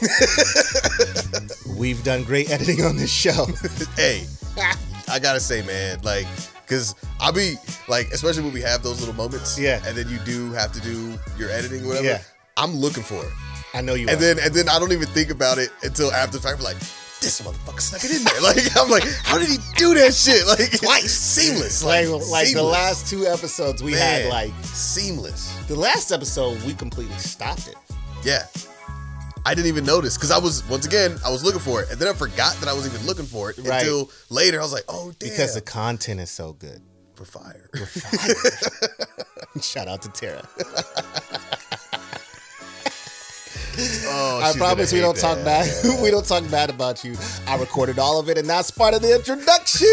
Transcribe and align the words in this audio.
We've 1.78 2.02
done 2.04 2.24
great 2.24 2.50
editing 2.50 2.82
on 2.84 2.96
this 2.96 3.10
show. 3.12 3.46
hey, 3.96 4.26
I 5.08 5.18
gotta 5.18 5.40
say, 5.40 5.62
man, 5.62 6.00
like, 6.02 6.26
cause 6.66 6.94
I'll 7.20 7.32
be 7.32 7.54
like, 7.88 8.08
especially 8.12 8.42
when 8.44 8.52
we 8.52 8.60
have 8.62 8.82
those 8.82 9.00
little 9.00 9.14
moments, 9.14 9.58
Yeah. 9.58 9.80
and 9.86 9.96
then 9.96 10.08
you 10.08 10.18
do 10.20 10.52
have 10.52 10.72
to 10.72 10.80
do 10.80 11.18
your 11.38 11.50
editing, 11.50 11.84
or 11.84 11.88
whatever. 11.88 12.06
Yeah. 12.06 12.22
I'm 12.56 12.74
looking 12.74 13.02
for 13.02 13.24
it, 13.24 13.30
I 13.74 13.80
know 13.80 13.94
you 13.94 14.08
and 14.08 14.16
are. 14.18 14.20
then 14.20 14.38
and 14.40 14.52
then 14.54 14.68
I 14.68 14.78
don't 14.78 14.92
even 14.92 15.08
think 15.08 15.30
about 15.30 15.58
it 15.58 15.70
until 15.82 16.12
after 16.12 16.36
the 16.38 16.42
fact. 16.42 16.58
I'm 16.58 16.64
like, 16.64 16.78
this 17.20 17.40
motherfucker 17.40 17.80
snuck 17.80 18.04
it 18.04 18.10
in 18.16 18.24
there. 18.24 18.40
Like, 18.42 18.76
I'm 18.76 18.90
like, 18.90 19.04
how 19.24 19.38
did 19.38 19.48
he 19.48 19.58
do 19.76 19.94
that 19.94 20.12
shit? 20.14 20.46
Like, 20.46 20.78
twice, 20.80 21.12
seamless. 21.12 21.82
like, 21.84 22.08
Like, 22.08 22.20
the 22.20 22.46
seamless. 22.46 22.72
last 22.72 23.08
two 23.08 23.26
episodes 23.26 23.82
we 23.82 23.92
Man, 23.92 24.22
had 24.22 24.28
like 24.30 24.52
seamless. 24.64 25.54
the 25.68 25.76
last 25.76 26.10
episode 26.12 26.60
we 26.62 26.74
completely 26.74 27.16
stopped 27.18 27.68
it. 27.68 27.76
Yeah. 28.24 28.46
I 29.46 29.54
didn't 29.54 29.68
even 29.68 29.84
notice 29.84 30.16
because 30.16 30.30
I 30.30 30.38
was 30.38 30.66
once 30.68 30.86
again 30.86 31.16
I 31.24 31.30
was 31.30 31.42
looking 31.42 31.60
for 31.60 31.82
it 31.82 31.90
and 31.90 31.98
then 31.98 32.08
I 32.08 32.12
forgot 32.12 32.54
that 32.60 32.68
I 32.68 32.72
was 32.72 32.86
even 32.86 33.06
looking 33.06 33.24
for 33.26 33.50
it 33.50 33.58
Right. 33.58 33.80
until 33.80 34.10
later. 34.28 34.58
I 34.60 34.62
was 34.62 34.72
like, 34.72 34.84
oh 34.88 35.12
damn, 35.18 35.30
Because 35.30 35.54
the 35.54 35.60
content 35.60 36.20
is 36.20 36.30
so 36.30 36.52
good. 36.52 36.82
for 37.14 37.24
fire. 37.24 37.68
Shout 39.62 39.88
out 39.88 40.02
to 40.02 40.08
Tara. 40.10 40.46
Oh, 43.82 44.40
I 44.42 44.52
promise 44.56 44.92
we 44.92 45.00
don't 45.00 45.14
hate 45.14 45.22
talk 45.22 45.44
bad. 45.44 45.68
we 46.02 46.10
don't 46.10 46.26
talk 46.26 46.48
bad 46.50 46.70
about 46.70 47.02
you. 47.04 47.16
I 47.46 47.56
recorded 47.56 47.98
all 47.98 48.18
of 48.18 48.28
it, 48.28 48.36
and 48.36 48.48
that's 48.48 48.70
part 48.70 48.94
of 48.94 49.00
the 49.00 49.14
introduction. 49.14 49.88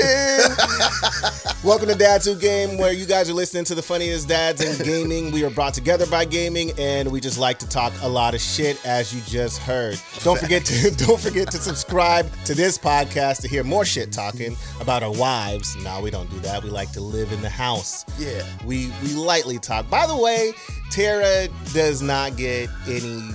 Welcome 1.63 1.88
to 1.88 1.96
Dads 1.96 2.26
Who 2.26 2.35
Game, 2.35 2.77
where 2.77 2.91
you 2.91 3.05
guys 3.05 3.29
are 3.29 3.34
listening 3.34 3.63
to 3.66 3.76
the 3.76 3.82
funniest 3.82 4.27
dads 4.27 4.62
in 4.62 4.85
gaming. 4.85 5.32
We 5.32 5.46
are 5.46 5.49
brought 5.49 5.74
together 5.74 6.05
by 6.07 6.26
gaming, 6.26 6.71
and 6.77 7.12
we 7.12 7.21
just 7.21 7.38
like 7.38 7.60
to 7.60 7.70
talk 7.70 7.94
a 8.02 8.07
lot 8.10 8.34
of 8.34 8.41
shit, 8.41 8.84
as 8.85 9.13
you 9.13 9.21
just 9.21 9.60
heard. 9.60 9.99
Don't 10.24 10.40
forget 10.40 10.66
to 10.66 10.91
don't 10.98 11.20
forget 11.20 11.49
to 11.51 11.57
subscribe 11.57 12.29
to 12.46 12.54
this 12.54 12.77
podcast 12.77 13.41
to 13.41 13.48
hear 13.48 13.63
more 13.63 13.85
shit 13.85 14.12
talking 14.12 14.57
about 14.82 15.01
our 15.01 15.13
wives. 15.13 15.76
No, 15.77 16.01
we 16.01 16.12
don't 16.12 16.29
do 16.29 16.40
that. 16.40 16.63
We 16.63 16.70
like 16.70 16.91
to 16.94 17.01
live 17.01 17.32
in 17.32 17.41
the 17.41 17.49
house. 17.49 18.05
Yeah. 18.20 18.44
We 18.66 18.91
we 19.01 19.13
lightly 19.13 19.60
talk. 19.60 19.90
By 19.90 20.07
the 20.07 20.18
way, 20.18 20.54
Tara 20.91 21.48
does 21.74 22.01
not 22.01 22.35
get 22.35 22.70
any 22.88 23.32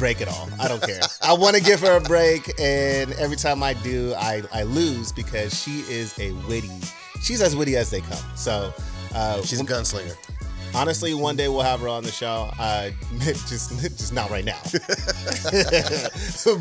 break 0.00 0.20
at 0.20 0.26
all. 0.28 0.48
I 0.58 0.66
don't 0.66 0.82
care. 0.82 1.00
I 1.22 1.34
want 1.34 1.54
to 1.56 1.62
give 1.62 1.78
her 1.80 1.98
a 1.98 2.00
break, 2.00 2.52
and 2.58 3.12
every 3.12 3.36
time 3.36 3.62
I 3.62 3.74
do, 3.74 4.12
I 4.16 4.42
I 4.52 4.64
lose 4.64 5.12
because 5.12 5.56
she 5.62 5.80
is 5.82 6.18
a 6.18 6.32
witty. 6.48 6.70
She's 7.22 7.40
as 7.42 7.54
witty 7.54 7.76
as 7.76 7.90
they 7.90 8.00
come. 8.00 8.18
So. 8.34 8.74
Uh, 9.12 9.42
She's 9.42 9.60
a 9.60 9.64
gunslinger. 9.64 10.14
honestly, 10.72 11.14
one 11.14 11.34
day 11.34 11.48
we'll 11.48 11.62
have 11.62 11.80
her 11.80 11.88
on 11.88 12.04
the 12.04 12.12
show. 12.12 12.48
Uh, 12.60 12.90
just, 13.18 13.80
just 13.80 14.12
not 14.14 14.30
right 14.30 14.44
now. 14.44 14.60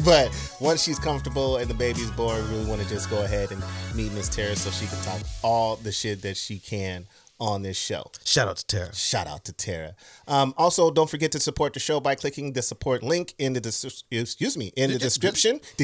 but 0.04 0.32
once 0.60 0.82
she's 0.82 0.98
comfortable 0.98 1.58
and 1.58 1.70
the 1.70 1.76
baby's 1.76 2.10
born, 2.12 2.42
we 2.46 2.50
really 2.58 2.66
want 2.66 2.82
to 2.82 2.90
just 2.90 3.08
go 3.10 3.24
ahead 3.24 3.52
and 3.52 3.62
meet 3.96 4.12
Miss 4.14 4.28
Tara 4.30 4.56
so 4.56 4.72
she 4.72 4.88
can 4.88 4.98
talk 5.04 5.22
all 5.44 5.76
the 5.76 5.92
shit 5.92 6.24
that 6.24 6.38
she 6.38 6.58
can 6.58 7.06
on 7.40 7.62
this 7.62 7.78
show. 7.78 8.12
Shout 8.24 8.48
out 8.48 8.58
to 8.58 8.66
Tara. 8.66 8.96
Shout 8.96 9.28
out 9.28 9.46
to 9.46 9.54
Tara. 9.54 9.96
Um, 10.28 10.54
also, 10.58 10.92
don't 10.92 11.10
forget 11.10 11.32
to 11.34 11.40
support 11.40 11.74
the 11.74 11.80
show 11.80 12.00
by 12.00 12.16
clicking 12.16 12.54
the 12.54 12.62
support 12.62 13.04
link 13.04 13.34
in 13.38 13.54
the 13.54 13.62
des- 13.62 13.90
excuse 14.12 14.58
me 14.58 14.72
in 14.76 14.92
the 14.92 15.00
description. 15.10 15.60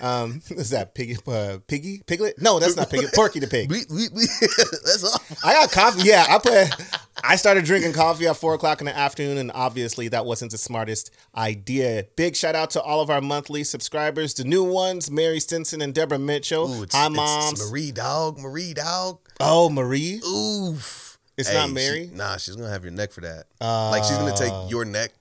Um, 0.00 0.42
is 0.50 0.70
that 0.70 0.94
piggy? 0.94 1.16
Uh, 1.26 1.58
piggy? 1.66 2.02
Piglet? 2.06 2.40
No, 2.40 2.58
that's 2.58 2.76
not 2.76 2.90
piggy. 2.90 3.06
Porky 3.14 3.40
the 3.40 3.46
pig. 3.46 3.70
We, 3.70 3.82
we, 3.90 4.08
we, 4.14 4.26
that's 4.40 5.04
awful. 5.04 5.36
I 5.44 5.52
got 5.54 5.72
coffee. 5.72 6.02
Yeah, 6.04 6.26
I 6.28 6.38
put. 6.38 6.96
I 7.24 7.36
started 7.36 7.64
drinking 7.64 7.94
coffee 7.94 8.26
at 8.26 8.36
four 8.36 8.54
o'clock 8.54 8.80
in 8.80 8.86
the 8.86 8.96
afternoon, 8.96 9.38
and 9.38 9.50
obviously 9.54 10.08
that 10.08 10.26
wasn't 10.26 10.50
the 10.50 10.58
smartest 10.58 11.10
idea. 11.34 12.04
Big 12.16 12.36
shout 12.36 12.54
out 12.54 12.70
to 12.70 12.82
all 12.82 13.00
of 13.00 13.08
our 13.10 13.20
monthly 13.20 13.64
subscribers, 13.64 14.34
the 14.34 14.44
new 14.44 14.64
ones, 14.64 15.10
Mary 15.10 15.40
Stinson 15.40 15.80
and 15.80 15.94
Deborah 15.94 16.18
Mitchell. 16.18 16.70
Ooh, 16.70 16.82
it's, 16.82 16.94
Hi, 16.94 17.08
moms. 17.08 17.70
Marie 17.70 17.92
Dog. 17.92 18.38
Marie 18.38 18.74
Dog. 18.74 19.18
Oh, 19.40 19.68
Marie. 19.68 20.20
Oof. 20.26 21.18
It's 21.36 21.48
Hey, 21.48 21.54
not 21.54 21.68
she- 21.68 21.74
Mary? 21.74 22.10
nah, 22.12 22.36
she's 22.38 22.56
gonna 22.56 22.70
have 22.70 22.82
your 22.84 22.92
neck 22.92 23.12
for 23.12 23.20
that. 23.20 23.46
like 23.60 24.04
she's 24.04 24.16
gonna 24.16 24.32
Oh. 24.32 24.36
take 24.64 24.70
your 24.70 24.84
neck 24.84 25.12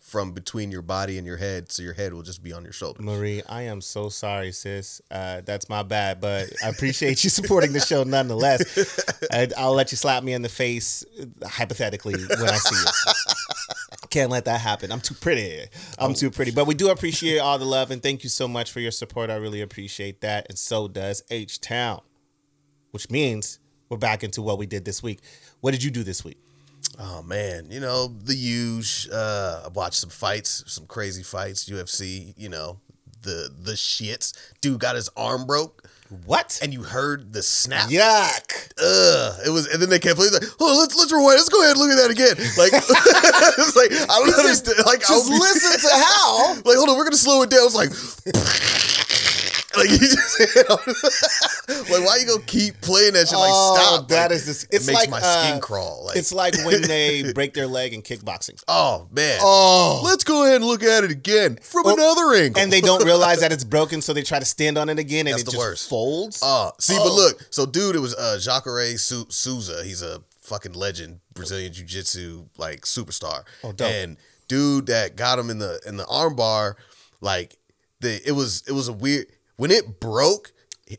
from 0.00 0.32
between 0.32 0.70
your 0.72 0.80
body 0.80 1.18
and 1.18 1.26
your 1.26 1.36
head, 1.36 1.70
so 1.70 1.82
your 1.82 1.92
head 1.92 2.14
will 2.14 2.22
just 2.22 2.42
be 2.42 2.50
on 2.50 2.64
your 2.64 2.72
shoulder. 2.72 3.02
Marie, 3.02 3.42
I 3.46 3.62
am 3.64 3.82
so 3.82 4.08
sorry, 4.08 4.52
sis. 4.52 5.02
Uh, 5.10 5.42
that's 5.44 5.68
my 5.68 5.82
bad, 5.82 6.18
but 6.22 6.50
I 6.64 6.68
appreciate 6.70 7.22
you 7.22 7.28
supporting 7.38 7.74
the 7.74 7.80
show 7.80 8.04
nonetheless. 8.04 8.62
I, 9.30 9.48
I'll 9.58 9.74
let 9.74 9.92
you 9.92 9.98
slap 9.98 10.22
me 10.22 10.32
in 10.32 10.40
the 10.40 10.48
face, 10.48 11.04
uh, 11.20 11.46
hypothetically, 11.46 12.14
when 12.14 12.48
I 12.48 12.56
see 12.56 12.74
you. 12.74 13.14
Can't 14.08 14.30
let 14.30 14.46
that 14.46 14.62
happen. 14.62 14.90
I'm 14.90 15.02
too 15.02 15.12
pretty. 15.12 15.66
I'm 15.98 16.14
too 16.14 16.30
pretty. 16.30 16.52
But 16.52 16.66
we 16.66 16.74
do 16.74 16.88
appreciate 16.88 17.40
all 17.40 17.58
the 17.58 17.66
love 17.66 17.90
and 17.90 18.02
thank 18.02 18.24
you 18.24 18.30
so 18.30 18.48
much 18.48 18.72
for 18.72 18.80
your 18.80 18.90
support. 18.92 19.28
I 19.28 19.34
really 19.34 19.60
appreciate 19.60 20.22
that. 20.22 20.46
And 20.48 20.58
so 20.58 20.88
does 20.88 21.22
H 21.30 21.60
Town, 21.60 22.00
which 22.90 23.10
means 23.10 23.58
we're 23.88 23.96
back 23.98 24.22
into 24.22 24.42
what 24.42 24.58
we 24.58 24.66
did 24.66 24.84
this 24.84 25.02
week. 25.02 25.20
What 25.60 25.72
did 25.72 25.82
you 25.82 25.90
do 25.90 26.02
this 26.02 26.24
week? 26.24 26.38
Oh 26.98 27.22
man, 27.22 27.70
you 27.70 27.80
know 27.80 28.08
the 28.08 28.34
huge. 28.34 29.08
Uh, 29.12 29.62
I 29.66 29.68
watched 29.68 29.96
some 29.96 30.10
fights, 30.10 30.64
some 30.66 30.86
crazy 30.86 31.22
fights, 31.22 31.68
UFC. 31.68 32.34
You 32.36 32.48
know 32.48 32.80
the 33.22 33.50
the 33.62 33.72
shits. 33.72 34.32
Dude 34.60 34.80
got 34.80 34.94
his 34.96 35.08
arm 35.16 35.44
broke, 35.46 35.88
What? 36.24 36.58
and 36.62 36.72
you 36.72 36.82
heard 36.84 37.32
the 37.32 37.42
snap. 37.42 37.88
Yuck. 37.90 38.70
Ugh. 38.82 39.40
It 39.46 39.50
was, 39.50 39.66
and 39.66 39.82
then 39.82 39.90
they 39.90 39.98
kept 39.98 40.16
playing. 40.16 40.32
Like, 40.32 40.44
oh, 40.60 40.76
let's 40.80 40.96
let's 40.96 41.12
rewind. 41.12 41.36
Let's 41.36 41.48
go 41.48 41.60
ahead 41.62 41.76
and 41.76 41.80
look 41.80 41.90
at 41.90 41.98
that 42.02 42.10
again. 42.10 42.36
Like, 42.56 42.72
it's 43.58 43.76
like 43.76 43.92
I 43.92 44.18
don't 44.24 44.34
understand. 44.38 44.78
Like, 44.86 45.00
Just 45.00 45.12
I'll 45.12 45.28
be- 45.28 45.38
listen 45.38 45.80
to 45.90 45.94
how. 45.94 46.54
Like, 46.64 46.76
hold 46.76 46.88
on, 46.90 46.96
we're 46.96 47.04
gonna 47.04 47.16
slow 47.16 47.42
it 47.42 47.50
down. 47.50 47.66
It's 47.66 47.74
like, 47.74 47.90
like 49.78 49.90
you 49.90 49.98
just, 49.98 50.56
like 51.68 52.04
why 52.04 52.18
you 52.20 52.26
gonna 52.26 52.42
keep 52.46 52.80
playing 52.80 53.12
that 53.14 53.28
shit? 53.28 53.38
Like, 53.38 53.50
Oh, 53.52 53.76
stop. 53.76 54.08
that 54.08 54.30
Like, 54.30 54.30
is 54.32 54.46
this- 54.46 54.64
it's 54.70 54.88
it 54.88 54.92
makes 54.92 55.00
like, 55.00 55.10
my 55.10 55.20
uh, 55.22 55.42
skin 55.46 55.60
crawl. 55.60 56.04
Like, 56.06 56.16
It's 56.16 56.32
like 56.32 56.54
when 56.64 56.82
they 56.88 57.32
break 57.32 57.54
their 57.54 57.66
leg 57.66 57.92
in 57.94 58.02
kickboxing. 58.02 58.62
oh 58.68 59.08
man. 59.10 59.38
Oh. 59.42 60.02
let's 60.04 60.24
go 60.24 60.44
ahead 60.44 60.56
and 60.56 60.64
look 60.64 60.82
at 60.82 61.04
it 61.04 61.10
again 61.10 61.58
from 61.62 61.84
Well, 61.84 61.94
another 61.94 62.34
angle. 62.34 62.60
And 62.60 62.72
they 62.72 62.80
don't 62.80 63.04
realize 63.12 63.40
that 63.40 63.52
it's 63.52 63.64
broken, 63.64 64.02
so 64.02 64.12
they 64.12 64.22
try 64.22 64.38
to 64.38 64.44
stand 64.44 64.78
on 64.78 64.88
it 64.88 64.98
again, 64.98 65.26
and 65.26 65.34
That's 65.34 65.42
it 65.42 65.46
the 65.46 65.52
just 65.52 65.58
worst. 65.58 65.88
folds. 65.88 66.42
Uh, 66.42 66.70
see, 66.80 66.96
Oh. 66.98 67.04
but 67.04 67.14
look, 67.14 67.46
so 67.50 67.66
dude, 67.66 67.96
it 67.96 68.00
was 68.00 68.14
uh, 68.14 68.38
Jacare 68.40 68.96
Su- 68.98 69.26
Souza. 69.30 69.84
He's 69.84 70.02
a 70.02 70.22
fucking 70.42 70.72
legend, 70.72 71.20
Brazilian 71.34 71.72
jiu 71.72 71.84
jitsu 71.84 72.46
like 72.56 72.82
superstar. 72.82 73.44
Oh, 73.62 73.72
dope. 73.72 73.88
And 73.90 74.16
dude 74.48 74.86
that 74.86 75.14
got 75.16 75.38
him 75.38 75.50
in 75.50 75.58
the 75.58 75.80
in 75.86 75.96
the 75.98 76.04
armbar, 76.04 76.74
like 77.20 77.58
the 78.00 78.20
it 78.26 78.32
was 78.32 78.62
it 78.66 78.72
was 78.72 78.88
a 78.88 78.92
weird 78.92 79.26
when 79.58 79.70
it 79.70 80.00
broke. 80.00 80.52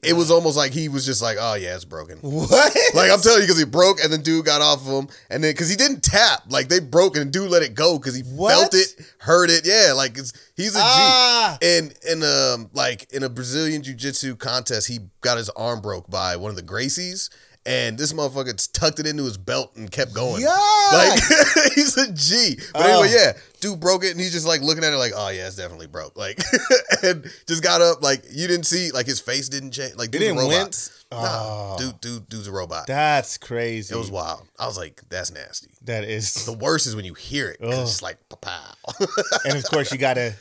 It 0.03 0.13
was 0.13 0.29
almost 0.29 0.55
like 0.55 0.71
he 0.71 0.87
was 0.87 1.03
just 1.03 1.19
like, 1.19 1.37
oh 1.41 1.55
yeah, 1.55 1.73
it's 1.73 1.83
broken. 1.83 2.19
what? 2.19 2.77
Like 2.93 3.09
I'm 3.09 3.19
telling 3.21 3.39
you, 3.39 3.45
because 3.47 3.57
he 3.57 3.65
broke 3.65 3.99
and 4.03 4.13
then 4.13 4.21
dude 4.21 4.45
got 4.45 4.61
off 4.61 4.81
of 4.87 4.87
him, 4.87 5.07
and 5.31 5.43
then 5.43 5.51
because 5.51 5.67
he 5.67 5.75
didn't 5.75 6.03
tap, 6.03 6.43
like 6.47 6.67
they 6.67 6.79
broke 6.79 7.17
and 7.17 7.33
dude 7.33 7.49
let 7.49 7.63
it 7.63 7.73
go 7.73 7.97
because 7.97 8.13
he 8.15 8.21
What? 8.21 8.51
felt 8.51 8.75
it, 8.75 8.87
heard 9.17 9.49
it. 9.49 9.65
Yeah, 9.65 9.93
like 9.95 10.15
it's, 10.15 10.31
he's 10.55 10.75
a 10.75 10.77
G. 10.77 10.83
Ah. 10.83 11.57
And 11.63 11.91
in 12.07 12.21
um 12.21 12.69
like 12.73 13.11
in 13.11 13.23
a 13.23 13.29
Brazilian 13.29 13.81
jiu 13.81 13.95
jitsu 13.95 14.35
contest, 14.35 14.87
he 14.87 14.99
got 15.21 15.37
his 15.39 15.49
arm 15.51 15.81
broke 15.81 16.07
by 16.07 16.35
one 16.35 16.51
of 16.51 16.55
the 16.55 16.61
Gracies. 16.61 17.31
And 17.69 17.97
this 17.99 18.13
motherfucker 18.13 18.67
tucked 18.73 18.99
it 18.99 19.05
into 19.05 19.23
his 19.23 19.37
belt 19.37 19.75
and 19.75 19.91
kept 19.91 20.11
going. 20.13 20.43
Yuck. 20.43 20.91
Like 20.93 21.19
he's 21.75 21.95
a 21.97 22.11
G. 22.11 22.55
But 22.73 22.81
Oh. 22.85 23.01
anyway, 23.03 23.13
yeah, 23.15 23.33
dude 23.61 23.79
broke 23.79 24.03
it 24.03 24.11
and 24.11 24.19
he's 24.19 24.31
just 24.33 24.47
like 24.47 24.61
looking 24.61 24.83
at 24.83 24.91
it 24.91 24.97
like, 24.97 25.11
oh 25.15 25.29
yeah, 25.29 25.45
it's 25.47 25.55
definitely 25.55 25.85
broke. 25.87 26.17
Like 26.17 26.39
and 27.03 27.25
just 27.47 27.61
got 27.63 27.81
up. 27.81 28.01
Like 28.01 28.23
you 28.31 28.47
didn't 28.47 28.65
see 28.65 28.91
like 28.91 29.05
his 29.05 29.19
face 29.19 29.49
didn't 29.49 29.71
change. 29.71 29.95
Like 29.95 30.09
a 30.09 30.19
didn't 30.19 30.37
wince? 30.37 31.05
Nah, 31.11 31.17
Oh. 31.21 31.75
dude, 31.79 32.01
dude, 32.01 32.29
dude's 32.29 32.47
a 32.47 32.51
robot. 32.51 32.85
That's 32.87 33.37
crazy. 33.37 33.93
It 33.93 33.97
was 33.97 34.11
wild. 34.11 34.47
I 34.59 34.65
was 34.67 34.77
like, 34.77 35.01
that's 35.09 35.31
nasty. 35.31 35.69
That 35.85 36.03
is, 36.03 36.45
The 36.45 36.53
worst 36.53 36.85
is 36.87 36.95
when 36.95 37.05
you 37.05 37.13
hear 37.15 37.49
it. 37.49 37.57
It's 37.61 38.01
like, 38.03 38.17
pow. 38.41 38.61
and 39.45 39.57
of 39.57 39.63
course 39.65 39.91
you 39.91 39.97
gotta. 39.97 40.33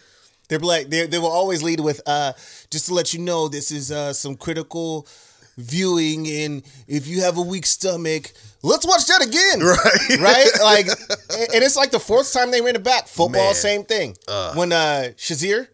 They're 0.48 0.58
like 0.58 0.88
they 0.88 1.06
they 1.06 1.18
will 1.18 1.26
always 1.30 1.62
lead 1.62 1.80
with 1.80 2.00
uh 2.06 2.32
just 2.70 2.86
to 2.86 2.94
let 2.94 3.12
you 3.12 3.20
know 3.20 3.48
this 3.48 3.70
is 3.70 3.92
uh 3.92 4.14
some 4.14 4.34
critical 4.34 5.06
viewing 5.58 6.26
and 6.28 6.62
if 6.86 7.06
you 7.08 7.20
have 7.20 7.36
a 7.36 7.42
weak 7.42 7.66
stomach 7.66 8.32
let's 8.62 8.86
watch 8.86 9.04
that 9.06 9.20
again 9.26 9.60
right. 10.20 10.20
right? 10.20 10.62
Like, 10.62 10.86
and 11.52 11.62
it's 11.64 11.76
like 11.76 11.90
the 11.90 11.98
fourth 12.00 12.32
time 12.32 12.50
they 12.52 12.60
ran 12.60 12.76
it 12.76 12.82
back. 12.84 13.08
Football, 13.08 13.42
Man. 13.42 13.54
same 13.54 13.84
thing. 13.84 14.16
Uh, 14.28 14.54
when 14.54 14.72
uh 14.72 15.10
Shazier, 15.16 15.66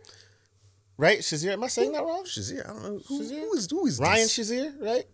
right? 0.97 1.19
Shazier, 1.21 1.53
am 1.53 1.65
I 1.65 1.69
saying 1.69 1.93
that 1.93 2.03
wrong? 2.03 2.25
Shazier, 2.25 2.65
I 2.65 2.73
don't 2.73 2.83
know. 2.83 3.01
Who, 3.09 3.23
Shazier? 3.23 3.41
who 3.41 3.55
is, 3.57 3.69
who 3.71 3.87
is 3.87 3.99
Ryan 4.01 4.23
this? 4.23 4.39
Shazier, 4.39 4.73
right? 4.83 5.05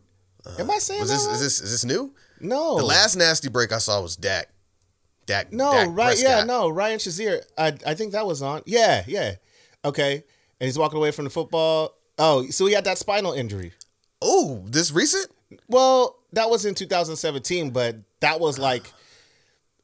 am 0.58 0.70
I 0.70 0.78
saying 0.78 1.00
Was 1.00 1.10
that 1.10 1.16
this, 1.16 1.24
wrong? 1.26 1.34
is 1.34 1.40
this, 1.40 1.60
is 1.60 1.70
this 1.72 1.84
new? 1.84 2.14
no, 2.40 2.78
The 2.78 2.84
last 2.84 3.16
nasty 3.16 3.48
break 3.48 3.72
I 3.72 3.78
saw 3.78 4.00
was 4.00 4.16
Dak. 4.16 4.48
Dak. 5.26 5.52
no, 5.52 5.72
Dak 5.72 5.88
right? 5.92 6.20
Yeah, 6.20 6.44
no, 6.44 6.68
Ryan 6.68 6.98
Shazier. 6.98 7.42
I 7.58 7.74
I 7.86 7.94
think 7.94 8.12
that 8.12 8.26
was 8.26 8.40
on. 8.42 8.62
Yeah, 8.66 9.04
yeah. 9.06 9.34
Okay, 9.84 10.14
and 10.60 10.66
he's 10.66 10.78
walking 10.78 10.98
away 10.98 11.10
from 11.10 11.24
the 11.24 11.30
football. 11.30 11.94
Oh, 12.18 12.46
so 12.50 12.66
he 12.66 12.74
had 12.74 12.84
that 12.84 12.98
spinal 12.98 13.32
injury. 13.32 13.72
Oh, 14.22 14.64
this 14.66 14.90
recent? 14.90 15.28
Well, 15.68 16.18
that 16.32 16.50
was 16.50 16.64
in 16.64 16.74
2017, 16.74 17.70
but 17.70 17.96
that 18.20 18.40
was 18.40 18.58
like 18.58 18.92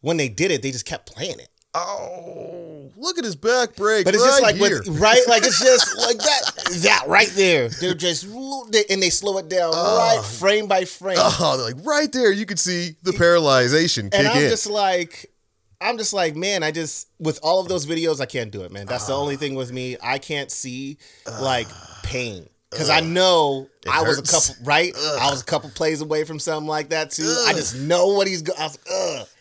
when 0.00 0.16
they 0.16 0.28
did 0.28 0.50
it. 0.50 0.62
They 0.62 0.70
just 0.70 0.86
kept 0.86 1.12
playing 1.12 1.40
it. 1.40 1.48
Oh. 1.78 2.90
look 2.96 3.18
at 3.18 3.24
his 3.24 3.36
back 3.36 3.76
break. 3.76 4.06
But 4.06 4.14
it's 4.14 4.22
right 4.22 4.30
just 4.30 4.42
like 4.42 4.58
with, 4.58 4.88
right, 5.00 5.20
like 5.28 5.44
it's 5.44 5.62
just 5.62 5.98
like 5.98 6.16
that, 6.16 6.42
that 6.82 7.04
right 7.06 7.30
there. 7.34 7.68
They're 7.68 7.94
just 7.94 8.24
and 8.24 9.02
they 9.02 9.10
slow 9.10 9.36
it 9.38 9.50
down 9.50 9.74
uh, 9.74 10.14
right 10.16 10.24
frame 10.24 10.68
by 10.68 10.86
frame. 10.86 11.18
oh, 11.20 11.56
they're 11.56 11.74
like 11.74 11.86
right 11.86 12.10
there. 12.10 12.32
You 12.32 12.46
could 12.46 12.58
see 12.58 12.96
the 13.02 13.10
paralyzation 13.10 14.10
kick 14.10 14.14
and 14.20 14.28
I'm 14.28 14.42
in. 14.42 14.48
just 14.48 14.66
like, 14.66 15.30
I'm 15.78 15.98
just 15.98 16.14
like, 16.14 16.34
man, 16.34 16.62
I 16.62 16.70
just 16.70 17.08
with 17.18 17.38
all 17.42 17.60
of 17.60 17.68
those 17.68 17.84
videos, 17.84 18.20
I 18.20 18.26
can't 18.26 18.50
do 18.50 18.62
it, 18.62 18.72
man. 18.72 18.86
That's 18.86 19.06
the 19.06 19.12
uh. 19.12 19.18
only 19.18 19.36
thing 19.36 19.54
with 19.54 19.70
me. 19.70 19.98
I 20.02 20.18
can't 20.18 20.50
see 20.50 20.96
like 21.40 21.68
pain. 22.02 22.48
Cause 22.76 22.90
I 22.90 23.00
know 23.00 23.68
I 23.90 24.02
was 24.02 24.18
a 24.18 24.22
couple 24.22 24.64
right. 24.64 24.94
I 24.96 25.30
was 25.30 25.42
a 25.42 25.44
couple 25.44 25.70
plays 25.70 26.00
away 26.02 26.24
from 26.24 26.38
something 26.38 26.68
like 26.68 26.90
that 26.90 27.10
too. 27.10 27.44
I 27.46 27.52
just 27.52 27.76
know 27.78 28.08
what 28.08 28.26
he's. 28.28 28.42
Go- 28.42 28.52
I 28.58 28.62
was 28.64 28.78
like, 28.86 28.94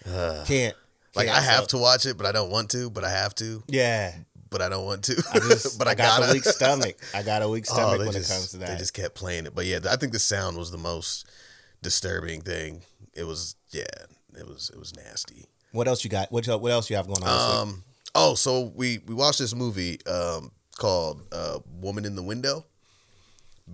ugh, 0.07 0.47
can't. 0.47 0.75
like 1.15 1.27
can't. 1.27 1.37
I 1.37 1.41
have 1.41 1.61
So, 1.61 1.77
to 1.77 1.77
watch 1.79 2.05
it, 2.05 2.17
but 2.17 2.25
I 2.25 2.31
don't 2.31 2.49
want 2.51 2.69
to. 2.71 2.89
But 2.89 3.03
I 3.03 3.09
have 3.11 3.35
to, 3.35 3.61
Yeah, 3.67 4.13
but 4.49 4.61
I 4.61 4.69
don't 4.69 4.85
want 4.85 5.03
to. 5.05 5.21
I 5.33 5.39
just. 5.39 5.77
but 5.79 5.87
I, 5.87 5.91
I, 5.91 5.95
got 5.95 6.19
gotta. 6.19 6.31
a 6.31 6.33
weak 6.33 6.43
stomach. 6.45 6.95
I 7.13 7.23
got 7.23 7.41
a 7.41 7.49
weak 7.49 7.65
Oh, 7.69 7.73
stomach 7.73 7.99
they 7.99 8.05
when 8.05 8.13
just, 8.13 8.29
it 8.29 8.33
comes 8.33 8.51
to 8.51 8.57
that. 8.57 8.69
They 8.69 8.77
just 8.77 8.93
kept 8.93 9.15
playing 9.15 9.45
it. 9.45 9.53
But 9.55 9.65
yeah, 9.65 9.79
I 9.89 9.95
think 9.97 10.13
the 10.13 10.19
sound 10.19 10.57
was 10.57 10.71
the 10.71 10.77
most 10.77 11.25
disturbing 11.81 12.41
thing. 12.41 12.81
It 13.13 13.23
was 13.25 13.55
yeah, 13.71 13.83
it 14.37 14.47
was 14.47 14.69
it 14.73 14.79
was 14.79 14.95
nasty. 14.95 15.45
what 15.71 15.87
else 15.87 16.03
you 16.03 16.09
got? 16.09 16.31
What 16.31 16.45
what 16.61 16.71
else 16.71 16.89
you 16.89 16.95
have 16.95 17.07
going 17.07 17.23
on? 17.23 17.57
Um 17.69 17.83
oh, 18.13 18.35
so 18.35 18.71
we 18.75 18.99
we 19.05 19.13
watched 19.13 19.39
this 19.39 19.55
movie 19.55 19.99
um 20.05 20.51
called 20.77 21.21
uh 21.31 21.59
Woman 21.81 22.05
in 22.05 22.15
the 22.15 22.23
Window. 22.23 22.65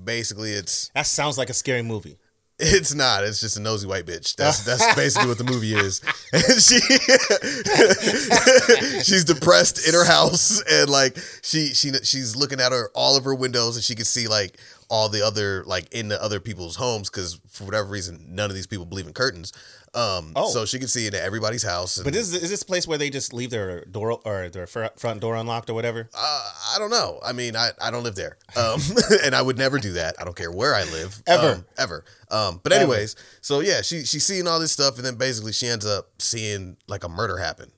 Basically 0.04 0.52
it's 0.52 0.90
That 0.96 1.08
sounds 1.08 1.38
like 1.38 1.50
a 1.50 1.54
scary 1.54 1.82
movie. 1.84 2.18
it's 2.60 2.94
not. 2.94 3.24
It's 3.24 3.42
just 3.42 3.58
a 3.58 3.60
nosy 3.60 3.88
white 3.88 4.06
bitch. 4.06 4.36
That's 4.36 4.64
that's 4.66 4.96
basically 4.96 5.28
what 5.28 5.38
the 5.38 5.44
movie 5.44 5.74
is. 5.74 6.02
And 6.34 6.62
she 6.62 6.80
she's 9.04 9.24
depressed 9.26 9.88
in 9.88 9.94
her 9.94 10.06
house 10.06 10.62
and 10.72 10.90
like 10.90 11.18
she 11.42 11.74
she 11.74 11.92
she's 12.04 12.36
looking 12.36 12.60
at 12.60 12.72
her 12.72 12.90
all 12.96 13.18
of 13.18 13.24
her 13.24 13.36
windows 13.36 13.76
and 13.76 13.84
she 13.84 13.96
can 13.96 14.06
see 14.06 14.28
like 14.28 14.58
all 14.92 15.08
the 15.08 15.26
other 15.26 15.64
like 15.66 15.88
in 15.94 16.10
the 16.10 16.22
other 16.22 16.42
people's 16.42 16.76
homes 16.76 17.10
because 17.10 17.40
for 17.50 17.64
whatever 17.64 17.88
reason 17.88 18.26
none 18.28 18.50
of 18.50 18.56
these 18.56 18.68
people 18.68 18.86
believe 18.86 19.08
in 19.08 19.14
curtains. 19.14 19.54
Um, 19.94 20.32
Oh. 20.38 20.50
so 20.50 20.66
she 20.66 20.80
can 20.80 20.88
see 20.88 21.06
into 21.06 21.22
everybody's 21.22 21.64
house. 21.64 21.98
And, 21.98 22.04
But 22.06 22.14
this 22.14 22.28
is, 22.28 22.44
is 22.44 22.50
this 22.50 22.64
place 22.64 22.88
where 22.88 22.98
they 22.98 23.10
just 23.10 23.34
leave 23.34 23.50
their 23.50 23.84
door 23.86 24.20
or 24.26 24.48
their 24.50 24.66
front 24.68 25.20
door 25.22 25.36
unlocked 25.36 25.70
or 25.70 25.74
whatever? 25.74 26.10
Uh, 26.14 26.52
I 26.76 26.80
don't 26.80 26.90
know. 26.92 27.20
I 27.26 27.32
mean, 27.34 27.56
I, 27.58 27.72
I 27.82 27.90
don't 27.92 28.04
live 28.04 28.16
there, 28.16 28.38
um, 28.56 28.80
and 29.24 29.34
I 29.36 29.42
would 29.42 29.58
never 29.58 29.80
do 29.80 29.94
that. 29.94 30.16
I 30.20 30.24
don't 30.26 30.36
care 30.36 30.52
where 30.52 30.76
I 30.76 30.84
live, 30.86 31.22
Ever. 31.28 31.48
um, 31.56 31.66
ever. 31.78 32.06
Um, 32.30 32.60
but 32.64 32.72
anyways, 32.74 33.16
so 33.42 33.60
yeah, 33.62 33.82
she 33.82 34.04
she's 34.06 34.26
seeing 34.26 34.48
all 34.48 34.60
this 34.60 34.72
stuff, 34.74 34.96
and 34.98 35.06
then 35.06 35.16
basically 35.16 35.52
she 35.54 35.68
ends 35.68 35.86
up 35.86 36.10
seeing 36.20 36.78
like 36.88 37.04
a 37.04 37.10
murder 37.10 37.38
happen, 37.38 37.70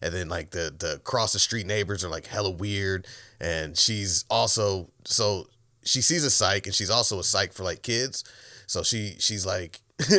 and 0.00 0.12
then 0.12 0.28
like 0.28 0.50
the 0.50 0.72
the 0.76 1.00
cross 1.04 1.32
the 1.32 1.38
street 1.38 1.66
neighbors 1.66 2.04
are 2.04 2.08
like 2.08 2.26
hella 2.26 2.50
weird, 2.50 3.06
and 3.40 3.76
she's 3.78 4.24
also 4.30 4.90
so 5.04 5.46
she 5.84 6.02
sees 6.02 6.24
a 6.24 6.30
psych, 6.30 6.66
and 6.66 6.74
she's 6.74 6.90
also 6.90 7.18
a 7.18 7.24
psych 7.24 7.52
for 7.52 7.64
like 7.64 7.82
kids, 7.82 8.24
so 8.66 8.82
she 8.82 9.16
she's 9.18 9.46
like. 9.46 9.80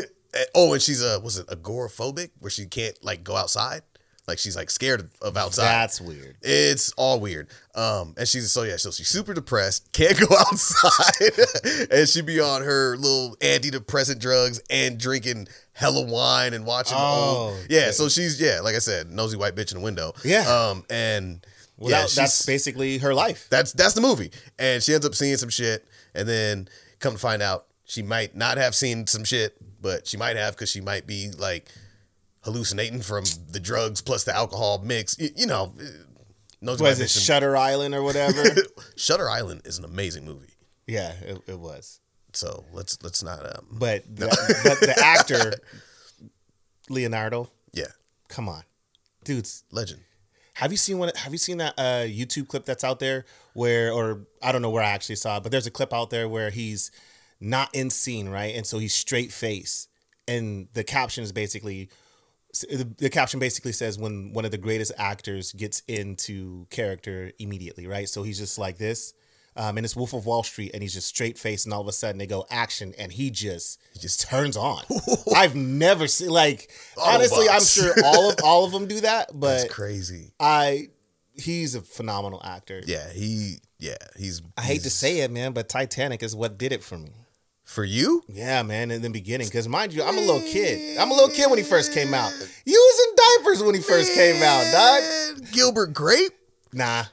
Oh, 0.56 0.74
and 0.74 0.82
she's 0.82 1.04
a 1.04 1.20
was 1.20 1.38
it 1.38 1.46
agoraphobic 1.46 2.32
where 2.40 2.50
she 2.50 2.66
can't 2.66 2.98
like 3.04 3.24
go 3.24 3.36
outside, 3.36 3.84
like 4.28 4.40
she's 4.40 4.56
like 4.56 4.70
scared 4.70 5.10
of, 5.22 5.36
outside. 5.36 5.66
That's 5.66 6.00
weird. 6.00 6.38
It's 6.42 6.94
all 6.94 7.20
weird. 7.20 7.50
Um, 7.76 8.14
and 8.18 8.28
she's 8.28 8.52
so 8.52 8.64
yeah, 8.64 8.78
so 8.78 8.90
she's 8.90 9.10
super 9.10 9.34
depressed, 9.34 9.92
can't 9.92 10.18
go 10.30 10.36
outside, 10.38 11.90
and 11.92 12.08
she 12.08 12.22
be 12.22 12.40
on 12.40 12.62
her 12.64 12.96
little 12.96 13.36
antidepressant 13.42 14.20
drugs 14.20 14.62
and 14.70 14.98
drinking 14.98 15.50
hella 15.74 16.06
wine 16.06 16.54
and 16.54 16.66
watching. 16.66 16.98
Oh, 16.98 17.50
old, 17.54 17.66
yeah. 17.70 17.92
So 17.92 18.08
she's 18.08 18.40
yeah, 18.40 18.62
like 18.62 18.76
I 18.76 18.80
said, 18.80 19.12
nosy 19.12 19.36
white 19.36 19.56
bitch 19.56 19.74
in 19.74 19.80
the 19.80 19.84
window. 19.84 20.14
Yeah. 20.24 20.48
Um, 20.48 20.86
and 20.90 21.46
Well, 21.84 21.92
yeah, 21.92 22.02
that- 22.04 22.12
that's 22.16 22.46
basically 22.46 22.98
her 23.00 23.14
life. 23.14 23.48
that's 23.50 23.72
that's 23.74 23.94
the 23.94 24.02
movie, 24.02 24.32
and 24.58 24.82
she 24.82 24.94
ends 24.94 25.06
up 25.06 25.14
seeing 25.16 25.38
some 25.38 25.50
shit, 25.50 25.86
and 26.16 26.28
then 26.28 26.68
come 27.00 27.14
to 27.14 27.20
find 27.20 27.42
out 27.42 27.66
she 27.86 28.02
might 28.02 28.36
not 28.36 28.58
have 28.58 28.74
seen 28.74 29.06
some 29.08 29.24
shit, 29.24 29.58
but 29.82 30.08
she 30.08 30.18
might 30.18 30.38
have 30.38 30.56
because 30.56 30.70
she 30.70 30.82
might 30.82 31.06
be 31.06 31.30
like 31.38 31.70
hallucinating 32.42 33.02
from 33.02 33.24
the 33.52 33.60
drugs 33.60 34.02
plus 34.02 34.24
the 34.24 34.36
alcohol 34.36 34.82
mix. 34.84 35.18
You, 35.20 35.30
you 35.36 35.46
know, 35.46 35.74
nosy 36.62 36.84
Was 36.84 37.00
it 37.02 37.10
Shutter 37.10 37.56
Island 37.58 37.94
or 37.96 38.02
whatever? 38.04 38.44
Shutter 38.96 39.30
Island 39.30 39.62
is 39.66 39.78
an 39.78 39.86
amazing 39.86 40.26
movie. 40.26 40.54
yeah, 40.88 41.12
it, 41.22 41.42
it 41.48 41.60
was. 41.60 42.00
So 42.34 42.66
let's 42.74 42.98
let's 43.04 43.22
not 43.22 43.46
um 43.46 43.68
But 43.72 44.04
the, 44.16 44.28
but 44.64 44.80
the 44.80 44.96
actor 45.04 45.54
Leonardo, 46.90 47.50
yeah 47.74 47.86
come 48.28 48.50
on, 48.50 48.64
dudes. 49.24 49.64
legend. 49.72 50.02
Have 50.56 50.72
you 50.72 50.78
seen 50.78 51.00
what? 51.00 51.16
Have 51.18 51.32
you 51.32 51.38
seen 51.38 51.58
that 51.58 51.74
uh, 51.78 52.06
YouTube 52.06 52.48
clip 52.48 52.66
that's 52.66 52.84
out 52.84 53.00
there 53.00 53.26
where, 53.54 53.92
or 53.92 54.28
I 54.42 54.52
don't 54.52 54.62
know 54.62 54.70
where 54.70 54.84
I 54.84 54.90
actually 54.90 55.16
saw 55.16 55.38
it, 55.38 55.44
but 55.44 55.52
there's 55.52 55.68
a 55.68 55.72
clip 55.72 55.94
out 55.94 56.10
there 56.10 56.30
where 56.30 56.52
he's 56.52 56.92
not 57.40 57.74
in 57.74 57.90
scene, 57.90 58.30
right? 58.30 58.56
And 58.56 58.66
so 58.66 58.78
he's 58.78 58.94
straight 58.94 59.32
face, 59.32 59.88
and 60.28 60.68
the 60.74 60.84
caption 60.84 61.24
is 61.24 61.32
basically, 61.32 61.90
the, 62.70 62.88
the 62.98 63.10
caption 63.10 63.40
basically 63.40 63.72
says 63.72 63.98
when 63.98 64.32
one 64.34 64.46
of 64.46 64.52
the 64.52 64.58
greatest 64.58 64.92
actors 64.98 65.54
gets 65.54 65.82
into 65.88 66.68
character 66.70 67.32
immediately, 67.40 67.88
right? 67.88 68.08
So 68.08 68.24
he's 68.24 68.38
just 68.38 68.58
like 68.60 68.78
this, 68.78 69.14
um, 69.56 69.78
and 69.78 69.86
it's 69.86 69.96
Wolf 69.96 70.14
of 70.14 70.26
Wall 70.26 70.44
Street, 70.44 70.72
and 70.74 70.82
he's 70.82 70.94
just 70.94 71.08
straight 71.08 71.38
face, 71.38 71.66
and 71.66 71.74
all 71.74 71.82
of 71.82 71.88
a 71.88 71.92
sudden 71.92 72.18
they 72.18 72.28
go 72.28 72.46
action, 72.50 72.94
and 72.98 73.12
he 73.12 73.30
just 73.30 73.80
he 73.94 74.00
just 74.00 74.22
turns 74.22 74.58
on. 74.58 74.84
I've 75.36 75.56
never 75.56 76.08
seen 76.08 76.30
like 76.30 76.70
honestly, 77.02 77.48
I'm 77.50 77.64
sure 77.64 77.94
all 78.04 78.30
of 78.32 78.38
all 78.44 78.66
of 78.66 78.72
them 78.72 78.88
do 78.88 79.02
that, 79.02 79.30
but 79.34 79.58
That's 79.58 79.74
crazy. 79.74 80.32
I 80.40 80.90
he's 81.36 81.76
a 81.76 81.82
phenomenal 81.82 82.42
actor. 82.44 82.82
Yeah, 82.86 83.10
he 83.12 83.58
yeah 83.80 83.98
he's. 84.18 84.42
I 84.58 84.62
hate 84.62 84.84
to 84.84 84.90
say 84.90 85.20
it, 85.20 85.32
man, 85.32 85.54
but 85.54 85.70
Titanic 85.70 86.24
is 86.24 86.36
what 86.36 86.58
did 86.58 86.72
it 86.72 86.84
for 86.84 86.98
me. 86.98 87.12
for 87.64 87.84
you. 87.84 88.24
Yeah, 88.28 88.62
man, 88.64 88.92
in 88.92 89.02
the 89.02 89.10
beginning, 89.10 89.48
because 89.48 89.68
mind 89.68 89.94
you, 89.94 90.04
I'm 90.04 90.18
a 90.18 90.22
little 90.22 90.42
kid. 90.42 90.98
I'm 90.98 91.12
a 91.12 91.14
little 91.14 91.30
kid 91.30 91.50
when 91.50 91.58
he 91.60 91.64
first 91.64 91.94
came 91.94 92.14
out. 92.14 92.32
You 92.66 92.74
was 92.74 93.08
in 93.08 93.16
diapers 93.44 93.64
when 93.64 93.76
he 93.76 93.82
first 93.82 94.14
came 94.16 94.42
out, 94.44 94.64
dog. 94.72 95.52
Gilbert 95.52 95.94
Grape? 95.94 96.34
Nah, 96.74 97.04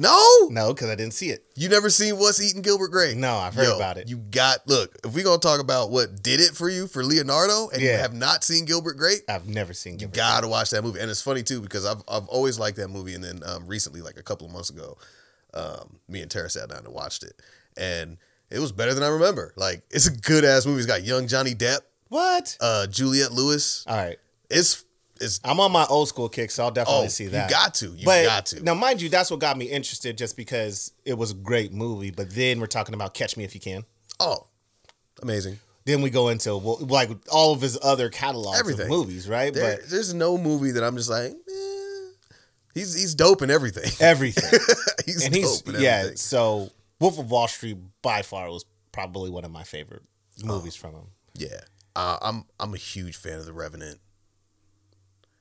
No, 0.00 0.48
no, 0.50 0.72
because 0.72 0.88
I 0.90 0.94
didn't 0.94 1.14
see 1.14 1.30
it. 1.30 1.44
you 1.56 1.68
never 1.68 1.90
seen 1.90 2.16
What's 2.18 2.40
Eating 2.40 2.62
Gilbert 2.62 2.88
Grape? 2.92 3.16
No, 3.16 3.34
I've 3.36 3.54
heard 3.54 3.74
about 3.74 3.96
it. 3.96 4.08
You 4.08 4.18
got 4.18 4.58
look. 4.68 4.96
If 5.04 5.12
we 5.12 5.24
gonna 5.24 5.38
talk 5.40 5.60
about 5.60 5.90
what 5.90 6.22
did 6.22 6.38
it 6.40 6.52
for 6.54 6.68
you 6.68 6.86
for 6.86 7.02
Leonardo, 7.04 7.68
and 7.70 7.82
you 7.82 7.88
Yeah. 7.88 7.96
have 7.98 8.14
not 8.14 8.44
seen 8.44 8.64
Gilbert 8.64 8.96
Grape, 8.96 9.22
I've 9.28 9.48
never 9.48 9.72
seen. 9.74 9.94
you 9.94 9.98
Gilbert. 10.06 10.14
gotta 10.16 10.48
watch 10.48 10.70
that 10.70 10.84
movie. 10.84 11.00
And 11.00 11.10
it's 11.10 11.20
funny 11.20 11.42
too 11.42 11.60
because 11.60 11.84
I've 11.84 12.02
I've 12.06 12.28
always 12.28 12.58
liked 12.60 12.76
that 12.76 12.88
movie, 12.88 13.14
and 13.14 13.24
then 13.24 13.40
um, 13.44 13.66
recently, 13.66 14.00
like 14.00 14.16
a 14.18 14.22
couple 14.22 14.46
of 14.46 14.52
months 14.52 14.70
ago, 14.70 14.96
um, 15.54 15.98
me 16.08 16.22
and 16.22 16.30
Tara 16.30 16.48
sat 16.48 16.68
down 16.68 16.84
and 16.84 16.94
watched 16.94 17.24
it, 17.24 17.34
and 17.76 18.18
it 18.50 18.60
was 18.60 18.70
better 18.70 18.94
than 18.94 19.02
I 19.02 19.08
remember. 19.08 19.52
Like 19.56 19.82
it's 19.90 20.06
a 20.06 20.12
good 20.16 20.44
ass 20.44 20.64
movie. 20.64 20.78
It's 20.78 20.86
got 20.86 21.02
young 21.02 21.26
Johnny 21.26 21.54
Depp, 21.56 21.80
What? 22.08 22.56
uh, 22.60 22.86
Juliette 22.86 23.32
Lewis. 23.32 23.82
All 23.88 23.96
right, 23.96 24.18
It's 24.48 24.84
it's 25.20 25.40
I'm 25.44 25.60
on 25.60 25.72
my 25.72 25.84
old 25.86 26.08
school 26.08 26.28
kick, 26.28 26.50
so 26.50 26.64
I'll 26.64 26.70
definitely 26.70 27.06
oh 27.06 27.08
see 27.08 27.26
that. 27.28 27.50
you 27.50 27.56
got 27.56 27.74
to 27.74 27.88
you 27.88 28.04
but 28.04 28.24
got 28.24 28.46
to. 28.46 28.62
now, 28.62 28.74
mind 28.74 29.00
you, 29.02 29.08
that's 29.08 29.30
what 29.30 29.40
got 29.40 29.56
me 29.56 29.66
interested, 29.66 30.16
just 30.18 30.36
because 30.36 30.92
it 31.04 31.14
was 31.14 31.32
a 31.32 31.34
great 31.34 31.72
movie. 31.72 32.10
But 32.10 32.30
then 32.30 32.60
we're 32.60 32.66
talking 32.66 32.94
about 32.94 33.14
Catch 33.14 33.36
Me 33.36 33.44
If 33.44 33.54
You 33.54 33.60
Can. 33.60 33.84
Oh, 34.20 34.46
amazing. 35.22 35.58
Then 35.84 36.02
we 36.02 36.10
go 36.10 36.28
into 36.28 36.56
well, 36.56 36.78
like 36.80 37.10
all 37.32 37.54
of 37.54 37.62
his 37.62 37.78
other 37.82 38.10
catalogs 38.10 38.60
Everything. 38.60 38.86
of 38.86 38.90
movies, 38.90 39.28
right? 39.28 39.52
There, 39.54 39.76
but 39.76 39.88
there's 39.88 40.12
no 40.12 40.36
movie 40.36 40.72
that 40.72 40.84
I'm 40.84 40.96
just 40.96 41.08
like, 41.08 41.30
eh, 41.30 42.34
he's 42.74 42.94
he's 42.94 43.14
dope 43.14 43.42
in 43.42 43.50
everything. 43.50 43.90
everything. 44.06 44.60
he's 45.06 45.24
and 45.24 45.34
he's 45.34 45.62
dope 45.62 45.74
in 45.74 45.80
yeah. 45.80 45.90
everything. 45.90 46.16
So 46.18 46.70
Wolf 47.00 47.18
of 47.18 47.30
Wall 47.30 47.48
Street 47.48 47.78
by 48.02 48.22
far 48.22 48.50
was 48.50 48.66
probably 48.92 49.30
one 49.30 49.44
of 49.44 49.50
my 49.50 49.62
favorite 49.62 50.02
movies 50.44 50.76
from 50.76 50.92
him. 50.94 51.06
Yeah, 51.34 51.60
uh, 51.96 52.18
I'm 52.20 52.44
I'm 52.60 52.74
a 52.74 52.78
huge 52.78 53.16
fan 53.16 53.38
of 53.38 53.46
The 53.46 53.52
Revenant. 53.52 53.98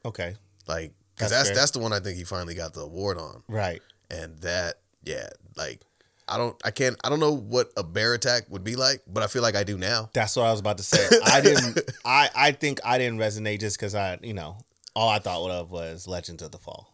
Okay, 0.07 0.35
Like, 0.67 0.93
because 1.15 1.31
That's 1.31 1.49
that's 1.49 1.59
that's 1.59 1.71
the 1.71 1.79
one 1.79 1.91
I 1.91 1.99
think 1.99 2.17
he 2.17 2.23
finally 2.23 2.55
got 2.55 2.73
the 2.73 2.81
award 2.81 3.17
on, 3.17 3.43
right. 3.49 3.81
and 4.09 4.37
that 4.39 4.75
yeah, 5.03 5.27
like 5.55 5.81
I 6.27 6.37
don't 6.37 6.55
I 6.63 6.71
can't 6.71 6.95
I 7.03 7.09
don't 7.09 7.19
know 7.19 7.35
what 7.35 7.71
a 7.75 7.83
bear 7.83 8.13
attack 8.13 8.43
would 8.49 8.63
be 8.63 8.75
like, 8.75 9.01
but 9.07 9.23
I 9.23 9.27
feel 9.27 9.41
like 9.41 9.55
I 9.55 9.63
do 9.63 9.77
now. 9.77 10.09
That's 10.13 10.35
what 10.35 10.45
I 10.45 10.51
was 10.51 10.59
about 10.59 10.77
to 10.77 10.83
say. 10.83 11.05
I 11.25 11.41
didn't. 11.41 11.79
I 12.05 12.29
I 12.35 12.51
think 12.51 12.79
I 12.85 12.97
didn't 12.97 13.19
resonate 13.19 13.59
just 13.59 13.77
because 13.77 13.95
I 13.95 14.19
you 14.21 14.33
know 14.33 14.57
all 14.95 15.09
I 15.09 15.19
thought 15.19 15.49
of 15.49 15.71
was 15.71 16.07
Legends 16.07 16.43
of 16.43 16.51
the 16.51 16.57
Fall. 16.57 16.93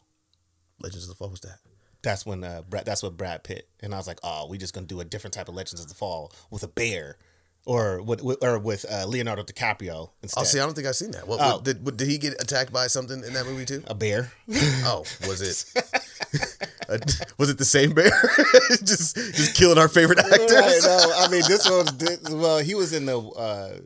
Legends 0.79 1.03
of 1.03 1.09
the 1.09 1.15
Fall 1.15 1.29
was 1.29 1.41
that? 1.41 1.59
That's 2.01 2.25
when 2.25 2.43
uh 2.43 2.61
Brad, 2.69 2.85
that's 2.85 3.03
what 3.03 3.17
Brad 3.17 3.43
Pitt 3.43 3.67
and 3.81 3.93
I 3.93 3.97
was 3.97 4.07
like, 4.07 4.19
oh, 4.23 4.47
we 4.47 4.57
just 4.57 4.73
gonna 4.73 4.87
do 4.87 4.99
a 5.01 5.05
different 5.05 5.33
type 5.33 5.49
of 5.49 5.55
Legends 5.55 5.81
of 5.81 5.89
the 5.89 5.95
Fall 5.95 6.31
with 6.49 6.63
a 6.63 6.67
bear, 6.67 7.17
or 7.65 8.01
with, 8.01 8.21
or 8.43 8.59
with 8.59 8.85
uh, 8.91 9.05
Leonardo 9.07 9.43
DiCaprio 9.43 10.09
instead. 10.21 10.41
Oh, 10.41 10.43
see, 10.43 10.59
I 10.59 10.65
don't 10.65 10.73
think 10.73 10.87
I've 10.87 10.95
seen 10.95 11.11
that. 11.11 11.27
What, 11.27 11.39
Oh. 11.41 11.55
what- 11.55 11.63
did 11.63 11.85
what, 11.85 11.97
did 11.97 12.07
he 12.07 12.17
get 12.17 12.33
attacked 12.41 12.73
by 12.73 12.87
something 12.87 13.23
in 13.23 13.33
that 13.33 13.45
movie 13.45 13.65
too? 13.65 13.83
a 13.87 13.95
bear. 13.95 14.31
Oh, 14.85 15.03
was 15.27 15.41
it? 15.41 15.85
uh, 16.89 16.97
was 17.37 17.49
it 17.49 17.57
the 17.57 17.65
same 17.65 17.93
bear? 17.93 18.09
just 18.83 19.15
just 19.15 19.55
killing 19.55 19.77
our 19.77 19.87
favorite 19.87 20.19
actors. 20.19 20.51
Right, 20.51 20.79
no, 20.83 21.13
I 21.17 21.27
mean 21.29 21.43
this 21.47 21.69
one. 21.69 21.85
This, 21.97 22.19
well, 22.29 22.59
he 22.59 22.75
was 22.75 22.91
in 22.93 23.05
the. 23.05 23.17
Uh, 23.19 23.79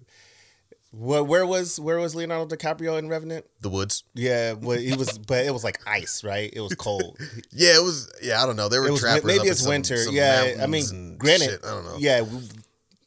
What? 0.92 1.28
Where 1.28 1.46
was 1.46 1.80
where 1.80 2.00
was 2.00 2.16
Leonardo 2.16 2.56
DiCaprio 2.56 2.98
in 2.98 3.10
Revenant? 3.10 3.46
The 3.62 3.70
woods. 3.70 4.04
Yeah, 4.16 4.54
well, 4.54 4.78
he 4.80 4.96
was, 4.96 5.18
but 5.20 5.46
it 5.46 5.52
was 5.54 5.64
like 5.64 5.80
ice, 5.86 6.24
right? 6.24 6.50
It 6.52 6.62
was 6.62 6.74
cold. 6.76 7.18
Yeah, 7.52 7.76
it 7.76 7.84
was. 7.84 8.10
Yeah, 8.24 8.42
I 8.42 8.46
don't 8.48 8.56
know. 8.56 8.70
They 8.70 8.80
were 8.80 8.88
It 8.88 8.92
was 8.92 9.04
maybe 9.24 9.48
it's 9.48 9.68
winter. 9.68 9.98
some 9.98 10.16
yeah, 10.16 10.56
I 10.62 10.66
mean, 10.66 11.18
granted, 11.18 11.50
shit. 11.50 11.66
I 11.66 11.70
don't 11.72 11.86
know. 11.86 11.98
Yeah, 12.00 12.22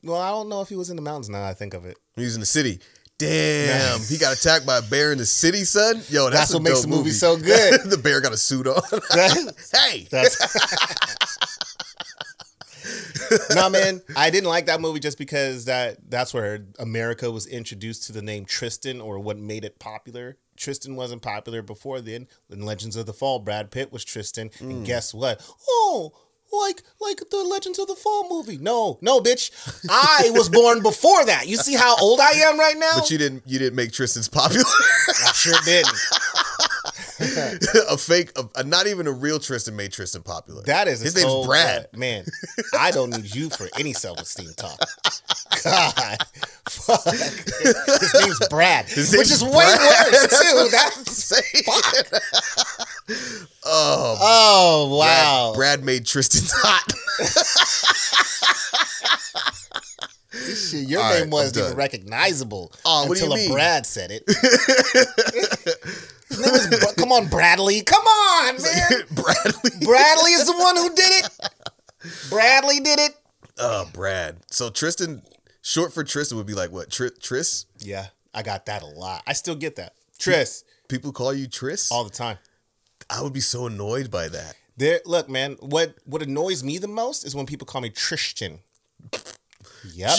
well, 0.03 0.21
I 0.21 0.31
don't 0.31 0.49
know 0.49 0.61
if 0.61 0.69
he 0.69 0.77
was 0.77 0.91
in 0.91 0.97
the 0.97 1.03
mountains. 1.03 1.29
Now 1.29 1.45
I 1.45 1.55
think 1.55 1.75
of 1.75 1.85
it. 1.85 1.97
He 2.17 2.23
was 2.25 2.35
in 2.35 2.41
the 2.41 2.47
city. 2.47 2.81
Damn, 3.19 4.01
he 4.01 4.17
got 4.17 4.35
attacked 4.35 4.65
by 4.65 4.79
a 4.79 4.83
bear 4.83 5.13
in 5.13 5.19
the 5.19 5.27
city, 5.27 5.65
son. 5.65 5.97
Yo, 6.09 6.31
that's, 6.31 6.41
That's 6.51 6.55
what 6.55 6.63
makes 6.63 6.81
the 6.81 6.89
movie 6.89 7.11
so 7.11 7.37
good. 7.37 7.83
the 7.85 7.99
bear 7.99 8.23
got 8.23 8.33
a 8.33 8.37
suit 8.39 8.67
on. 8.67 8.81
Hey, 9.73 10.07
That's 10.11 10.37
no 13.55 13.69
man. 13.69 14.01
I 14.17 14.31
didn't 14.31 14.49
like 14.49 14.67
that 14.67 14.81
movie 14.81 15.01
just 15.01 15.19
because 15.19 15.67
that 15.67 15.99
that's 16.11 16.33
where 16.33 16.65
America 16.79 17.31
was 17.31 17.47
introduced 17.47 18.05
to 18.05 18.13
the 18.13 18.23
name 18.23 18.47
Tristan 18.47 19.01
or 19.01 19.19
what 19.19 19.37
made 19.37 19.65
it 19.65 19.79
popular. 19.79 20.39
Tristan 20.57 20.97
wasn't 20.97 21.23
popular 21.23 21.63
before 21.63 22.01
then. 22.01 22.27
In 22.51 22.63
Legends 22.63 22.97
of 22.97 23.07
the 23.07 23.13
Fall, 23.13 23.39
Brad 23.39 23.71
Pitt 23.71 23.93
was 23.93 24.05
Tristan, 24.05 24.49
Mm. 24.51 24.71
and 24.71 24.87
guess 24.87 25.13
what? 25.15 25.47
Oh, 25.69 26.13
like 26.53 26.83
like 27.01 27.21
the 27.31 27.45
Legends 27.45 27.79
of 27.79 27.87
the 27.87 27.95
Fall 27.95 28.29
movie. 28.29 28.59
No, 28.59 28.99
no, 29.01 29.21
bitch. 29.21 29.51
I 29.89 30.31
was 30.33 30.49
born 30.49 30.83
before 30.83 31.25
that. 31.27 31.47
You 31.49 31.57
see 31.57 31.75
how 31.75 31.97
old 31.99 32.21
I 32.21 32.31
am 32.31 32.59
right 32.59 32.77
now? 32.77 32.99
but 32.99 33.11
you 33.11 33.19
didn't. 33.19 33.43
You 33.47 33.59
didn't 33.59 33.77
make 33.77 33.93
Tristan's 33.93 34.29
popular. 34.29 34.65
I 35.27 35.33
sure 35.33 35.55
didn't. 35.65 35.93
a 37.91 37.97
fake, 37.99 38.33
a, 38.37 38.45
a- 38.61 38.65
not 38.65 38.87
even 38.87 39.07
a 39.07 39.13
real 39.13 39.39
Tristan 39.39 39.77
made 39.77 39.93
Tristan 39.93 40.23
popular. 40.23 40.63
That 40.63 40.89
is 40.89 41.01
his 41.01 41.15
name's 41.15 41.47
Brad. 41.47 41.87
Man, 41.97 42.25
I 42.79 42.91
don't 42.91 43.11
need 43.11 43.35
you 43.35 43.51
for 43.51 43.69
any 43.79 43.93
self 43.93 44.19
esteem 44.21 44.51
talk. 44.57 44.79
God, 45.63 46.17
fuck. 46.69 47.05
His 47.05 48.15
name's 48.21 48.49
Brad, 48.49 48.87
His 48.87 49.11
which 49.11 49.19
name's 49.29 49.33
is 49.33 49.43
way 49.45 49.51
worse 49.51 50.29
too. 50.29 50.69
That's 50.71 51.65
fuck. 51.65 52.23
oh, 53.65 54.17
Oh 54.21 54.97
wow, 54.99 55.53
Brad, 55.55 55.81
Brad 55.81 55.85
made 55.85 56.07
Tristan 56.07 56.43
hot. 56.51 56.93
Shit, 60.33 60.89
your 60.89 61.03
All 61.03 61.11
name 61.11 61.23
right, 61.25 61.31
wasn't 61.31 61.67
even 61.67 61.77
recognizable 61.77 62.73
Oh, 62.85 63.11
until 63.11 63.35
a? 63.35 63.49
Brad 63.51 63.85
said 63.85 64.11
it. 64.13 64.23
His 66.31 66.39
name 66.41 66.55
is 66.55 66.67
Bra- 66.81 66.93
come 66.97 67.13
on, 67.13 67.29
Bradley. 67.29 67.83
Come 67.83 68.05
on, 68.05 68.55
man. 68.63 68.91
Bradley. 69.11 69.71
Bradley 69.87 70.33
is 70.33 70.47
the 70.47 70.57
one 70.57 70.77
who 70.77 70.89
did 70.95 71.25
it. 71.25 71.29
Bradley 72.31 72.81
did 72.81 72.99
it. 72.99 73.13
Oh, 73.59 73.89
Brad. 73.93 74.39
So 74.51 74.71
Tristan, 74.71 75.23
short 75.61 75.93
for 75.93 76.03
Tristan 76.05 76.39
would 76.39 76.47
be 76.47 76.55
like 76.55 76.71
what? 76.73 76.91
Tri- 76.91 77.11
Tris? 77.21 77.67
Yeah, 77.81 78.07
I 78.33 78.43
got 78.43 78.67
that 78.67 78.83
a 78.83 78.87
lot. 78.87 79.23
I 79.27 79.33
still 79.35 79.57
get 79.57 79.77
that. 79.77 79.95
Tris 80.19 80.65
People 80.89 81.13
call 81.13 81.33
you 81.35 81.47
Tris? 81.47 81.91
all 81.93 82.05
the 82.05 82.11
time. 82.11 82.39
I 83.09 83.23
would 83.23 83.33
be 83.33 83.41
so 83.41 83.67
annoyed 83.67 84.11
by 84.11 84.29
that. 84.29 84.55
There, 84.77 85.01
look, 85.05 85.29
man. 85.29 85.57
What 85.61 85.95
what 86.05 86.23
annoys 86.23 86.63
me 86.65 86.79
the 86.79 86.89
most 86.89 87.25
is 87.25 87.35
when 87.35 87.45
people 87.47 87.67
call 87.67 87.81
me 87.81 87.91
Tristan. 87.91 88.61
Yep. 89.95 90.11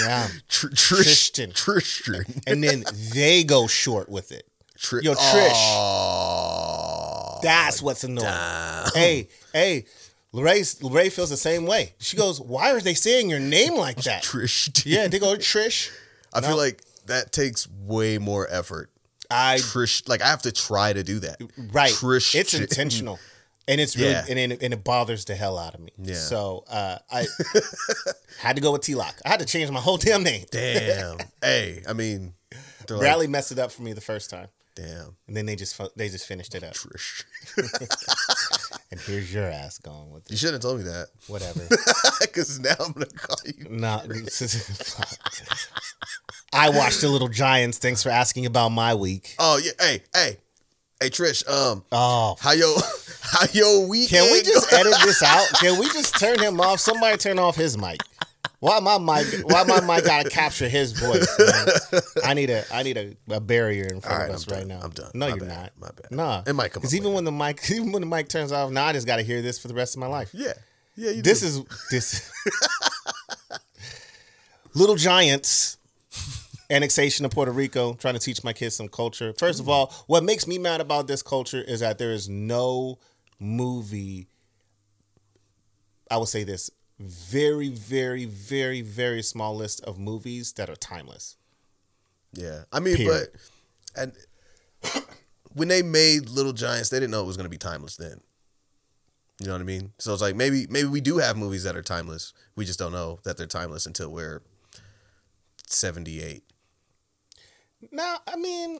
yeah. 0.00 0.26
Tr- 0.48 0.68
Trish, 0.68 1.02
Tristan. 1.04 1.52
Tristan. 1.52 2.24
And 2.46 2.64
then 2.64 2.84
they 3.14 3.44
go 3.44 3.66
short 3.66 4.08
with 4.08 4.32
it. 4.32 4.46
Tri- 4.78 5.00
Yo, 5.02 5.14
Trish. 5.14 5.52
Oh, 5.54 7.38
That's 7.42 7.82
what's 7.82 8.04
annoying. 8.04 8.26
Hey, 8.94 9.28
hey. 9.52 9.84
Lorraine, 10.32 10.64
Lorraine 10.82 11.10
feels 11.10 11.30
the 11.30 11.36
same 11.38 11.64
way. 11.64 11.94
She 11.98 12.16
goes, 12.16 12.38
"Why 12.40 12.70
are 12.72 12.80
they 12.80 12.92
saying 12.94 13.30
your 13.30 13.40
name 13.40 13.74
like 13.76 14.02
that?" 14.02 14.22
Trish. 14.24 14.82
Yeah, 14.84 15.08
they 15.08 15.18
go 15.18 15.34
Trish. 15.36 15.90
I 16.34 16.42
feel 16.42 16.56
like 16.56 16.82
that 17.06 17.32
takes 17.32 17.66
way 17.70 18.18
more 18.18 18.46
effort. 18.50 18.90
I 19.30 19.56
Trish, 19.56 20.06
like 20.08 20.20
I 20.22 20.26
have 20.28 20.42
to 20.42 20.52
try 20.52 20.92
to 20.92 21.02
do 21.02 21.18
that. 21.20 21.40
right. 21.72 21.90
Trish. 21.90 22.34
It's 22.34 22.52
intentional, 22.52 23.18
and 23.66 23.80
it's 23.80 23.96
really 23.96 24.10
Yeah. 24.12 24.24
and, 24.28 24.38
it, 24.52 24.62
and 24.62 24.74
it 24.74 24.84
bothers 24.84 25.24
the 25.24 25.34
hell 25.34 25.58
out 25.58 25.74
of 25.74 25.80
me. 25.80 25.92
Yeah. 25.96 26.14
So 26.14 26.64
uh, 26.68 26.98
I 27.10 27.26
had 28.38 28.56
to 28.56 28.62
go 28.62 28.72
with 28.72 28.82
T 28.82 28.94
Lock. 28.94 29.14
I 29.24 29.30
had 29.30 29.40
to 29.40 29.46
change 29.46 29.70
my 29.70 29.80
whole 29.80 29.96
damn 29.96 30.22
name. 30.22 30.44
Damn. 30.50 31.16
hey, 31.42 31.82
I 31.88 31.94
mean, 31.94 32.34
they're 32.86 32.98
like, 32.98 33.00
Bradley 33.00 33.26
messed 33.28 33.50
it 33.50 33.58
up 33.58 33.72
for 33.72 33.80
me 33.82 33.94
the 33.94 34.00
first 34.02 34.28
time, 34.28 34.48
damn. 34.80 35.16
and 35.26 35.36
then 35.36 35.46
they 35.46 35.56
just 35.56 35.80
they 35.96 36.08
just 36.08 36.26
finished 36.26 36.54
it 36.54 36.62
up. 36.62 36.74
Trish. 36.74 37.24
And 38.90 38.98
here's 39.00 39.32
your 39.34 39.44
ass 39.44 39.76
going 39.78 40.10
with 40.12 40.24
it. 40.24 40.30
You 40.30 40.38
shouldn't 40.38 40.62
have 40.62 40.70
told 40.70 40.78
me 40.78 40.84
that. 40.84 41.08
whatever. 41.26 41.60
Because 42.22 42.58
now 42.58 42.74
I'm 42.80 42.92
gonna 42.92 43.04
call 43.06 43.36
you. 43.44 43.66
Nah, 43.70 44.00
I 46.52 46.70
watched 46.70 47.00
the 47.02 47.08
Little 47.08 47.28
Giants. 47.28 47.76
Thanks 47.78 48.02
for 48.02 48.08
asking 48.10 48.46
about 48.46 48.70
my 48.70 48.94
week. 48.94 49.34
Oh 49.38 49.58
yeah. 49.62 49.72
Hey, 49.78 50.02
hey, 50.14 50.36
hey, 51.00 51.10
Trish. 51.10 51.46
Um, 51.48 51.84
Oh, 51.92 52.36
how 52.40 52.52
yo, 52.52 52.74
how 53.22 53.46
yo 53.52 53.86
weekend? 53.86 54.26
can 54.26 54.32
we 54.32 54.42
just 54.42 54.72
edit 54.72 54.94
this 55.04 55.22
out? 55.22 55.46
Can 55.60 55.78
we 55.78 55.86
just 55.90 56.18
turn 56.18 56.38
him 56.40 56.60
off? 56.60 56.80
Somebody 56.80 57.18
turn 57.18 57.38
off 57.38 57.56
his 57.56 57.76
mic. 57.76 58.00
Why 58.60 58.80
my 58.80 58.98
mic? 58.98 59.26
Why 59.44 59.62
my 59.62 59.80
mic 59.80 60.04
gotta 60.04 60.28
capture 60.28 60.68
his 60.68 60.92
voice? 60.92 61.26
Man? 61.38 62.00
I 62.24 62.34
need 62.34 62.50
a 62.50 62.64
I 62.72 62.82
need 62.82 62.96
a, 62.96 63.16
a 63.30 63.40
barrier 63.40 63.86
in 63.86 64.00
front 64.00 64.18
right, 64.18 64.28
of 64.30 64.34
us 64.34 64.48
I'm 64.48 64.54
right 64.54 64.60
done. 64.60 64.68
now. 64.68 64.80
I'm 64.82 64.90
done. 64.90 65.10
No, 65.14 65.26
My 65.26 65.36
you're 65.36 65.46
bad. 65.46 65.48
not. 65.48 65.72
My 65.78 65.88
bad. 65.88 66.10
Nah, 66.10 66.42
It 66.46 66.54
might 66.54 66.72
come 66.72 66.80
because 66.80 66.94
even 66.94 67.12
when 67.12 67.24
the 67.24 67.32
mic 67.32 67.60
even 67.70 67.92
when 67.92 68.00
the 68.00 68.06
mic 68.06 68.28
turns 68.28 68.50
off, 68.50 68.70
now 68.70 68.86
I 68.86 68.92
just 68.92 69.06
gotta 69.06 69.22
hear 69.22 69.42
this 69.42 69.58
for 69.58 69.68
the 69.68 69.74
rest 69.74 69.94
of 69.94 70.00
my 70.00 70.08
life. 70.08 70.30
Yeah, 70.32 70.52
yeah. 70.96 71.10
You 71.12 71.22
This 71.22 71.40
do. 71.40 71.46
is 71.46 71.64
this 71.90 72.32
Little 74.74 74.96
Giants 74.96 75.76
annexation 76.70 77.24
of 77.24 77.30
Puerto 77.30 77.52
Rico, 77.52 77.94
trying 77.94 78.14
to 78.14 78.20
teach 78.20 78.42
my 78.44 78.52
kids 78.52 78.74
some 78.76 78.88
culture. 78.88 79.32
First 79.38 79.60
of 79.60 79.66
mm. 79.66 79.70
all, 79.70 79.94
what 80.06 80.24
makes 80.24 80.46
me 80.46 80.58
mad 80.58 80.80
about 80.80 81.06
this 81.06 81.22
culture 81.22 81.62
is 81.62 81.80
that 81.80 81.98
there 81.98 82.12
is 82.12 82.28
no 82.28 82.98
movie 83.38 84.26
I 86.10 86.16
will 86.16 86.26
say 86.26 86.44
this 86.44 86.70
very 86.98 87.68
very 87.68 88.24
very 88.24 88.80
very 88.82 89.22
small 89.22 89.56
list 89.56 89.82
of 89.84 89.98
movies 89.98 90.52
that 90.54 90.68
are 90.68 90.76
timeless. 90.76 91.36
yeah. 92.32 92.64
I 92.72 92.80
mean, 92.80 92.96
Period. 92.96 93.28
but 93.94 94.02
and 94.02 95.04
when 95.54 95.68
they 95.68 95.82
made 95.82 96.28
Little 96.28 96.52
Giants, 96.52 96.88
they 96.90 96.98
didn't 96.98 97.10
know 97.12 97.22
it 97.22 97.26
was 97.26 97.36
gonna 97.36 97.48
be 97.48 97.58
timeless 97.58 97.96
then. 97.96 98.20
You 99.40 99.46
know 99.46 99.52
what 99.52 99.60
I 99.60 99.64
mean? 99.64 99.92
So 99.98 100.12
it's 100.12 100.22
like 100.22 100.34
maybe 100.34 100.66
maybe 100.68 100.88
we 100.88 101.00
do 101.00 101.18
have 101.18 101.36
movies 101.36 101.62
that 101.64 101.76
are 101.76 101.82
timeless. 101.82 102.32
We 102.56 102.64
just 102.64 102.78
don't 102.78 102.92
know 102.92 103.20
that 103.22 103.36
they're 103.36 103.46
timeless 103.46 103.86
until 103.86 104.10
we're 104.10 104.42
seventy 105.66 106.20
eight. 106.22 106.42
No, 107.92 108.16
I 108.26 108.36
mean, 108.36 108.78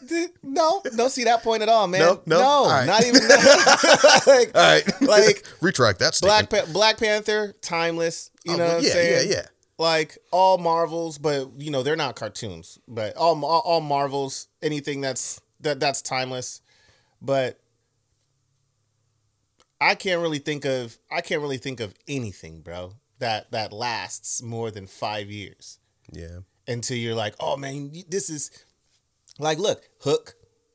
no, 0.42 0.82
don't 0.96 1.10
see 1.10 1.24
that 1.24 1.42
point 1.42 1.62
at 1.62 1.68
all, 1.68 1.86
man. 1.86 2.00
No? 2.00 2.22
No? 2.26 2.40
All 2.40 2.68
right. 2.70 2.86
not 2.86 3.04
even 3.04 3.20
like, 3.28 4.54
All 4.54 4.62
right, 4.62 5.00
like 5.02 5.44
retract 5.60 5.98
that 5.98 6.18
Black 6.22 6.48
pa- 6.50 6.64
Black 6.72 6.98
Panther, 6.98 7.54
timeless. 7.60 8.30
You 8.44 8.54
Oh, 8.54 8.56
know 8.56 8.64
well, 8.64 8.72
what 8.74 8.78
I'm 8.78 8.84
yeah, 8.84 8.90
saying? 8.92 9.28
yeah, 9.30 9.36
yeah. 9.36 9.46
Like 9.78 10.18
all 10.32 10.58
Marvels, 10.58 11.18
but 11.18 11.50
you 11.58 11.70
know 11.70 11.82
they're 11.82 11.94
not 11.94 12.16
cartoons. 12.16 12.78
But 12.88 13.16
all 13.16 13.44
all, 13.44 13.60
all 13.60 13.80
Marvels, 13.80 14.48
anything 14.62 15.00
that's 15.00 15.40
that 15.60 15.78
that's 15.78 16.02
timeless. 16.02 16.62
But 17.22 17.60
I 19.80 19.94
can't 19.94 20.20
really 20.20 20.38
think 20.40 20.64
of 20.64 20.98
I 21.10 21.20
can't 21.20 21.40
really 21.42 21.58
think 21.58 21.78
of 21.80 21.94
anything, 22.08 22.60
bro, 22.62 22.94
that 23.18 23.50
that 23.52 23.72
lasts 23.72 24.42
more 24.42 24.70
than 24.72 24.86
five 24.86 25.30
years 25.30 25.78
Yeah, 26.12 26.38
until 26.68 26.96
you're 26.96 27.14
like, 27.14 27.34
oh 27.40 27.56
man, 27.56 27.90
this 28.08 28.30
is 28.30 28.50
like 29.38 29.58
look 29.58 29.82
Hook, 30.02 30.34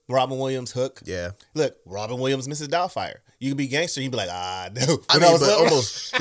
Robin 0.09 0.37
Williams 0.37 0.71
Hook. 0.71 1.01
yeah. 1.05 1.31
Look, 1.53 1.75
Robin 1.85 2.19
Williams, 2.19 2.47
Mrs. 2.47 2.67
Doubtfire. 2.67 3.15
You 3.39 3.49
could 3.51 3.57
be 3.57 3.67
gangster, 3.67 4.01
you'd 4.01 4.11
be 4.11 4.17
like, 4.17 4.29
ah, 4.31 4.69
no. 4.73 4.81
I 4.81 4.85
When 5.17 5.21
mean, 5.21 5.31
was 5.33 5.41
but 5.41 5.47
little- 5.47 5.63
almost 5.65 6.15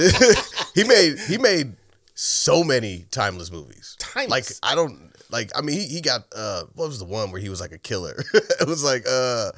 he 0.75 0.85
made 0.85 1.19
he 1.21 1.39
made 1.39 1.75
so 2.15 2.63
many 2.65 3.07
timeless 3.11 3.51
movies. 3.51 3.97
Timeless. 3.99 4.61
Like 4.63 4.73
I 4.73 4.75
don't 4.75 5.11
like. 5.31 5.51
I 5.57 5.63
mean, 5.63 5.79
he, 5.79 5.87
he 5.87 6.01
got 6.01 6.23
uh 6.35 6.65
what 6.75 6.89
was 6.89 6.99
the 6.99 7.05
one 7.05 7.31
where 7.33 7.41
he 7.41 7.49
was 7.49 7.61
like 7.61 7.73
a 7.73 7.79
killer? 7.79 8.15
it 8.35 8.67
was 8.67 8.83
like 8.85 9.05
uh 9.09 9.51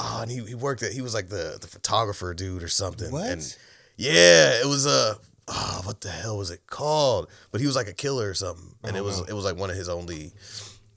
oh, 0.00 0.18
and 0.22 0.30
he, 0.30 0.42
he 0.44 0.54
worked 0.54 0.82
at 0.82 0.92
he 0.92 1.02
was 1.02 1.14
like 1.14 1.28
the 1.28 1.58
the 1.60 1.66
photographer 1.68 2.32
dude 2.34 2.62
or 2.62 2.68
something. 2.68 3.10
What? 3.12 3.26
And 3.30 3.56
yeah, 3.96 4.60
it 4.60 4.66
was 4.66 4.86
uh 4.86 5.14
oh 5.48 5.80
what 5.84 6.00
the 6.00 6.10
hell 6.10 6.38
was 6.38 6.50
it 6.50 6.66
called? 6.66 7.28
But 7.50 7.60
he 7.60 7.66
was 7.66 7.76
like 7.76 7.88
a 7.88 7.92
killer 7.92 8.28
or 8.30 8.34
something, 8.34 8.74
and 8.82 8.96
it 8.96 9.04
was 9.04 9.20
uh-huh. 9.20 9.26
it 9.30 9.34
was 9.34 9.44
like 9.44 9.56
one 9.56 9.70
of 9.70 9.76
his 9.76 9.88
only 9.88 10.32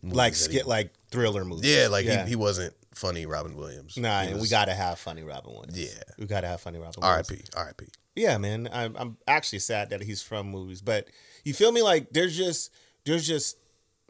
like 0.04 0.34
that 0.34 0.38
he- 0.38 0.44
skit 0.44 0.68
like 0.68 0.94
thriller 1.12 1.44
movies. 1.46 1.74
yeah 1.76 1.88
like 1.88 2.06
yeah. 2.06 2.24
He, 2.24 2.30
he 2.32 2.36
wasn't 2.36 2.74
funny 2.94 3.26
Robin 3.26 3.56
Williams. 3.56 3.98
Nah, 3.98 4.22
He 4.22 4.32
and 4.32 4.42
we 4.42 4.48
gotta 4.48 4.74
have 4.74 5.00
funny 5.00 5.24
Robin 5.24 5.52
Williams. 5.54 5.80
Yeah. 5.80 6.02
we 6.18 6.26
gotta 6.26 6.48
have 6.48 6.62
funny 6.62 6.80
Robin. 6.80 7.00
Williams. 7.02 7.30
R.I.P. 7.30 7.44
R.I.P. 7.56 7.86
Yeah, 8.16 8.38
man. 8.38 8.68
I'm 8.72 8.96
I'm 8.98 9.18
actually 9.28 9.60
sad 9.60 9.92
that 9.92 10.02
he's 10.02 10.22
from 10.22 10.50
movies, 10.50 10.82
but 10.82 11.08
you 11.44 11.54
feel 11.54 11.72
me? 11.72 11.82
Like 11.82 12.10
there's 12.12 12.36
just 12.36 12.74
there's 13.06 13.28
just 13.28 13.58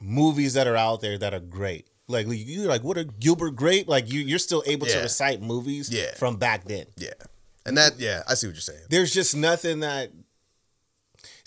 movies 0.01 0.53
that 0.53 0.67
are 0.67 0.75
out 0.75 1.01
there 1.01 1.17
that 1.17 1.33
are 1.33 1.39
great. 1.39 1.87
Like 2.07 2.25
you're 2.29 2.67
like, 2.69 2.83
what 2.83 2.97
are 2.97 3.03
Gilbert 3.03 3.51
Grape? 3.57 3.87
Like 3.89 4.11
you 4.11 4.21
you're 4.21 4.39
still 4.39 4.63
able 4.65 4.87
to 4.87 4.99
recite 5.01 5.41
movies 5.41 5.89
Yeah. 5.91 6.13
from 6.15 6.37
back 6.37 6.63
then. 6.63 6.85
Yeah, 6.95 7.09
and 7.65 7.77
that 7.77 7.99
yeah, 7.99 8.23
I 8.29 8.35
see 8.35 8.47
what 8.47 8.55
you're 8.55 8.61
saying. 8.61 8.83
There's 8.89 9.13
just 9.13 9.35
nothing 9.35 9.81
that. 9.81 10.11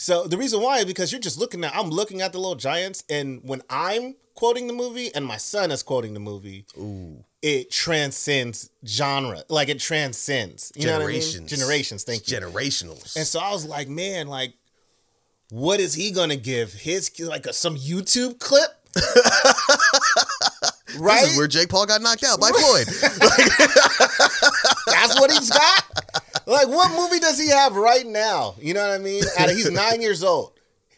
So 0.01 0.27
the 0.27 0.39
reason 0.39 0.63
why 0.63 0.79
is 0.79 0.87
because 0.87 1.13
you're 1.13 1.21
just 1.21 1.39
looking 1.39 1.63
at 1.63 1.77
I'm 1.77 1.91
looking 1.91 2.23
at 2.23 2.33
the 2.33 2.39
little 2.39 2.55
giants, 2.55 3.05
and 3.11 3.43
when 3.45 3.61
I'm 3.69 4.15
quoting 4.35 4.67
the 4.67 4.73
movie 4.73 5.15
and 5.15 5.27
my 5.27 5.37
son 5.37 5.71
is 5.71 5.83
quoting 5.83 6.15
the 6.15 6.21
movie, 6.21 6.65
Ooh. 6.79 7.23
it 7.43 7.71
transcends 7.71 8.71
genre. 8.87 9.43
Like 9.51 9.69
it 9.69 9.79
transcends. 9.79 10.73
You 10.75 10.87
know 10.87 10.95
what 10.95 11.03
I 11.03 11.07
mean? 11.09 11.21
Generations. 11.21 11.51
Generations. 11.51 12.05
Thank 12.05 12.31
you. 12.31 12.39
Generationals. 12.39 13.15
And 13.15 13.27
so 13.27 13.41
I 13.41 13.53
was 13.53 13.67
like, 13.67 13.89
man, 13.89 14.29
like, 14.29 14.55
what 15.51 15.81
is 15.81 15.93
he 15.93 16.13
gonna 16.13 16.37
give 16.37 16.73
his 16.73 17.13
like 17.21 17.45
a, 17.45 17.53
some 17.53 17.77
YouTube 17.77 18.39
clip? 18.39 18.71
right? 20.99 21.21
This 21.21 21.33
is 21.33 21.37
where 21.37 21.47
Jake 21.47 21.69
Paul 21.69 21.85
got 21.85 22.01
knocked 22.01 22.25
out 22.25 22.41
by 22.41 22.49
Floyd. 22.49 22.87
That's 24.87 25.21
what 25.21 25.31
he's 25.31 25.51
got. 25.51 25.85
Like, 26.47 26.69
what 26.69 26.91
movie 26.93 27.21
does 27.21 27.39
he 27.39 27.49
have 27.49 27.77
right 27.77 28.07
now? 28.07 28.55
You 28.61 28.75
know 28.75 28.87
what 28.87 28.99
I 29.01 29.03
mean? 29.03 29.23
Out 29.39 29.51
of, 29.51 29.57
he's 29.57 29.71
nine 29.73 30.01
years 30.01 30.23
old. 30.23 30.53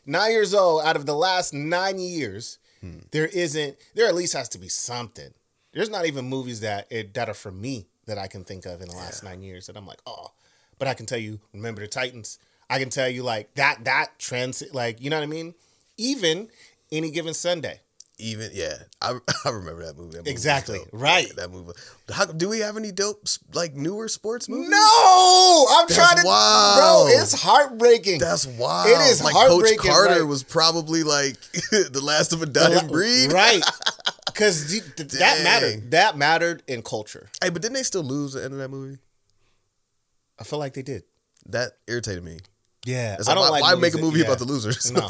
Nine 0.07 0.33
years 0.33 0.55
old. 0.55 0.85
Out 0.85 0.97
of 0.97 1.07
the 1.07 1.15
last 1.15 1.55
nine 1.55 1.99
years, 1.99 2.59
hmm. 2.81 2.99
there 3.11 3.27
isn't. 3.27 3.77
There 3.95 4.07
at 4.07 4.15
least 4.15 4.35
has 4.35 4.49
to 4.51 4.59
be 4.59 4.69
something. 4.69 5.33
There's 5.73 5.91
not 5.91 6.07
even 6.07 6.29
movies 6.29 6.61
that 6.61 6.87
it, 6.91 7.15
that 7.15 7.29
are 7.29 7.35
for 7.35 7.51
me 7.51 7.87
that 8.07 8.19
I 8.19 8.27
can 8.27 8.45
think 8.45 8.67
of 8.67 8.81
in 8.83 8.89
the 8.89 8.97
last 8.97 9.23
nine 9.23 9.43
years 9.43 9.67
that 9.67 9.77
I'm 9.77 9.87
like, 9.87 10.01
oh. 10.07 10.29
But 10.79 10.89
I 10.89 10.95
can 10.95 11.07
tell 11.07 11.19
you, 11.19 11.41
remember 11.53 11.81
the 11.81 11.89
Titans. 11.89 12.39
I 12.69 12.79
can 12.79 12.91
tell 12.91 13.09
you 13.09 13.23
like 13.23 13.55
that. 13.55 13.85
That 13.85 14.19
trends. 14.19 14.63
Like, 14.73 15.01
you 15.01 15.11
know 15.11 15.17
what 15.17 15.25
I 15.25 15.27
mean? 15.27 15.55
Even 15.97 16.49
any 16.91 17.11
given 17.11 17.35
Sunday. 17.35 17.81
Even 18.23 18.51
yeah, 18.55 18.75
I, 19.01 19.19
I 19.45 19.51
remember 19.51 19.85
that 19.85 19.97
movie. 19.97 20.13
That 20.13 20.19
movie 20.19 20.31
Exactly, 20.31 20.79
right. 20.93 21.27
That 21.37 21.51
movie. 21.51 21.73
How, 22.11 22.27
do 22.27 22.49
we 22.49 22.61
have 22.61 22.77
any 22.77 22.93
dope 22.93 23.27
like 23.53 23.75
newer 23.75 24.07
sports 24.09 24.49
movies? 24.49 24.69
No, 24.71 25.67
I'm 25.71 25.87
That's 25.89 25.97
trying 25.97 26.23
to. 26.23 26.27
wild. 26.27 26.79
Bro, 27.09 27.21
it's 27.21 27.43
heartbreaking. 27.43 28.21
That's 28.21 28.47
wild. 28.47 28.89
It 28.89 29.11
is 29.11 29.23
like 29.23 29.35
Coach 29.35 29.49
heartbreaking, 29.49 29.79
Carter 29.91 30.21
right. 30.21 30.23
was 30.23 30.43
probably 30.45 31.03
like 31.03 31.35
the 31.71 32.01
last 32.03 32.33
of 32.33 32.43
a 32.43 32.47
dying 32.47 32.87
breed. 32.89 33.33
Right. 33.33 33.63
Because 34.33 34.81
that 34.97 35.41
mattered. 35.45 35.91
That 35.91 36.17
mattered 36.17 36.63
in 36.67 36.81
culture. 36.81 37.29
Hey, 37.43 37.51
but 37.51 37.61
didn't 37.61 37.75
they 37.75 37.83
still 37.83 38.03
lose 38.03 38.35
at 38.35 38.39
the 38.39 38.45
end 38.47 38.55
of 38.55 38.61
that 38.61 38.71
movie? 38.71 38.97
I 40.41 40.45
feel 40.45 40.59
like 40.59 40.73
they 40.73 40.81
did. 40.81 41.03
That 41.51 41.73
irritated 41.87 42.25
me. 42.25 42.39
Yeah. 42.87 43.17
It's 43.19 43.29
I 43.29 43.35
don't 43.35 43.43
why, 43.43 43.61
like 43.61 43.63
why 43.63 43.75
make 43.75 43.93
a 43.93 43.99
that- 43.99 44.03
movie 44.03 44.21
yeah. 44.21 44.25
about 44.25 44.39
the 44.39 44.47
losers? 44.47 44.91
No. 44.91 45.07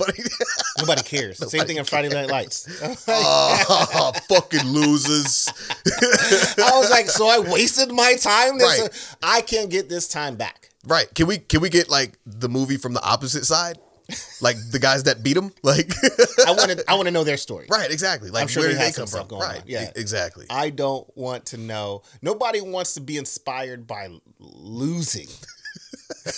Nobody. 0.82 1.00
Nobody 1.00 1.16
cares. 1.16 1.38
Same 1.50 1.66
thing 1.66 1.76
in 1.78 1.84
Friday 1.84 2.08
Night 2.08 2.28
Lights. 2.28 2.66
oh, 3.08 4.12
fucking 4.28 4.66
losers. 4.66 5.48
I 5.86 6.70
was 6.74 6.90
like, 6.90 7.08
so 7.08 7.28
I 7.28 7.38
wasted 7.38 7.92
my 7.92 8.14
time. 8.14 8.58
This, 8.58 8.80
Right. 8.80 9.16
I 9.22 9.40
can't 9.42 9.70
get 9.70 9.88
this 9.88 10.08
time 10.08 10.36
back. 10.36 10.70
right. 10.86 11.12
Can 11.14 11.26
we 11.26 11.38
can 11.38 11.60
we 11.60 11.68
get 11.68 11.88
like 11.90 12.18
the 12.26 12.48
movie 12.48 12.76
from 12.76 12.92
the 12.92 13.02
opposite 13.02 13.44
side? 13.44 13.78
Like 14.42 14.56
the 14.70 14.78
guys 14.78 15.04
that 15.04 15.22
beat 15.22 15.36
him? 15.36 15.52
Like 15.62 15.92
I 16.46 16.50
want 16.52 16.70
to. 16.72 16.84
I 16.88 16.94
want 16.94 17.06
to 17.06 17.12
know 17.12 17.24
their 17.24 17.36
story. 17.38 17.66
Right, 17.70 17.90
exactly. 17.90 18.30
Like 18.30 18.42
I'm 18.42 18.48
sure 18.48 18.62
where 18.62 18.68
they 18.68 18.74
did 18.74 18.80
they 18.80 18.86
had 18.86 18.94
come 18.94 19.06
from? 19.06 19.28
going 19.28 19.42
right. 19.42 19.60
on. 19.60 19.66
Yeah. 19.66 19.90
exactly. 19.96 20.46
I 20.50 20.70
don't 20.70 21.06
want 21.16 21.46
to 21.46 21.56
know. 21.56 22.02
Nobody 22.20 22.60
wants 22.60 22.94
to 22.94 23.00
be 23.00 23.16
inspired 23.16 23.86
by 23.86 24.08
losing. 24.38 25.28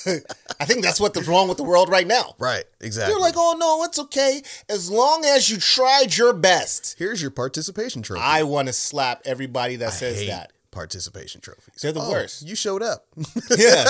I 0.60 0.64
think 0.64 0.82
that's 0.84 1.00
what's 1.00 1.26
wrong 1.28 1.48
with 1.48 1.56
the 1.58 1.64
world 1.64 1.88
right 1.88 2.06
now. 2.06 2.34
right, 2.38 2.64
exactly. 2.80 3.12
They're 3.12 3.20
like, 3.20 3.34
oh 3.36 3.56
no, 3.58 3.84
it's 3.84 3.98
okay 3.98 4.42
as 4.68 4.90
long 4.90 5.24
as 5.24 5.50
you 5.50 5.58
tried 5.58 6.16
your 6.16 6.32
best. 6.32 6.96
Here's 6.98 7.20
your 7.20 7.30
participation 7.30 8.02
trophy. 8.02 8.22
I 8.24 8.42
want 8.44 8.68
to 8.68 8.72
slap 8.72 9.22
everybody 9.24 9.76
that 9.76 9.88
I 9.88 9.90
says 9.92 10.26
that. 10.28 10.52
participation 10.70 11.40
trophies. 11.40 11.74
They're 11.82 11.92
the 11.92 12.00
Oh, 12.00 12.10
worst. 12.10 12.46
You 12.46 12.54
showed 12.56 12.82
up. 12.82 13.06
Yeah, 13.56 13.84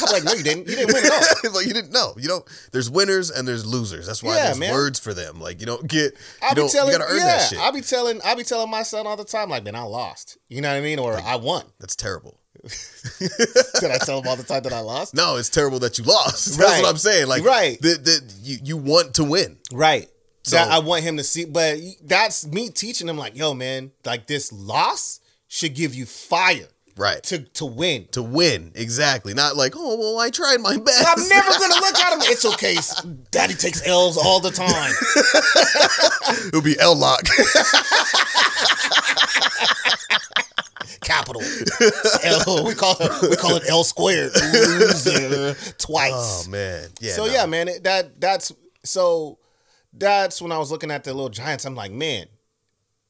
I'm 0.00 0.12
like, 0.12 0.24
no, 0.24 0.32
you 0.34 0.42
didn't. 0.42 0.68
You 0.68 0.76
didn't 0.76 0.94
win 0.94 1.04
at 1.06 1.12
all. 1.12 1.18
It's 1.44 1.54
like 1.54 1.66
you 1.66 1.72
didn't 1.72 1.92
know. 1.92 2.14
You 2.18 2.28
don't. 2.28 2.44
There's 2.72 2.90
winners 2.90 3.30
and 3.30 3.46
there's 3.48 3.64
losers. 3.64 4.06
That's 4.06 4.22
why 4.22 4.36
Yeah, 4.36 4.44
there's 4.46 4.58
man. 4.58 4.72
words 4.74 4.98
for 4.98 5.14
them. 5.14 5.40
Like 5.40 5.60
you 5.60 5.66
don't 5.66 5.86
get. 5.86 6.14
I'll 6.42 6.54
be 6.54 6.68
telling, 6.68 6.92
you 6.92 6.98
gotta 6.98 7.10
earn 7.10 7.18
yeah, 7.18 7.26
that 7.38 7.48
shit. 7.48 7.58
I'll 7.58 7.72
be 7.72 7.80
telling, 7.80 8.20
I'll 8.24 8.36
be 8.36 8.44
telling 8.44 8.70
my 8.70 8.82
son 8.82 9.06
all 9.06 9.16
the 9.16 9.24
time, 9.24 9.48
like, 9.48 9.64
man, 9.64 9.74
I 9.74 9.82
lost. 9.82 10.36
You 10.48 10.60
know 10.60 10.68
what 10.70 10.76
I 10.78 10.80
mean? 10.82 10.98
Or 10.98 11.14
I 11.18 11.36
won. 11.36 11.64
That's 11.80 11.96
terrible. 11.96 12.37
Did 13.80 13.90
I 13.90 13.98
tell 13.98 14.20
him 14.20 14.28
all 14.28 14.36
the 14.36 14.44
time 14.44 14.62
that 14.62 14.72
I 14.72 14.80
lost? 14.80 15.14
No, 15.14 15.36
it's 15.36 15.48
terrible 15.48 15.78
that 15.80 15.98
you 15.98 16.04
lost. 16.04 16.46
That's 16.58 16.70
Right. 16.72 16.82
what 16.82 16.90
I'm 16.90 16.96
saying. 16.96 17.28
Like 17.28 17.44
Right. 17.44 17.80
The, 17.80 17.88
the, 17.94 18.32
you 18.42 18.58
you 18.64 18.76
want 18.76 19.14
to 19.14 19.24
win. 19.24 19.58
Right. 19.72 20.08
So- 20.44 20.56
that 20.56 20.70
I 20.70 20.78
want 20.78 21.02
him 21.04 21.16
to 21.18 21.24
see, 21.24 21.44
but 21.44 21.78
that's 22.02 22.46
me 22.46 22.70
teaching 22.70 23.06
him, 23.08 23.18
like, 23.18 23.36
yo, 23.36 23.52
man, 23.54 23.90
like 24.06 24.26
this 24.26 24.50
loss 24.52 25.20
should 25.46 25.74
give 25.74 25.94
you 25.94 26.06
fire 26.06 26.68
Right. 26.96 27.22
to 27.24 27.38
to 27.40 27.64
win. 27.66 28.06
To 28.12 28.22
win. 28.22 28.72
Exactly. 28.74 29.32
Not 29.34 29.56
like 29.56 29.74
oh 29.76 29.96
well 29.98 30.18
I 30.18 30.30
tried 30.30 30.60
my 30.60 30.76
best. 30.84 31.04
I'm 31.06 31.28
never 31.28 31.50
gonna 31.58 31.74
look 31.74 31.96
at 31.96 32.12
him. 32.14 32.18
It's 32.22 32.44
okay. 32.44 32.76
Daddy 33.30 33.54
takes 33.54 33.86
L's 33.86 34.16
all 34.16 34.40
the 34.40 34.50
time. 34.50 34.92
It'll 36.48 36.60
be 36.62 36.78
L 36.80 36.96
lock. 36.96 37.22
Capital. 41.08 41.42
L, 42.22 42.66
we 42.66 42.74
call 42.74 42.94
it 43.00 43.30
we 43.30 43.36
call 43.36 43.56
it 43.56 43.62
L 43.68 43.82
squared. 43.82 44.30
Loser 44.34 45.54
twice. 45.78 46.46
oh 46.46 46.50
man. 46.50 46.90
Yeah. 47.00 47.12
so 47.12 47.24
no. 47.24 47.32
yeah, 47.32 47.46
man, 47.46 47.68
it, 47.68 47.84
that 47.84 48.20
that's 48.20 48.52
so 48.84 49.38
that's 49.94 50.42
when 50.42 50.52
I 50.52 50.58
was 50.58 50.70
looking 50.70 50.90
at 50.90 51.04
the 51.04 51.14
little 51.14 51.30
giants. 51.30 51.64
I'm 51.64 51.74
like, 51.74 51.92
man, 51.92 52.26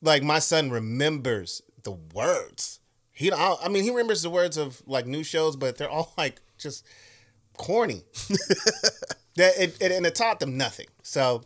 like 0.01 0.23
my 0.23 0.39
son 0.39 0.71
remembers 0.71 1.61
the 1.83 1.93
words. 2.15 2.79
He, 3.13 3.33
I, 3.33 3.57
I 3.65 3.69
mean, 3.69 3.83
he 3.83 3.91
remembers 3.91 4.23
the 4.23 4.31
words 4.31 4.57
of 4.57 4.81
like 4.87 5.07
new 5.07 5.25
shows, 5.25 5.57
but 5.57 5.77
they're 5.77 5.91
all 5.91 6.13
like 6.17 6.41
just 6.57 6.87
corny. 7.57 8.05
that 9.35 9.59
it, 9.59 9.77
it, 9.81 9.91
and 9.91 10.07
it 10.07 10.15
taught 10.15 10.39
them 10.39 10.57
nothing. 10.57 10.87
So, 11.03 11.43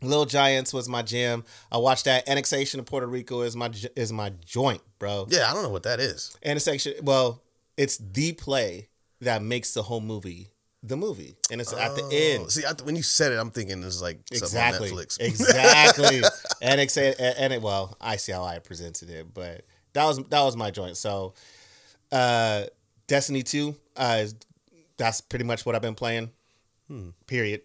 Little 0.00 0.26
Giants 0.26 0.72
was 0.72 0.88
my 0.88 1.02
jam. 1.02 1.44
I 1.72 1.78
watched 1.78 2.04
that. 2.04 2.28
Annexation 2.28 2.78
of 2.78 2.86
Puerto 2.86 3.06
Rico 3.06 3.42
is 3.42 3.56
my 3.56 3.70
is 3.96 4.12
my 4.12 4.32
joint, 4.44 4.80
bro. 4.98 5.26
Yeah, 5.28 5.50
I 5.50 5.54
don't 5.54 5.62
know 5.62 5.70
what 5.70 5.82
that 5.82 5.98
is. 6.00 6.36
Annexation. 6.44 6.94
Well, 7.02 7.42
it's 7.76 7.98
the 7.98 8.32
play 8.32 8.88
that 9.20 9.42
makes 9.42 9.74
the 9.74 9.82
whole 9.82 10.00
movie 10.00 10.48
the 10.84 10.96
movie, 10.96 11.36
and 11.50 11.60
it's 11.60 11.72
at 11.72 11.96
the 11.96 12.02
end. 12.12 12.44
Oh, 12.46 12.48
See, 12.48 12.64
I, 12.64 12.72
when 12.84 12.94
you 12.94 13.02
said 13.02 13.32
it, 13.32 13.36
I'm 13.36 13.50
thinking 13.50 13.82
it's 13.82 14.00
like 14.00 14.20
Exactly. 14.30 14.88
something 14.90 14.98
on 14.98 15.04
Netflix. 15.04 15.20
exactly. 15.20 16.22
And 16.62 16.80
it 16.80 16.96
and 17.18 17.52
it 17.52 17.60
well, 17.60 17.96
I 18.00 18.14
see 18.16 18.30
how 18.30 18.44
I 18.44 18.60
presented 18.60 19.10
it, 19.10 19.34
but 19.34 19.64
that 19.94 20.04
was 20.04 20.18
that 20.18 20.42
was 20.42 20.56
my 20.56 20.70
joint. 20.70 20.96
So, 20.96 21.34
uh, 22.12 22.64
Destiny 23.08 23.42
Two, 23.42 23.74
uh, 23.96 24.18
is- 24.20 24.36
that's 24.96 25.20
pretty 25.20 25.44
much 25.44 25.66
what 25.66 25.74
I've 25.74 25.82
been 25.82 25.94
playing. 25.96 26.30
Hmm. 26.88 27.10
Period. 27.26 27.62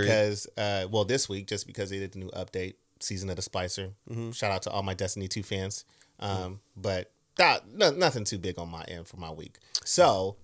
Because, 0.00 0.46
uh, 0.56 0.86
well, 0.90 1.04
this 1.04 1.28
week 1.28 1.46
just 1.46 1.66
because 1.66 1.90
they 1.90 1.98
did 1.98 2.12
the 2.12 2.18
new 2.18 2.30
update, 2.30 2.74
season 3.00 3.30
of 3.30 3.36
the 3.36 3.42
Splicer. 3.42 3.92
Mm-hmm. 4.10 4.30
Shout 4.32 4.50
out 4.50 4.62
to 4.62 4.70
all 4.70 4.82
my 4.82 4.94
Destiny 4.94 5.28
Two 5.28 5.42
fans. 5.42 5.84
Um, 6.20 6.60
but 6.76 7.10
that 7.36 7.66
no, 7.72 7.90
nothing 7.90 8.24
too 8.24 8.38
big 8.38 8.58
on 8.58 8.70
my 8.70 8.82
end 8.84 9.08
for 9.08 9.16
my 9.16 9.30
week. 9.30 9.58
So 9.84 10.36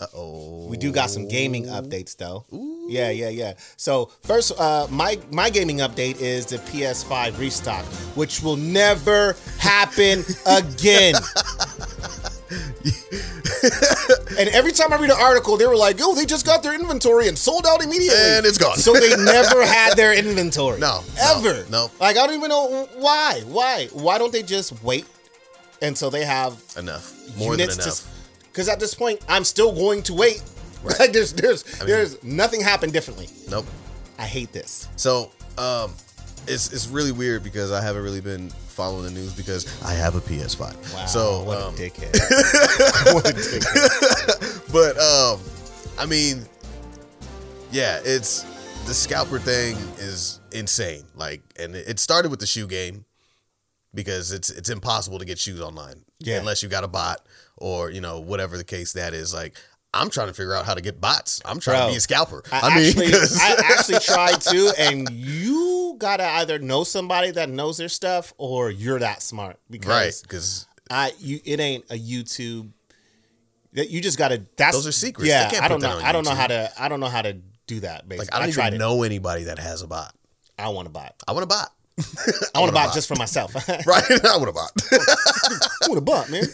Uh 0.00 0.06
oh. 0.14 0.66
we 0.68 0.76
do 0.76 0.92
got 0.92 1.10
some 1.10 1.28
gaming 1.28 1.66
updates 1.66 2.16
though. 2.16 2.44
Yeah, 2.88 3.10
yeah, 3.10 3.28
yeah. 3.28 3.54
So 3.76 4.06
first, 4.22 4.52
uh, 4.58 4.86
my 4.90 5.18
my 5.30 5.50
gaming 5.50 5.78
update 5.78 6.20
is 6.20 6.46
the 6.46 6.56
PS5 6.58 7.38
restock, 7.38 7.84
which 8.16 8.42
will 8.42 8.56
never 8.56 9.36
happen 9.58 10.24
again. 10.46 11.14
and 14.38 14.48
every 14.50 14.72
time 14.72 14.92
I 14.92 14.96
read 14.96 15.10
an 15.10 15.16
article, 15.18 15.56
they 15.56 15.66
were 15.66 15.76
like, 15.76 15.96
"Oh, 16.00 16.14
they 16.14 16.24
just 16.26 16.46
got 16.46 16.62
their 16.62 16.74
inventory 16.74 17.28
and 17.28 17.36
sold 17.36 17.66
out 17.66 17.82
immediately, 17.82 18.18
And 18.18 18.46
it's 18.46 18.58
gone. 18.58 18.76
So 18.76 18.92
they 18.92 19.16
never 19.24 19.64
had 19.64 19.94
their 19.96 20.14
inventory. 20.16 20.78
No, 20.78 21.02
no, 21.16 21.38
ever. 21.38 21.64
no. 21.70 21.90
Like 22.00 22.16
I 22.16 22.26
don't 22.26 22.36
even 22.36 22.48
know 22.50 22.88
why. 22.96 23.42
Why? 23.46 23.88
Why 23.92 24.18
don't 24.18 24.32
they 24.32 24.42
just 24.42 24.82
wait 24.82 25.06
until 25.82 26.10
they 26.10 26.24
have 26.24 26.60
Enough. 26.76 27.36
More 27.36 27.56
than 27.56 27.70
enough. 27.70 28.06
because 28.44 28.68
at 28.68 28.80
this 28.80 28.94
point, 28.94 29.20
I'm 29.28 29.44
still 29.44 29.72
going 29.72 30.02
to 30.04 30.14
wait. 30.14 30.42
Right. 30.82 30.96
Like 31.00 31.12
there's 31.12 31.32
there's 31.32 31.64
mean- 31.80 31.88
there's 31.88 32.22
nothing 32.22 32.60
happened 32.60 32.92
differently. 32.92 33.28
nope. 33.50 33.66
I 34.18 34.24
hate 34.26 34.52
this. 34.52 34.88
So, 34.96 35.30
um, 35.58 35.92
it's 36.46 36.72
it's 36.72 36.86
really 36.88 37.12
weird 37.12 37.42
because 37.44 37.70
I 37.72 37.80
haven't 37.80 38.02
really 38.02 38.20
been 38.20 38.50
following 38.78 39.02
the 39.02 39.10
news 39.10 39.34
because 39.34 39.66
I 39.82 39.92
have 39.92 40.14
a 40.14 40.20
PS5. 40.20 40.60
Wow, 40.94 41.06
so, 41.06 41.42
what 41.42 41.58
um, 41.60 41.74
a 41.74 41.76
dickhead. 41.76 42.14
what 43.12 43.28
a 43.28 43.32
dickhead. 43.32 44.72
but 44.72 44.96
um, 44.96 45.40
I 45.98 46.06
mean, 46.06 46.46
yeah, 47.72 47.98
it's 48.04 48.42
the 48.86 48.94
scalper 48.94 49.40
thing 49.40 49.74
is 49.98 50.38
insane. 50.52 51.02
Like, 51.16 51.42
and 51.58 51.74
it 51.74 51.98
started 51.98 52.30
with 52.30 52.38
the 52.38 52.46
shoe 52.46 52.68
game 52.68 53.04
because 53.94 54.30
it's 54.30 54.48
it's 54.48 54.70
impossible 54.70 55.18
to 55.18 55.24
get 55.24 55.40
shoes 55.40 55.60
online 55.60 56.04
Yeah. 56.20 56.38
unless 56.38 56.62
you 56.62 56.68
got 56.68 56.84
a 56.84 56.88
bot 56.88 57.26
or 57.56 57.90
you 57.90 58.00
know 58.00 58.20
whatever 58.20 58.56
the 58.56 58.62
case 58.64 58.92
that 58.92 59.12
is. 59.12 59.34
Like, 59.34 59.56
I'm 59.94 60.10
trying 60.10 60.28
to 60.28 60.34
figure 60.34 60.54
out 60.54 60.66
how 60.66 60.74
to 60.74 60.80
get 60.80 61.00
bots. 61.00 61.40
I'm 61.44 61.60
trying 61.60 61.78
Bro, 61.78 61.86
to 61.86 61.92
be 61.92 61.96
a 61.96 62.00
scalper. 62.00 62.42
I, 62.52 62.60
I, 62.60 62.76
mean, 62.76 62.88
actually 62.88 63.06
I 63.40 63.56
actually 63.64 63.98
tried 64.00 64.40
to, 64.42 64.72
and 64.78 65.10
you 65.10 65.96
gotta 65.98 66.24
either 66.24 66.58
know 66.58 66.84
somebody 66.84 67.30
that 67.32 67.48
knows 67.48 67.78
their 67.78 67.88
stuff 67.88 68.34
or 68.38 68.70
you're 68.70 68.98
that 68.98 69.22
smart 69.22 69.58
because 69.70 69.88
right 69.88 70.14
because 70.22 70.66
I 70.90 71.12
you 71.18 71.40
it 71.44 71.58
ain't 71.60 71.84
a 71.90 71.98
YouTube 71.98 72.70
that 73.72 73.90
you 73.90 74.00
just 74.00 74.18
gotta 74.18 74.44
that's 74.56 74.76
Those 74.76 74.86
are 74.86 74.92
secrets. 74.92 75.28
Yeah, 75.28 75.50
I 75.60 75.68
don't 75.68 75.80
know. 75.80 75.98
I 76.02 76.12
don't 76.12 76.24
know 76.24 76.34
how 76.34 76.46
to 76.46 76.70
I 76.78 76.88
don't 76.88 77.00
know 77.00 77.06
how 77.06 77.22
to 77.22 77.38
do 77.66 77.80
that. 77.80 78.02
Like 78.02 78.08
Basically, 78.08 78.36
I 78.36 78.42
don't 78.44 78.52
tried 78.52 78.66
even 78.68 78.74
it. 78.76 78.78
know 78.78 79.02
anybody 79.02 79.44
that 79.44 79.58
has 79.58 79.82
a 79.82 79.86
bot. 79.86 80.14
I 80.58 80.68
want 80.68 80.92
buy 80.92 81.06
it. 81.06 81.14
I 81.26 81.32
want 81.32 81.44
a 81.44 81.46
bot. 81.46 81.72
I 82.54 82.60
want 82.60 82.72
buy 82.72 82.86
bot. 82.86 82.94
just 82.94 83.08
for 83.08 83.16
myself. 83.16 83.54
Right? 83.54 84.04
I 84.24 84.36
want 84.36 84.48
a 84.48 84.52
bot. 84.52 84.70
I 85.82 85.88
want 85.88 86.04
buy 86.04 86.24
it, 86.26 86.30
man. 86.30 86.44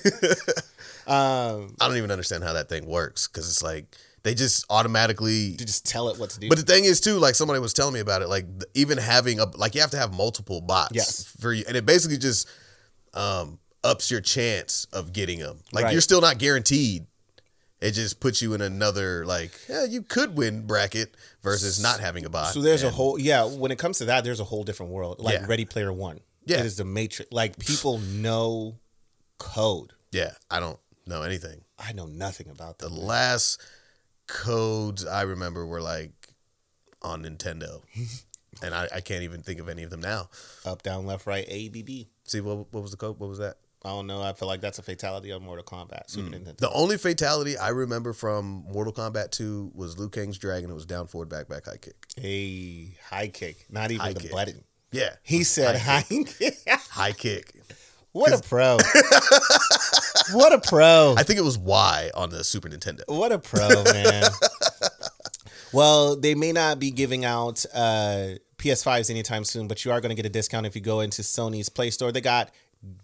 Um, 1.06 1.74
I 1.80 1.86
don't 1.88 1.96
even 1.96 2.10
understand 2.10 2.44
how 2.44 2.52
that 2.54 2.68
thing 2.68 2.86
works 2.86 3.28
because 3.28 3.48
it's 3.48 3.62
like 3.62 3.86
they 4.22 4.34
just 4.34 4.64
automatically. 4.70 5.56
to 5.56 5.64
just 5.64 5.84
tell 5.86 6.08
it 6.08 6.18
what 6.18 6.30
to 6.30 6.40
do. 6.40 6.48
But 6.48 6.58
the 6.58 6.64
thing 6.64 6.84
is 6.84 7.00
too, 7.00 7.18
like 7.18 7.34
somebody 7.34 7.60
was 7.60 7.72
telling 7.74 7.94
me 7.94 8.00
about 8.00 8.22
it, 8.22 8.28
like 8.28 8.46
even 8.74 8.98
having 8.98 9.38
a 9.40 9.44
like 9.56 9.74
you 9.74 9.80
have 9.82 9.90
to 9.90 9.98
have 9.98 10.14
multiple 10.14 10.60
bots 10.60 10.92
Yes. 10.94 11.24
for 11.40 11.52
you, 11.52 11.64
and 11.68 11.76
it 11.76 11.84
basically 11.86 12.16
just 12.18 12.48
um 13.12 13.58
ups 13.82 14.10
your 14.10 14.20
chance 14.20 14.86
of 14.92 15.12
getting 15.12 15.38
them. 15.40 15.58
Like 15.72 15.84
Right. 15.84 15.92
you're 15.92 16.00
still 16.00 16.20
not 16.22 16.38
guaranteed. 16.38 17.06
It 17.80 17.90
just 17.90 18.18
puts 18.18 18.40
you 18.40 18.54
in 18.54 18.62
another 18.62 19.26
like 19.26 19.52
yeah 19.68 19.84
you 19.84 20.00
could 20.00 20.36
win 20.38 20.66
bracket 20.66 21.14
versus 21.42 21.82
not 21.82 22.00
having 22.00 22.24
a 22.24 22.30
bot. 22.30 22.54
So 22.54 22.62
there's 22.62 22.82
a 22.82 22.90
whole 22.90 23.18
yeah. 23.18 23.44
When 23.44 23.70
it 23.72 23.78
comes 23.78 23.98
to 23.98 24.06
that, 24.06 24.24
there's 24.24 24.40
a 24.40 24.44
whole 24.44 24.64
different 24.64 24.90
world. 24.92 25.16
Like 25.20 25.34
Yeah. 25.40 25.46
Ready 25.46 25.66
Player 25.66 25.92
One. 25.92 26.20
Yeah. 26.46 26.60
it 26.60 26.66
is 26.66 26.76
the 26.78 26.84
Matrix. 26.86 27.30
Like 27.30 27.58
people 27.58 27.98
know 27.98 28.78
code. 29.38 29.92
yeah 30.12 30.30
I 30.50 30.60
don't 30.60 30.78
know 31.06 31.22
anything. 31.22 31.62
I 31.78 31.92
know 31.92 32.06
nothing 32.06 32.48
about 32.50 32.78
that. 32.78 32.88
The 32.88 32.94
them. 32.94 33.04
last 33.04 33.60
codes 34.26 35.04
I 35.04 35.22
remember 35.22 35.66
were 35.66 35.80
like 35.82 36.12
on 37.02 37.24
Nintendo. 37.24 37.82
and 38.62 38.74
I, 38.74 38.88
I 38.94 39.00
can't 39.00 39.22
even 39.22 39.42
think 39.42 39.60
of 39.60 39.68
any 39.68 39.82
of 39.82 39.90
them 39.90 40.00
now. 40.00 40.28
Up, 40.64 40.82
down, 40.82 41.06
left, 41.06 41.26
right, 41.26 41.44
A, 41.48 41.68
B, 41.68 41.82
B. 41.82 42.08
See 42.24 42.40
what 42.40 42.72
what 42.72 42.82
was 42.82 42.90
the 42.90 42.96
code? 42.96 43.18
What 43.18 43.28
was 43.28 43.38
that? 43.38 43.56
I 43.84 43.90
don't 43.90 44.06
know. 44.06 44.22
I 44.22 44.32
feel 44.32 44.48
like 44.48 44.62
that's 44.62 44.78
a 44.78 44.82
fatality 44.82 45.30
on 45.30 45.42
Mortal 45.42 45.64
Kombat. 45.64 46.08
Super 46.08 46.30
mm. 46.30 46.40
Nintendo. 46.40 46.56
The 46.56 46.70
only 46.70 46.96
fatality 46.96 47.58
I 47.58 47.68
remember 47.68 48.14
from 48.14 48.64
Mortal 48.72 48.94
Kombat 48.94 49.30
2 49.32 49.72
was 49.74 49.98
Liu 49.98 50.08
Kang's 50.08 50.38
dragon. 50.38 50.70
It 50.70 50.74
was 50.74 50.86
down 50.86 51.06
forward, 51.06 51.28
back, 51.28 51.48
back, 51.48 51.66
high 51.66 51.76
kick. 51.76 51.94
A 52.22 52.96
high 53.10 53.28
kick, 53.28 53.66
not 53.68 53.90
even 53.90 54.00
High 54.00 54.14
the 54.14 54.20
kick. 54.20 54.32
button. 54.32 54.64
Yeah. 54.90 55.10
He 55.22 55.44
said 55.44 55.76
high 55.76 56.02
kick. 56.02 56.56
High 56.66 57.12
kick. 57.12 57.52
what 58.12 58.32
a 58.32 58.42
pro. 58.48 58.78
what 60.32 60.52
a 60.52 60.58
pro. 60.58 61.14
I 61.16 61.22
think 61.22 61.38
it 61.38 61.44
was 61.44 61.58
Y 61.58 62.10
on 62.14 62.30
the 62.30 62.44
Super 62.44 62.68
Nintendo. 62.68 63.02
What 63.06 63.32
a 63.32 63.38
pro, 63.38 63.68
man. 63.84 64.24
well, 65.72 66.16
they 66.16 66.34
may 66.34 66.52
not 66.52 66.78
be 66.78 66.90
giving 66.90 67.24
out 67.24 67.64
uh, 67.74 68.37
PS5s 68.58 69.10
anytime 69.10 69.44
soon, 69.44 69.68
but 69.68 69.84
you 69.84 69.92
are 69.92 70.00
going 70.00 70.10
to 70.10 70.14
get 70.14 70.26
a 70.26 70.32
discount 70.32 70.66
if 70.66 70.74
you 70.74 70.80
go 70.80 71.00
into 71.00 71.22
Sony's 71.22 71.68
Play 71.68 71.90
Store. 71.90 72.12
They 72.12 72.20
got 72.20 72.50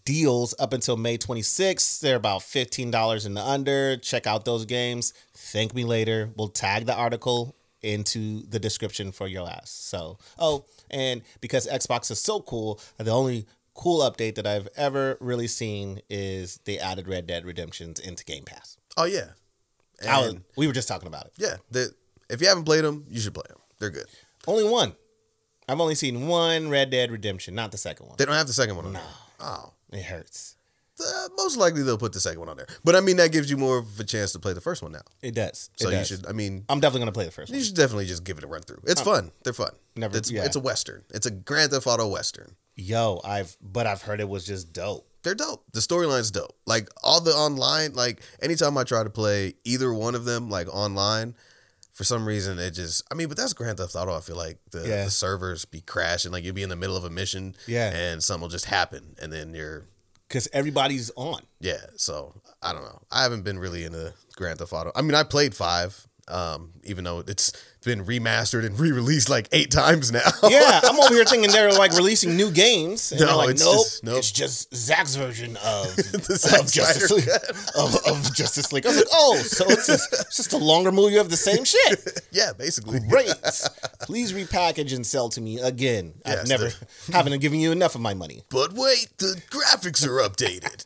deals 0.05 0.55
up 0.59 0.73
until 0.73 0.97
May 0.97 1.19
26th. 1.19 2.01
They're 2.01 2.17
about 2.17 2.43
$15 2.43 3.27
in 3.27 3.35
the 3.35 3.43
under. 3.43 3.97
Check 3.97 4.27
out 4.27 4.45
those 4.45 4.65
games. 4.65 5.13
Thank 5.35 5.75
me 5.75 5.85
later. 5.85 6.31
We'll 6.37 6.49
tag 6.49 6.87
the 6.87 6.95
article 6.95 7.57
into 7.83 8.43
the 8.47 8.59
description 8.59 9.13
for 9.13 9.27
your 9.27 9.43
last. 9.43 9.89
So, 9.89 10.19
oh, 10.39 10.67
and 10.91 11.23
because 11.41 11.67
Xbox 11.67 12.11
is 12.11 12.21
so 12.21 12.41
cool, 12.41 12.81
the 12.99 13.11
only 13.11 13.47
cool 13.81 14.01
update 14.09 14.35
that 14.35 14.47
I've 14.47 14.69
ever 14.77 15.17
really 15.21 15.47
seen 15.47 16.01
is 16.11 16.61
they 16.67 16.79
added 16.79 17.09
Red 17.09 17.27
Dead 17.27 17.45
Redemptions 17.47 17.99
into 17.99 18.25
Game 18.25 18.45
Pass. 18.45 18.77
Oh, 18.97 19.05
yeah. 19.05 19.31
Was- 20.05 20.29
And 20.33 20.45
we 20.57 20.67
were 20.67 20.73
just 20.75 20.87
talking 20.89 21.09
about 21.09 21.27
it. 21.27 21.33
yeah, 21.39 21.57
the, 21.71 21.93
if 22.29 22.41
you 22.43 22.49
haven't 22.49 22.65
played 22.65 22.85
them, 22.85 23.07
you 23.09 23.21
should 23.21 23.35
play 23.35 23.45
them. 23.49 23.59
They're 23.79 23.91
good. 23.91 24.07
Only 24.47 24.65
one. 24.69 24.95
I've 25.69 25.81
only 25.81 25.95
seen 25.95 26.27
one 26.27 26.69
Red 26.69 26.91
Dead 26.91 27.11
Redemption, 27.11 27.55
not 27.55 27.71
the 27.73 27.79
second 27.79 28.07
one. 28.07 28.17
They 28.19 28.25
don't 28.27 28.35
have 28.35 28.47
the 28.49 28.53
second 28.53 28.77
one 28.77 28.87
on 28.87 28.93
No, 28.95 29.01
there. 29.01 29.49
Oh. 29.49 29.73
it 29.93 30.03
hurts. 30.03 30.57
Uh, 31.03 31.29
most 31.37 31.57
likely 31.57 31.83
they'll 31.83 31.97
put 31.97 32.13
the 32.13 32.21
second 32.21 32.41
one 32.41 32.49
on 32.51 32.59
there. 32.59 32.67
But 32.85 32.95
I 32.95 33.01
mean, 33.01 33.17
that 33.17 33.33
gives 33.33 33.51
you 33.51 33.57
more 33.57 33.79
of 33.79 33.99
a 33.99 34.05
chance 34.05 34.33
to 34.33 34.39
play 34.39 34.53
the 34.53 34.61
first 34.61 34.83
one 34.83 34.93
now. 34.93 35.01
It 35.23 35.35
does. 35.35 35.71
It 35.79 35.85
So 35.85 35.89
you 35.91 36.05
should, 36.05 36.27
I 36.27 36.33
mean, 36.33 36.65
I'm 36.69 36.79
definitely 36.81 37.01
gonna 37.03 37.13
play 37.13 37.25
the 37.25 37.31
first 37.31 37.51
you 37.51 37.57
one. 37.57 37.65
should 37.65 37.77
definitely 37.77 38.05
just 38.07 38.23
give 38.25 38.37
it 38.37 38.45
a 38.45 38.47
run 38.47 38.61
through. 38.63 38.83
It's 38.87 39.01
fun. 39.01 39.31
They're 39.43 39.55
fun. 39.55 39.71
Never- 39.97 40.19
It's, 40.19 40.31
yeah. 40.31 40.45
it's 40.45 40.57
a 40.57 40.61
Western. 40.61 41.05
It's 41.15 41.25
a 41.25 41.31
Grand 41.31 41.71
Theft 41.71 41.87
Auto 41.87 42.07
Western. 42.09 42.57
Yo, 42.81 43.21
I've 43.25 43.57
but 43.61 43.87
I've 43.87 44.03
heard 44.03 44.21
it 44.21 44.29
was 44.29 44.45
just 44.47 44.73
dope. 44.73 45.07
they're 45.23 45.35
dope. 45.35 45.65
The 45.73 45.81
storyline's 45.81 46.31
dope. 46.31 46.57
Like 46.67 46.89
all 47.03 47.21
the 47.21 47.33
online, 47.33 47.93
like 47.93 48.23
anytime 48.43 48.77
I 48.79 48.85
try 48.85 49.05
to 49.05 49.11
play 49.11 49.55
either 49.65 49.93
one 49.93 50.15
of 50.15 50.25
them, 50.25 50.49
like 50.49 50.67
online, 50.75 51.35
for 51.93 52.05
some 52.05 52.27
reason 52.27 52.59
it 52.59 52.71
just 52.71 53.03
I 53.11 53.15
mean, 53.15 53.29
but 53.29 53.37
that's 53.37 53.53
Grand 53.53 53.77
Theft 53.79 53.95
Auto. 53.97 54.17
I 54.17 54.21
feel 54.21 54.37
like 54.37 54.59
the, 54.71 54.87
Yeah. 54.89 55.05
the 55.05 55.11
servers 55.11 55.65
be 55.67 55.83
crashing. 55.83 56.33
Like 56.33 56.43
you'll 56.45 56.55
be 56.55 56.63
in 56.63 56.71
the 56.71 56.77
middle 56.77 56.97
of 56.97 57.05
a 57.05 57.11
mission, 57.11 57.55
Yeah. 57.67 57.91
and 57.95 58.25
something 58.25 58.43
will 58.43 58.49
just 58.49 58.65
happen, 58.65 59.15
and 59.21 59.31
then 59.33 59.53
you're 59.55 59.85
Because 60.29 60.49
everybody's 60.53 61.11
on. 61.17 61.43
yeah. 61.61 61.85
So 61.97 62.35
I 62.63 62.73
don't 62.73 62.85
know. 62.85 63.03
I 63.11 63.23
haven't 63.23 63.43
been 63.43 63.59
really 63.59 63.85
into 63.85 64.15
Grand 64.37 64.59
Theft 64.59 64.73
Auto. 64.73 64.91
I 64.97 65.03
mean, 65.03 65.15
I 65.15 65.23
played 65.25 65.55
five, 65.55 66.07
um, 66.29 66.71
even 66.85 67.05
though 67.05 67.21
it's 67.27 67.53
been 67.83 68.05
remastered 68.05 68.65
and 68.67 68.79
re-released 68.79 69.31
like 69.31 69.49
eight 69.53 69.71
times 69.71 70.13
now. 70.13 70.21
Yeah, 70.47 70.81
I'm 70.85 71.01
over 71.01 71.15
here 71.15 71.25
thinking 71.25 71.51
they're 71.51 71.73
like 71.73 71.93
releasing 71.95 72.37
new 72.37 72.51
games, 72.51 73.11
and 73.11 73.21
No, 73.23 73.27
they're 73.29 73.37
like, 73.37 73.51
it's 73.51 73.65
nope, 73.65 73.75
just- 73.77 74.05
nope. 74.05 74.19
it's 74.19 74.31
just 74.33 74.75
Zack's 74.77 75.15
version 75.17 75.57
of, 75.65 75.87
of 76.15 76.71
Justice 76.71 77.11
League. 77.11 77.29
Of, 77.77 77.95
of 78.07 78.35
Justice 78.35 78.73
League. 78.73 78.85
I 78.85 78.89
was 78.91 78.99
like, 78.99 79.07
oh, 79.13 79.37
so 79.37 79.65
it's 79.69 79.87
just, 79.87 80.13
it's 80.13 80.37
just 80.37 80.53
a 80.53 80.59
longer 80.59 80.93
movie 80.93 81.17
of 81.17 81.31
the 81.31 81.37
same 81.37 81.65
shit. 81.65 82.21
yeah, 82.33 82.53
basically. 82.57 83.01
Great. 83.01 83.33
Please 84.03 84.33
repackage 84.33 84.95
and 84.95 85.07
sell 85.07 85.29
to 85.31 85.41
me 85.41 85.59
again. 85.61 86.15
I've 86.27 86.47
never 86.49 86.65
the- 86.71 87.13
haven't 87.13 87.41
given 87.41 87.61
you 87.61 87.73
enough 87.73 87.95
of 87.95 88.01
my 88.01 88.13
money. 88.15 88.43
But 88.51 88.73
wait, 88.75 89.09
the 89.19 89.41
graphics 89.51 90.05
are 90.07 90.19
updated. 90.29 90.85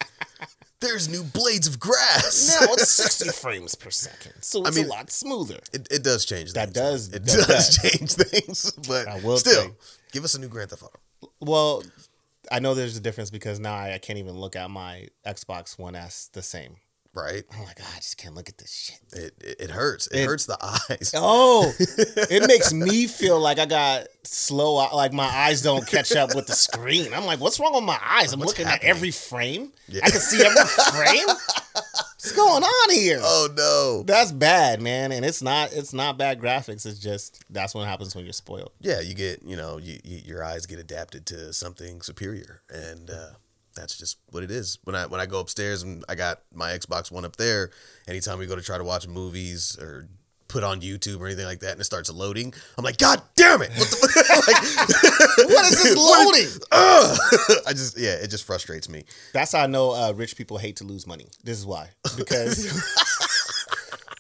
There's 0.85 1.09
new 1.09 1.23
blades 1.25 1.67
of 1.67 1.81
grass. 1.81 2.49
Now 2.61 2.73
it's 2.75 2.91
60 2.95 3.31
frames 3.31 3.75
per 3.75 3.91
second, 3.91 4.35
so 4.43 4.63
it's 4.65 4.77
mean- 4.77 4.87
a 4.87 4.89
lot 4.89 5.11
smoother. 5.11 5.59
It, 5.73 5.89
it 5.91 6.03
does 6.05 6.25
change 6.25 6.53
That 6.53 6.73
things. 6.73 6.75
does- 6.75 7.09
It 7.09 7.25
that 7.25 7.47
does, 7.47 7.47
does. 7.47 7.79
change 7.79 8.13
things. 8.31 8.71
But 8.87 9.09
I 9.09 9.21
will 9.21 9.39
still, 9.39 9.77
give 10.13 10.25
us 10.25 10.35
a 10.35 10.41
new 10.41 10.49
Grand 10.49 10.71
Theft 10.71 10.83
Auto. 10.83 11.33
Well, 11.41 11.83
I 12.53 12.59
know 12.59 12.75
there's 12.75 12.97
a 12.97 13.01
difference 13.01 13.31
because 13.31 13.59
now 13.59 13.75
I, 13.75 13.95
I 13.95 13.99
can't 13.99 14.19
even 14.19 14.35
look 14.39 14.55
at 14.57 14.69
my 14.71 15.09
Xbox 15.27 15.79
One 15.79 15.95
S 15.97 16.29
the 16.33 16.43
same. 16.43 16.77
Right? 17.15 17.45
I'm 17.53 17.65
like, 17.65 17.79
"Ah, 17.81 17.93
I 17.95 17.99
just 17.99 18.17
can't 18.19 18.35
look 18.35 18.49
at 18.49 18.59
this 18.59 18.73
shit. 18.73 19.01
It, 19.23 19.35
it, 19.41 19.57
it 19.61 19.71
hurts. 19.71 20.09
It, 20.09 20.21
It- 20.21 20.27
hurts 20.27 20.47
the 20.47 20.59
eyes. 20.61 21.13
Oh, 21.15 21.73
it 21.79 22.45
makes 22.49 22.73
me 22.73 23.07
feel 23.07 23.39
like 23.39 23.59
I 23.59 23.67
got 23.67 24.07
slow, 24.25 24.75
like 24.95 25.13
my 25.13 25.27
eyes 25.27 25.63
don't 25.63 25.87
catch 25.87 26.13
up 26.17 26.35
with 26.35 26.47
the 26.47 26.55
screen. 26.55 27.15
I'm 27.15 27.25
like, 27.25 27.41
what's 27.41 27.61
wrong 27.61 27.75
with 27.75 27.85
my 27.85 27.99
eyes? 28.03 28.33
I'm 28.33 28.41
What's 28.41 28.53
looking 28.53 28.67
happening? 28.67 28.91
at 28.91 28.97
every 28.97 29.11
frame. 29.13 29.73
Yeah. 29.89 30.01
I 30.05 30.11
can 30.11 30.21
see 30.21 30.45
every 30.45 30.65
frame. 30.93 31.27
What's 31.75 32.33
going 32.33 32.63
on 32.63 32.91
here? 32.95 33.21
Oh 33.23 33.49
no. 33.55 34.03
That's 34.05 34.33
bad, 34.33 34.81
man. 34.81 35.13
And 35.13 35.25
it's 35.27 35.43
not 35.43 35.73
it's 35.73 35.93
not 35.93 36.17
bad 36.17 36.41
graphics. 36.41 36.87
It's 36.87 36.99
just 36.99 37.45
that's 37.51 37.75
what 37.75 37.87
happens 37.87 38.17
when 38.17 38.25
you're 38.25 38.33
spoiled. 38.33 38.73
Yeah, 38.81 39.01
you 39.01 39.15
get 39.15 39.43
you 39.43 39.57
know 39.57 39.77
you, 39.79 39.99
you, 40.03 40.19
your 40.25 40.43
eyes 40.43 40.65
get 40.67 40.79
adapted 40.79 41.27
to 41.27 41.53
something 41.53 42.01
superior, 42.01 42.63
and 42.71 43.11
uh, 43.11 43.31
that's 43.75 43.97
just 43.99 44.19
what 44.31 44.43
it 44.43 44.51
is. 44.51 44.79
When 44.85 44.95
I 44.95 45.07
when 45.07 45.21
I 45.21 45.27
go 45.27 45.41
upstairs 45.41 45.83
and 45.83 46.05
I 46.09 46.15
got 46.15 46.41
my 46.53 46.71
Xbox 46.71 47.11
One 47.11 47.25
up 47.25 47.37
there, 47.37 47.71
anytime 48.09 48.39
we 48.39 48.47
go 48.47 48.57
to 48.57 48.63
try 48.63 48.79
to 48.79 48.85
watch 48.85 49.07
movies 49.09 49.77
or 49.81 50.09
put 50.47 50.63
on 50.63 50.81
YouTube 50.81 51.21
or 51.21 51.27
anything 51.27 51.47
like 51.47 51.61
that, 51.61 51.73
and 51.73 51.81
it 51.81 51.85
starts 51.85 52.11
loading, 52.13 52.55
I'm 52.79 52.85
like, 52.85 52.99
God 52.99 53.21
damn 53.35 53.63
it! 53.63 53.71
What 53.71 53.91
like, 54.47 54.63
What 55.49 55.65
is 55.73 55.83
this 55.83 55.97
loading? 55.97 56.63
Ugh! 56.71 57.19
I 57.67 57.73
just 57.73 57.99
yeah, 57.99 58.15
it 58.15 58.29
just 58.29 58.45
frustrates 58.45 58.89
me. 58.89 59.05
That's 59.33 59.53
how 59.53 59.63
I 59.63 59.67
know 59.67 59.93
uh, 59.93 60.13
rich 60.13 60.37
people 60.37 60.59
hate 60.59 60.77
to 60.77 60.85
lose 60.85 61.07
money. 61.07 61.27
This 61.43 61.59
is 61.59 61.67
why. 61.67 61.91
Because 62.17 62.73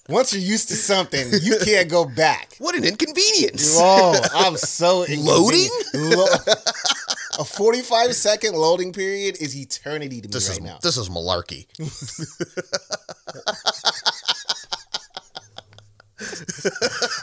once 0.09 0.33
you're 0.35 0.43
used 0.43 0.69
to 0.69 0.75
something, 0.75 1.29
you 1.41 1.59
can't 1.65 1.89
go 1.89 2.05
back. 2.05 2.57
What 2.59 2.75
an 2.75 2.85
inconvenience! 2.85 3.77
Oh, 3.79 4.21
I'm 4.35 4.57
so 4.57 5.05
Loading? 5.09 5.69
Lo- 5.95 6.27
a 7.39 7.45
45 7.45 8.15
second 8.15 8.55
loading 8.55 8.93
period 8.93 9.37
is 9.41 9.57
eternity 9.57 10.21
to 10.21 10.29
me 10.29 10.33
This 10.33 10.49
right 10.49 10.59
is 10.59 10.65
now. 10.65 10.79
this 10.83 10.97
is 10.97 11.09
malarkey. 11.09 11.67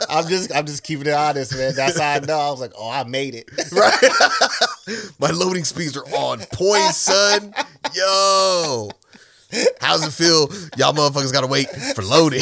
I'm 0.08 0.28
just 0.28 0.54
I'm 0.54 0.66
just 0.66 0.84
keeping 0.84 1.06
it 1.06 1.14
honest, 1.14 1.54
man. 1.56 1.74
That's 1.74 1.98
how 1.98 2.12
I 2.12 2.18
know. 2.20 2.38
I 2.38 2.50
was 2.50 2.60
like, 2.60 2.72
oh, 2.76 2.90
I 2.90 3.04
made 3.04 3.34
it. 3.34 3.48
right? 3.72 5.08
My 5.18 5.30
loading 5.30 5.64
speeds 5.64 5.96
are 5.96 6.04
on 6.04 6.40
point, 6.52 6.94
son. 6.94 7.54
Yo. 7.94 8.90
How's 9.80 10.06
it 10.06 10.12
feel? 10.12 10.48
Y'all 10.78 10.94
motherfuckers 10.94 11.32
gotta 11.32 11.46
wait 11.46 11.68
for 11.94 12.02
loading. 12.02 12.40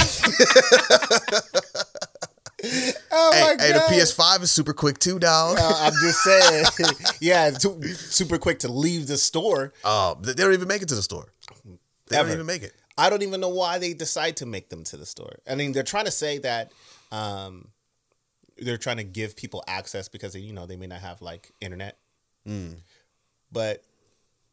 Oh 3.13 3.33
hey, 3.35 3.57
my 3.57 3.65
hey, 3.65 3.73
the. 3.73 3.81
PS5 3.81 4.43
is 4.43 4.53
super 4.53 4.73
quick 4.73 4.99
too, 4.99 5.19
dog. 5.19 5.59
I'm 5.61 5.93
just 6.01 6.23
saying, 6.23 6.65
yeah, 7.21 7.51
too, 7.51 7.83
super 7.95 8.39
quick 8.39 8.61
to 8.61 8.69
leave 8.71 9.09
the 9.09 9.19
store. 9.19 9.73
Uh, 9.85 10.15
they 10.15 10.33
they 10.33 10.45
don't 10.45 10.53
even 10.53 10.69
make 10.69 10.81
it 10.83 10.89
to 10.89 10.95
the 10.95 11.03
store. 11.03 11.33
They 12.07 12.17
Ever. 12.17 12.29
don't 12.29 12.35
even 12.35 12.47
make 12.47 12.63
it. 12.63 12.73
I 12.97 13.11
don't 13.11 13.23
even 13.23 13.41
know 13.41 13.49
why 13.49 13.79
they 13.79 13.95
decide 13.95 14.37
to 14.39 14.47
make 14.47 14.69
them 14.69 14.85
to 14.85 14.97
the 14.97 15.07
store. 15.07 15.39
I 15.51 15.55
mean, 15.57 15.73
they're 15.73 15.83
trying 15.83 16.05
to 16.05 16.11
say 16.11 16.39
that 16.39 16.71
um, 17.11 17.69
they're 18.59 18.79
trying 18.79 18.99
to 18.99 19.05
give 19.05 19.37
people 19.37 19.65
access 19.67 20.09
because 20.09 20.35
you 20.37 20.53
know 20.53 20.67
they 20.67 20.77
may 20.77 20.87
not 20.87 21.01
have 21.01 21.21
like 21.21 21.51
internet. 21.61 21.99
Mm. 22.47 22.77
But 23.51 23.83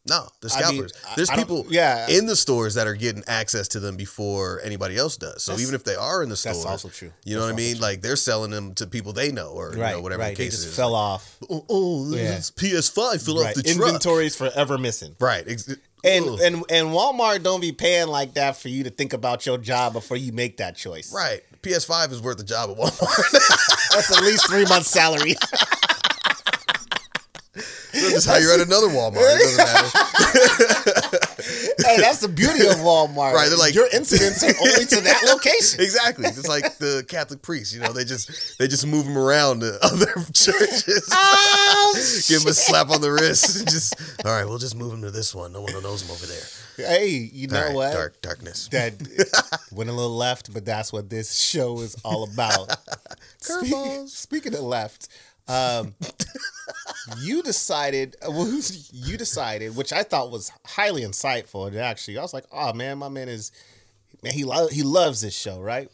No, 0.09 0.27
they're 0.41 0.49
I 0.53 0.71
mean, 0.71 0.87
scalpers. 0.87 0.93
I- 1.09 1.13
There's 1.15 1.29
I 1.29 1.35
people 1.35 1.65
yeah. 1.69 2.07
in 2.09 2.25
the 2.25 2.35
stores 2.35 2.73
that 2.75 2.87
are 2.87 2.95
getting 2.95 3.23
access 3.27 3.67
to 3.69 3.79
them 3.79 3.95
before 3.97 4.61
anybody 4.63 4.97
else 4.97 5.17
does. 5.17 5.43
So 5.43 5.51
That's- 5.51 5.63
even 5.67 5.75
if 5.75 5.83
they 5.83 5.95
are 5.95 6.23
in 6.23 6.29
the 6.29 6.35
store, 6.35 6.53
that's 6.53 6.65
also 6.65 6.89
true. 6.89 7.11
You 7.25 7.35
know 7.35 7.41
That's 7.47 7.53
what 7.53 7.61
I 7.61 7.65
mean? 7.73 7.79
Like 7.79 8.01
they're 8.01 8.15
selling 8.15 8.51
them 8.51 8.73
to 8.75 8.87
people 8.87 9.13
they 9.13 9.31
know 9.31 9.49
or 9.49 9.73
you 9.75 9.81
right, 9.81 9.91
know 9.91 10.01
whatever 10.01 10.21
right. 10.23 10.35
the 10.35 10.43
They 10.43 10.49
just 10.49 10.65
is. 10.67 10.75
fell 10.75 10.95
off. 10.95 11.37
oh, 11.49 11.65
oh 11.69 12.09
Yeah. 12.15 12.37
PS5 12.37 13.23
fell 13.25 13.35
Right. 13.41 13.47
off 13.49 13.55
the 13.55 13.63
truck. 13.63 13.75
Inventory's 13.87 14.35
forever 14.35 14.77
missing. 14.77 15.15
Right. 15.19 15.43
Ex- 15.47 15.67
And 16.03 16.25
Ugh. 16.29 16.39
and 16.41 16.55
and 16.69 16.87
Walmart 16.89 17.43
don't 17.43 17.59
be 17.59 17.71
paying 17.71 18.07
like 18.07 18.35
that 18.35 18.55
for 18.55 18.69
you 18.69 18.83
to 18.83 18.89
think 18.91 19.13
about 19.13 19.45
your 19.45 19.57
job 19.57 19.93
before 19.93 20.15
you 20.17 20.31
make 20.31 20.57
that 20.57 20.75
choice. 20.75 21.11
right. 21.13 21.41
PS5 21.63 22.11
is 22.13 22.21
worth 22.21 22.37
the 22.37 22.43
job 22.45 22.69
at 22.69 22.77
Walmart. 22.77 23.31
That's 23.91 24.15
at 24.15 24.23
least 24.23 24.47
three 24.47 24.63
months' 24.65 24.89
salary. 24.89 25.35
They'll 27.93 28.11
just 28.11 28.27
hire 28.27 28.39
you 28.41 28.53
at 28.53 28.59
another 28.59 28.87
Walmart. 28.87 29.17
It 29.17 29.57
doesn't 29.57 29.57
matter. 29.57 31.17
hey, 31.85 31.97
that's 32.01 32.19
the 32.19 32.27
beauty 32.27 32.67
of 32.67 32.75
Walmart. 32.77 33.33
Right, 33.33 33.49
they're 33.49 33.57
like- 33.57 33.73
your 33.73 33.87
incidents 33.93 34.43
are 34.43 34.53
only 34.61 34.85
to 34.85 35.01
that 35.01 35.23
location. 35.27 35.81
exactly. 35.81 36.25
It's 36.27 36.47
like 36.47 36.77
the 36.77 37.05
Catholic 37.07 37.41
priests. 37.41 37.73
You 37.73 37.81
know, 37.81 37.91
they 37.93 38.03
just 38.05 38.57
they 38.59 38.67
just 38.67 38.85
move 38.85 39.05
them 39.05 39.17
around 39.17 39.61
to 39.61 39.77
other 39.83 40.05
churches. 40.33 41.07
Oh, 41.11 41.93
Give 42.27 42.41
him 42.41 42.47
a 42.47 42.53
slap 42.53 42.89
on 42.89 43.01
the 43.01 43.11
wrist. 43.11 43.67
just 43.69 43.95
all 44.25 44.31
right. 44.31 44.45
We'll 44.45 44.57
just 44.57 44.75
move 44.75 44.91
them 44.91 45.01
to 45.01 45.11
this 45.11 45.33
one. 45.33 45.51
No 45.53 45.61
one 45.61 45.71
knows 45.81 46.03
them 46.03 46.11
over 46.11 46.25
there. 46.25 46.87
hey, 46.97 47.07
you 47.33 47.47
know 47.47 47.61
right, 47.67 47.73
what? 47.75 47.93
Dark 47.93 48.21
darkness. 48.21 48.67
That 48.69 48.93
went 49.71 49.89
a 49.89 49.93
little 49.93 50.15
left, 50.15 50.53
but 50.53 50.65
that's 50.65 50.91
what 50.93 51.09
this 51.09 51.35
show 51.39 51.79
is 51.81 51.95
all 52.03 52.23
about. 52.23 52.69
Curveballs. 53.41 54.09
speaking 54.09 54.53
of 54.53 54.61
left, 54.61 55.07
um, 55.47 55.95
you 57.19 57.41
decided. 57.41 58.15
Well, 58.27 58.47
you 58.91 59.17
decided, 59.17 59.75
which 59.75 59.93
I 59.93 60.03
thought 60.03 60.31
was 60.31 60.51
highly 60.65 61.03
insightful. 61.03 61.67
And 61.67 61.77
actually, 61.77 62.17
I 62.17 62.21
was 62.21 62.33
like, 62.33 62.45
"Oh 62.51 62.73
man, 62.73 62.97
my 62.97 63.10
man 63.10 63.29
is 63.29 63.51
man. 64.23 64.33
He 64.33 64.43
lo- 64.43 64.67
he 64.67 64.83
loves 64.83 65.21
this 65.21 65.38
show, 65.38 65.62
right?" 65.62 65.89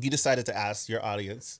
You 0.00 0.10
decided 0.10 0.46
to 0.46 0.56
ask 0.56 0.88
your 0.88 1.04
audience, 1.04 1.58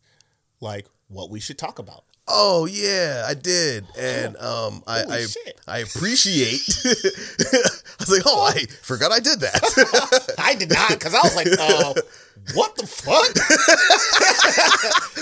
like, 0.60 0.86
what 1.08 1.30
we 1.30 1.40
should 1.40 1.58
talk 1.58 1.78
about. 1.80 2.04
Oh 2.28 2.66
yeah, 2.66 3.24
I 3.26 3.34
did, 3.34 3.86
and 3.98 4.36
um, 4.36 4.82
I 4.86 5.02
I. 5.08 5.26
I 5.66 5.78
appreciate. 5.78 6.60
I 8.00 8.02
was 8.02 8.10
like, 8.10 8.22
oh, 8.26 8.42
I 8.42 8.66
forgot 8.82 9.12
I 9.12 9.20
did 9.20 9.40
that. 9.40 10.34
I 10.38 10.54
did 10.54 10.70
not, 10.70 10.90
because 10.90 11.14
I 11.14 11.20
was 11.22 11.36
like, 11.36 11.48
uh, 11.58 11.94
"What 12.54 12.76
the 12.76 12.86
fuck?" 12.86 13.36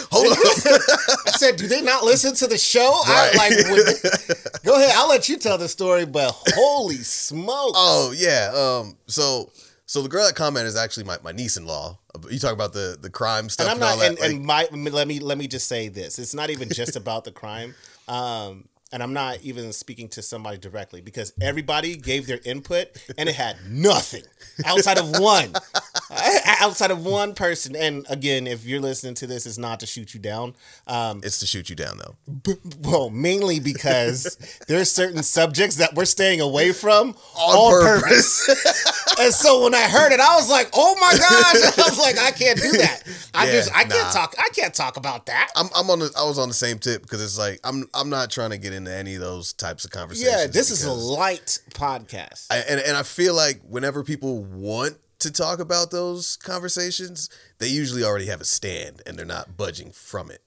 Hold 0.10 0.26
on. 0.26 0.36
I 1.26 1.30
said, 1.36 1.56
"Do 1.56 1.66
they 1.66 1.82
not 1.82 2.04
listen 2.04 2.34
to 2.36 2.46
the 2.46 2.58
show?" 2.58 3.00
I 3.04 3.32
like. 3.36 3.52
Would, 3.70 4.62
go 4.64 4.76
ahead. 4.76 4.94
I'll 4.96 5.08
let 5.08 5.28
you 5.28 5.38
tell 5.38 5.58
the 5.58 5.68
story. 5.68 6.06
But 6.06 6.32
holy 6.54 6.96
smoke. 6.96 7.72
Oh 7.76 8.14
yeah. 8.16 8.52
Um. 8.54 8.96
So 9.06 9.50
so 9.86 10.02
the 10.02 10.08
girl 10.08 10.26
that 10.26 10.34
commented 10.34 10.68
is 10.68 10.76
actually 10.76 11.04
my, 11.04 11.16
my 11.24 11.32
niece 11.32 11.56
in 11.56 11.64
law. 11.64 11.98
You 12.30 12.38
talk 12.38 12.52
about 12.52 12.72
the 12.72 12.98
the 13.00 13.10
crime 13.10 13.48
stuff 13.48 13.66
and 13.68 13.82
and, 13.82 13.84
I'm 13.84 13.98
not. 13.98 14.06
And, 14.06 14.18
and 14.18 14.44
my 14.44 14.68
let 14.70 15.08
me 15.08 15.18
let 15.18 15.38
me 15.38 15.46
just 15.46 15.66
say 15.66 15.88
this: 15.88 16.18
it's 16.18 16.34
not 16.34 16.50
even 16.50 16.68
just 16.68 16.96
about 16.96 17.24
the 17.24 17.32
crime. 17.32 17.74
Um, 18.06 18.68
and 18.92 19.02
I'm 19.02 19.12
not 19.12 19.40
even 19.42 19.72
speaking 19.72 20.08
to 20.10 20.22
somebody 20.22 20.58
directly 20.58 21.00
because 21.00 21.32
everybody 21.40 21.96
gave 21.96 22.26
their 22.26 22.40
input 22.44 22.88
and 23.18 23.28
it 23.28 23.34
had 23.34 23.56
nothing 23.68 24.22
outside 24.64 24.98
of 24.98 25.18
one, 25.18 25.52
outside 26.60 26.90
of 26.90 27.04
one 27.04 27.34
person. 27.34 27.76
And 27.76 28.06
again, 28.08 28.46
if 28.46 28.64
you're 28.64 28.80
listening 28.80 29.14
to 29.14 29.26
this, 29.26 29.46
it's 29.46 29.58
not 29.58 29.80
to 29.80 29.86
shoot 29.86 30.14
you 30.14 30.20
down. 30.20 30.54
Um, 30.86 31.20
it's 31.22 31.38
to 31.40 31.46
shoot 31.46 31.68
you 31.68 31.76
down 31.76 31.98
though. 31.98 32.14
b- 32.42 32.54
well, 32.80 33.10
mainly 33.10 33.60
because 33.60 34.36
there's 34.68 34.90
certain 34.90 35.22
subjects 35.22 35.76
that 35.76 35.94
we're 35.94 36.04
staying 36.06 36.40
away 36.40 36.72
from 36.72 37.14
On 37.36 37.70
purpose. 37.70 38.48
And 39.20 39.34
so 39.34 39.64
when 39.64 39.74
I 39.74 39.82
heard 39.82 40.12
it, 40.12 40.20
I 40.20 40.36
was 40.36 40.48
like, 40.48 40.70
"Oh 40.74 40.94
my 41.00 41.10
gosh!" 41.10 41.76
I 41.76 41.90
was 41.90 41.98
like, 41.98 42.18
"I 42.18 42.30
can't 42.30 42.56
do 42.56 42.70
that. 42.78 43.02
I 43.34 43.46
Yeah, 43.46 43.52
just 43.52 43.74
I 43.74 43.82
can't 43.82 44.12
talk. 44.12 44.34
I 44.38 44.48
can't 44.50 44.72
talk 44.72 44.96
about 44.96 45.26
that." 45.26 45.50
I'm 45.56 45.66
I'm 45.74 45.90
on 45.90 45.98
the 45.98 46.12
I 46.16 46.24
was 46.24 46.38
on 46.38 46.46
the 46.46 46.54
same 46.54 46.78
tip 46.78 47.02
because 47.02 47.20
it's 47.20 47.36
like 47.36 47.58
I'm 47.64 47.86
I'm 47.94 48.10
not 48.10 48.30
trying 48.30 48.50
to 48.50 48.58
get 48.58 48.72
into 48.78 48.94
any 48.94 49.14
of 49.16 49.20
those 49.20 49.52
types 49.52 49.84
of 49.84 49.90
conversations. 49.90 50.32
Yeah, 50.34 50.46
this 50.46 50.70
is 50.70 50.84
a 50.84 50.92
light 50.92 51.58
podcast. 51.70 52.46
I, 52.50 52.58
and 52.58 52.80
and 52.80 52.96
I 52.96 53.02
feel 53.02 53.34
like 53.34 53.60
whenever 53.68 54.02
people 54.02 54.42
want 54.42 54.96
to 55.18 55.30
talk 55.30 55.58
about 55.60 55.90
those 55.90 56.36
conversations, 56.36 57.28
they 57.58 57.68
usually 57.68 58.02
already 58.04 58.26
have 58.26 58.40
a 58.40 58.44
stand 58.46 59.02
and 59.06 59.18
they're 59.18 59.26
not 59.26 59.56
budging 59.56 59.90
from 59.90 60.30
it. 60.30 60.40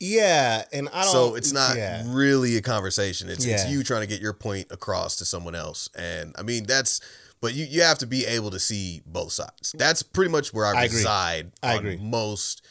yeah, 0.00 0.64
and 0.72 0.88
I 0.92 1.02
don't. 1.02 1.12
So 1.12 1.34
it's 1.34 1.52
not 1.52 1.76
Yeah, 1.76 2.02
really 2.06 2.56
a 2.56 2.62
conversation. 2.62 3.28
It's 3.28 3.44
it's 3.44 3.68
you 3.68 3.82
trying 3.84 4.00
to 4.02 4.06
get 4.06 4.20
your 4.22 4.32
point 4.32 4.68
across 4.70 5.16
to 5.16 5.24
someone 5.24 5.54
else. 5.54 5.88
And 5.96 6.34
I 6.38 6.42
mean 6.42 6.64
that's 6.64 7.00
but 7.40 7.54
you, 7.54 7.64
you 7.64 7.82
have 7.82 7.98
to 7.98 8.06
be 8.06 8.24
able 8.24 8.50
to 8.52 8.60
see 8.60 9.02
both 9.04 9.32
sides. 9.32 9.74
That's 9.76 10.02
pretty 10.04 10.30
much 10.30 10.54
where 10.54 10.64
I, 10.64 10.82
I 10.82 10.84
agree. 10.84 11.04
I 11.06 11.44
on 11.64 11.78
agree. 11.78 11.96
most 11.96 12.64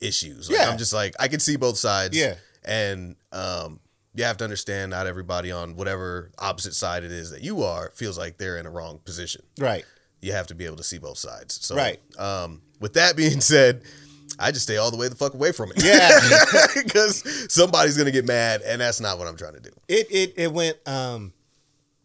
issues. 0.00 0.48
Like, 0.48 0.58
Yeah. 0.58 0.70
I'm 0.70 0.78
just 0.78 0.92
like 0.92 1.14
I 1.18 1.26
can 1.28 1.40
see 1.40 1.56
both 1.56 1.76
sides. 1.76 2.16
Yeah. 2.16 2.34
And 2.64 3.16
um 3.32 3.80
you 4.14 4.24
have 4.24 4.36
to 4.38 4.44
understand 4.44 4.90
not 4.90 5.06
everybody 5.06 5.50
on 5.50 5.74
whatever 5.76 6.30
opposite 6.38 6.74
side 6.74 7.04
it 7.04 7.12
is 7.12 7.30
that 7.30 7.42
you 7.42 7.62
are 7.62 7.90
feels 7.94 8.18
like 8.18 8.38
they're 8.38 8.58
in 8.58 8.66
a 8.66 8.70
wrong 8.70 8.98
position. 9.04 9.42
right. 9.58 9.84
You 10.20 10.32
have 10.34 10.46
to 10.48 10.54
be 10.54 10.66
able 10.66 10.76
to 10.76 10.84
see 10.84 10.98
both 10.98 11.18
sides. 11.18 11.58
So 11.66 11.74
Right. 11.74 11.98
um 12.18 12.62
with 12.80 12.92
that 12.94 13.16
being 13.16 13.40
said, 13.52 13.82
I 14.38 14.50
just 14.52 14.62
stay 14.64 14.76
all 14.76 14.90
the 14.90 14.96
way 14.96 15.08
the 15.08 15.14
fuck 15.16 15.34
away 15.34 15.52
from 15.52 15.72
it. 15.74 15.82
Yeah. 15.82 16.10
Because 16.84 17.52
somebody's 17.52 17.96
gonna 17.98 18.10
get 18.12 18.24
mad, 18.26 18.62
and 18.62 18.80
that's 18.80 19.00
not 19.00 19.18
what 19.18 19.26
I'm 19.28 19.36
trying 19.36 19.54
to 19.54 19.60
do. 19.60 19.70
It 19.88 20.06
it 20.10 20.34
it 20.36 20.52
went. 20.52 20.76
Um, 20.86 21.32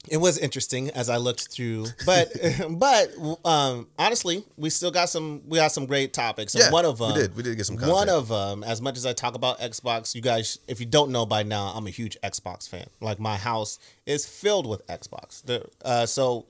it 0.10 0.18
was 0.18 0.38
interesting 0.38 0.90
as 0.92 1.10
I 1.10 1.18
looked 1.18 1.48
through, 1.52 1.88
but 2.06 2.32
but 2.70 3.12
um, 3.46 3.88
honestly, 3.98 4.44
we 4.58 4.70
still 4.70 4.92
got 4.92 5.10
some. 5.10 5.42
We 5.48 5.58
got 5.58 5.72
some 5.72 5.86
great 5.86 6.14
topics. 6.14 6.56
And 6.56 6.64
Yeah, 6.64 6.72
one 6.72 6.86
of 6.86 6.98
them, 6.98 7.14
we 7.14 7.20
did. 7.22 7.36
We 7.36 7.44
did 7.44 7.58
get 7.58 7.66
some 7.66 7.78
content. 7.78 7.94
One 7.94 8.10
of 8.10 8.28
them. 8.28 8.64
As 8.64 8.82
much 8.82 8.98
as 8.98 9.06
I 9.06 9.14
talk 9.14 9.36
about 9.36 9.60
Xbox, 9.60 10.16
you 10.16 10.22
guys, 10.22 10.60
if 10.68 10.80
you 10.80 10.86
don't 10.86 11.12
know 11.12 11.26
by 11.26 11.44
now, 11.44 11.74
I'm 11.76 11.88
a 11.88 11.92
huge 11.92 12.18
Xbox 12.24 12.68
fan. 12.68 12.88
Like 13.02 13.20
my 13.20 13.38
house 13.38 13.80
is 14.06 14.26
filled 14.26 14.68
with 14.68 14.86
Xbox. 14.88 15.44
The, 15.44 15.66
uh, 15.84 16.06
so 16.06 16.46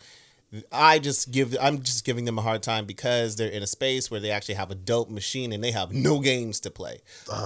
I 0.71 0.99
just 0.99 1.31
give 1.31 1.57
I'm 1.59 1.81
just 1.81 2.05
giving 2.05 2.25
them 2.25 2.37
a 2.37 2.41
hard 2.41 2.63
time 2.63 2.85
because 2.85 3.35
they're 3.35 3.49
in 3.49 3.63
a 3.63 3.67
space 3.67 4.09
where 4.09 4.19
they 4.21 4.31
actually 4.31 4.55
have 4.55 4.71
a 4.71 4.75
dope 4.75 5.09
machine 5.09 5.51
and 5.51 5.61
they 5.63 5.71
have 5.71 5.91
no 5.91 6.19
games 6.19 6.59
to 6.61 6.71
play. 6.71 6.99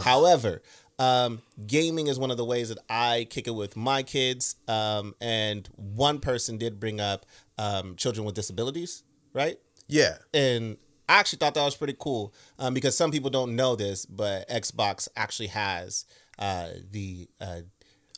However, 0.03 0.61
um, 1.01 1.41
gaming 1.65 2.07
is 2.07 2.19
one 2.19 2.29
of 2.29 2.37
the 2.37 2.45
ways 2.45 2.69
that 2.69 2.77
I 2.89 3.25
kick 3.29 3.47
it 3.47 3.55
with 3.55 3.75
my 3.75 4.03
kids. 4.03 4.55
Um, 4.67 5.15
and 5.19 5.67
one 5.75 6.19
person 6.19 6.57
did 6.57 6.79
bring 6.79 6.99
up 6.99 7.25
um, 7.57 7.95
children 7.95 8.23
with 8.25 8.35
disabilities, 8.35 9.03
right? 9.33 9.57
Yeah. 9.87 10.17
and 10.33 10.77
I 11.09 11.15
actually 11.19 11.39
thought 11.39 11.55
that 11.55 11.65
was 11.65 11.75
pretty 11.75 11.95
cool 11.99 12.33
um, 12.57 12.73
because 12.73 12.95
some 12.95 13.11
people 13.11 13.29
don't 13.29 13.55
know 13.57 13.75
this, 13.75 14.05
but 14.05 14.47
Xbox 14.47 15.09
actually 15.17 15.47
has 15.47 16.05
uh, 16.39 16.69
the 16.89 17.27
uh, 17.41 17.61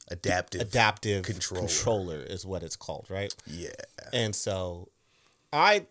Adaptive. 0.10 0.62
adaptive 0.62 1.24
controller. 1.24 1.62
controller. 1.62 2.17
is 2.17 2.46
what 2.46 2.62
it's 2.62 2.76
called, 2.76 3.08
right? 3.10 3.34
yeah. 3.48 3.69
And 4.12 4.36
so 4.36 4.89
I 5.52 5.88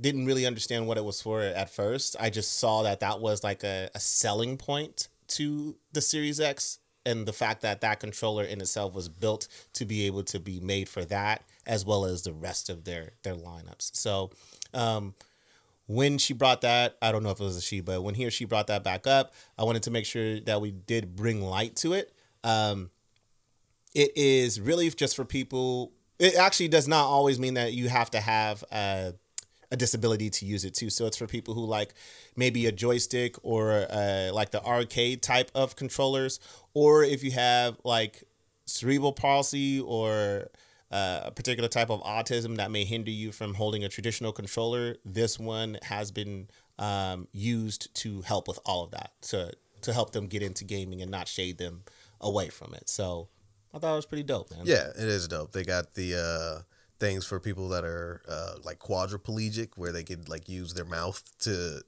didn't 0.00 0.26
really 0.26 0.46
understand 0.46 0.86
what 0.86 0.98
it 0.98 1.04
was 1.04 1.20
for 1.20 1.40
at 1.40 1.70
first. 1.70 2.14
I 2.20 2.30
just 2.30 2.58
saw 2.58 2.82
that 2.84 3.00
that 3.00 3.20
was 3.20 3.42
like 3.42 3.64
a, 3.64 3.90
a 3.94 3.98
selling 4.00 4.56
point 4.58 5.08
to 5.30 5.76
the 5.92 6.00
Series 6.00 6.40
X 6.40 6.78
and 7.06 7.26
the 7.26 7.32
fact 7.32 7.62
that 7.62 7.80
that 7.80 8.00
controller 8.00 8.44
in 8.44 8.60
itself 8.60 8.94
was 8.94 9.08
built 9.08 9.48
to 9.72 9.84
be 9.84 10.06
able 10.06 10.22
to 10.24 10.38
be 10.38 10.60
made 10.60 10.88
for 10.88 11.04
that 11.06 11.44
as 11.66 11.84
well 11.84 12.04
as 12.04 12.22
the 12.22 12.32
rest 12.32 12.68
of 12.68 12.84
their 12.84 13.12
their 13.22 13.34
lineups. 13.34 13.94
So 13.96 14.30
um 14.74 15.14
when 15.90 16.18
she 16.18 16.34
brought 16.34 16.60
that, 16.60 16.96
I 17.02 17.10
don't 17.10 17.24
know 17.24 17.30
if 17.30 17.40
it 17.40 17.44
was 17.44 17.56
a 17.56 17.60
she, 17.60 17.80
but 17.80 18.02
when 18.02 18.14
he 18.14 18.24
or 18.24 18.30
she 18.30 18.44
brought 18.44 18.68
that 18.68 18.84
back 18.84 19.08
up, 19.08 19.34
I 19.58 19.64
wanted 19.64 19.82
to 19.84 19.90
make 19.90 20.06
sure 20.06 20.38
that 20.38 20.60
we 20.60 20.70
did 20.70 21.16
bring 21.16 21.42
light 21.42 21.74
to 21.76 21.94
it. 21.94 22.12
Um, 22.44 22.90
it 23.92 24.12
is 24.16 24.60
really 24.60 24.88
just 24.90 25.16
for 25.16 25.24
people. 25.24 25.90
It 26.20 26.36
actually 26.36 26.68
does 26.68 26.86
not 26.86 27.06
always 27.06 27.40
mean 27.40 27.54
that 27.54 27.72
you 27.72 27.88
have 27.88 28.08
to 28.12 28.20
have 28.20 28.62
a, 28.70 29.14
a 29.70 29.76
disability 29.76 30.30
to 30.30 30.46
use 30.46 30.64
it 30.64 30.74
too. 30.74 30.90
So 30.90 31.06
it's 31.06 31.16
for 31.16 31.26
people 31.26 31.54
who 31.54 31.64
like 31.64 31.94
maybe 32.36 32.66
a 32.66 32.72
joystick 32.72 33.36
or 33.42 33.86
uh, 33.90 34.30
like 34.32 34.50
the 34.50 34.64
arcade 34.64 35.22
type 35.22 35.50
of 35.54 35.76
controllers, 35.76 36.40
or 36.74 37.04
if 37.04 37.22
you 37.22 37.30
have 37.32 37.78
like 37.84 38.24
cerebral 38.66 39.12
palsy 39.12 39.80
or 39.80 40.48
uh, 40.90 41.20
a 41.24 41.30
particular 41.30 41.68
type 41.68 41.90
of 41.90 42.02
autism 42.02 42.56
that 42.56 42.70
may 42.70 42.84
hinder 42.84 43.10
you 43.10 43.32
from 43.32 43.54
holding 43.54 43.84
a 43.84 43.88
traditional 43.88 44.32
controller. 44.32 44.96
This 45.04 45.38
one 45.38 45.78
has 45.82 46.10
been 46.10 46.48
um, 46.78 47.28
used 47.32 47.94
to 47.96 48.22
help 48.22 48.48
with 48.48 48.58
all 48.64 48.84
of 48.84 48.90
that 48.92 49.12
to 49.22 49.52
to 49.82 49.92
help 49.92 50.12
them 50.12 50.26
get 50.26 50.42
into 50.42 50.64
gaming 50.64 51.00
and 51.00 51.10
not 51.10 51.26
shade 51.26 51.56
them 51.56 51.84
away 52.20 52.48
from 52.48 52.74
it. 52.74 52.88
So 52.90 53.28
I 53.72 53.78
thought 53.78 53.92
it 53.92 53.96
was 53.96 54.06
pretty 54.06 54.24
dope, 54.24 54.50
man. 54.50 54.62
Yeah, 54.64 54.88
it 54.88 55.08
is 55.08 55.28
dope. 55.28 55.52
They 55.52 55.64
got 55.64 55.94
the 55.94 56.16
uh, 56.16 56.62
things 57.00 57.26
for 57.26 57.40
people 57.40 57.70
that 57.70 57.84
are 57.84 58.22
uh, 58.28 58.54
like 58.62 58.78
quadriplegic, 58.78 59.70
where 59.76 59.92
they 59.92 60.04
could 60.04 60.28
like 60.28 60.48
use 60.48 60.74
their 60.74 60.84
mouth 60.84 61.22
to 61.40 61.82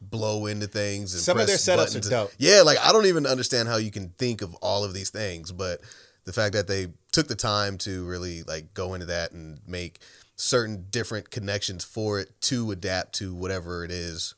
blow 0.00 0.46
into 0.46 0.66
things. 0.66 1.14
And 1.14 1.22
Some 1.22 1.38
of 1.38 1.46
their 1.46 1.56
setups 1.56 1.76
buttons 1.76 2.06
are 2.08 2.10
dope. 2.10 2.32
Yeah, 2.38 2.62
like 2.62 2.78
I 2.78 2.92
don't 2.92 3.06
even 3.06 3.26
understand 3.26 3.68
how 3.68 3.76
you 3.76 3.90
can 3.90 4.10
think 4.18 4.42
of 4.42 4.54
all 4.56 4.84
of 4.84 4.94
these 4.94 5.10
things, 5.10 5.52
but 5.52 5.80
the 6.24 6.32
fact 6.32 6.54
that 6.54 6.66
they 6.66 6.88
took 7.12 7.28
the 7.28 7.34
time 7.34 7.78
to 7.78 8.04
really 8.06 8.42
like 8.42 8.74
go 8.74 8.94
into 8.94 9.06
that 9.06 9.32
and 9.32 9.60
make 9.66 10.00
certain 10.36 10.86
different 10.90 11.30
connections 11.30 11.84
for 11.84 12.18
it 12.18 12.40
to 12.40 12.70
adapt 12.72 13.14
to 13.14 13.34
whatever 13.34 13.84
it 13.84 13.90
is 13.90 14.34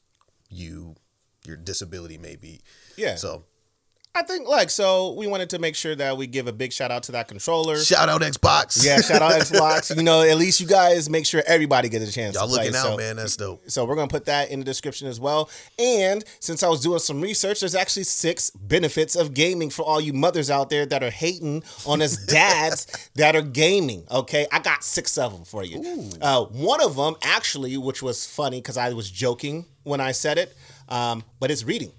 you 0.50 0.96
your 1.44 1.56
disability 1.56 2.18
may 2.18 2.36
be. 2.36 2.60
Yeah. 2.96 3.14
So 3.14 3.44
I 4.16 4.22
think 4.22 4.48
like 4.48 4.70
so 4.70 5.12
we 5.12 5.26
wanted 5.26 5.50
to 5.50 5.58
make 5.58 5.76
sure 5.76 5.94
that 5.94 6.16
we 6.16 6.26
give 6.26 6.46
a 6.46 6.52
big 6.52 6.72
shout 6.72 6.90
out 6.90 7.02
to 7.04 7.12
that 7.12 7.28
controller. 7.28 7.76
shout 7.78 8.08
out 8.08 8.22
Xbox. 8.22 8.82
yeah, 8.82 9.00
shout 9.02 9.20
out 9.20 9.32
Xbox. 9.42 9.94
You 9.94 10.02
know, 10.02 10.22
at 10.22 10.38
least 10.38 10.58
you 10.58 10.66
guys 10.66 11.10
make 11.10 11.26
sure 11.26 11.42
everybody 11.46 11.90
gets 11.90 12.08
a 12.08 12.12
chance. 12.12 12.34
Y'all 12.34 12.48
to 12.48 12.54
play. 12.54 12.64
looking 12.64 12.76
out, 12.76 12.82
so, 12.86 12.96
man. 12.96 13.16
That's 13.16 13.36
dope. 13.36 13.70
So 13.70 13.84
we're 13.84 13.94
gonna 13.94 14.08
put 14.08 14.24
that 14.24 14.50
in 14.50 14.60
the 14.60 14.64
description 14.64 15.06
as 15.06 15.20
well. 15.20 15.50
And 15.78 16.24
since 16.40 16.62
I 16.62 16.68
was 16.68 16.80
doing 16.80 16.98
some 16.98 17.20
research, 17.20 17.60
there's 17.60 17.74
actually 17.74 18.04
six 18.04 18.48
benefits 18.50 19.16
of 19.16 19.34
gaming 19.34 19.68
for 19.68 19.82
all 19.82 20.00
you 20.00 20.14
mothers 20.14 20.50
out 20.50 20.70
there 20.70 20.86
that 20.86 21.02
are 21.02 21.10
hating 21.10 21.62
on 21.86 22.00
us 22.00 22.16
dads 22.26 23.10
that 23.16 23.36
are 23.36 23.42
gaming. 23.42 24.04
Okay, 24.10 24.46
I 24.50 24.60
got 24.60 24.82
six 24.82 25.18
of 25.18 25.32
them 25.34 25.44
for 25.44 25.62
you. 25.62 26.10
Uh, 26.22 26.44
one 26.46 26.82
of 26.82 26.96
them 26.96 27.16
actually, 27.22 27.76
which 27.76 28.02
was 28.02 28.24
funny 28.26 28.62
because 28.62 28.78
I 28.78 28.94
was 28.94 29.10
joking 29.10 29.66
when 29.82 30.00
I 30.00 30.12
said 30.12 30.38
it, 30.38 30.56
um, 30.88 31.22
but 31.38 31.50
it's 31.50 31.64
reading. 31.64 31.92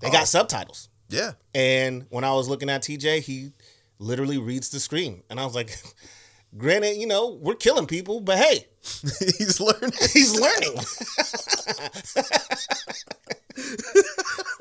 They 0.00 0.08
Oh. 0.08 0.12
got 0.12 0.28
subtitles. 0.28 0.88
Yeah. 1.10 1.32
And 1.54 2.06
when 2.10 2.24
I 2.24 2.32
was 2.32 2.48
looking 2.48 2.70
at 2.70 2.82
TJ, 2.82 3.20
he 3.20 3.50
literally 3.98 4.38
reads 4.38 4.70
the 4.70 4.80
screen. 4.80 5.22
And 5.28 5.38
I 5.38 5.44
was 5.44 5.54
like, 5.54 5.76
granted, 6.56 6.96
you 6.96 7.06
know, 7.06 7.38
we're 7.40 7.54
killing 7.54 7.86
people, 7.86 8.20
but 8.20 8.38
hey, 8.38 8.66
He's 9.38 9.60
learning. 9.60 9.92
he's 10.12 10.40
learning. 10.40 10.74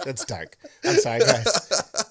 That's 0.03 0.25
dark. 0.25 0.57
I'm 0.83 0.95
sorry, 0.97 1.19
guys. 1.19 2.05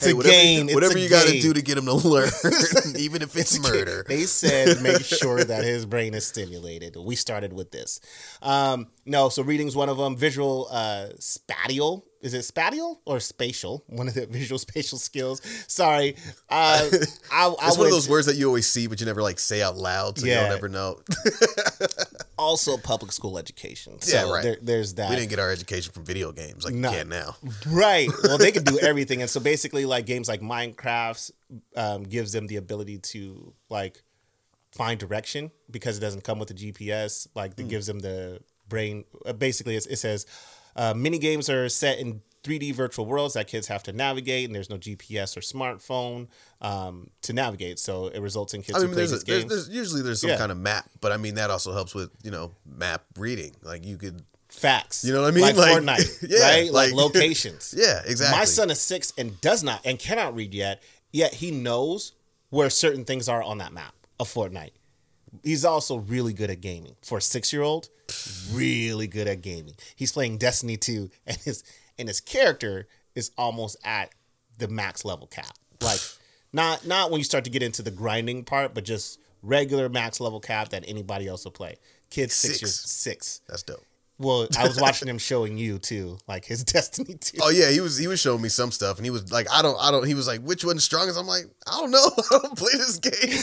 Hey, 0.00 0.08
To 0.10 0.16
whatever, 0.16 0.32
gain, 0.34 0.68
whatever 0.74 0.98
you 0.98 1.08
got 1.08 1.26
to 1.28 1.40
do 1.40 1.52
to 1.52 1.62
get 1.62 1.78
him 1.78 1.86
to 1.86 1.94
learn, 1.94 2.28
even 2.98 3.22
if 3.22 3.36
it's 3.36 3.60
murder. 3.62 4.04
They 4.08 4.22
said 4.24 4.82
make 4.82 5.04
sure 5.04 5.42
that 5.44 5.62
his 5.64 5.86
brain 5.86 6.14
is 6.14 6.26
stimulated. 6.26 6.96
We 6.96 7.14
started 7.14 7.52
with 7.52 7.70
this. 7.70 8.00
Um, 8.42 8.88
no, 9.06 9.28
so 9.28 9.42
reading's 9.42 9.76
one 9.76 9.88
of 9.88 9.96
them. 9.96 10.16
Visual 10.16 10.66
uh, 10.70 11.08
spatial. 11.20 12.04
Is 12.22 12.32
it 12.32 12.42
spatial 12.44 13.02
or 13.04 13.20
spatial? 13.20 13.84
One 13.86 14.08
of 14.08 14.14
the 14.14 14.26
visual 14.26 14.58
spatial 14.58 14.96
skills. 14.98 15.42
Sorry. 15.68 16.16
Uh, 16.48 16.88
I, 17.30 17.46
I 17.60 17.68
It's 17.68 17.76
one 17.76 17.86
of 17.86 17.92
those 17.92 18.08
words 18.08 18.26
that 18.26 18.36
you 18.36 18.46
always 18.46 18.66
see, 18.66 18.86
but 18.86 18.98
you 18.98 19.04
never 19.06 19.22
like 19.22 19.38
say 19.38 19.62
out 19.62 19.76
loud, 19.76 20.18
so 20.18 20.24
you 20.26 20.32
Yeah. 20.32 20.48
don't 20.48 20.56
ever 20.56 20.68
know. 20.70 21.00
also 22.38 22.76
public 22.78 23.12
school 23.12 23.36
education. 23.38 24.00
So 24.00 24.16
Yeah, 24.16 24.32
right. 24.32 24.42
there, 24.42 24.56
there's 24.62 24.94
that. 24.94 25.10
we 25.10 25.16
didn't 25.16 25.28
get 25.30 25.38
our 25.38 25.50
education 25.50 25.92
from 25.92 26.04
video 26.06 26.32
games 26.32 26.64
like 26.64 26.74
No. 26.74 26.90
you 26.90 26.96
can 26.98 27.08
now. 27.10 27.36
Right. 27.66 28.08
Well, 28.22 28.38
they 28.38 28.52
can 28.52 28.64
do 28.64 28.78
everything, 28.78 29.20
and 29.20 29.28
so 29.30 29.38
basically, 29.40 29.83
like 29.88 30.06
games 30.06 30.28
like 30.28 30.40
Minecraft 30.40 31.30
um, 31.76 32.02
gives 32.04 32.32
them 32.32 32.46
the 32.46 32.56
ability 32.56 32.98
to 32.98 33.52
like 33.68 34.02
find 34.72 34.98
direction 34.98 35.50
because 35.70 35.96
it 35.96 36.00
doesn't 36.00 36.24
come 36.24 36.38
with 36.38 36.50
a 36.50 36.54
GPS. 36.54 37.28
Like 37.34 37.58
it 37.58 37.68
gives 37.68 37.86
them 37.86 38.00
the 38.00 38.40
brain. 38.68 39.04
Uh, 39.24 39.32
basically, 39.32 39.76
it's, 39.76 39.86
it 39.86 39.96
says 39.96 40.26
uh, 40.76 40.94
mini 40.94 41.18
games 41.18 41.48
are 41.48 41.68
set 41.68 41.98
in 41.98 42.22
3D 42.42 42.74
virtual 42.74 43.06
worlds 43.06 43.32
that 43.34 43.46
kids 43.46 43.68
have 43.68 43.82
to 43.84 43.92
navigate, 43.92 44.44
and 44.44 44.54
there's 44.54 44.68
no 44.68 44.76
GPS 44.76 45.34
or 45.36 45.40
smartphone 45.40 46.28
um, 46.60 47.08
to 47.22 47.32
navigate. 47.32 47.78
So 47.78 48.08
it 48.08 48.20
results 48.20 48.52
in 48.52 48.62
kids 48.62 48.76
I 48.78 48.82
mean, 48.82 48.88
play 48.92 49.06
there's, 49.06 49.22
a, 49.22 49.24
there's, 49.24 49.44
there's 49.46 49.68
usually 49.70 50.02
there's 50.02 50.20
some 50.20 50.30
Yeah. 50.30 50.36
kind 50.36 50.52
of 50.52 50.58
map, 50.58 50.90
but 51.00 51.10
I 51.10 51.16
mean 51.16 51.36
that 51.36 51.48
also 51.50 51.72
helps 51.72 51.94
with 51.94 52.10
you 52.22 52.30
know 52.30 52.52
map 52.66 53.04
reading. 53.16 53.54
Like 53.62 53.86
you 53.86 53.96
could, 53.96 54.22
Facts. 54.54 55.04
You 55.04 55.12
know 55.12 55.22
what 55.22 55.28
I 55.28 55.30
mean? 55.32 55.42
Like, 55.42 55.56
Like- 55.56 55.76
Fortnite, 55.82 56.26
Yeah, 56.30 56.40
right? 56.40 56.72
Like, 56.72 56.92
like- 56.92 56.94
locations. 57.14 57.74
yeah, 57.76 58.00
exactly. 58.06 58.38
My 58.38 58.44
son 58.44 58.70
is 58.70 58.80
six 58.80 59.12
and 59.18 59.40
does 59.40 59.62
not 59.62 59.80
and 59.84 59.98
cannot 59.98 60.34
read 60.34 60.54
yet, 60.54 60.82
yet 61.12 61.34
he 61.34 61.50
knows 61.50 62.12
where 62.50 62.70
certain 62.70 63.04
things 63.04 63.28
are 63.28 63.42
on 63.42 63.58
that 63.58 63.72
map 63.72 63.94
of 64.20 64.28
Fortnite. 64.32 64.70
He's 65.42 65.64
also 65.64 65.96
really 65.96 66.32
good 66.32 66.50
at 66.50 66.60
gaming. 66.60 66.94
For 67.02 67.18
a 67.18 67.20
six 67.20 67.52
year 67.52 67.62
old, 67.62 67.88
really 68.52 69.06
good 69.08 69.26
at 69.26 69.42
gaming. 69.42 69.74
He's 69.96 70.12
playing 70.12 70.38
Destiny 70.38 70.76
2 70.76 71.10
and 71.26 71.36
his 71.38 71.64
and 71.98 72.08
his 72.08 72.20
character 72.20 72.86
is 73.14 73.30
almost 73.36 73.76
at 73.84 74.10
the 74.58 74.68
max 74.68 75.04
level 75.04 75.26
cap. 75.26 75.56
Like 75.80 76.00
not 76.52 76.86
not 76.86 77.10
when 77.10 77.18
you 77.18 77.24
start 77.24 77.44
to 77.44 77.50
get 77.50 77.62
into 77.62 77.82
the 77.82 77.90
grinding 77.90 78.44
part, 78.44 78.74
but 78.74 78.84
just 78.84 79.18
regular 79.42 79.88
max 79.88 80.20
level 80.20 80.38
cap 80.40 80.68
that 80.70 80.84
anybody 80.86 81.26
else 81.26 81.44
will 81.44 81.50
play. 81.52 81.76
Kids 82.10 82.32
six, 82.34 82.54
Six. 82.54 82.62
years 82.62 82.80
six. 82.80 83.40
That's 83.48 83.62
dope. 83.64 83.84
Well, 84.18 84.46
I 84.56 84.66
was 84.68 84.80
watching 84.80 85.08
him 85.08 85.18
showing 85.18 85.58
you 85.58 85.78
too, 85.78 86.18
like 86.28 86.44
his 86.44 86.62
Destiny 86.74 87.14
too. 87.14 87.38
Oh 87.42 87.50
yeah, 87.50 87.70
he 87.70 87.80
was 87.80 87.98
he 87.98 88.06
was 88.06 88.20
showing 88.20 88.42
me 88.42 88.48
some 88.48 88.70
stuff, 88.70 88.96
and 88.96 89.04
he 89.06 89.10
was 89.10 89.32
like, 89.32 89.46
I 89.52 89.60
don't, 89.62 89.76
I 89.80 89.90
don't. 89.90 90.06
He 90.06 90.14
was 90.14 90.26
like, 90.26 90.40
which 90.40 90.64
one's 90.64 90.84
strongest? 90.84 91.18
I'm 91.18 91.26
like, 91.26 91.44
I 91.66 91.80
don't 91.80 91.90
know. 91.90 92.10
I 92.30 92.38
don't 92.42 92.56
play 92.58 92.72
this 92.74 92.98
game. 92.98 93.40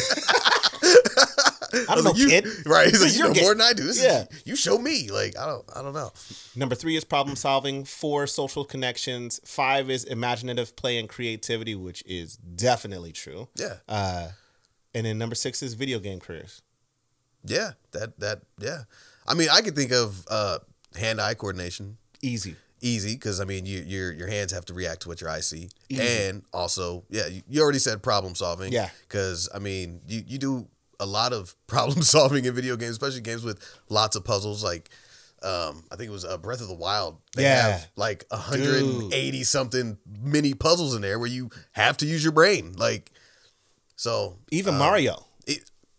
I 1.73 1.95
don't 1.95 1.95
was 1.95 2.03
know, 2.05 2.11
like, 2.11 2.19
you, 2.19 2.27
kid. 2.27 2.45
Right? 2.65 2.89
He's 2.89 3.01
like, 3.01 3.11
you 3.13 3.19
your 3.19 3.27
know 3.29 3.33
game. 3.33 3.43
more 3.43 3.53
than 3.53 3.61
I 3.61 3.73
do. 3.73 3.83
This 3.83 4.03
Yeah. 4.03 4.23
is, 4.29 4.41
you 4.45 4.55
show 4.55 4.77
me. 4.77 5.09
Like, 5.09 5.37
I 5.37 5.45
don't, 5.45 5.63
I 5.75 5.81
don't 5.81 5.93
know. 5.93 6.11
Number 6.55 6.75
three 6.75 6.95
is 6.97 7.03
problem 7.05 7.35
solving. 7.35 7.85
Four, 7.85 8.27
social 8.27 8.65
connections. 8.65 9.39
Five 9.45 9.89
is 9.89 10.03
imaginative 10.03 10.75
play 10.75 10.97
and 10.97 11.07
creativity, 11.07 11.75
which 11.75 12.03
is 12.05 12.35
definitely 12.37 13.11
true. 13.13 13.47
Yeah, 13.55 13.75
Uh, 13.87 14.29
and 14.93 15.05
then 15.05 15.17
number 15.17 15.35
six 15.35 15.63
is 15.63 15.73
video 15.73 15.99
game 15.99 16.19
careers. 16.19 16.61
yeah. 17.45 17.71
That 17.91 18.19
that 18.19 18.41
yeah. 18.59 18.83
I 19.27 19.33
mean, 19.33 19.47
I 19.51 19.61
could 19.61 19.75
think 19.75 19.91
of 19.91 20.25
uh, 20.29 20.59
hand-eye 20.97 21.35
coordination. 21.35 21.97
Easy. 22.21 22.55
easy 22.81 23.13
because 23.15 23.39
I 23.39 23.45
mean 23.45 23.65
you, 23.65 23.79
your 23.79 24.11
your 24.11 24.27
hands 24.27 24.51
have 24.51 24.65
to 24.65 24.73
react 24.73 25.01
to 25.03 25.07
what 25.09 25.21
your 25.21 25.29
eyes 25.29 25.47
see, 25.47 25.69
Easy. 25.89 26.01
and 26.01 26.43
also 26.53 27.03
yeah, 27.09 27.27
you, 27.27 27.41
you 27.49 27.61
already 27.61 27.79
said 27.79 28.01
problem 28.03 28.35
solving. 28.35 28.71
Yeah. 28.71 28.89
because 29.07 29.49
I 29.53 29.59
mean 29.59 30.01
you 30.07 30.23
you 30.27 30.37
do 30.37 30.67
a 30.99 31.05
lot 31.05 31.33
of 31.33 31.55
problem 31.67 32.01
solving 32.03 32.45
in 32.45 32.53
video 32.53 32.75
games, 32.77 32.91
especially 32.91 33.21
games 33.21 33.43
with 33.43 33.59
lots 33.89 34.15
of 34.15 34.23
puzzles. 34.23 34.63
Like 34.63 34.89
um, 35.43 35.83
I 35.91 35.95
think 35.95 36.09
it 36.09 36.11
was 36.11 36.25
uh, 36.25 36.37
Breath 36.37 36.61
of 36.61 36.67
the 36.67 36.75
Wild. 36.75 37.17
They 37.35 37.43
Yeah. 37.43 37.69
have 37.69 37.89
like 37.95 38.25
hundred 38.31 38.83
and 38.83 39.11
eighty 39.13 39.43
something 39.43 39.97
mini 40.05 40.53
puzzles 40.53 40.95
in 40.95 41.01
there 41.01 41.17
where 41.17 41.27
you 41.29 41.49
have 41.71 41.97
to 41.97 42.05
use 42.05 42.23
your 42.23 42.33
brain. 42.33 42.73
Like 42.77 43.11
so 43.95 44.37
Even 44.51 44.75
Mario. 44.75 45.25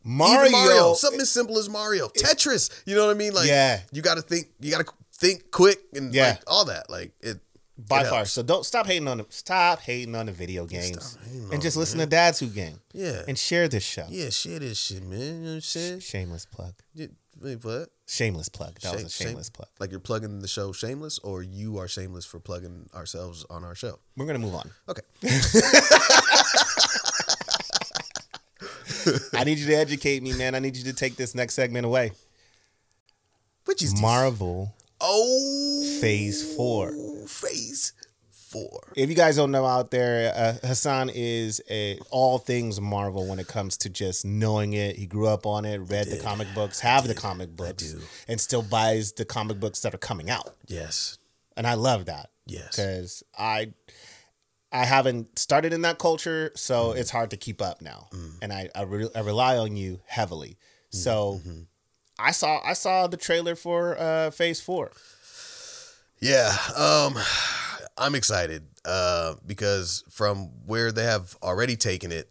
Mario. 0.04 0.50
Mario, 0.52 0.94
something 0.94 1.20
as 1.20 1.30
simple 1.30 1.58
as 1.58 1.68
Mario, 1.68 2.08
Tetris. 2.08 2.70
You 2.86 2.94
know 2.96 3.06
what 3.06 3.14
I 3.14 3.18
mean? 3.18 3.32
Like, 3.34 3.46
Yeah. 3.48 3.80
you 3.92 4.02
got 4.02 4.14
to 4.16 4.22
think. 4.22 4.48
You 4.60 4.70
got 4.70 4.84
to 4.86 4.92
think 5.14 5.50
quick 5.50 5.78
and 5.94 6.12
Yeah. 6.14 6.30
like 6.30 6.42
all 6.46 6.64
that. 6.66 6.90
Like 6.90 7.12
it. 7.20 7.38
by 7.78 8.02
it 8.02 8.08
far. 8.08 8.24
So 8.26 8.42
don't 8.42 8.64
stop 8.66 8.86
hating 8.86 9.08
on 9.08 9.16
them. 9.18 9.26
Stop 9.30 9.80
hating 9.80 10.14
on 10.14 10.26
the 10.26 10.32
video 10.32 10.66
games. 10.66 11.16
And 11.50 11.60
just 11.62 11.76
listen 11.76 11.98
to 12.00 12.06
dads 12.06 12.38
who 12.38 12.46
game. 12.48 12.80
Yeah. 12.92 13.22
And 13.26 13.36
share 13.38 13.66
this 13.68 13.82
show. 13.84 14.06
Yeah, 14.08 14.30
share 14.30 14.58
this 14.60 14.78
shit, 14.78 15.02
man. 15.04 15.18
You 15.20 15.32
know 15.32 15.48
what 15.48 15.54
I'm 15.54 15.60
saying? 15.62 16.00
Shameless 16.00 16.46
plug. 16.46 16.74
Yeah, 16.94 17.06
Wait, 17.40 17.64
what? 17.64 17.88
Shameless 18.06 18.48
plug. 18.50 18.78
That 18.80 18.92
was 18.92 19.00
Shame- 19.00 19.06
a 19.06 19.10
shame- 19.10 19.26
shameless 19.28 19.50
plug. 19.50 19.68
Like 19.80 19.90
you're 19.90 20.00
plugging 20.00 20.40
the 20.40 20.48
show 20.48 20.70
shameless, 20.72 21.18
or 21.20 21.42
you 21.42 21.78
are 21.78 21.88
shameless 21.88 22.24
for 22.26 22.38
plugging 22.38 22.88
ourselves 22.94 23.44
on 23.50 23.64
our 23.64 23.74
show. 23.74 23.98
We're 24.16 24.26
gonna 24.26 24.38
move 24.38 24.54
on. 24.54 24.70
Okay. 24.88 25.02
I 29.32 29.44
need 29.44 29.58
you 29.58 29.66
to 29.66 29.74
educate 29.74 30.22
me, 30.22 30.32
man. 30.32 30.54
I 30.54 30.58
need 30.58 30.76
you 30.76 30.84
to 30.84 30.92
take 30.92 31.16
this 31.16 31.34
next 31.34 31.54
segment 31.54 31.86
away. 31.86 32.12
Which 33.64 33.82
is 33.82 34.00
Marvel 34.00 34.74
oh 35.00 35.98
Phase 36.00 36.56
Four. 36.56 36.92
phase 37.26 37.92
four. 38.52 38.92
If 38.96 39.08
you 39.08 39.14
guys 39.16 39.36
don't 39.36 39.50
know 39.50 39.64
out 39.64 39.90
there, 39.90 40.32
uh, 40.34 40.66
Hassan 40.66 41.10
is 41.14 41.62
a 41.70 41.98
all 42.10 42.38
things 42.38 42.80
Marvel 42.80 43.26
when 43.26 43.38
it 43.38 43.48
comes 43.48 43.76
to 43.78 43.88
just 43.88 44.24
knowing 44.24 44.74
it. 44.74 44.96
He 44.96 45.06
grew 45.06 45.26
up 45.26 45.46
on 45.46 45.64
it, 45.64 45.78
read 45.78 46.08
the 46.08 46.18
comic 46.18 46.48
books, 46.54 46.80
have 46.80 47.08
the 47.08 47.14
comic 47.14 47.56
books, 47.56 47.92
do. 47.92 48.00
and 48.28 48.40
still 48.40 48.62
buys 48.62 49.12
the 49.12 49.24
comic 49.24 49.58
books 49.58 49.80
that 49.80 49.94
are 49.94 49.98
coming 49.98 50.28
out. 50.28 50.54
Yes. 50.66 51.18
And 51.56 51.66
I 51.66 51.74
love 51.74 52.06
that. 52.06 52.30
Yes. 52.46 52.68
because 52.76 53.22
I 53.38 53.72
I 54.72 54.84
haven't 54.86 55.38
started 55.38 55.72
in 55.72 55.82
that 55.82 55.98
culture, 55.98 56.50
so 56.56 56.92
Mm. 56.92 56.96
it's 56.96 57.10
hard 57.10 57.30
to 57.30 57.36
keep 57.36 57.60
up 57.60 57.82
now, 57.82 58.08
and 58.40 58.52
I 58.52 58.68
I, 58.74 58.82
re- 58.82 59.10
I 59.14 59.20
rely 59.20 59.56
on 59.58 59.76
you 59.76 60.00
heavily. 60.06 60.56
Mm, 60.92 60.98
So 60.98 61.40
mm-hmm. 61.44 61.60
I 62.18 62.30
saw 62.32 62.60
I 62.64 62.72
saw 62.74 63.06
the 63.06 63.16
trailer 63.16 63.54
for 63.56 63.98
uh, 63.98 64.30
Phase 64.30 64.60
Four. 64.60 64.92
Yeah, 66.20 66.56
um, 66.76 67.18
I'm 67.98 68.14
excited 68.14 68.62
uh, 68.84 69.34
because 69.44 70.04
from 70.08 70.50
where 70.66 70.92
they 70.92 71.04
have 71.04 71.36
already 71.42 71.76
taken 71.76 72.12
it 72.12 72.30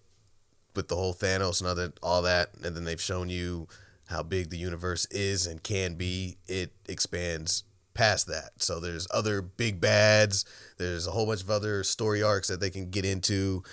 with 0.75 0.87
the 0.87 0.95
whole 0.95 1.13
Thanos 1.13 1.59
and 1.59 1.67
other 1.69 1.91
all 2.01 2.21
that, 2.21 2.51
and 2.63 2.75
then 2.75 2.85
they've 2.85 3.01
shown 3.01 3.29
you 3.29 3.67
how 4.07 4.23
big 4.23 4.49
the 4.49 4.57
universe 4.57 5.05
is 5.11 5.45
and 5.45 5.61
can 5.61 5.95
be. 5.95 6.37
It 6.47 6.71
expands 6.87 7.63
past 7.93 8.27
that. 8.27 8.51
So 8.57 8.79
there's 8.79 9.07
other 9.11 9.41
big 9.41 9.81
bads. 9.81 10.45
There's 10.77 11.07
a 11.07 11.11
whole 11.11 11.25
bunch 11.25 11.43
of 11.43 11.49
other 11.49 11.83
story 11.83 12.23
arcs 12.23 12.47
that 12.47 12.59
they 12.59 12.69
can 12.69 12.89
get 12.89 13.05
into, 13.05 13.63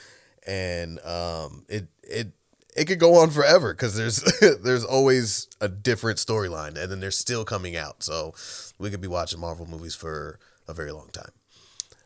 and 0.46 0.98
um, 1.04 1.64
it 1.68 1.88
it 2.02 2.32
it 2.76 2.86
could 2.86 3.00
go 3.00 3.16
on 3.16 3.30
forever 3.30 3.74
because 3.74 3.96
there's 3.96 4.22
there's 4.62 4.84
always 4.84 5.48
a 5.60 5.68
different 5.68 6.18
storyline, 6.18 6.76
and 6.80 6.90
then 6.90 7.00
they're 7.00 7.10
still 7.10 7.44
coming 7.44 7.76
out. 7.76 8.02
So 8.02 8.34
we 8.78 8.90
could 8.90 9.00
be 9.00 9.08
watching 9.08 9.40
Marvel 9.40 9.66
movies 9.66 9.94
for 9.94 10.38
a 10.66 10.74
very 10.74 10.92
long 10.92 11.08
time. 11.12 11.32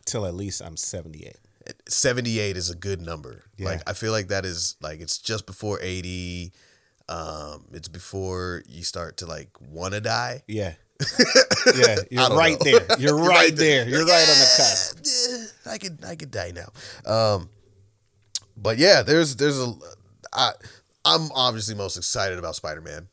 Till 0.05 0.27
at 0.27 0.35
least 0.35 0.61
I'm 0.63 0.77
78. 0.77 1.37
78 1.89 2.57
is 2.57 2.71
a 2.71 2.75
good 2.75 3.01
number. 3.01 3.45
Yeah. 3.57 3.67
Like 3.67 3.89
I 3.89 3.93
feel 3.93 4.13
like 4.13 4.29
that 4.29 4.45
is 4.45 4.77
like 4.81 5.01
it's 5.01 5.19
just 5.19 5.47
before 5.47 5.79
80. 5.81 6.53
Um, 7.09 7.67
it's 7.73 7.89
before 7.89 8.63
you 8.67 8.83
start 8.83 9.19
to 9.19 9.27
like 9.27 9.51
want 9.61 9.95
to 9.95 10.01
die. 10.01 10.43
Yeah. 10.47 10.75
Yeah, 11.77 11.97
you're 12.11 12.37
right 12.37 12.59
know. 12.65 12.79
there. 12.79 12.87
You're 12.99 13.17
right 13.19 13.55
there. 13.55 13.89
You're 13.89 14.07
right 14.07 14.29
on 14.29 14.39
the 14.39 14.55
cusp. 14.57 14.99
Yeah, 15.05 15.73
I 15.73 15.79
could 15.79 16.05
I 16.05 16.15
could 16.17 16.31
die 16.31 16.53
now. 16.55 17.11
Um, 17.11 17.49
but 18.57 18.79
yeah, 18.79 19.03
there's 19.03 19.37
there's 19.37 19.59
a 19.61 19.73
I 20.33 20.53
I'm 21.05 21.31
obviously 21.35 21.75
most 21.75 21.97
excited 21.97 22.39
about 22.39 22.55
Spider 22.57 22.81
Man. 22.81 23.09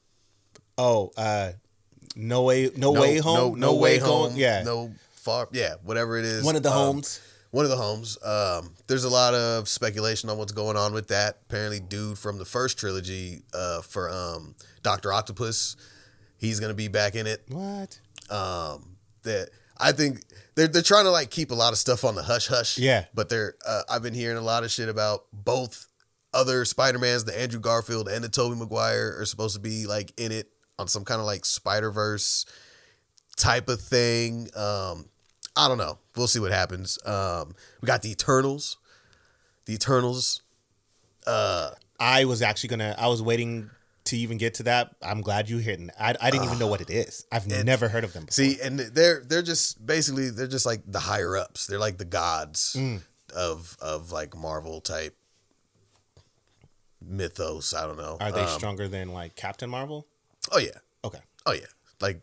Oh, 0.78 1.12
uh, 1.18 1.52
no 2.16 2.44
way, 2.44 2.70
no, 2.76 2.92
way 2.92 3.18
home, 3.18 3.60
no, 3.60 3.76
way 3.76 3.98
home. 3.98 4.34
Yeah, 4.36 4.64
no 4.64 4.94
far. 5.16 5.48
Yeah, 5.52 5.76
whatever 5.84 6.18
it 6.18 6.26
is. 6.26 6.44
one 6.44 6.56
of 6.56 6.64
the 6.64 6.70
Um, 6.70 6.76
homes. 6.96 7.20
One 7.52 7.66
of 7.66 7.72
the 7.72 7.78
homes. 7.78 8.18
Um, 8.24 8.76
there's 8.86 9.04
a 9.06 9.10
lot 9.10 9.34
of 9.34 9.68
speculation 9.68 10.30
on 10.30 10.38
what's 10.38 10.52
going 10.52 10.78
on 10.78 10.94
with 10.94 11.08
that. 11.08 11.40
Apparently, 11.50 11.80
dude 11.80 12.20
from 12.20 12.38
the 12.38 12.46
first 12.46 12.78
trilogy, 12.78 13.42
uh, 13.54 13.82
for 13.82 14.10
um, 14.10 14.54
Doctor 14.84 15.12
Octopus, 15.12 15.76
he's 16.40 16.60
gonna 16.60 16.74
be 16.74 16.88
back 16.88 17.16
in 17.16 17.28
it. 17.28 17.44
What? 17.50 18.00
Um, 18.30 18.98
that 19.24 19.50
I 19.78 19.92
think 19.92 20.24
they're 20.56 20.68
they're 20.68 20.82
trying 20.82 21.06
to 21.06 21.12
like 21.12 21.30
keep 21.30 21.52
a 21.52 21.56
lot 21.56 21.74
of 21.74 21.80
stuff 21.80 22.04
on 22.04 22.16
the 22.16 22.24
hush 22.24 22.48
hush. 22.48 22.78
Yeah. 22.78 23.06
But 23.14 23.30
they're 23.30 23.56
uh, 23.66 23.84
I've 23.90 24.02
been 24.02 24.14
hearing 24.14 24.38
a 24.38 24.42
lot 24.42 24.64
of 24.64 24.72
shit 24.72 24.90
about 24.90 25.26
both 25.32 25.88
other 26.34 26.66
Spider 26.66 27.00
Mans, 27.00 27.26
the 27.26 27.40
Andrew 27.40 27.60
Garfield 27.60 28.08
and 28.08 28.24
the 28.24 28.30
Tobey 28.30 28.56
Maguire, 28.56 29.16
are 29.20 29.26
supposed 29.26 29.56
to 29.56 29.62
be 29.62 29.86
like 29.86 30.14
in 30.18 30.32
it 30.32 30.50
on 30.78 30.88
some 30.88 31.06
kind 31.06 31.20
of 31.20 31.26
like 31.26 31.46
Spider 31.46 31.92
Verse 31.92 32.46
type 33.36 33.70
of 33.70 33.82
thing. 33.82 34.50
Um, 34.56 35.06
I 35.56 35.68
don't 35.68 35.78
know. 35.78 35.98
We'll 36.16 36.28
see 36.28 36.40
what 36.40 36.52
happens. 36.52 37.00
Um, 37.06 37.56
we 37.82 37.88
got 37.88 38.02
the 38.02 38.12
Eternals. 38.12 38.78
The 39.66 39.74
Eternals. 39.74 40.42
Uh, 41.26 41.72
I 42.00 42.26
was 42.26 42.42
actually 42.42 42.70
gonna. 42.70 42.96
I 42.98 43.08
was 43.08 43.22
waiting 43.22 43.70
to 44.10 44.18
even 44.18 44.38
get 44.38 44.54
to 44.56 44.64
that. 44.64 44.96
I'm 45.02 45.22
glad 45.22 45.50
you 45.50 45.58
hit. 45.58 45.80
I 46.00 46.16
I 46.22 46.30
didn't 46.32 46.46
even 46.46 46.60
know 46.60 46.68
what 46.68 46.82
it 46.82 46.90
is. 46.90 47.26
I've 47.32 47.48
never 47.48 47.88
heard 47.90 48.04
of 48.04 48.14
them. 48.14 48.26
Before. 48.26 48.34
See, 48.46 48.60
and 48.62 48.78
they're 48.80 49.24
they're 49.26 49.42
just 49.42 49.84
basically 49.86 50.30
they're 50.30 50.48
just 50.48 50.66
like 50.66 50.82
the 50.86 51.00
higher 51.00 51.36
ups. 51.38 51.66
They're 51.68 51.80
like 51.80 51.98
the 51.98 52.06
gods 52.06 52.76
Mm. 52.78 53.02
of 53.36 53.76
of 53.82 54.12
like 54.12 54.36
Marvel 54.38 54.82
type 54.82 55.16
mythos. 57.02 57.74
I 57.74 57.86
don't 57.86 57.98
know. 57.98 58.18
Are 58.20 58.32
they 58.32 58.42
Um, 58.44 58.50
stronger 58.60 58.88
than 58.88 59.10
like 59.14 59.36
Captain 59.36 59.70
Marvel? 59.70 60.08
Oh 60.52 60.60
yeah. 60.60 60.78
Okay. 61.04 61.20
Oh 61.46 61.54
yeah. 61.54 61.68
Like 62.00 62.22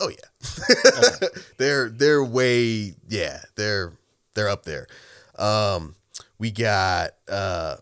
oh 0.00 0.08
yeah. 0.10 1.28
they're 1.56 1.88
they're 1.88 2.24
way 2.24 2.94
yeah, 3.08 3.40
they're 3.56 3.92
they're 4.34 4.48
up 4.48 4.64
there. 4.64 4.86
Um 5.36 5.96
we 6.38 6.50
got 6.50 7.10
uh 7.28 7.76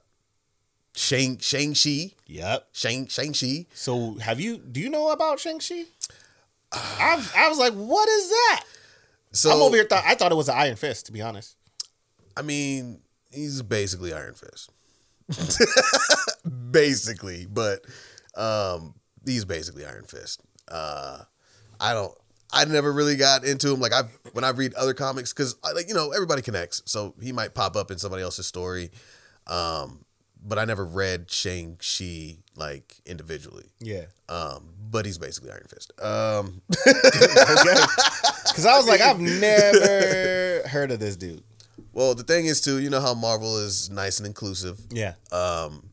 Shang 0.94 1.38
Shang-Chi. 1.38 2.12
Yep. 2.32 2.68
Shang 2.72 3.06
Shang-Chi. 3.08 3.66
So 3.74 4.14
have 4.14 4.40
you? 4.40 4.56
Do 4.58 4.80
you 4.80 4.88
know 4.88 5.10
about 5.10 5.38
Shang 5.38 5.58
Chi? 5.58 5.84
I 6.72 7.22
I 7.36 7.48
was 7.48 7.58
like, 7.58 7.74
what 7.74 8.08
is 8.08 8.28
that? 8.30 8.64
So 9.32 9.50
I'm 9.50 9.62
over 9.62 9.76
here. 9.76 9.84
Thought 9.84 10.04
I 10.06 10.14
thought 10.14 10.32
it 10.32 10.36
was 10.36 10.48
an 10.48 10.56
Iron 10.56 10.76
Fist. 10.76 11.06
To 11.06 11.12
be 11.12 11.20
honest. 11.20 11.56
I 12.34 12.42
mean, 12.42 13.00
he's 13.30 13.60
basically 13.62 14.14
Iron 14.14 14.34
Fist. 14.34 14.70
basically, 16.70 17.46
but 17.46 17.84
um 18.34 18.94
he's 19.26 19.44
basically 19.44 19.84
Iron 19.84 20.04
Fist. 20.04 20.40
Uh 20.68 21.18
I 21.80 21.92
don't 21.92 22.14
I 22.50 22.64
never 22.64 22.92
really 22.92 23.16
got 23.16 23.44
into 23.44 23.72
him 23.72 23.80
like 23.80 23.92
I 23.92 24.02
when 24.32 24.44
I 24.44 24.50
read 24.50 24.72
other 24.74 24.94
comics 24.94 25.34
cuz 25.34 25.54
like 25.74 25.88
you 25.88 25.94
know, 25.94 26.12
everybody 26.12 26.40
connects. 26.40 26.82
So 26.86 27.14
he 27.20 27.32
might 27.32 27.54
pop 27.54 27.76
up 27.76 27.90
in 27.90 27.98
somebody 27.98 28.22
else's 28.22 28.46
story. 28.46 28.90
Um 29.46 30.06
but 30.44 30.58
I 30.58 30.64
never 30.64 30.84
read 30.84 31.30
Shang-Chi 31.30 32.38
like 32.56 33.00
individually. 33.06 33.64
Yeah. 33.80 34.06
Um 34.28 34.74
but 34.90 35.06
he's 35.06 35.18
basically 35.18 35.50
Iron 35.50 35.66
Fist. 35.68 35.92
Um 36.02 36.62
Okay. 36.86 37.74
Because 38.48 38.66
I 38.66 38.76
was 38.76 38.86
like, 38.86 39.00
I've 39.00 39.20
never 39.20 40.62
heard 40.68 40.90
of 40.90 41.00
this 41.00 41.16
dude. 41.16 41.42
well, 41.92 42.14
the 42.14 42.22
thing 42.24 42.46
is 42.46 42.60
too, 42.60 42.78
you 42.80 42.90
know 42.90 43.00
how 43.00 43.14
Marvel 43.14 43.56
is 43.58 43.88
nice 43.90 44.18
and 44.18 44.26
inclusive. 44.26 44.78
Yeah. 44.90 45.14
um 45.30 45.90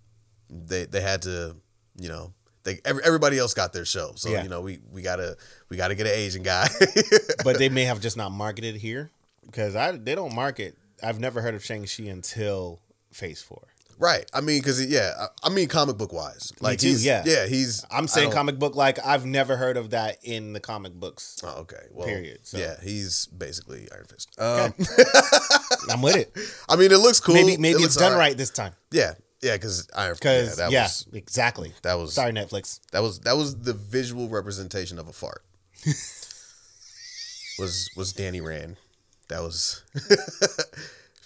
they 0.49 0.85
they 0.85 1.01
had 1.01 1.21
to 1.23 1.55
you 1.99 2.09
know 2.09 2.33
they 2.63 2.79
every, 2.83 3.03
everybody 3.03 3.37
else 3.37 3.53
got 3.53 3.71
their 3.71 3.85
show 3.85 4.13
so 4.15 4.29
Yeah. 4.29 4.41
you 4.43 4.49
know 4.49 4.61
we 4.61 4.79
we 4.91 5.01
gotta 5.03 5.37
we 5.69 5.77
gotta 5.77 5.93
get 5.95 6.07
an 6.07 6.13
asian 6.13 6.41
guy 6.43 6.67
but 7.43 7.59
they 7.59 7.69
may 7.69 7.83
have 7.85 8.01
just 8.01 8.17
not 8.17 8.31
marketed 8.31 8.75
here 8.75 9.11
because 9.45 9.75
I 9.75 9.91
they 9.91 10.15
don't 10.15 10.33
market. 10.35 10.75
I've 11.03 11.19
never 11.19 11.41
heard 11.41 11.53
of 11.55 11.63
Shang 11.63 11.85
Chi 11.85 12.03
until 12.05 12.79
Phase 13.13 13.41
Four. 13.41 13.61
Right 13.99 14.25
i 14.33 14.39
mean 14.41 14.59
because 14.59 14.83
yeah 14.85 15.27
I, 15.43 15.49
mean 15.49 15.67
comic 15.67 15.97
book 15.97 16.13
wise 16.13 16.51
like 16.61 16.79
too, 16.79 16.87
he's 16.87 17.05
yeah. 17.05 17.21
yeah 17.25 17.45
he's 17.47 17.85
I'm 17.91 18.07
saying 18.07 18.31
comic 18.31 18.57
book 18.57 18.75
like 18.75 18.97
I've 19.05 19.25
never 19.25 19.57
heard 19.57 19.75
of 19.77 19.89
that 19.91 20.17
in 20.23 20.53
the 20.53 20.59
comic 20.61 20.93
books. 20.93 21.37
oh, 21.43 21.59
okay 21.61 21.83
well 21.91 22.07
Period, 22.07 22.39
so. 22.47 22.57
yeah 22.57 22.75
he's 22.81 23.25
basically 23.27 23.87
iron 23.91 24.05
fist 24.05 24.29
um, 24.39 24.73
I'm 25.91 26.01
with 26.01 26.15
it. 26.15 26.31
i 26.69 26.75
mean 26.77 26.91
it 26.91 26.97
looks 26.99 27.19
cool 27.19 27.35
Maybe 27.35 27.57
maybe 27.57 27.73
looks 27.75 27.85
it's 27.87 27.95
done 27.97 28.13
alright. 28.13 28.29
right 28.29 28.37
this 28.37 28.49
time. 28.49 28.73
yeah 28.91 29.13
yeah 29.41 29.55
because 29.55 29.87
iron 29.95 30.15
yeah, 30.23 30.31
Because 30.43 30.55
that 30.57 30.71
yeah, 30.71 30.83
was 30.83 31.07
exactly. 31.13 31.73
that 31.83 31.95
was 31.97 32.13
Sorry, 32.13 32.31
Netflix. 32.31 32.79
that 32.91 33.01
was 33.01 33.19
that 33.21 33.35
was 33.37 33.55
the 33.57 33.73
visual 33.73 34.29
representation 34.29 34.97
of 34.97 35.07
a 35.07 35.13
fart 35.13 35.43
was 37.59 37.89
was 37.95 38.13
danny 38.13 38.39
rand 38.41 38.77
that 39.27 39.41
was 39.41 39.83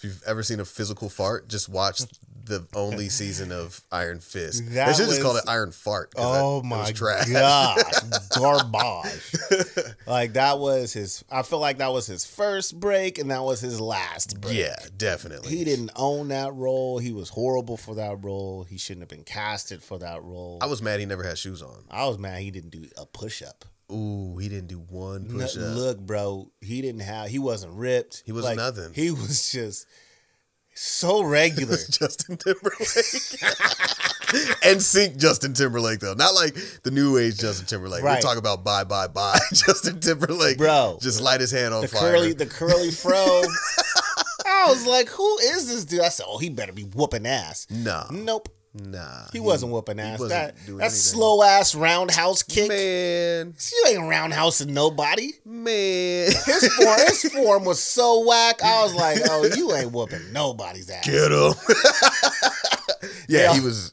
if 0.04 0.12
you've 0.12 0.22
ever 0.26 0.42
seen 0.42 0.60
a 0.60 0.64
physical 0.64 1.08
fart 1.08 1.48
just 1.48 1.68
watch 1.68 2.02
the 2.44 2.66
only 2.74 3.08
season 3.08 3.50
of 3.50 3.80
iron 3.90 4.20
fist 4.20 4.62
That 4.70 4.88
they 4.88 4.92
should 4.92 5.08
just 5.08 5.22
call 5.22 5.36
it 5.36 5.44
iron 5.48 5.72
Fart. 5.72 6.12
Oh 6.16 6.62
my 6.62 6.80
was 6.80 6.92
trash 6.92 7.28
gosh, 7.30 7.82
garbage! 8.36 9.94
like 10.06 10.34
that 10.34 10.58
was 10.58 10.92
his. 10.92 11.24
I 11.30 11.42
feel 11.42 11.58
like 11.58 11.78
that 11.78 11.92
was 11.92 12.06
his 12.06 12.26
first 12.26 12.78
break, 12.78 13.18
and 13.18 13.30
that 13.30 13.42
was 13.42 13.60
his 13.60 13.80
last 13.80 14.40
break. 14.40 14.58
yeah 14.58 14.76
definitely 14.96 15.56
He 15.56 15.64
didn't 15.64 15.90
own 15.96 16.28
that 16.28 16.54
role. 16.54 16.98
He 16.98 17.12
was 17.12 17.30
horrible 17.30 17.76
for 17.78 17.94
that 17.94 18.22
role. 18.22 18.64
He 18.64 18.76
shouldn't 18.76 19.02
have 19.02 19.08
been 19.08 19.24
casted 19.24 19.82
for 19.82 19.98
that 19.98 20.22
role. 20.22 20.58
i 20.60 20.66
was 20.66 20.82
mad 20.82 21.00
he 21.00 21.06
never 21.06 21.22
had 21.22 21.38
shoes 21.38 21.62
on 21.62 21.84
I 21.90 22.06
was 22.06 22.18
mad 22.18 22.40
he 22.40 22.50
didn't 22.50 22.70
do 22.70 22.84
a 22.98 23.06
push 23.06 23.42
up. 23.42 23.64
Ooh 23.92 24.38
he 24.38 24.48
didn't 24.48 24.68
do 24.68 24.78
one 24.78 25.26
push 25.26 25.56
up 25.56 25.76
Look, 25.76 25.98
bro, 26.00 26.50
he 26.60 26.80
didn't 26.82 27.02
have. 27.02 27.28
He 27.28 27.38
wasn't 27.38 27.74
ripped. 27.74 28.22
He 28.24 28.32
was 28.32 28.44
Like, 28.44 28.56
nothing. 28.56 28.92
He 28.94 29.10
was 29.10 29.52
just 29.52 29.86
so 30.74 31.22
regular. 31.22 31.76
Justin 31.90 32.36
Timberlake. 32.36 32.78
NSYNC 34.64 35.18
Justin 35.18 35.54
Timberlake 35.54 36.00
though. 36.00 36.14
Not 36.14 36.34
like 36.34 36.54
the 36.82 36.90
new 36.90 37.18
age 37.18 37.38
Justin 37.38 37.66
Timberlake. 37.66 38.02
We're 38.02 38.20
talking 38.20 38.38
about 38.38 38.64
bye 38.64 38.84
bye 38.84 39.06
bye 39.06 39.38
Justin 39.52 40.00
Timberlake. 40.00 40.58
Bro. 40.58 40.98
Just 41.00 41.20
light 41.20 41.40
his 41.40 41.50
hand 41.50 41.72
on 41.74 41.82
the 41.82 41.88
fire. 41.88 42.12
curly, 42.12 42.32
the 42.32 42.46
curly 42.46 42.90
fro. 42.90 43.42
I 44.46 44.66
was 44.68 44.86
like, 44.86 45.08
who 45.08 45.38
is 45.38 45.68
this 45.68 45.84
dude? 45.84 46.00
I 46.00 46.08
said, 46.08 46.26
oh, 46.28 46.38
he 46.38 46.48
better 46.50 46.72
be 46.72 46.82
whooping 46.84 47.26
ass. 47.26 47.66
No, 47.70 48.04
Nope. 48.10 48.48
Nah. 48.76 49.26
He, 49.32 49.38
wasn't 49.38 49.70
whooping 49.70 50.00
ass. 50.00 50.18
wasn't 50.18 50.30
That 50.30 50.56
that 50.56 50.68
anything. 50.72 50.90
slow 50.90 51.42
ass 51.44 51.76
roundhouse 51.76 52.42
kick. 52.42 52.68
Man. 52.68 53.54
You 53.72 53.84
ain't 53.88 54.00
roundhousing 54.00 54.66
nobody. 54.66 55.30
Man. 55.44 56.26
His 56.26 56.74
form, 56.74 56.98
his 57.06 57.22
form 57.32 57.64
was 57.64 57.80
so 57.80 58.26
whack. 58.26 58.60
I 58.64 58.82
was 58.82 58.94
like, 58.94 59.18
oh, 59.30 59.48
you 59.56 59.72
ain't 59.74 59.92
whooping 59.92 60.32
nobody's 60.32 60.90
ass. 60.90 61.06
Get 61.06 61.30
him. 61.30 61.52
yeah, 63.28 63.40
Yeah. 63.52 63.54
he 63.54 63.60
was 63.60 63.92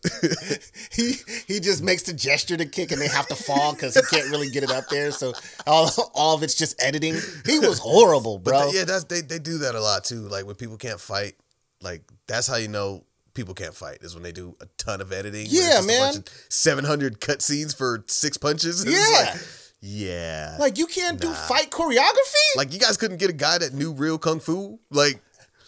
He 0.91 1.13
he 1.47 1.59
just 1.59 1.83
makes 1.83 2.01
the 2.03 2.13
gesture 2.13 2.57
to 2.57 2.65
kick 2.65 2.91
and 2.91 2.99
they 2.99 3.07
have 3.07 3.27
to 3.27 3.35
fall 3.35 3.73
because 3.73 3.93
he 3.93 4.01
can't 4.09 4.29
really 4.31 4.49
get 4.49 4.63
it 4.63 4.71
up 4.71 4.85
there. 4.89 5.11
So 5.11 5.33
all, 5.67 5.91
all 6.15 6.35
of 6.35 6.41
it's 6.43 6.55
just 6.55 6.81
editing. 6.83 7.15
He 7.45 7.59
was 7.59 7.77
horrible, 7.77 8.39
But 8.39 8.49
bro. 8.51 8.71
yeah, 8.73 8.85
that's 8.85 9.03
they, 9.03 9.21
they 9.21 9.37
do 9.37 9.59
that 9.59 9.75
a 9.75 9.79
lot 9.81 10.05
too. 10.05 10.21
Like 10.27 10.45
when 10.47 10.55
people 10.55 10.77
can't 10.77 10.99
fight, 10.99 11.35
like 11.81 12.01
that's 12.27 12.47
how 12.47 12.55
you 12.55 12.67
know 12.67 13.03
people 13.33 13.53
can't 13.53 13.73
fight 13.73 13.99
is 14.01 14.13
when 14.13 14.23
they 14.23 14.31
do 14.31 14.55
a 14.61 14.65
ton 14.77 15.01
of 15.01 15.11
editing. 15.11 15.45
Yeah, 15.49 15.69
just 15.69 15.83
a 15.83 15.87
bunch 15.87 16.15
man. 16.15 16.17
of 16.17 16.45
700 16.49 17.19
cutscenes 17.21 17.75
for 17.75 18.03
six 18.07 18.37
punches. 18.37 18.85
Yeah. 18.91 19.31
like, 19.33 19.41
yeah. 19.83 20.57
Like 20.59 20.77
you 20.77 20.85
can't 20.85 21.19
do 21.19 21.31
fight 21.31 21.71
choreography. 21.71 22.55
Like 22.55 22.71
you 22.71 22.79
guys 22.79 22.97
couldn't 22.97 23.17
get 23.17 23.29
a 23.31 23.33
guy 23.33 23.57
that 23.57 23.73
knew 23.73 23.93
real 23.93 24.19
kung 24.19 24.39
fu. 24.39 24.79
Like 24.91 25.19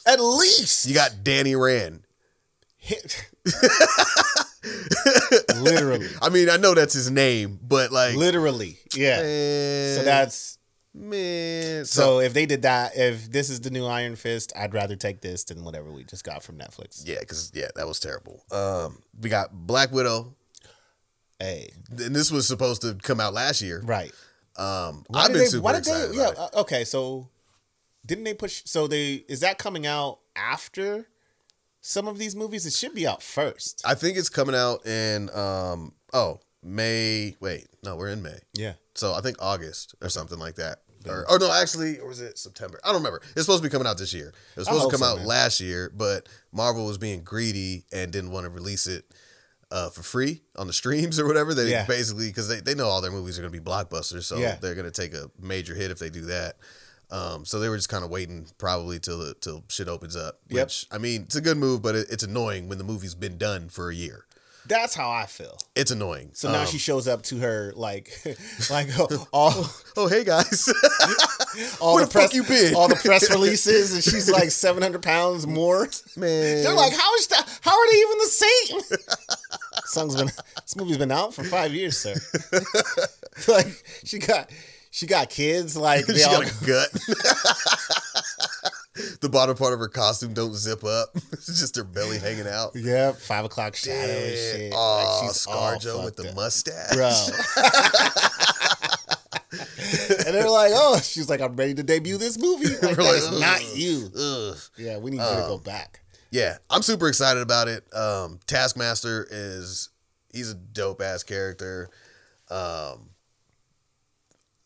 At 0.05 0.19
least 0.19 0.85
you 0.85 0.93
got 0.93 1.23
Danny 1.23 1.55
Rand. 1.55 2.01
literally, 5.55 6.07
I 6.21 6.29
mean, 6.29 6.49
I 6.49 6.57
know 6.57 6.73
that's 6.73 6.93
his 6.93 7.09
name, 7.09 7.59
but 7.61 7.91
like, 7.91 8.15
literally, 8.15 8.77
yeah. 8.93 9.21
man, 9.21 9.97
So 9.97 10.03
that's 10.03 10.57
man. 10.93 11.85
So, 11.85 12.01
so. 12.01 12.19
If 12.19 12.33
they 12.33 12.45
did 12.45 12.61
that, 12.63 12.95
if 12.97 13.31
this 13.31 13.49
is 13.49 13.61
the 13.61 13.69
new 13.69 13.85
Iron 13.85 14.15
Fist, 14.15 14.53
I'd 14.55 14.73
rather 14.73 14.95
take 14.95 15.21
this 15.21 15.43
than 15.43 15.63
whatever 15.63 15.91
we 15.91 16.03
just 16.03 16.23
got 16.23 16.43
from 16.43 16.57
Netflix. 16.57 17.03
yeah, 17.07 17.19
because 17.19 17.51
yeah, 17.53 17.67
that 17.75 17.87
was 17.87 17.99
terrible. 17.99 18.43
Um, 18.51 19.01
we 19.19 19.29
got 19.29 19.51
Black 19.53 19.91
Widow, 19.91 20.35
Hey, 21.39 21.71
and 21.89 22.15
this 22.15 22.31
was 22.31 22.47
supposed 22.47 22.81
to 22.83 22.93
come 22.95 23.19
out 23.19 23.33
last 23.33 23.61
year. 23.61 23.81
right? 23.83 24.11
Um, 24.55 25.03
Why 25.07 25.21
I've 25.21 25.27
been 25.29 25.39
they- 25.39 25.45
super 25.45 25.63
why 25.63 25.71
did 25.73 25.79
excited. 25.79 26.11
They, 26.11 26.17
yeah. 26.17 26.29
it. 26.29 26.37
uh, 26.37 26.49
Okay. 26.57 26.83
So 26.85 27.27
Didn't 28.05 28.23
they 28.23 28.33
push? 28.35 28.61
So 28.65 28.85
they 28.87 29.25
is 29.27 29.39
that 29.39 29.57
coming 29.57 29.87
out 29.87 30.19
after 30.35 31.07
some 31.81 32.07
of 32.07 32.17
these 32.19 32.35
movies? 32.35 32.65
It 32.67 32.73
should 32.73 32.93
be 32.93 33.07
out 33.07 33.23
first. 33.23 33.81
I 33.83 33.95
think 33.95 34.15
it's 34.17 34.29
coming 34.29 34.53
out 34.55 34.85
in 34.85 35.29
um 35.35 35.93
oh 36.13 36.39
May. 36.63 37.35
Wait, 37.39 37.67
no, 37.83 37.95
we're 37.95 38.09
in 38.09 38.21
May. 38.21 38.39
Yeah. 38.53 38.73
So 38.95 39.13
I 39.13 39.21
think 39.21 39.37
August 39.39 39.95
or 40.01 40.09
something 40.09 40.39
like 40.39 40.55
that. 40.55 40.79
Or, 41.05 41.29
or 41.29 41.37
no, 41.37 41.51
actually, 41.51 41.99
or 41.99 42.07
was 42.07 42.21
it 42.21 42.37
September? 42.37 42.79
I 42.83 42.87
don't 42.87 42.97
remember. 43.01 43.21
It's 43.35 43.41
supposed 43.41 43.61
to 43.61 43.67
be 43.67 43.71
coming 43.71 43.87
out 43.87 43.97
this 43.97 44.13
year. 44.13 44.29
It 44.55 44.59
was 44.59 44.67
supposed 44.67 44.85
to 44.85 44.91
come 44.91 45.01
so, 45.01 45.05
out 45.05 45.17
man. 45.17 45.25
last 45.25 45.59
year, 45.59 45.91
but 45.93 46.29
Marvel 46.53 46.85
was 46.85 46.97
being 46.97 47.23
greedy 47.23 47.83
and 47.91 48.09
didn't 48.11 48.31
want 48.31 48.45
to 48.45 48.49
release 48.49 48.87
it 48.87 49.03
uh, 49.69 49.89
for 49.89 50.01
free 50.01 50.43
on 50.55 50.67
the 50.67 50.71
streams 50.71 51.19
or 51.19 51.27
whatever. 51.27 51.53
They 51.53 51.69
Yeah. 51.71 51.85
basically 51.85 52.27
because 52.27 52.47
they, 52.47 52.61
they 52.61 52.73
know 52.73 52.87
all 52.87 53.01
their 53.01 53.11
movies 53.11 53.37
are 53.37 53.41
going 53.41 53.51
to 53.51 53.59
be 53.59 53.63
blockbusters, 53.63 54.23
so 54.23 54.37
Yeah. 54.37 54.55
they're 54.61 54.75
going 54.75 54.89
to 54.89 54.91
take 54.91 55.13
a 55.13 55.29
major 55.41 55.75
hit 55.75 55.91
if 55.91 55.99
they 55.99 56.09
do 56.09 56.21
that. 56.27 56.55
Um, 57.11 57.43
so 57.43 57.59
they 57.59 57.67
were 57.69 57.75
just 57.75 57.89
kind 57.89 58.03
of 58.05 58.09
waiting 58.09 58.47
probably 58.57 58.99
till 58.99 59.19
the, 59.19 59.33
till 59.35 59.63
shit 59.67 59.89
opens 59.89 60.15
up. 60.15 60.39
Yep. 60.49 60.67
Which 60.67 60.87
I 60.89 60.99
mean, 60.99 61.23
it's 61.23 61.35
a 61.35 61.41
good 61.41 61.57
move, 61.57 61.81
but 61.81 61.95
it, 61.95 62.07
it's 62.09 62.23
annoying 62.23 62.69
when 62.69 62.77
the 62.77 62.83
movie's 62.83 63.13
been 63.13 63.37
done 63.37 63.67
for 63.67 63.89
a 63.89 63.95
year. 63.95 64.25
That's 64.67 64.95
how 64.95 65.11
I 65.11 65.25
feel. 65.25 65.57
It's 65.75 65.91
annoying. 65.91 66.29
So 66.33 66.51
now 66.51 66.61
Um, 66.61 66.67
she 66.67 66.77
shows 66.77 67.07
up 67.07 67.23
to 67.23 67.37
her 67.39 67.73
like, 67.75 68.09
like 68.69 68.87
all 69.33 69.51
Oh 69.97 70.07
hey 70.07 70.23
guys, 70.23 70.67
all 71.81 71.95
Where 71.95 72.03
the 72.05 72.07
the 72.07 72.11
press 72.13 72.23
fuck 72.25 72.33
you 72.33 72.43
been? 72.43 72.73
all 72.75 72.87
the 72.87 72.95
press 72.95 73.29
releases, 73.29 73.93
and 73.93 74.03
she's 74.03 74.29
like 74.29 74.49
seven 74.51 74.81
hundred 74.81 75.01
pounds 75.03 75.45
more. 75.45 75.87
man. 76.15 76.63
They're 76.63 76.73
like, 76.73 76.93
how 76.97 77.13
is 77.15 77.27
that? 77.27 77.59
How 77.61 77.71
are 77.77 77.91
they 77.91 77.97
even 77.97 78.17
the 78.17 78.25
same? 78.25 78.81
Song's 79.85 80.15
been 80.15 80.27
this 80.27 80.75
movie's 80.75 80.97
been 80.97 81.11
out 81.11 81.33
for 81.33 81.43
five 81.43 81.73
years, 81.73 81.97
sir. 81.97 82.15
like 83.47 83.67
she 84.03 84.19
got 84.19 84.49
she 84.93 85.07
got 85.07 85.29
kids. 85.31 85.75
Like 85.75 86.05
they 86.07 86.19
she 86.19 86.23
all 86.23 86.43
got 86.43 86.61
a 86.61 86.65
gut. 86.65 86.91
the 89.21 89.29
bottom 89.29 89.57
part 89.57 89.73
of 89.73 89.79
her 89.79 89.87
costume 89.87 90.33
don't 90.33 90.53
zip 90.53 90.83
up. 90.83 91.09
It's 91.31 91.59
just 91.59 91.75
her 91.77 91.83
belly 91.83 92.19
hanging 92.19 92.47
out. 92.47 92.73
yeah 92.75 93.11
five 93.11 93.43
o'clock 93.43 93.75
shadow 93.75 94.13
and 94.13 94.33
shit. 94.35 94.71
Oh, 94.73 95.23
like 95.23 95.33
she's 95.33 95.45
ScarJo 95.45 96.05
with 96.05 96.15
the 96.15 96.29
up. 96.29 96.35
mustache. 96.35 96.93
bro. 96.93 97.09
and 100.25 100.35
they're 100.35 100.49
like, 100.49 100.71
oh, 100.75 100.99
she's 101.01 101.27
like, 101.27 101.41
I'm 101.41 101.55
ready 101.55 101.73
to 101.73 101.83
debut 101.83 102.17
this 102.17 102.37
movie. 102.37 102.69
Like, 102.81 102.95
We're 102.97 103.03
like, 103.03 103.39
not 103.39 103.75
you. 103.75 104.09
Ugh. 104.15 104.57
Yeah, 104.77 104.99
we 104.99 105.09
need 105.11 105.17
you 105.17 105.23
to 105.23 105.45
go 105.47 105.57
back. 105.57 106.01
Yeah, 106.29 106.57
I'm 106.69 106.83
super 106.83 107.07
excited 107.07 107.41
about 107.41 107.67
it. 107.67 107.83
Um, 107.95 108.39
Taskmaster 108.45 109.27
is 109.29 109.89
he's 110.31 110.51
a 110.51 110.55
dope 110.55 111.01
ass 111.01 111.23
character. 111.23 111.89
Um, 112.49 113.09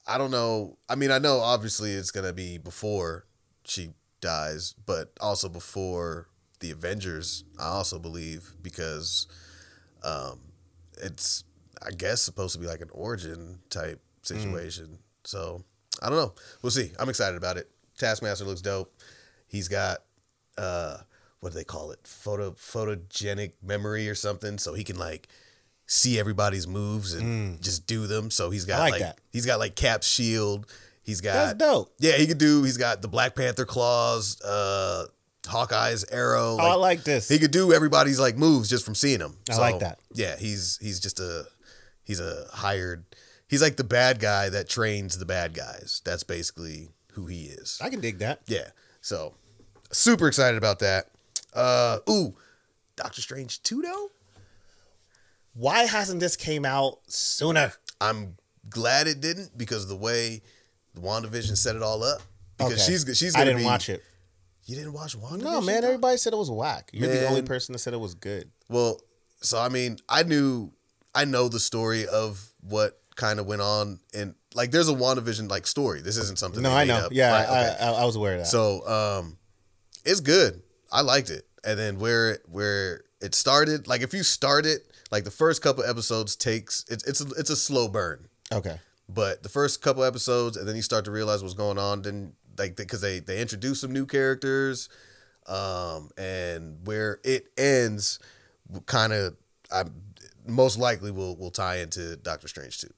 I 0.07 0.17
don't 0.17 0.31
know. 0.31 0.77
I 0.87 0.95
mean, 0.95 1.11
I 1.11 1.19
know 1.19 1.39
obviously 1.39 1.91
it's 1.91 2.11
gonna 2.11 2.33
be 2.33 2.57
before 2.57 3.25
she 3.65 3.91
dies, 4.21 4.73
but 4.85 5.11
also 5.19 5.49
before 5.49 6.29
the 6.59 6.71
Avengers. 6.71 7.43
I 7.59 7.67
also 7.67 7.99
believe 7.99 8.53
because 8.61 9.27
um, 10.03 10.39
it's 11.01 11.43
I 11.85 11.91
guess 11.91 12.21
supposed 12.21 12.53
to 12.55 12.59
be 12.59 12.67
like 12.67 12.81
an 12.81 12.89
origin 12.91 13.59
type 13.69 14.01
situation. 14.21 14.99
So 15.23 15.63
I 16.01 16.09
don't 16.09 16.17
know. 16.17 16.33
We'll 16.61 16.71
see. 16.71 16.91
I'm 16.99 17.09
excited 17.09 17.37
about 17.37 17.57
it. 17.57 17.69
Taskmaster 17.97 18.45
looks 18.45 18.61
dope. 18.61 18.93
He's 19.47 19.67
got 19.67 19.99
uh 20.57 20.97
what 21.39 21.51
do 21.51 21.57
they 21.57 21.63
call 21.63 21.91
it? 21.91 21.99
Photo 22.05 22.51
photogenic 22.51 23.53
memory 23.61 24.09
or 24.09 24.15
something. 24.15 24.57
So 24.57 24.73
he 24.73 24.83
can 24.83 24.97
like 24.97 25.27
see 25.87 26.19
everybody's 26.19 26.67
moves 26.67 27.13
and 27.13 27.61
just 27.61 27.87
do 27.87 28.05
them. 28.07 28.29
So 28.29 28.49
he's 28.49 28.65
got 28.65 28.77
Mm. 28.77 28.81
like 28.81 28.91
like, 28.93 29.01
that. 29.01 29.17
he's 29.31 29.45
got 29.45 29.57
like 29.59 29.75
Cap's 29.75 30.05
shield. 30.07 30.67
He's 31.01 31.21
got 31.21 31.33
That's 31.33 31.57
dope. 31.59 31.93
yeah, 31.99 32.13
he 32.17 32.27
could 32.27 32.37
do. 32.37 32.63
He's 32.63 32.75
got 32.77 33.01
the 33.01 33.07
Black 33.07 33.33
Panther 33.35 33.63
claws, 33.65 34.41
uh, 34.41 35.05
Hawkeye's 35.47 36.03
arrow. 36.11 36.57
oh, 36.59 36.71
I 36.71 36.73
like 36.75 37.03
this. 37.05 37.29
He 37.29 37.39
could 37.39 37.51
do 37.51 37.71
everybody's 37.71 38.19
like 38.19 38.35
moves 38.37 38.69
just 38.69 38.83
from 38.83 38.93
seeing 38.95 39.21
him. 39.21 39.37
I 39.49 39.57
like 39.57 39.79
that. 39.79 39.99
Yeah, 40.13 40.35
he's 40.35 40.77
he's 40.81 40.99
just 40.99 41.21
a 41.21 41.45
he's 42.03 42.19
a 42.19 42.45
hired. 42.51 43.05
He's 43.47 43.61
like 43.61 43.77
the 43.77 43.85
bad 43.85 44.19
guy 44.19 44.49
that 44.49 44.67
trains 44.67 45.17
the 45.17 45.25
bad 45.25 45.53
guys. 45.53 46.01
That's 46.03 46.23
basically 46.23 46.89
who 47.13 47.27
he 47.27 47.45
is. 47.45 47.79
I 47.81 47.89
can 47.89 48.01
dig 48.01 48.19
that. 48.19 48.41
Yeah. 48.45 48.71
So 48.99 49.35
super 49.93 50.27
excited 50.27 50.57
about 50.57 50.79
that. 50.79 51.07
Uh, 51.53 51.99
ooh, 52.09 52.35
Doctor 52.97 53.21
Strange 53.21 53.63
two 53.63 53.81
though. 53.81 54.11
Why 55.57 55.83
hasn't 55.83 56.19
this 56.19 56.35
came 56.35 56.65
out 56.65 56.99
sooner? 57.07 57.73
I'm 57.99 58.35
glad 58.69 59.07
it 59.07 59.21
didn't 59.21 59.57
because 59.57 59.87
the 59.87 59.95
way 59.95 60.41
the 60.93 61.01
WandaVision 61.01 61.57
set 61.57 61.75
it 61.75 61.81
all 61.81 62.03
up. 62.03 62.21
Because 62.57 62.73
Okay. 62.73 62.81
she's 62.83 63.17
she's 63.17 63.35
I 63.35 63.39
gonna 63.39 63.51
didn't 63.51 63.61
be- 63.61 63.65
watch 63.65 63.89
it. 63.89 64.03
You 64.65 64.75
didn't 64.75 64.93
watch 64.93 65.17
WandaVision? 65.17 65.43
No, 65.43 65.61
man. 65.61 65.83
Everybody 65.83 66.17
said 66.17 66.33
it 66.33 66.37
was 66.37 66.51
whack. 66.51 66.89
You're 66.93 67.09
the 67.09 67.27
only 67.27 67.41
person 67.41 67.73
that 67.73 67.79
said 67.79 67.93
it 67.93 67.99
was 67.99 68.13
good. 68.15 68.51
Well, 68.69 69.01
so 69.41 69.57
I 69.59 69.69
mean, 69.69 69.97
I 70.09 70.23
knew, 70.23 70.71
I 71.15 71.25
know 71.25 71.47
the 71.47 71.59
story 71.59 72.05
of 72.07 72.47
what 72.61 72.99
kind 73.15 73.39
of 73.39 73.45
went 73.47 73.61
on, 73.61 73.99
and 74.13 74.35
like, 74.53 74.71
there's 74.71 74.89
a 74.89 74.93
WandaVision 74.93 75.49
like 75.49 75.65
story. 75.65 76.01
This 76.01 76.17
isn't 76.17 76.37
something. 76.37 76.61
No, 76.61 76.69
they 76.69 76.75
I 76.75 76.79
made 76.85 76.87
know. 76.93 77.05
up. 77.05 77.11
Yeah, 77.13 77.31
Right, 77.31 77.45
okay. 77.45 77.83
I, 77.83 77.87
I, 77.87 78.01
I 78.01 78.05
was 78.05 78.15
aware 78.15 78.33
of 78.33 78.39
that. 78.41 78.47
so, 78.47 78.87
um, 78.87 79.37
it's 80.05 80.19
good. 80.19 80.61
I 80.91 81.01
liked 81.01 81.29
it, 81.31 81.45
and 81.63 81.79
then 81.79 81.97
where 81.99 82.31
it, 82.31 82.41
where 82.47 83.01
it 83.21 83.33
started, 83.35 83.87
like, 83.87 84.01
if 84.01 84.13
you 84.13 84.23
start 84.23 84.65
it, 84.65 84.81
like 85.11 85.23
the 85.23 85.31
first 85.31 85.61
couple 85.61 85.83
episodes 85.83 86.35
takes 86.35 86.85
it's 86.89 87.03
it's 87.05 87.21
a, 87.21 87.27
it's 87.37 87.49
a 87.49 87.55
slow 87.55 87.87
burn, 87.87 88.27
okay. 88.51 88.79
but 89.07 89.43
the 89.43 89.49
first 89.49 89.81
couple 89.81 90.03
episodes, 90.03 90.57
and 90.57 90.67
then 90.67 90.75
you 90.75 90.81
start 90.81 91.05
to 91.05 91.11
realize 91.11 91.41
what's 91.41 91.55
going 91.55 91.77
on. 91.77 92.01
Then 92.01 92.33
like 92.57 92.75
because 92.75 93.01
they 93.01 93.19
they 93.19 93.39
introduce 93.41 93.81
some 93.81 93.91
new 93.91 94.05
characters, 94.05 94.89
um, 95.47 96.09
and 96.17 96.85
where 96.85 97.19
it 97.23 97.47
ends, 97.57 98.19
kind 98.85 99.13
of, 99.13 99.35
I 99.71 99.83
most 100.45 100.77
likely 100.77 101.11
will 101.11 101.35
will 101.35 101.51
tie 101.51 101.77
into 101.77 102.15
Doctor 102.17 102.47
Strange 102.47 102.79
too. 102.79 102.93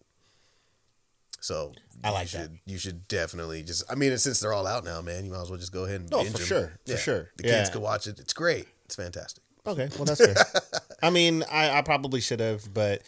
So 1.41 1.72
I 2.03 2.10
like 2.10 2.34
you 2.34 2.39
that. 2.39 2.45
should, 2.45 2.60
You 2.66 2.78
should 2.78 3.07
definitely 3.07 3.64
just. 3.64 3.84
I 3.89 3.95
mean, 3.95 4.18
since 4.18 4.39
they're 4.39 4.53
all 4.53 4.68
out 4.68 4.84
now, 4.84 5.01
man, 5.01 5.26
you 5.26 5.32
might 5.32 5.41
as 5.41 5.49
well 5.49 5.60
just 5.60 5.72
go 5.72 5.86
ahead 5.86 6.01
and 6.01 6.12
No, 6.12 6.24
for 6.24 6.41
sure, 6.41 6.80
for 6.86 6.97
sure. 6.97 7.30
The 7.38 7.43
kids 7.43 7.70
Yeah. 7.70 7.72
can 7.74 7.82
watch 7.82 8.07
it. 8.07 8.20
It's 8.20 8.34
great. 8.34 8.68
It's 8.86 8.95
fantastic. 8.95 9.43
Okay. 9.70 9.89
Well, 9.95 10.05
that's 10.05 10.24
fair. 10.24 10.36
I 11.03 11.09
mean, 11.09 11.43
I, 11.51 11.78
I 11.78 11.82
probably 11.82 12.22
should 12.22 12.39
have, 12.39 12.74
but 12.74 13.01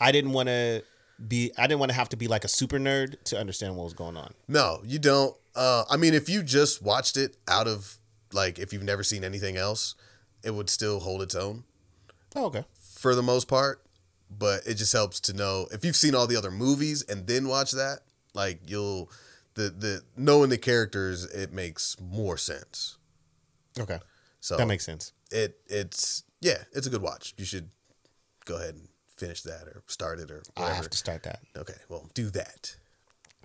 I 0.00 0.12
didn't 0.12 0.32
want 0.32 0.48
to 0.48 0.82
be. 1.26 1.52
I 1.58 1.66
didn't 1.66 1.80
want 1.80 1.90
to 1.90 1.96
have 1.96 2.08
to 2.10 2.16
be 2.16 2.28
like 2.28 2.44
a 2.44 2.48
super 2.48 2.78
nerd 2.78 3.22
to 3.24 3.38
understand 3.38 3.76
what 3.76 3.84
was 3.84 3.94
going 3.94 4.16
on. 4.16 4.32
No, 4.48 4.80
you 4.84 4.98
don't. 4.98 5.36
Uh, 5.54 5.84
I 5.90 5.96
mean, 5.96 6.14
if 6.14 6.28
you 6.28 6.42
just 6.42 6.82
watched 6.82 7.16
it 7.16 7.36
out 7.48 7.68
of 7.68 7.96
like, 8.32 8.58
if 8.58 8.72
you've 8.72 8.82
never 8.82 9.02
seen 9.02 9.24
anything 9.24 9.56
else, 9.56 9.94
it 10.42 10.52
would 10.54 10.68
still 10.70 11.00
hold 11.00 11.22
its 11.22 11.34
own. 11.34 11.64
Oh, 12.36 12.46
okay. 12.46 12.64
for 12.80 13.14
the 13.14 13.22
most 13.22 13.46
part, 13.46 13.80
but 14.28 14.66
it 14.66 14.74
just 14.74 14.92
helps 14.92 15.20
to 15.20 15.32
know 15.32 15.68
if 15.70 15.84
you've 15.84 15.94
seen 15.94 16.14
all 16.16 16.26
the 16.26 16.36
other 16.36 16.50
movies 16.50 17.02
and 17.02 17.26
then 17.28 17.46
watch 17.46 17.70
that, 17.72 18.00
like 18.34 18.60
you'll 18.66 19.08
the 19.54 19.70
the 19.70 20.02
knowing 20.16 20.50
the 20.50 20.58
characters, 20.58 21.24
it 21.26 21.52
makes 21.52 21.96
more 22.00 22.36
sense. 22.36 22.98
Okay. 23.78 24.00
So 24.40 24.56
That 24.56 24.66
makes 24.66 24.84
sense. 24.84 25.12
It 25.30 25.58
it's 25.66 26.24
yeah, 26.40 26.58
it's 26.72 26.86
a 26.86 26.90
good 26.90 27.02
watch. 27.02 27.34
You 27.36 27.44
should 27.44 27.70
go 28.44 28.56
ahead 28.56 28.74
and 28.74 28.88
finish 29.16 29.42
that 29.42 29.62
or 29.66 29.82
start 29.86 30.18
it 30.20 30.30
or 30.30 30.42
whatever. 30.54 30.72
I 30.72 30.74
have 30.74 30.90
to 30.90 30.96
start 30.96 31.22
that. 31.24 31.40
Okay, 31.56 31.74
well, 31.88 32.08
do 32.14 32.30
that. 32.30 32.76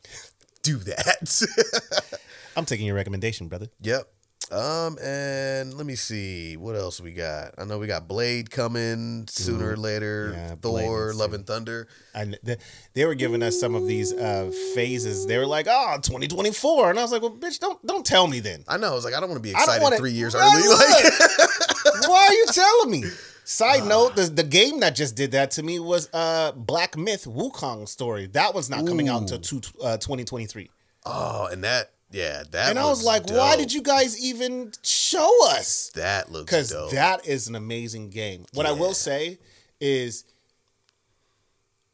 do 0.63 0.77
that. 0.77 2.19
I'm 2.57 2.65
taking 2.65 2.85
your 2.85 2.95
recommendation, 2.95 3.47
brother. 3.47 3.67
yep. 3.81 4.07
Um, 4.51 4.97
and 4.97 5.75
let 5.75 5.85
me 5.85 5.93
see 5.93 6.57
what 6.57 6.75
else 6.75 6.99
we 6.99 7.11
got. 7.11 7.53
I 7.59 7.65
know 7.65 7.77
we 7.77 7.85
got 7.85 8.07
Blade 8.07 8.49
coming 8.49 9.27
sooner 9.27 9.73
or 9.73 9.77
later. 9.77 10.31
yeah, 10.33 10.55
Thor, 10.55 11.13
Love 11.13 11.33
and 11.33 11.45
Thunder. 11.45 11.87
And 12.15 12.35
th- 12.43 12.57
they 12.95 13.05
were 13.05 13.13
giving 13.13 13.43
us 13.43 13.59
some 13.59 13.75
of 13.75 13.85
these 13.85 14.11
uh, 14.11 14.51
phases. 14.73 15.27
They 15.27 15.37
were 15.37 15.45
like, 15.45 15.67
"Oh, 15.69 15.97
2024," 16.01 16.89
and 16.89 16.97
I 16.97 17.03
was 17.03 17.11
like, 17.11 17.21
"Well, 17.21 17.35
bitch, 17.35 17.59
don't 17.59 17.85
don't 17.85 18.03
tell 18.03 18.25
me 18.25 18.39
then. 18.39 18.63
I 18.67 18.77
know. 18.77 18.91
I 18.91 18.95
was 18.95 19.05
like, 19.05 19.13
I 19.13 19.19
don't 19.19 19.29
want 19.29 19.37
to 19.37 19.47
be 19.47 19.51
excited 19.51 19.83
want 19.83 19.95
three 19.97 20.13
years 20.13 20.33
early. 20.33 20.49
Like. 20.67 21.68
Why 22.09 22.27
are 22.27 22.33
you 22.33 22.45
telling 22.47 22.91
me?" 22.91 23.03
Side 23.43 23.85
note: 23.87 24.15
the, 24.15 24.23
the 24.23 24.43
game 24.43 24.79
that 24.81 24.95
just 24.95 25.15
did 25.15 25.31
that 25.31 25.49
to 25.51 25.63
me 25.63 25.79
was 25.79 26.07
uh, 26.13 26.51
Black 26.51 26.95
Myth 26.95 27.25
Wukong 27.25 27.87
story. 27.87 28.27
That 28.27 28.53
one's 28.53 28.69
not 28.69 28.85
coming 28.85 29.09
out 29.09 29.21
until 29.21 29.39
two, 29.39 29.61
uh, 29.83 29.97
2023. 29.97 30.69
oh, 31.07 31.47
and 31.47 31.63
that, 31.63 31.89
yeah, 32.11 32.43
that. 32.51 32.69
And 32.69 32.77
I 32.77 32.85
was 32.85 33.03
like, 33.03 33.27
"Why 33.31 33.55
did 33.55 33.73
you 33.73 33.81
guys 33.81 34.23
even 34.23 34.71
show 34.83 35.31
us?" 35.49 35.89
That 35.95 36.31
looks 36.31 36.45
Because 36.45 36.91
that 36.91 37.27
is 37.27 37.47
an 37.47 37.55
amazing 37.55 38.11
game. 38.11 38.45
What 38.53 38.67
I 38.67 38.71
will 38.71 38.93
say 38.93 39.39
is, 39.81 40.25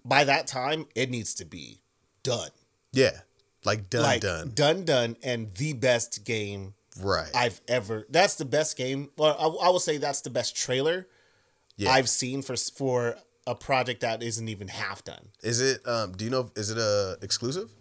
by 0.03 0.26
that 0.26 0.47
time, 0.47 0.88
it 0.93 1.09
needs 1.09 1.34
to 1.36 1.45
be 1.45 1.80
done. 2.22 2.49
yeah, 2.91 3.22
like 3.63 3.89
done, 3.89 4.03
like 4.03 4.22
done. 4.22 4.51
done, 4.53 4.84
done, 4.84 5.16
and 5.24 5.53
the 5.53 5.72
best 5.74 6.26
game 6.26 6.74
Right. 7.02 7.30
I've 7.36 7.60
ever. 7.68 8.06
That's 8.10 8.36
the 8.36 8.46
best 8.46 8.78
game. 8.78 9.10
Well, 9.18 9.36
I, 9.38 9.68
I 9.68 9.70
will 9.70 9.80
say 9.80 9.98
that's 9.98 10.22
the 10.22 10.30
best 10.30 10.56
trailer 10.56 11.08
yeah. 11.78 11.91
I've 11.91 12.10
seen 12.10 12.41
for 12.41 12.56
for 12.56 13.16
a 13.48 13.56
project 13.56 14.02
that 14.02 14.24
isn't 14.24 14.48
even 14.48 14.68
half 14.68 15.04
done. 15.04 15.30
is 15.43 15.62
it? 15.62 15.86
Um. 15.88 16.14
Do 16.14 16.26
you 16.26 16.32
know? 16.32 16.52
Is 16.56 16.72
it 16.72 16.78
a 16.78 17.18
exclusive? 17.22 17.72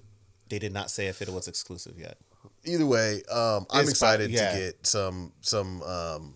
They 0.49 0.59
did 0.59 0.73
not 0.73 0.91
say 0.91 1.07
if 1.07 1.23
it 1.23 1.29
was 1.31 1.49
exclusive 1.49 1.99
yet. 1.99 2.19
either 2.65 2.87
way, 2.87 3.23
um, 3.31 3.67
I'm 3.71 3.83
It's 3.83 3.91
excited 3.91 4.31
yeah. 4.31 4.53
to 4.53 4.59
get 4.59 4.87
some 4.87 5.33
some 5.41 5.83
um, 5.83 6.35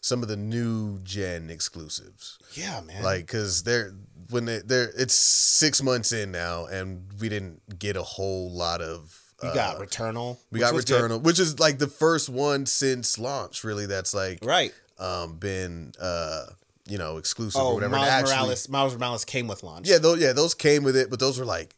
some 0.00 0.22
of 0.22 0.28
the 0.28 0.36
new 0.36 1.00
gen 1.00 1.48
exclusives. 1.48 2.38
Yeah, 2.52 2.80
man. 2.82 3.02
Like, 3.02 3.26
cause 3.26 3.62
they're 3.62 3.92
when 4.30 4.44
they 4.44 4.58
they're 4.58 4.90
it's 4.96 5.14
six 5.14 5.82
months 5.82 6.12
in 6.12 6.32
now, 6.32 6.66
and 6.66 7.06
we 7.20 7.28
didn't 7.28 7.78
get 7.78 7.96
a 7.96 8.02
whole 8.02 8.50
lot 8.52 8.80
of. 8.80 9.20
Uh, 9.48 9.54
got 9.54 9.78
Returnal. 9.78 10.38
we 10.50 10.60
got 10.60 10.74
was 10.74 10.84
good. 10.84 11.02
Returnal, 11.10 11.22
which 11.22 11.38
is 11.38 11.58
like 11.60 11.78
the 11.78 11.86
first 11.88 12.28
one 12.28 12.66
since 12.66 13.18
launch. 13.18 13.64
Really, 13.64 13.86
that's 13.86 14.14
like 14.14 14.38
Right. 14.44 14.72
um 14.98 15.36
been 15.36 15.92
uh 16.00 16.44
you 16.86 16.98
know 16.98 17.16
exclusive 17.16 17.60
or 17.60 17.64
Oh, 17.70 17.74
whatever. 17.74 17.96
Miles 17.96 18.08
actually- 18.08 18.34
Morales. 18.36 18.68
Miles 18.68 18.96
Morales 18.96 19.24
came 19.24 19.46
with 19.48 19.62
launch. 19.62 19.88
Yeah, 19.88 19.98
those 19.98 20.20
yeah 20.20 20.32
those 20.32 20.54
came 20.54 20.82
with 20.84 20.96
it, 20.96 21.10
but 21.10 21.18
those 21.18 21.38
were 21.38 21.44
like, 21.46 21.74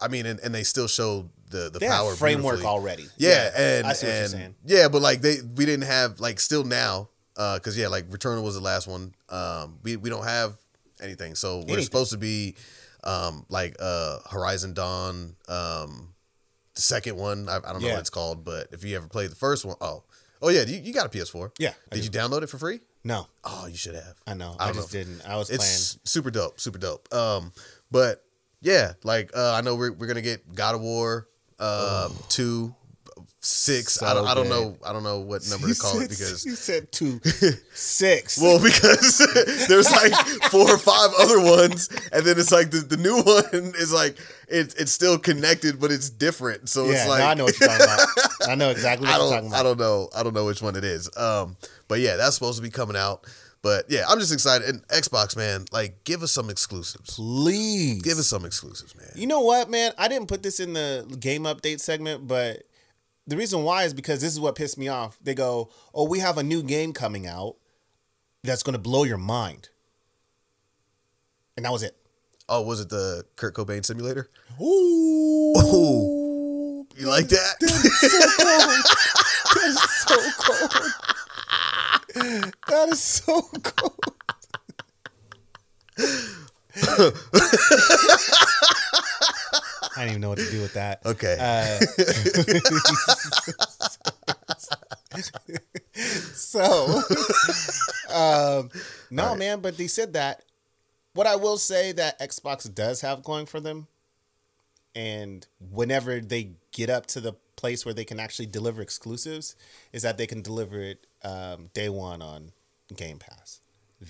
I 0.00 0.08
mean, 0.08 0.26
and, 0.26 0.38
and 0.40 0.54
they 0.54 0.62
still 0.64 0.86
showed 0.88 1.30
the 1.50 1.68
the 1.70 1.78
they 1.80 1.88
power 1.88 2.14
framework 2.14 2.64
already. 2.64 3.06
Yeah, 3.16 3.50
and 3.56 3.86
I 3.86 3.92
see 3.94 4.06
what 4.06 4.16
you're 4.16 4.26
saying. 4.28 4.54
yeah, 4.64 4.88
but 4.88 5.02
like 5.02 5.20
they 5.20 5.36
we 5.56 5.64
didn't 5.66 5.86
have 5.86 6.20
like 6.20 6.38
still 6.40 6.64
now 6.64 7.08
because 7.34 7.76
yeah, 7.76 7.88
like 7.88 8.08
Returnal 8.10 8.42
was 8.42 8.54
the 8.54 8.60
last 8.60 8.86
one. 8.86 9.14
Um, 9.30 9.78
we 9.82 9.96
we 9.96 10.10
don't 10.10 10.24
have 10.24 10.54
anything, 11.02 11.34
so 11.34 11.56
we're 11.58 11.62
Anything. 11.62 11.84
supposed 11.84 12.10
to 12.12 12.18
be 12.18 12.54
um 13.02 13.46
like 13.48 13.74
uh 13.80 14.18
Horizon 14.30 14.74
Dawn 14.74 15.34
um 15.48 16.09
the 16.80 16.86
second 16.94 17.16
one. 17.16 17.48
I, 17.48 17.56
I 17.56 17.72
don't 17.72 17.80
know 17.82 17.88
Yeah. 17.88 17.94
what 17.94 18.00
it's 18.00 18.10
called, 18.10 18.44
but 18.44 18.68
if 18.72 18.82
you 18.84 18.96
ever 18.96 19.06
played 19.08 19.30
the 19.30 19.36
first 19.36 19.64
one, 19.64 19.76
oh 19.80 20.04
oh 20.42 20.48
yeah, 20.48 20.62
you, 20.62 20.78
you 20.80 20.92
got 20.94 21.06
a 21.06 21.08
PS4. 21.10 21.52
Yeah, 21.58 21.72
I 21.92 21.96
Did 21.96 22.04
you 22.04 22.10
download 22.10 22.42
it 22.42 22.48
for 22.48 22.58
free? 22.58 22.80
No, 23.04 23.26
Oh, 23.44 23.66
you 23.66 23.76
should 23.76 23.94
have. 23.94 24.14
I 24.26 24.34
know. 24.34 24.56
I 24.58 24.68
I, 24.68 24.72
just 24.72 24.92
know. 24.92 24.98
didn't. 25.00 25.22
I 25.26 25.36
was 25.36 25.48
It's 25.50 25.98
super 26.04 26.30
dope, 26.30 26.60
super 26.60 26.78
dope. 26.78 27.12
Um, 27.14 27.52
but 27.90 28.24
yeah, 28.60 28.92
like 29.04 29.30
uh, 29.36 29.54
I 29.54 29.60
know 29.62 29.74
we're 29.76 29.92
we're 29.92 30.06
gonna 30.06 30.20
get 30.22 30.54
God 30.54 30.74
of 30.74 30.80
War, 30.82 31.28
uh, 31.58 32.08
two, 32.28 32.74
six. 33.40 34.02
I 34.02 34.14
don't 34.14 34.26
I 34.26 34.34
don't 34.34 34.48
know 34.48 34.76
I 34.84 34.92
don't 34.92 35.02
know 35.02 35.20
what 35.20 35.48
number 35.48 35.68
to 35.68 35.74
call 35.74 35.98
He 35.98 36.04
it 36.04 36.10
because 36.10 36.44
he 36.44 36.50
said 36.50 36.92
two, 36.92 37.20
six. 37.74 38.40
well 38.40 38.62
because 38.62 39.18
there's 39.68 39.90
like 39.90 40.12
four 40.50 40.70
or 40.70 40.78
five 40.78 41.10
other 41.18 41.40
ones, 41.40 41.88
and 42.12 42.24
then 42.24 42.38
it's 42.38 42.52
like 42.52 42.70
the, 42.70 42.78
the 42.80 42.96
new 42.96 43.16
one 43.22 43.74
is 43.76 43.92
like 43.92 44.18
it's 44.48 44.74
it's 44.74 44.92
still 44.92 45.18
connected 45.18 45.80
but 45.80 45.90
it's 45.90 46.10
different. 46.10 46.68
So 46.68 46.84
yeah, 46.86 46.92
it's 46.92 47.04
no, 47.04 47.10
like 47.10 47.22
I 47.22 47.34
know 47.34 47.44
what 47.44 47.58
you're 47.58 47.68
talking 47.68 47.84
about. 47.84 48.08
I 48.48 48.54
know 48.54 48.70
exactly 48.70 49.06
what 49.06 49.14
I 49.14 49.18
you're 49.18 49.24
don't 49.30 49.32
talking 49.32 49.48
about. 49.48 49.60
I 49.60 49.62
don't 49.62 49.78
know 49.78 50.08
I 50.14 50.22
don't 50.22 50.34
know 50.34 50.44
which 50.46 50.62
one 50.62 50.76
it 50.76 50.84
is. 50.84 51.08
Um, 51.16 51.56
but 51.88 52.00
yeah, 52.00 52.16
that's 52.16 52.34
supposed 52.34 52.58
to 52.58 52.62
be 52.62 52.70
coming 52.70 52.96
out. 52.96 53.26
But 53.62 53.86
yeah, 53.90 54.04
I'm 54.08 54.18
just 54.18 54.32
excited. 54.32 54.66
And 54.68 54.86
Xbox, 54.88 55.36
man, 55.36 55.66
like 55.70 56.02
give 56.04 56.22
us 56.22 56.32
some 56.32 56.48
exclusives. 56.48 57.14
Please 57.14 58.00
Give 58.02 58.18
us 58.18 58.26
some 58.26 58.44
exclusives, 58.44 58.96
man. 58.96 59.10
You 59.14 59.26
know 59.26 59.40
what, 59.40 59.68
man? 59.68 59.92
I 59.98 60.08
didn't 60.08 60.28
put 60.28 60.42
this 60.42 60.60
in 60.60 60.72
the 60.72 61.16
game 61.20 61.44
update 61.44 61.80
segment, 61.80 62.26
but 62.26 62.62
the 63.30 63.36
reason 63.36 63.62
why 63.62 63.84
is 63.84 63.94
because 63.94 64.20
this 64.20 64.32
is 64.32 64.40
what 64.40 64.56
pissed 64.56 64.76
me 64.76 64.88
off. 64.88 65.18
They 65.22 65.34
go, 65.34 65.70
"Oh, 65.94 66.06
we 66.06 66.18
have 66.18 66.36
a 66.36 66.42
new 66.42 66.62
game 66.62 66.92
coming 66.92 67.26
out 67.26 67.56
that's 68.42 68.62
going 68.64 68.74
to 68.74 68.78
blow 68.78 69.04
your 69.04 69.18
mind," 69.18 69.68
and 71.56 71.64
that 71.64 71.72
was 71.72 71.84
it. 71.84 71.96
Oh, 72.48 72.62
was 72.62 72.80
it 72.80 72.88
the 72.88 73.24
Kurt 73.36 73.54
Cobain 73.54 73.84
simulator? 73.84 74.28
Ooh, 74.60 75.54
Ooh. 75.56 76.86
You 76.96 77.06
like 77.06 77.28
that? 77.28 77.54
That 79.52 79.66
is 79.66 79.80
so 80.02 80.16
cold. 80.38 80.70
That 82.68 82.88
is 82.90 83.00
so 83.00 83.42
cold. 83.62 84.04
I 90.00 90.04
don't 90.04 90.12
even 90.12 90.22
know 90.22 90.30
what 90.30 90.38
to 90.38 90.50
do 90.50 90.62
with 90.62 90.72
that. 90.72 91.04
okay. 91.04 91.36
Uh, 91.38 91.78
so, 96.32 97.02
um, 98.10 98.70
no, 99.10 99.34
man, 99.34 99.60
but 99.60 99.76
they 99.76 99.88
said 99.88 100.14
that. 100.14 100.42
What 101.12 101.26
I 101.26 101.36
will 101.36 101.58
say 101.58 101.92
that 101.92 102.18
Xbox 102.18 102.74
does 102.74 103.02
have 103.02 103.22
going 103.22 103.44
for 103.44 103.60
them, 103.60 103.88
and 104.94 105.46
whenever 105.70 106.18
they 106.18 106.52
get 106.72 106.88
up 106.88 107.04
to 107.08 107.20
the 107.20 107.34
place 107.56 107.84
where 107.84 107.92
they 107.92 108.06
can 108.06 108.18
actually 108.18 108.46
deliver 108.46 108.80
exclusives, 108.80 109.54
is 109.92 110.00
that 110.00 110.16
they 110.16 110.26
can 110.26 110.40
deliver 110.40 110.80
it 110.80 111.06
um, 111.22 111.68
day 111.74 111.90
one 111.90 112.22
on 112.22 112.52
Game 112.96 113.18
Pass. 113.18 113.60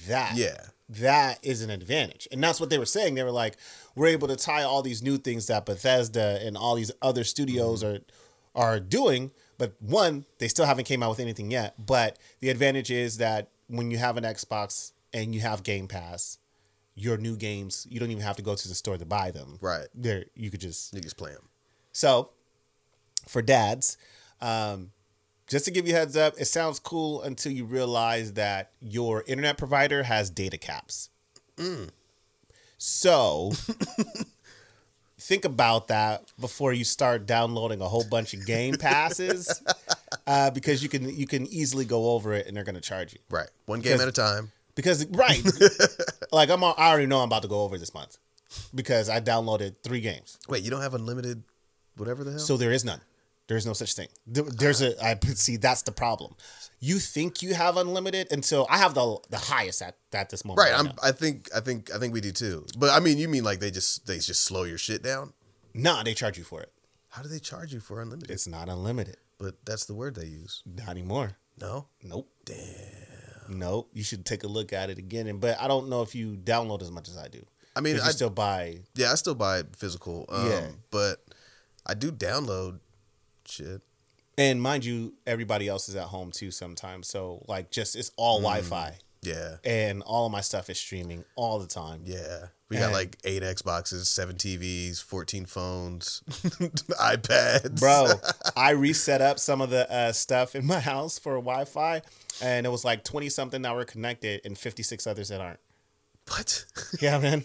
That 0.06 0.36
Yeah. 0.36 0.66
That 0.98 1.38
is 1.44 1.62
an 1.62 1.70
advantage, 1.70 2.26
and 2.32 2.42
that's 2.42 2.60
what 2.60 2.68
they 2.70 2.78
were 2.78 2.86
saying. 2.86 3.14
They 3.14 3.22
were 3.22 3.30
like, 3.30 3.56
we're 3.94 4.08
able 4.08 4.28
to 4.28 4.36
tie 4.36 4.62
all 4.62 4.82
these 4.82 5.02
new 5.02 5.18
things 5.18 5.46
that 5.46 5.66
Bethesda 5.66 6.40
and 6.42 6.56
all 6.56 6.74
these 6.74 6.90
other 7.00 7.24
studios 7.24 7.84
are 7.84 8.00
are 8.54 8.80
doing. 8.80 9.30
But 9.58 9.74
one, 9.78 10.24
they 10.38 10.48
still 10.48 10.64
haven't 10.66 10.84
came 10.84 11.02
out 11.02 11.10
with 11.10 11.20
anything 11.20 11.50
yet. 11.50 11.74
But 11.84 12.18
the 12.40 12.48
advantage 12.48 12.90
is 12.90 13.18
that 13.18 13.50
when 13.68 13.90
you 13.90 13.98
have 13.98 14.16
an 14.16 14.24
Xbox 14.24 14.92
and 15.12 15.34
you 15.34 15.42
have 15.42 15.62
Game 15.62 15.86
Pass, 15.86 16.38
your 16.94 17.16
new 17.16 17.36
games 17.36 17.86
you 17.88 18.00
don't 18.00 18.10
even 18.10 18.22
have 18.22 18.36
to 18.36 18.42
go 18.42 18.54
to 18.54 18.68
the 18.68 18.74
store 18.74 18.98
to 18.98 19.06
buy 19.06 19.30
them. 19.30 19.58
Right. 19.60 19.86
There, 19.94 20.24
you 20.34 20.50
could 20.50 20.60
just 20.60 20.94
Niggas 20.94 21.16
play 21.16 21.32
them. 21.32 21.48
so, 21.92 22.30
for 23.28 23.42
dads, 23.42 23.96
um, 24.40 24.92
just 25.50 25.66
to 25.66 25.70
give 25.70 25.86
you 25.86 25.94
a 25.94 25.98
heads 25.98 26.16
up, 26.16 26.34
it 26.38 26.46
sounds 26.46 26.78
cool 26.78 27.22
until 27.22 27.52
you 27.52 27.64
realize 27.66 28.32
that 28.34 28.70
your 28.80 29.24
internet 29.26 29.58
provider 29.58 30.04
has 30.04 30.30
data 30.30 30.56
caps. 30.56 31.10
So, 32.78 33.52
think 35.18 35.44
about 35.44 35.88
that 35.88 36.32
before 36.40 36.72
you 36.72 36.84
start 36.84 37.26
downloading 37.26 37.82
a 37.82 37.88
whole 37.88 38.04
bunch 38.04 38.32
of 38.32 38.46
game 38.46 38.74
passes, 38.76 39.62
uh, 40.26 40.50
because 40.52 40.82
you 40.82 40.88
can 40.88 41.14
you 41.14 41.26
can 41.26 41.46
easily 41.48 41.84
go 41.84 42.10
over 42.12 42.32
it 42.32 42.46
and 42.46 42.56
they're 42.56 42.64
gonna 42.64 42.80
charge 42.80 43.12
you. 43.12 43.18
Right. 43.28 43.48
One 43.66 43.80
game 43.80 43.92
Because- 43.94 44.02
at 44.02 44.08
a 44.08 44.12
time. 44.12 44.52
Because 44.76 45.04
right, 45.08 45.42
like 46.32 46.48
I'm, 46.48 46.62
I 46.64 46.72
already 46.78 47.04
know 47.06 47.18
I'm 47.18 47.28
about 47.28 47.42
to 47.42 47.48
go 47.48 47.62
over 47.62 47.76
this 47.76 47.92
month 47.92 48.16
because 48.74 49.10
I 49.10 49.20
downloaded 49.20 49.74
three 49.82 50.00
games. 50.00 50.38
Wait, 50.48 50.62
you 50.62 50.70
don't 50.70 50.80
have 50.80 50.94
unlimited 50.94 51.42
whatever 51.96 52.24
the 52.24 52.30
hell? 52.30 52.38
So 52.38 52.56
there 52.56 52.70
is 52.72 52.84
none. 52.84 53.00
There 53.50 53.56
is 53.56 53.66
no 53.66 53.72
such 53.72 53.94
thing. 53.94 54.06
There's 54.28 54.80
a. 54.80 54.94
I 55.04 55.18
see. 55.34 55.56
That's 55.56 55.82
the 55.82 55.90
problem. 55.90 56.36
You 56.78 57.00
think 57.00 57.42
you 57.42 57.52
have 57.54 57.76
unlimited 57.76 58.28
until 58.30 58.64
I 58.70 58.78
have 58.78 58.94
the 58.94 59.18
the 59.28 59.38
highest 59.38 59.82
at 59.82 59.96
at 60.12 60.30
this 60.30 60.44
moment. 60.44 60.60
right. 60.60 60.78
I'm 60.78 60.86
now. 60.86 60.94
I 61.02 61.10
think 61.10 61.48
I 61.52 61.58
think 61.58 61.92
I 61.92 61.98
think 61.98 62.14
we 62.14 62.20
do 62.20 62.30
too. 62.30 62.64
But 62.78 62.90
I 62.90 63.00
mean 63.00 63.18
you 63.18 63.26
mean 63.28 63.42
like 63.42 63.58
they 63.58 63.72
just 63.72 64.06
they 64.06 64.18
just 64.20 64.42
slow 64.44 64.62
your 64.62 64.78
shit 64.78 65.02
down? 65.02 65.32
Nah, 65.74 66.04
they 66.04 66.14
charge 66.14 66.38
you 66.38 66.44
for 66.44 66.60
it. 66.60 66.70
How 67.08 67.22
do 67.22 67.28
they 67.28 67.40
charge 67.40 67.72
you 67.74 67.80
for 67.80 68.00
unlimited? 68.00 68.30
It's 68.30 68.46
not 68.46 68.68
unlimited. 68.68 69.16
but 69.36 69.56
that's 69.64 69.84
the 69.86 69.94
word 69.94 70.14
they 70.14 70.26
use. 70.26 70.62
Not 70.64 70.90
anymore. 70.90 71.32
No? 71.60 71.88
Nope. 72.04 72.30
Damn. 72.44 73.58
Nope. 73.58 73.90
You 73.92 74.04
should 74.04 74.24
take 74.24 74.44
a 74.44 74.48
look 74.48 74.72
at 74.72 74.90
it 74.90 74.98
again. 74.98 75.26
And 75.26 75.40
but 75.40 75.60
I 75.60 75.66
don't 75.66 75.88
know 75.88 76.02
if 76.02 76.14
you 76.14 76.36
download 76.36 76.82
as 76.82 76.90
much 76.92 77.08
as 77.08 77.18
I 77.18 77.26
do. 77.26 77.44
I 77.74 77.80
mean, 77.80 77.98
I 77.98 78.10
still 78.10 78.30
buy. 78.30 78.78
yeah, 78.94 79.10
I 79.10 79.16
still 79.16 79.34
buy 79.34 79.64
physical. 79.76 80.26
Um, 80.28 80.46
Yeah. 80.48 80.66
but 80.92 81.24
I 81.84 81.94
do 81.94 82.12
download 82.12 82.78
shit. 83.50 83.82
And 84.38 84.62
mind 84.62 84.84
you, 84.84 85.14
everybody 85.26 85.68
else 85.68 85.88
is 85.88 85.96
at 85.96 86.04
home 86.04 86.30
too 86.32 86.50
sometimes. 86.50 87.08
So 87.08 87.44
like, 87.48 87.70
just 87.70 87.96
it's 87.96 88.10
all 88.16 88.38
Mm. 88.38 88.42
Wi-Fi, 88.44 88.98
Yeah. 89.22 89.56
and 89.64 90.02
all 90.02 90.24
of 90.26 90.32
my 90.32 90.40
stuff 90.40 90.70
is 90.70 90.78
streaming 90.78 91.24
all 91.36 91.58
the 91.58 91.66
time. 91.66 92.02
Yeah. 92.04 92.46
We 92.70 92.76
got 92.76 92.92
like 92.92 93.18
eight 93.24 93.42
Xboxes, 93.42 94.06
seven 94.06 94.36
TVs, 94.36 95.02
14 95.02 95.44
phones, 95.44 96.22
iPads. 96.30 97.80
bro 97.80 98.12
i 98.56 98.70
reset 98.70 99.20
up 99.20 99.40
some 99.40 99.60
of 99.60 99.70
the 99.70 99.90
uh, 99.92 100.12
stuff 100.12 100.54
in 100.54 100.64
my 100.64 100.78
house 100.92 101.18
for 101.18 101.32
wi-fi 101.34 102.00
and 102.40 102.64
it 102.66 102.68
was 102.70 102.84
like 102.84 103.02
20 103.02 103.28
something 103.28 103.62
that 103.62 103.74
were 103.74 103.84
connected 103.84 104.40
and 104.44 104.56
56 104.56 105.04
others 105.08 105.28
that 105.30 105.40
aren't 105.40 105.58
What? 106.28 106.64
yeah 107.00 107.18
man 107.18 107.42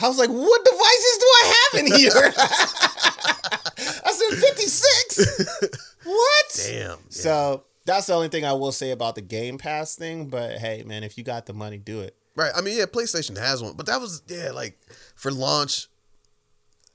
i 0.00 0.08
was 0.08 0.18
like 0.18 0.30
what 0.30 0.64
devices 0.64 1.18
do 1.20 1.26
i 1.26 1.54
have 1.54 1.80
in 1.80 1.86
here 1.96 2.32
i 4.22 4.36
said 4.36 4.38
56 4.38 5.90
what 6.04 6.62
Damn. 6.66 6.90
Yeah. 6.90 6.96
so 7.10 7.64
that's 7.84 8.06
the 8.06 8.14
only 8.14 8.28
thing 8.28 8.44
i 8.44 8.52
will 8.52 8.72
say 8.72 8.90
about 8.90 9.14
the 9.14 9.22
game 9.22 9.58
pass 9.58 9.94
thing 9.96 10.28
but 10.28 10.58
hey 10.58 10.82
man 10.84 11.02
if 11.04 11.16
you 11.18 11.24
got 11.24 11.46
the 11.46 11.52
money 11.52 11.78
do 11.78 12.00
it 12.00 12.16
Right. 12.36 12.52
I 12.54 12.60
mean, 12.60 12.76
yeah, 12.76 12.84
PlayStation 12.84 13.38
has 13.38 13.62
one, 13.62 13.72
but 13.76 13.86
that 13.86 13.98
was 13.98 14.22
yeah, 14.28 14.50
like 14.50 14.78
for 15.14 15.32
launch, 15.32 15.88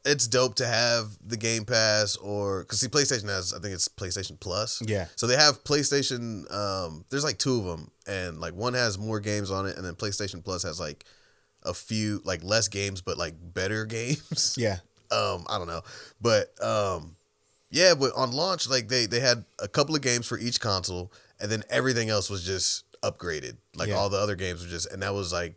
it's 0.05 0.27
dope 0.27 0.53
to 0.57 0.67
have 0.67 1.17
the 1.25 1.35
Game 1.35 1.65
Pass 1.65 2.15
or 2.15 2.61
because 2.61 2.79
see, 2.79 2.87
PlayStation 2.87 3.27
has 3.27 3.51
I 3.51 3.57
think 3.59 3.73
it's 3.73 3.87
PlayStation 3.87 4.39
Plus. 4.39 4.83
Yeah. 4.85 5.07
So 5.15 5.25
they 5.25 5.35
have 5.35 5.63
PlayStation. 5.63 6.51
Um, 6.53 7.05
there's 7.09 7.23
like 7.23 7.39
two 7.39 7.57
of 7.57 7.65
them, 7.65 7.89
and 8.07 8.39
like 8.39 8.53
one 8.53 8.75
has 8.75 8.99
more 8.99 9.19
games 9.19 9.49
on 9.49 9.65
it, 9.65 9.77
and 9.77 9.85
then 9.85 9.95
PlayStation 9.95 10.43
Plus 10.43 10.61
has 10.61 10.79
like 10.79 11.05
a 11.63 11.73
few 11.73 12.21
like 12.23 12.43
less 12.43 12.67
games, 12.67 13.01
but 13.01 13.17
like 13.17 13.33
better 13.41 13.85
games. 13.87 14.55
yeah 14.59 14.77
um 15.11 15.45
i 15.49 15.57
don't 15.57 15.67
know 15.67 15.81
but 16.21 16.53
um 16.63 17.15
yeah 17.69 17.93
but 17.93 18.11
on 18.15 18.31
launch 18.31 18.69
like 18.69 18.87
they 18.87 19.05
they 19.05 19.19
had 19.19 19.43
a 19.59 19.67
couple 19.67 19.95
of 19.95 20.01
games 20.01 20.25
for 20.27 20.37
each 20.37 20.59
console 20.59 21.11
and 21.39 21.51
then 21.51 21.63
everything 21.69 22.09
else 22.09 22.29
was 22.29 22.43
just 22.45 22.83
upgraded 23.01 23.55
like 23.75 23.89
Yeah. 23.89 23.95
all 23.95 24.09
the 24.09 24.17
other 24.17 24.35
games 24.35 24.61
were 24.63 24.69
just 24.69 24.91
and 24.91 25.01
that 25.03 25.13
was 25.13 25.31
like 25.33 25.55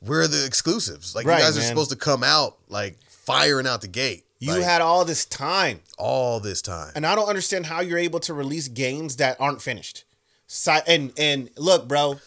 where 0.00 0.20
are 0.20 0.28
the 0.28 0.44
exclusives 0.44 1.14
like 1.14 1.26
Right, 1.26 1.38
you 1.38 1.44
guys 1.44 1.56
are 1.56 1.62
supposed 1.62 1.90
to 1.90 1.96
come 1.96 2.22
out 2.22 2.58
like 2.68 2.98
firing 3.08 3.66
out 3.66 3.80
the 3.80 3.88
gate 3.88 4.24
You 4.38 4.52
Like- 4.52 4.62
had 4.64 4.82
all 4.82 5.04
this 5.06 5.24
time. 5.24 5.80
all 5.96 6.38
this 6.40 6.60
time. 6.60 6.92
And 6.94 7.06
I 7.06 7.14
don't 7.14 7.28
understand 7.28 7.64
how 7.66 7.80
you're 7.80 7.96
able 7.98 8.20
to 8.20 8.34
release 8.34 8.68
games 8.68 9.16
that 9.16 9.40
aren't 9.40 9.62
finished. 9.62 10.04
Si- 10.46 10.84
and 10.86 11.12
and 11.16 11.48
look, 11.56 11.88
bro, 11.88 12.20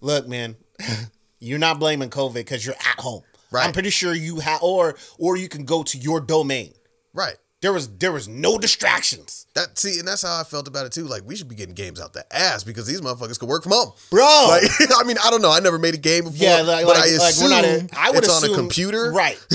look, 0.00 0.28
man, 0.28 0.54
you're 1.40 1.58
not 1.58 1.80
blaming 1.80 2.10
COVID 2.10 2.34
because 2.34 2.64
you're 2.64 2.76
at 2.76 3.00
home. 3.00 3.24
Right. 3.50 3.66
I'm 3.66 3.72
pretty 3.72 3.90
sure 3.90 4.14
you 4.14 4.40
have, 4.40 4.62
or 4.62 4.96
or 5.18 5.36
you 5.36 5.48
can 5.48 5.64
go 5.64 5.82
to 5.82 5.98
your 5.98 6.20
domain. 6.20 6.72
right. 7.14 7.36
There 7.60 7.72
was 7.72 7.88
there 7.98 8.12
was 8.12 8.28
no 8.28 8.56
distractions, 8.56 9.46
That 9.54 9.76
see, 9.76 9.98
and 9.98 10.06
that's 10.06 10.22
how 10.22 10.38
I 10.40 10.44
felt 10.44 10.68
about 10.68 10.86
it 10.86 10.92
too. 10.92 11.02
Like 11.08 11.22
we 11.26 11.34
should 11.34 11.48
be 11.48 11.56
getting 11.56 11.74
games 11.74 12.00
out 12.00 12.12
the 12.12 12.24
ass 12.32 12.62
because 12.62 12.86
these 12.86 13.00
motherfuckers 13.00 13.36
could 13.36 13.48
work 13.48 13.64
from 13.64 13.72
home. 13.72 13.90
bro. 14.10 14.22
Like 14.48 14.62
I 14.96 15.02
mean, 15.02 15.16
I 15.24 15.28
don't 15.28 15.42
know. 15.42 15.50
I 15.50 15.58
never 15.58 15.76
made 15.76 15.94
a 15.94 15.98
game 15.98 16.22
before. 16.22 16.38
yeah, 16.38 16.60
like, 16.62 16.84
but 16.86 16.94
like, 16.94 17.10
I 17.10 17.16
like 17.16 17.30
assume 17.32 17.50
we're 17.50 17.56
not. 17.56 17.64
A, 17.64 17.88
I 17.98 18.10
would 18.10 18.18
it's 18.22 18.28
assume, 18.28 18.50
on 18.52 18.58
a 18.58 18.62
computer. 18.62 19.10
right? 19.10 19.44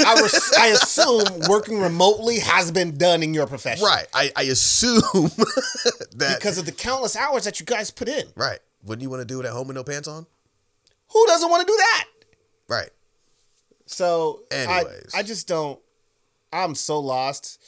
I 0.00 0.28
I 0.58 0.66
assume 0.68 1.22
working 1.48 1.78
remotely 1.78 2.40
has 2.40 2.72
been 2.72 2.98
done 2.98 3.22
in 3.22 3.32
your 3.32 3.46
profession, 3.46 3.84
Right. 3.84 4.08
I, 4.12 4.32
I 4.34 4.42
assume 4.44 5.02
that 6.16 6.38
Because 6.40 6.58
of 6.58 6.66
the 6.66 6.72
countless 6.72 7.14
hours 7.14 7.44
that 7.44 7.60
you 7.60 7.66
guys 7.66 7.92
put 7.92 8.08
in. 8.08 8.24
right. 8.34 8.58
Wouldn't 8.82 9.02
you 9.02 9.10
want 9.10 9.20
to 9.20 9.24
do 9.24 9.38
it 9.38 9.46
at 9.46 9.52
home 9.52 9.68
with 9.68 9.76
no 9.76 9.84
pants 9.84 10.08
on? 10.08 10.26
Who 11.12 11.26
doesn't 11.26 11.48
want 11.48 11.60
to 11.64 11.72
do 11.72 11.76
that? 11.76 12.04
Right. 12.68 12.90
So 13.86 14.42
Anyways. 14.50 15.12
I, 15.14 15.18
I 15.18 15.22
just 15.22 15.48
don't. 15.48 15.78
I'm 16.52 16.74
so 16.74 17.00
lost. 17.00 17.62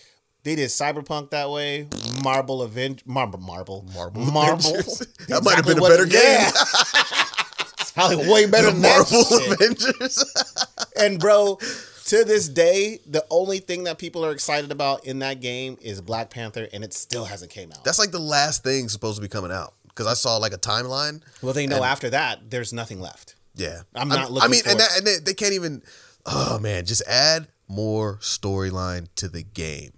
They 0.44 0.54
did 0.54 0.68
Cyberpunk 0.68 1.30
that 1.30 1.50
way. 1.50 1.88
Marble 2.22 2.62
Avenge, 2.62 3.04
Marble, 3.04 3.40
Marble, 3.40 3.84
Marble 3.94 4.22
Marble. 4.22 4.70
Avengers. 4.70 5.06
That 5.28 5.44
might 5.44 5.56
have 5.56 5.66
been 5.66 5.78
a 5.78 5.82
better 5.82 6.06
game. 6.06 6.20
yeah. 6.22 6.50
it's 7.80 7.92
probably 7.92 8.16
way 8.30 8.46
better 8.46 8.70
than 8.70 8.80
that. 8.82 9.10
Marvel. 9.10 9.52
Avengers. 9.52 10.24
And 10.98 11.20
bro, 11.20 11.58
to 12.06 12.24
this 12.24 12.48
day, 12.48 12.98
the 13.06 13.24
only 13.30 13.60
thing 13.60 13.84
that 13.84 13.98
people 13.98 14.24
are 14.24 14.32
excited 14.32 14.72
about 14.72 15.04
in 15.04 15.20
that 15.20 15.40
game 15.40 15.78
is 15.80 16.00
Black 16.00 16.28
Panther, 16.28 16.66
and 16.72 16.82
it 16.82 16.92
still 16.92 17.26
hasn't 17.26 17.52
came 17.52 17.70
out. 17.70 17.84
That's 17.84 18.00
like 18.00 18.10
the 18.10 18.18
last 18.18 18.64
thing 18.64 18.88
supposed 18.88 19.16
to 19.16 19.22
be 19.22 19.28
coming 19.28 19.52
out 19.52 19.74
because 19.86 20.08
I 20.08 20.14
saw 20.14 20.38
like 20.38 20.52
a 20.52 20.58
timeline. 20.58 21.20
well, 21.40 21.52
they 21.52 21.68
know 21.68 21.84
after 21.84 22.10
that, 22.10 22.50
there's 22.50 22.72
nothing 22.72 23.00
left. 23.00 23.36
Yeah, 23.54 23.82
I'm 23.94 24.08
not 24.08 24.18
I 24.18 24.28
looking 24.28 24.50
mean, 24.50 24.62
and, 24.66 24.80
that, 24.80 24.96
and 24.96 25.06
they, 25.06 25.18
they 25.18 25.34
can't 25.34 25.52
even. 25.52 25.82
Oh 26.30 26.58
man, 26.60 26.84
just 26.84 27.02
add 27.06 27.48
more 27.68 28.16
storyline 28.18 29.08
to 29.16 29.28
the 29.28 29.42
game 29.42 29.92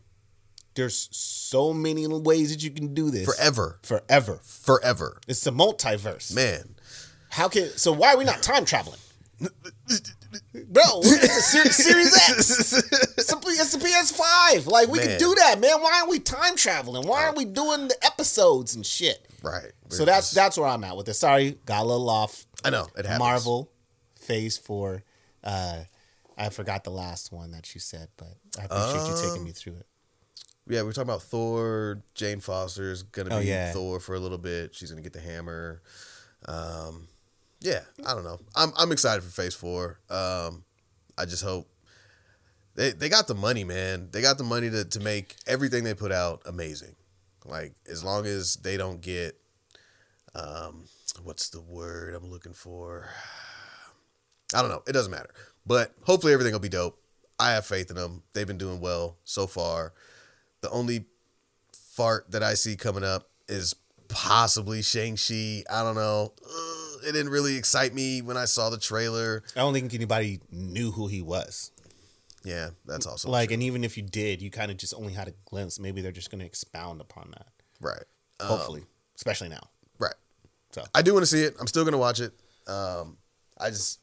There's 0.75 1.09
so 1.13 1.73
many 1.73 2.07
ways 2.07 2.51
that 2.55 2.63
you 2.63 2.71
can 2.71 2.95
do 2.95 3.11
this 3.11 3.25
forever, 3.25 3.79
Forever. 3.83 4.41
forever. 4.43 5.21
It's 5.29 5.43
the 5.43 5.53
multiverse. 5.53 6.35
Man, 6.35 6.77
How 7.31 7.49
can 7.49 7.69
so? 7.77 7.93
Why 7.93 8.15
are 8.15 8.19
we 8.19 8.25
not 8.25 8.43
time 8.43 8.65
traveling, 8.65 8.99
bro? 9.39 10.83
It's 11.03 11.55
a 11.55 11.73
Series 11.73 12.15
X. 12.15 12.51
It's, 12.51 12.73
a, 13.33 13.37
it's 13.47 13.73
the 13.73 13.79
PS5. 13.79 14.67
Like 14.67 14.89
we 14.89 14.99
Man. 14.99 15.09
can 15.09 15.19
do 15.19 15.35
that, 15.37 15.61
man. 15.61 15.81
Why 15.81 15.99
aren't 15.99 16.11
we 16.11 16.19
time 16.19 16.57
traveling? 16.57 17.07
Why 17.07 17.25
aren't 17.25 17.37
we 17.37 17.45
doing 17.45 17.89
the 17.89 17.97
episodes 18.05 18.75
and 18.75 18.85
shit? 18.87 19.27
right. 19.43 19.73
So 19.89 20.01
We're 20.03 20.07
that's 20.07 20.27
just- 20.29 20.35
that's 20.35 20.59
where 20.59 20.69
I'm 20.69 20.85
at 20.85 20.97
with 20.97 21.09
it. 21.09 21.15
Sorry, 21.15 21.59
got 21.67 21.83
a 21.83 21.87
little 21.89 22.09
off. 22.11 22.47
I 22.65 22.71
know 22.71 22.87
it 22.97 23.05
happens. 23.07 23.19
Marvel, 23.19 23.71
Phase 24.21 24.57
Four. 24.59 25.03
Uh, 25.43 25.81
I 26.47 26.49
forgot 26.51 26.85
the 26.85 26.91
last 26.91 27.31
one 27.33 27.51
that 27.53 27.75
you 27.75 27.81
said, 27.81 28.09
but 28.17 28.35
I 28.59 28.65
appreciate 28.65 29.09
you 29.09 29.15
taking 29.23 29.43
Um, 29.43 29.45
me 29.45 29.53
through 29.53 29.75
it. 29.75 29.87
Yeah, 30.67 30.83
we're 30.83 30.93
talking 30.93 31.09
about 31.09 31.23
Thor. 31.23 32.03
Jane 32.15 32.41
Foster 32.41 32.91
is 32.91 33.03
gonna 33.03 33.35
Oh, 33.35 33.41
be 33.41 33.47
yeah. 33.47 33.73
Thor 33.73 34.01
for 34.01 34.15
a 34.15 34.21
little 34.21 34.39
bit. 34.39 34.75
She's 34.75 34.91
gonna 34.91 35.03
get 35.03 35.13
the 35.13 35.21
hammer. 35.21 35.83
Um, 36.47 37.09
yeah, 37.61 37.81
I 38.07 38.15
don't 38.15 38.25
know. 38.25 38.41
I'm 38.55 38.73
I'm 38.77 38.93
excited 38.93 39.23
for 39.23 39.31
Phase 39.31 39.55
Four. 39.55 39.99
Um, 40.09 40.65
I 41.19 41.25
just 41.27 41.43
hope 41.45 41.69
they 42.75 42.91
they 42.93 43.09
got 43.09 43.27
the 43.27 43.35
money, 43.35 43.65
man. 43.65 44.09
They 44.13 44.23
got 44.23 44.39
the 44.39 44.45
money 44.45 44.71
to 44.71 44.85
to 44.85 45.01
make 45.01 45.37
everything 45.47 45.85
they 45.85 45.95
put 45.95 46.13
out 46.13 46.43
amazing. 46.47 46.95
Like 47.45 47.75
as 47.91 48.05
long 48.05 48.27
as 48.27 48.57
they 48.57 48.77
don't 48.77 49.01
get, 49.01 49.41
um, 50.35 50.85
what's 51.23 51.49
the 51.51 51.61
word 51.61 52.15
I'm 52.15 52.31
looking 52.31 52.53
for? 52.55 53.09
I 54.55 54.61
don't 54.63 54.71
know. 54.71 54.83
It 54.87 54.93
doesn't 54.93 55.11
matter. 55.11 55.35
But 55.67 55.95
hopefully 56.03 56.33
everything 56.33 56.53
will 56.53 56.61
be 56.61 56.69
dope. 56.69 56.99
I 57.39 57.53
have 57.53 57.67
faith 57.67 57.91
in 57.91 57.97
them. 57.97 58.23
They've 58.33 58.47
been 58.47 58.59
doing 58.59 58.81
well 58.81 59.17
so 59.25 59.47
far. 59.47 59.93
The 60.61 60.71
only 60.71 61.07
fart 61.73 62.31
that 62.31 62.43
I 62.43 62.55
see 62.55 62.77
coming 62.77 63.05
up 63.05 63.29
is 63.49 63.75
possibly 64.09 64.83
Shang-Chi. 64.83 65.65
I 65.71 65.83
don't 65.83 65.95
know. 65.95 66.33
Ugh, 66.45 67.01
it 67.07 67.13
didn't 67.13 67.31
really 67.31 67.57
excite 67.57 67.95
me 67.95 68.21
when 68.21 68.37
I 68.37 68.45
saw 68.45 68.69
the 68.69 68.79
trailer. 68.79 69.43
I 69.57 69.61
don't 69.61 69.73
think 69.73 69.95
anybody 69.95 70.41
knew 70.51 70.91
who 70.91 71.07
he 71.07 71.23
was. 71.23 71.71
Yeah, 72.43 72.71
that's 72.87 73.07
also 73.07 73.31
like, 73.31 73.49
true. 73.51 73.55
and 73.55 73.63
even 73.63 73.85
if 73.85 73.97
you 73.97 74.03
did, 74.03 74.41
you 74.41 74.51
kind 74.51 74.71
of 74.71 74.77
just 74.79 74.95
only 74.95 75.13
had 75.13 75.29
a 75.29 75.33
glimpse. 75.45 75.79
Maybe 75.79 76.01
they're 76.01 76.11
just 76.13 76.31
going 76.31 76.41
to 76.41 76.47
expound 76.47 77.01
upon 77.01 77.33
that. 77.33 77.49
right. 77.81 78.03
Um, 78.41 78.49
Hopefully, 78.49 78.85
especially 79.17 79.51
now. 79.51 79.61
right. 79.99 80.15
So 80.73 80.83
I 80.95 81.03
do 81.03 81.13
want 81.13 81.23
to 81.25 81.27
see 81.27 81.43
it. 81.43 81.55
I'm 81.61 81.67
still 81.67 81.85
gonna 81.85 81.99
watch 81.99 82.21
it. 82.21 82.33
Um, 82.67 83.19
I 83.59 83.69
just, 83.69 84.01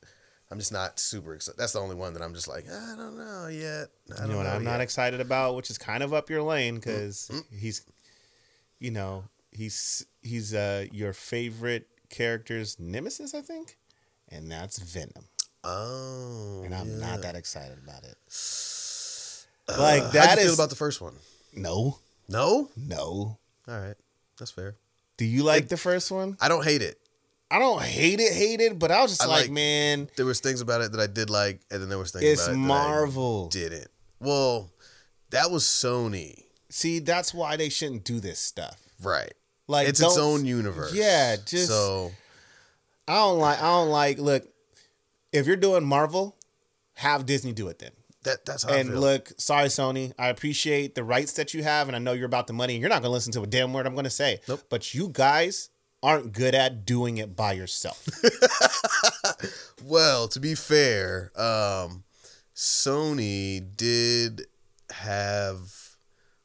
I'm 0.50 0.60
just 0.60 0.72
not 0.72 1.00
super 1.00 1.34
excited. 1.34 1.58
That's 1.60 1.74
the 1.74 1.80
only 1.80 1.95
one 1.95 2.14
that 2.14 2.22
I'm 2.22 2.34
just 2.34 2.48
like, 2.48 2.66
I 2.70 2.95
don't 2.95 3.18
know 3.18 3.48
yet. 3.48 3.88
I 4.16 4.22
don't 4.22 4.32
know 4.32 4.38
what 4.38 4.45
I'm 4.48 4.64
not 4.64 4.80
excited 4.82 5.20
about, 5.20 5.56
which 5.56 5.70
is 5.70 5.78
kind 5.78 6.02
of 6.04 6.14
up 6.14 6.30
your 6.30 6.41
lane 6.41 6.76
because 6.76 7.30
Mm-hmm. 7.32 7.58
he's, 7.58 7.82
you 8.80 8.91
know, 8.91 9.26
he's 9.52 10.06
he's 10.22 10.54
uh 10.54 10.86
your 10.91 11.12
favorite 11.14 11.88
character's 12.10 12.80
nemesis, 12.80 13.34
I 13.36 13.41
think, 13.41 13.78
and 14.30 14.50
that's 14.50 14.80
Venom, 14.80 15.26
Oh, 15.66 16.62
and 16.64 16.74
I'm 16.74 16.91
yeah. 16.91 16.98
not 17.08 17.22
that 17.24 17.36
excited 17.36 17.78
about 17.84 18.04
it. 18.04 18.16
Uh, 19.70 19.76
Like 19.82 20.12
that 20.14 20.38
you 20.38 20.45
feel 20.45 20.54
about 20.54 20.70
the 20.70 20.76
first 20.78 21.02
one? 21.02 21.16
no, 21.54 22.00
No. 22.30 22.70
no. 22.78 23.38
All 23.68 23.80
right, 23.80 23.95
that's 24.39 24.52
fair. 24.52 24.76
Do 25.18 25.26
you 25.26 25.43
like 25.43 25.68
the 25.68 25.76
first 25.78 26.10
one? 26.12 26.38
I 26.39 26.48
don't 26.48 26.64
hate 26.64 26.82
it. 26.82 27.00
I 27.50 27.60
don't 27.60 27.82
hate 27.82 28.20
it, 28.20 28.34
hate 28.34 28.60
it, 28.60 28.78
but 28.78 28.91
I 28.91 29.02
was 29.02 29.12
just 29.12 29.24
I 29.24 29.28
like, 29.28 29.41
like- 29.43 29.52
man, 29.52 30.10
There 30.18 30.26
was 30.26 30.39
things 30.41 30.60
about 30.62 30.82
it 30.82 30.91
that 30.91 31.00
I 31.00 31.08
did 31.08 31.30
like, 31.30 31.62
and 31.72 31.82
then 31.82 31.88
there 31.89 31.98
was 31.98 32.12
things 32.12 32.26
it's 32.26 32.43
about 32.45 32.56
it 32.56 32.58
Marvel. 32.58 33.48
didn't. 33.50 33.88
Well, 34.20 34.70
that 35.30 35.50
was 35.52 35.64
Sony, 35.64 36.43
See, 36.70 37.00
that's 37.00 37.34
why 37.34 37.56
they 37.56 37.70
shouldn't 37.70 38.04
do 38.04 38.20
this 38.20 38.39
stuff. 38.39 38.78
right? 39.02 39.34
Like 39.70 39.88
it's 39.88 40.02
its 40.02 40.18
own 40.18 40.45
universe. 40.45 40.93
Yeah, 40.93 41.36
just 41.45 41.68
so 41.70 42.12
I 43.08 43.16
don't 43.16 43.39
like. 43.39 43.60
I 43.60 43.64
don't 43.64 43.89
like. 43.89 44.18
Look, 44.18 44.48
if 45.34 45.45
you're 45.48 45.56
doing 45.58 45.86
Marvel, 45.86 46.38
have 46.95 47.26
Disney 47.26 47.52
do 47.54 47.68
it 47.70 47.80
then. 47.80 47.91
that 48.24 48.45
that's 48.45 48.64
how 48.64 48.74
And 48.74 49.00
look, 49.00 49.32
sorry 49.38 49.68
Sony, 49.68 50.14
I 50.18 50.28
appreciate 50.30 50.95
the 50.95 51.04
rights 51.04 51.34
that 51.34 51.54
you 51.54 51.64
have, 51.64 51.88
and 51.88 51.95
I 51.95 52.00
know 52.00 52.14
you're 52.14 52.26
about 52.26 52.48
the 52.48 52.54
money, 52.54 52.74
and 52.76 52.82
you're 52.82 52.89
not 52.89 53.02
gonna 53.02 53.14
listen 53.14 53.32
to 53.34 53.41
a 53.43 53.48
damn 53.48 53.72
word 53.74 53.86
I'm 53.88 53.95
gonna 53.95 54.10
say. 54.10 54.39
Nope. 54.48 54.62
But 54.70 54.93
you 54.93 55.10
guys 55.10 55.70
aren't 56.04 56.32
good 56.34 56.54
at 56.56 56.86
doing 56.86 57.18
it 57.18 57.36
by 57.36 57.54
yourself. 57.54 58.06
Well, 59.84 60.28
to 60.30 60.39
be 60.39 60.56
fair, 60.56 61.32
um, 61.39 62.04
Sony 62.56 63.62
did 63.78 64.48
have 64.91 65.95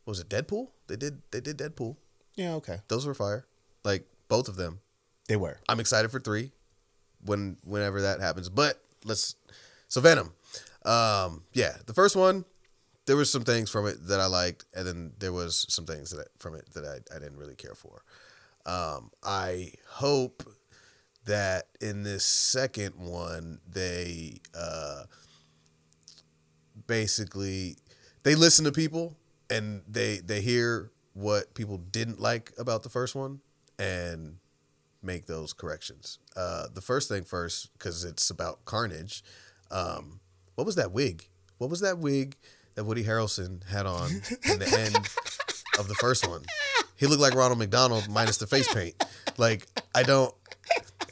what 0.05 0.13
was 0.13 0.21
it 0.21 0.29
Deadpool? 0.29 0.69
They 0.87 0.97
did 0.97 1.23
they 1.31 1.41
did 1.41 1.57
Deadpool. 1.59 1.97
yeah, 2.37 2.55
okay, 2.55 2.79
Those 2.89 3.07
were 3.07 3.15
fire. 3.15 3.47
Like 3.85 4.07
both 4.29 4.49
of 4.49 4.57
them. 4.57 4.81
they 5.29 5.37
were. 5.37 5.59
I'm 5.69 5.81
excited 5.81 6.11
for 6.11 6.21
three 6.21 6.53
when 7.25 7.57
whenever 7.65 8.03
that 8.03 8.21
happens. 8.21 8.49
But 8.49 8.81
let's 9.05 9.35
so 9.89 10.01
Venom. 10.01 10.33
Um, 10.85 11.45
yeah, 11.53 11.77
the 11.87 11.95
first 11.95 12.15
one, 12.15 12.45
there 13.07 13.17
was 13.17 13.31
some 13.33 13.45
things 13.45 13.71
from 13.71 13.87
it 13.87 14.07
that 14.09 14.21
I 14.21 14.27
liked, 14.27 14.67
and 14.75 14.87
then 14.87 15.13
there 15.19 15.33
was 15.33 15.65
some 15.69 15.87
things 15.87 16.11
that 16.11 16.21
I, 16.21 16.25
from 16.39 16.55
it 16.55 16.73
that 16.75 16.85
I, 16.85 17.17
I 17.17 17.19
didn't 17.19 17.39
really 17.39 17.55
care 17.57 17.75
for. 17.75 18.03
Um, 18.67 19.11
I 19.23 19.73
hope 19.89 20.45
that 21.25 21.67
in 21.81 22.03
this 22.03 22.25
second 22.25 22.95
one 22.97 23.61
they 23.69 24.41
uh, 24.57 25.05
basically 26.87 27.77
they 28.23 28.35
listen 28.35 28.65
to 28.65 28.73
people 28.73 29.17
and 29.51 29.83
they 29.89 30.19
they 30.19 30.41
hear 30.41 30.91
what 31.15 31.55
people 31.55 31.79
didn't 31.79 32.21
like 32.21 32.53
about 32.59 32.83
the 32.83 32.89
first 32.89 33.15
one 33.15 33.41
and 33.79 34.37
make 35.03 35.27
those 35.27 35.53
corrections. 35.53 36.19
Uh, 36.37 36.67
the 36.73 36.81
first 36.81 37.09
thing 37.09 37.25
first, 37.25 37.73
because 37.75 38.05
it's 38.05 38.31
about 38.31 38.65
Carnage. 38.65 39.23
Um, 39.71 40.21
what 40.55 40.65
was 40.65 40.77
that 40.77 40.93
wig? 40.93 41.29
What 41.59 41.71
was 41.71 41.81
that 41.81 41.99
wig 41.99 42.37
that 42.75 42.85
Woody 42.85 43.05
Harrelson 43.05 43.65
had 43.65 43.87
on 43.87 44.11
in 44.51 44.59
the 44.59 44.75
end 44.79 44.97
of 45.79 45.89
the 45.89 45.95
first 45.95 46.29
one? 46.29 46.45
He 47.03 47.09
looked 47.09 47.21
like 47.21 47.35
Ronald 47.35 47.59
McDonald 47.59 48.09
minus 48.09 48.37
the 48.37 48.47
face 48.47 48.73
paint. 48.73 48.95
Like 49.37 49.67
I 49.93 50.05
don't. 50.05 50.33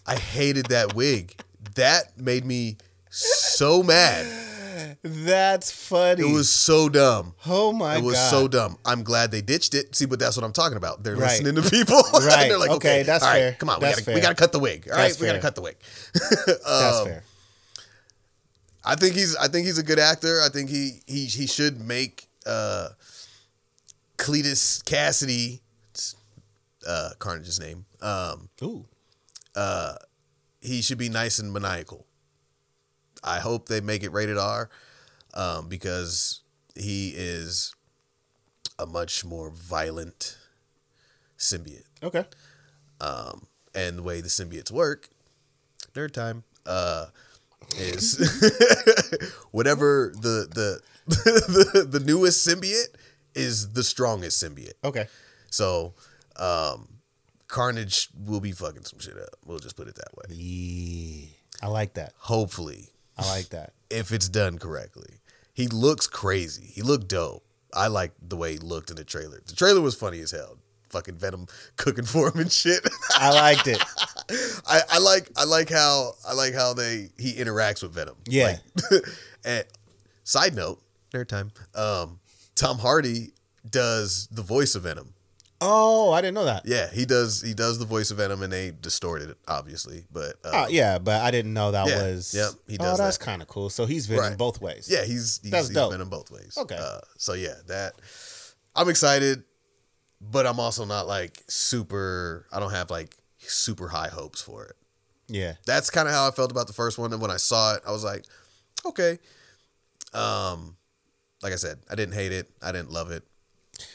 I 0.06 0.14
hated 0.14 0.66
that 0.66 0.94
wig. 0.94 1.34
That 1.74 2.16
made 2.16 2.44
me 2.44 2.76
so 3.10 3.82
mad. 3.82 4.24
That's 5.02 5.72
funny. 5.72 6.22
It 6.22 6.32
was 6.32 6.48
so 6.48 6.88
dumb. 6.88 7.34
oh 7.44 7.72
my 7.72 7.96
It 7.96 8.04
was 8.04 8.14
god. 8.14 8.30
so 8.30 8.46
dumb. 8.48 8.78
I'm 8.84 9.02
glad 9.02 9.32
they 9.32 9.40
ditched 9.42 9.74
it. 9.74 9.96
See, 9.96 10.04
but 10.06 10.20
that's 10.20 10.36
what 10.36 10.44
I'm 10.44 10.52
talking 10.52 10.76
about. 10.76 11.02
They're 11.02 11.16
Right. 11.16 11.42
listening 11.42 11.60
to 11.60 11.68
people. 11.68 12.02
And 12.14 12.24
Right. 12.24 12.48
They're 12.48 12.56
like, 12.58 12.70
Okay, 12.70 13.00
okay, 13.00 13.02
that's 13.02 13.24
all 13.24 13.30
right, 13.30 13.38
fair. 13.38 13.52
Come 13.54 13.68
on, 13.70 13.80
That's 13.80 13.98
we 13.98 14.02
gotta 14.04 14.14
we 14.14 14.20
gotta 14.20 14.34
cut 14.36 14.52
the 14.52 14.60
wig. 14.60 14.88
All 14.88 14.96
That's 14.96 15.14
right, 15.14 15.20
we 15.20 15.26
gotta 15.26 15.40
cut 15.40 15.56
the 15.56 15.62
wig. 15.62 15.76
That's 16.46 16.98
Um, 17.00 17.06
fair. 17.06 17.24
I 18.84 18.94
think 18.94 19.16
he's 19.16 19.34
I 19.34 19.48
think 19.48 19.66
he's 19.66 19.78
a 19.78 19.82
good 19.82 19.98
actor. 19.98 20.40
I 20.40 20.50
think 20.50 20.70
he 20.70 21.02
he 21.08 21.24
he 21.26 21.48
should 21.48 21.80
make 21.80 22.28
uh 22.46 22.90
Cletus 24.18 24.82
Kasady 24.84 25.60
uh 26.86 27.10
Carnage's 27.18 27.60
name. 27.60 27.86
Um 28.00 28.48
Ooh. 28.62 28.86
he 30.60 30.82
should 30.82 30.98
be 30.98 31.08
nice 31.08 31.38
and 31.38 31.52
maniacal. 31.52 32.06
I 33.22 33.40
hope 33.40 33.68
they 33.68 33.80
make 33.80 34.02
it 34.02 34.12
rated 34.12 34.38
R 34.38 34.70
um, 35.34 35.68
because 35.68 36.40
he 36.74 37.10
is 37.14 37.74
a 38.78 38.86
much 38.86 39.24
more 39.24 39.50
violent 39.50 40.38
symbiote. 41.38 41.84
Okay. 42.02 42.24
Um, 43.00 43.46
And 43.74 43.98
the 43.98 44.02
way 44.02 44.20
the 44.20 44.28
symbiotes 44.28 44.70
work, 44.70 45.08
nerd 45.94 46.12
time, 46.12 46.44
uh, 46.66 47.06
is 47.76 48.16
whatever 49.50 50.12
the, 50.14 50.48
the 50.50 50.80
the 51.06 51.86
the 51.88 52.00
newest 52.00 52.46
symbiote 52.46 52.94
is 53.34 53.72
the 53.72 53.84
strongest 53.84 54.42
symbiote. 54.42 54.72
Okay. 54.82 55.08
So 55.50 55.94
um, 56.36 57.00
Carnage 57.48 58.08
will 58.26 58.40
be 58.40 58.52
fucking 58.52 58.84
some 58.84 58.98
shit 59.00 59.16
up. 59.16 59.36
We'll 59.44 59.58
just 59.58 59.76
put 59.76 59.88
it 59.88 59.96
that 59.96 60.16
way. 60.16 60.34
Yeah. 60.34 61.26
I 61.62 61.66
like 61.66 61.94
that. 61.94 62.12
Hopefully. 62.18 62.88
I 63.18 63.28
like 63.28 63.48
that. 63.50 63.72
if 63.90 64.12
it's 64.12 64.28
done 64.28 64.58
correctly. 64.58 65.14
He 65.52 65.66
looks 65.66 66.06
crazy. 66.06 66.64
He 66.64 66.82
looked 66.82 67.08
dope. 67.08 67.44
I 67.74 67.88
like 67.88 68.12
the 68.20 68.36
way 68.36 68.52
he 68.52 68.58
looked 68.58 68.90
in 68.90 68.96
the 68.96 69.04
trailer. 69.04 69.40
The 69.44 69.54
trailer 69.54 69.80
was 69.80 69.94
funny 69.94 70.20
as 70.20 70.30
hell. 70.30 70.58
Fucking 70.90 71.16
Venom 71.16 71.46
cooking 71.76 72.04
for 72.04 72.28
him 72.28 72.40
and 72.40 72.52
shit. 72.52 72.88
I 73.14 73.32
liked 73.32 73.66
it. 73.66 73.82
I, 74.66 74.80
I 74.92 74.98
like 74.98 75.28
I 75.36 75.44
like 75.44 75.68
how 75.70 76.12
I 76.26 76.34
like 76.34 76.54
how 76.54 76.72
they 76.72 77.10
he 77.18 77.34
interacts 77.34 77.82
with 77.82 77.92
Venom. 77.92 78.16
Yeah. 78.26 78.58
Like, 78.90 79.02
and 79.44 79.64
side 80.24 80.54
note, 80.54 80.80
nerd 81.12 81.28
time. 81.28 81.52
Um, 81.74 82.20
Tom 82.54 82.78
Hardy 82.78 83.32
does 83.68 84.28
the 84.30 84.42
voice 84.42 84.74
of 84.74 84.84
Venom. 84.84 85.14
Oh, 85.62 86.10
I 86.12 86.20
didn't 86.22 86.34
know 86.36 86.46
that. 86.46 86.62
Yeah, 86.64 86.88
he 86.90 87.04
does. 87.04 87.42
He 87.42 87.52
does 87.52 87.78
the 87.78 87.84
voice 87.84 88.10
of 88.10 88.16
Venom, 88.16 88.42
and 88.42 88.50
they 88.52 88.70
distorted 88.70 89.28
it, 89.30 89.36
obviously. 89.46 90.04
But 90.10 90.36
uh, 90.42 90.50
Oh, 90.64 90.68
yeah, 90.70 90.98
but 90.98 91.20
I 91.20 91.30
didn't 91.30 91.52
know 91.52 91.70
that 91.72 91.86
Yeah. 91.86 92.02
was. 92.02 92.32
Yep, 92.34 92.50
he 92.66 92.76
oh, 92.80 92.84
does 92.84 92.98
that's 92.98 93.18
that. 93.18 93.24
kind 93.24 93.42
of 93.42 93.48
cool. 93.48 93.68
So 93.68 93.84
he's 93.84 94.06
Venom 94.06 94.24
Right. 94.24 94.38
both 94.38 94.60
ways. 94.62 94.88
Yeah, 94.90 95.04
he's 95.04 95.38
he's, 95.42 95.50
That's 95.50 95.68
he's 95.68 95.74
dope. 95.76 95.92
been 95.92 96.00
in 96.00 96.08
both 96.08 96.30
ways. 96.30 96.56
Okay. 96.56 96.76
Uh, 96.80 97.00
so 97.18 97.34
yeah, 97.34 97.54
that 97.66 97.92
I'm 98.74 98.88
excited, 98.88 99.42
but 100.20 100.46
I'm 100.46 100.58
also 100.60 100.84
not 100.86 101.06
like 101.06 101.42
super. 101.48 102.46
I 102.52 102.58
don't 102.58 102.70
have 102.72 102.90
like 102.90 103.14
super 103.38 103.88
high 103.88 104.08
hopes 104.08 104.40
for 104.40 104.64
it. 104.64 104.76
Yeah. 105.28 105.54
That's 105.66 105.90
kind 105.90 106.08
of 106.08 106.14
how 106.14 106.26
I 106.26 106.30
felt 106.30 106.50
about 106.50 106.68
the 106.68 106.72
first 106.72 106.96
one, 106.98 107.12
and 107.12 107.20
when 107.20 107.30
I 107.30 107.36
saw 107.36 107.74
it, 107.74 107.82
I 107.86 107.90
was 107.92 108.02
like, 108.02 108.24
okay. 108.86 109.18
Um, 110.14 110.76
like 111.42 111.52
I 111.52 111.56
said, 111.56 111.78
I 111.90 111.94
didn't 111.94 112.14
hate 112.14 112.32
it. 112.32 112.50
I 112.62 112.72
didn't 112.72 112.90
love 112.90 113.10
it. 113.10 113.24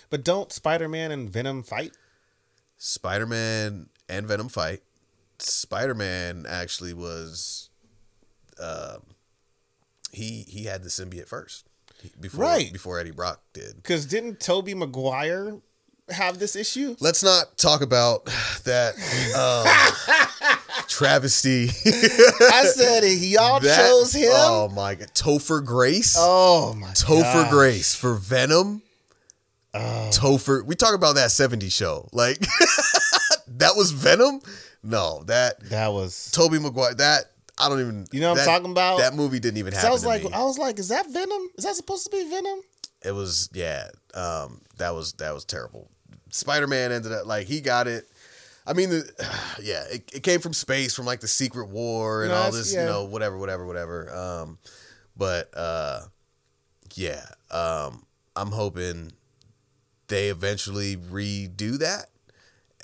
But 0.10 0.24
don't 0.24 0.51
Spider 0.51 0.88
Man 0.89 1.12
and 1.12 1.30
Venom 1.30 1.64
fight? 1.64 1.91
Spider 2.78 3.26
Man 3.26 3.89
and 4.10 4.28
Venom 4.28 4.49
fight. 4.49 4.82
Spider 5.39 5.93
Man 5.93 6.45
actually 6.47 6.93
was, 6.93 7.70
um, 8.62 8.99
he 10.12 10.45
he 10.47 10.64
had 10.66 10.84
the 10.84 10.89
symbiote 10.89 11.28
first, 11.28 11.66
before 12.20 12.45
Right. 12.45 12.72
before 12.72 12.99
Eddie 12.99 13.12
Brock 13.12 13.41
did. 13.53 13.76
Because 13.78 14.06
didn't 14.06 14.39
Tobey 14.39 14.74
Maguire 14.74 15.58
have 16.10 16.38
this 16.39 16.56
issue? 16.56 16.95
Let's 16.99 17.24
not 17.24 17.58
talk 17.58 17.82
about 17.82 18.26
that 18.64 18.93
um, 19.36 20.56
travesty. 20.88 21.66
I 21.66 22.66
said 22.66 23.03
it. 23.03 23.18
Y'all 23.28 23.60
That- 23.60 23.78
chose 23.78 24.14
him. 24.14 24.30
Oh 24.32 24.70
my 24.74 24.95
god, 24.95 25.10
Topher 25.14 25.66
Grace. 25.66 26.16
Oh 26.18 26.74
my 26.76 26.88
God. 26.88 26.95
Topher 26.95 27.22
gosh. 27.43 27.51
Grace 27.51 27.95
for 27.95 28.14
Venom. 28.16 28.82
Oh. 29.76 30.09
Topher. 30.13 30.65
We 30.65 30.76
talk 30.76 30.95
about 30.95 31.15
that 31.15 31.30
70s 31.30 31.71
show. 31.71 32.07
Like 32.13 32.39
that 33.47 33.73
was 33.76 33.91
Venom? 33.91 34.41
No, 34.84 35.23
that 35.23 35.59
That 35.69 35.89
was. 35.89 36.32
Tobey 36.32 36.59
Maguire. 36.59 36.93
That 36.95 37.26
I 37.59 37.69
don't 37.69 37.80
even. 37.80 38.07
You 38.11 38.21
know 38.21 38.32
what 38.32 38.39
I'm 38.39 38.45
talking 38.45 38.71
about? 38.71 38.99
That 38.99 39.13
movie 39.13 39.39
didn't 39.39 39.57
even 39.57 39.73
happen. 39.73 39.89
I 39.89 39.91
was 39.91 40.01
to 40.03 40.07
like, 40.07 40.23
me. 40.23 40.32
I 40.34 40.43
was 40.43 40.57
like, 40.57 40.80
is 40.80 40.89
that 40.89 41.11
Venom? 41.11 41.49
Is 41.57 41.65
that 41.65 41.76
supposed 41.76 42.05
to 42.05 42.11
be 42.11 42.30
Venom? 42.30 42.61
it 43.05 43.11
was 43.13 43.49
yeah. 43.53 43.89
Um, 44.13 44.61
that 44.78 44.93
was 44.93 45.13
that 45.13 45.34
was 45.34 45.45
terrible. 45.45 45.89
Spider 46.32 46.67
Man 46.67 46.91
ended 46.91 47.11
up 47.11 47.26
like 47.26 47.47
he 47.47 47.61
got 47.61 47.88
it. 47.88 48.05
I 48.67 48.73
mean, 48.73 48.89
the, 48.89 49.09
yeah, 49.61 49.84
it, 49.91 50.09
it 50.13 50.23
came 50.23 50.39
from 50.39 50.53
space, 50.53 50.95
from 50.95 51.05
like 51.05 51.19
the 51.19 51.28
Secret 51.28 51.69
War 51.69 52.23
and 52.23 52.32
No, 52.32 52.38
all 52.38 52.51
this, 52.51 52.73
yeah. 52.73 52.82
you 52.82 52.86
know, 52.88 53.05
whatever, 53.05 53.38
whatever, 53.38 53.65
whatever. 53.65 54.13
Um, 54.13 54.57
but 55.15 55.55
uh, 55.55 56.01
yeah, 56.95 57.23
um, 57.51 58.05
I'm 58.36 58.51
hoping 58.51 59.11
they 60.08 60.30
eventually 60.30 60.95
redo 60.97 61.78
that, 61.80 62.08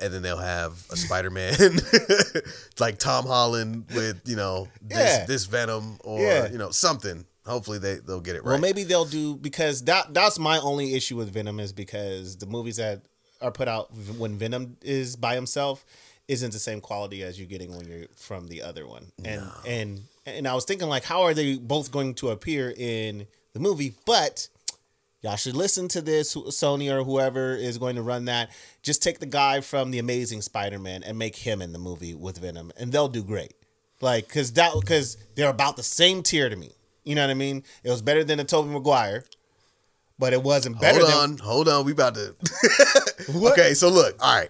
and 0.01 0.13
then 0.13 0.21
they'll 0.21 0.37
have 0.37 0.73
a 0.91 0.95
Spider-Man 0.97 1.53
like 2.79 2.97
Tom 2.97 3.25
Holland 3.25 3.85
with 3.93 4.21
you 4.25 4.35
know 4.35 4.67
this 4.81 4.97
Yeah. 5.19 5.25
this 5.25 5.45
Venom 5.45 5.97
or 6.03 6.19
Yeah. 6.21 6.49
you 6.51 6.57
know 6.57 6.71
something. 6.71 7.25
Hopefully 7.45 7.79
they 7.79 7.95
they'll 7.95 8.19
get 8.21 8.35
it 8.35 8.43
right. 8.43 8.53
Well, 8.53 8.59
maybe 8.61 8.83
they'll 8.83 9.05
do 9.05 9.35
because 9.35 9.83
that 9.85 10.13
that's 10.13 10.37
my 10.39 10.59
only 10.59 10.93
issue 10.93 11.17
with 11.17 11.31
Venom 11.33 11.59
is 11.59 11.73
because 11.73 12.37
the 12.37 12.45
movies 12.45 12.77
that 12.77 13.01
are 13.41 13.51
put 13.51 13.67
out 13.67 13.91
when 14.17 14.37
Venom 14.37 14.77
is 14.81 15.15
by 15.15 15.33
himself 15.35 15.83
isn't 16.27 16.53
the 16.53 16.59
same 16.59 16.79
quality 16.79 17.23
as 17.23 17.39
you're 17.39 17.47
getting 17.47 17.75
when 17.75 17.87
you're 17.87 18.05
from 18.15 18.47
the 18.47 18.61
other 18.61 18.87
one. 18.87 19.11
And 19.25 19.43
and 19.67 20.01
and 20.25 20.47
I 20.47 20.53
was 20.53 20.65
thinking 20.65 20.87
like, 20.87 21.03
how 21.03 21.23
are 21.23 21.33
they 21.33 21.57
both 21.57 21.91
going 21.91 22.13
to 22.15 22.29
appear 22.29 22.71
in 22.77 23.25
the 23.53 23.59
movie? 23.59 23.93
But 24.05 24.47
y'all 25.21 25.35
should 25.35 25.55
listen 25.55 25.87
to 25.89 26.01
this, 26.01 26.35
Sony 26.35 26.91
or 26.91 27.03
whoever 27.03 27.55
is 27.55 27.77
going 27.77 27.95
to 27.95 28.01
run 28.01 28.25
that. 28.25 28.51
Just 28.81 29.01
take 29.01 29.19
the 29.19 29.25
guy 29.25 29.61
from 29.61 29.91
the 29.91 29.99
Amazing 29.99 30.41
Spider-Man 30.41 31.03
and 31.03 31.17
make 31.17 31.35
him 31.37 31.61
in 31.61 31.73
the 31.73 31.79
movie 31.79 32.13
with 32.13 32.39
Venom, 32.39 32.71
and 32.77 32.91
they'll 32.91 33.07
do 33.07 33.23
great. 33.23 33.53
Like, 34.01 34.27
cause 34.29 34.53
that, 34.53 34.73
cause 34.85 35.17
they're 35.35 35.49
about 35.49 35.77
the 35.77 35.83
same 35.83 36.23
tier 36.23 36.49
to 36.49 36.55
me. 36.55 36.71
You 37.03 37.15
know 37.15 37.21
what 37.21 37.29
I 37.29 37.35
mean? 37.35 37.63
It 37.83 37.89
was 37.89 38.01
better 38.01 38.23
than 38.23 38.37
the 38.37 38.43
Tobey 38.43 38.69
Maguire, 38.69 39.23
but 40.17 40.33
it 40.33 40.43
wasn't 40.43 40.79
better 40.79 40.99
than 40.99 41.11
hold 41.11 41.23
than. 41.23 41.31
on, 41.31 41.37
hold 41.37 41.69
on. 41.69 41.85
We 41.85 41.91
about 41.91 42.15
to. 42.15 42.35
What? 43.33 43.53
okay, 43.59 43.73
so 43.73 43.89
look, 43.89 44.15
all 44.19 44.35
right. 44.35 44.49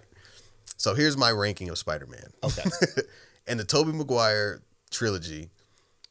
So 0.78 0.96
here's 0.96 1.16
my 1.16 1.32
ranking 1.32 1.70
of 1.70 1.78
Spider-Man. 1.78 2.34
Okay. 2.44 2.64
and 3.48 3.60
the 3.60 3.64
Tobey 3.64 3.92
Maguire 3.92 4.62
trilogy, 4.90 5.50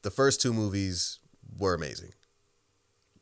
the 0.02 0.10
first 0.10 0.40
two 0.40 0.52
movies 0.52 1.18
were 1.58 1.74
amazing. 1.74 2.12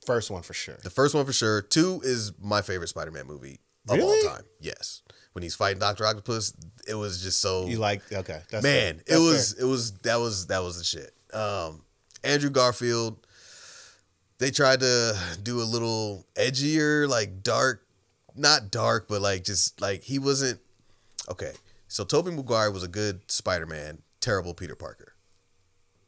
First 0.08 0.30
one 0.30 0.42
for 0.42 0.54
sure. 0.54 0.78
The 0.82 0.88
first 0.90 1.14
one 1.14 1.26
for 1.26 1.32
sure. 1.34 1.60
Two 1.60 2.00
is 2.02 2.32
my 2.40 2.62
favorite 2.62 2.88
Spider-Man 2.88 3.26
movie 3.26 3.60
of 3.88 3.98
Really? 3.98 4.26
all 4.26 4.34
time. 4.36 4.44
Yes. 4.58 5.02
When 5.32 5.42
he's 5.42 5.54
fighting 5.54 5.78
Doctor 5.78 6.06
Octopus, 6.06 6.54
it 6.88 6.94
was 6.94 7.22
just 7.22 7.40
so 7.40 7.66
You 7.66 7.76
like 7.76 8.00
okay? 8.10 8.40
That's 8.50 8.62
man. 8.62 8.94
fair. 8.94 9.00
It 9.00 9.04
That's 9.06 9.20
was 9.20 9.52
fair. 9.52 9.66
it 9.66 9.68
was 9.68 9.92
that 9.98 10.16
was 10.16 10.46
that 10.46 10.62
was 10.62 10.78
the 10.78 10.84
shit. 10.84 11.12
Um, 11.34 11.82
Andrew 12.24 12.48
Garfield. 12.50 13.18
They 14.38 14.50
tried 14.50 14.80
to 14.80 15.14
do 15.42 15.60
a 15.60 15.64
little 15.64 16.24
edgier, 16.36 17.06
like 17.08 17.42
dark, 17.42 17.84
not 18.34 18.70
dark, 18.70 19.08
but 19.08 19.20
like 19.20 19.44
just 19.44 19.78
like 19.80 20.02
he 20.04 20.18
wasn't 20.18 20.58
okay. 21.28 21.52
So 21.88 22.04
Tobey 22.04 22.30
Maguire 22.30 22.70
was 22.70 22.82
a 22.82 22.88
good 22.88 23.30
Spider-Man, 23.30 23.98
terrible 24.20 24.54
Peter 24.54 24.74
Parker. 24.74 25.12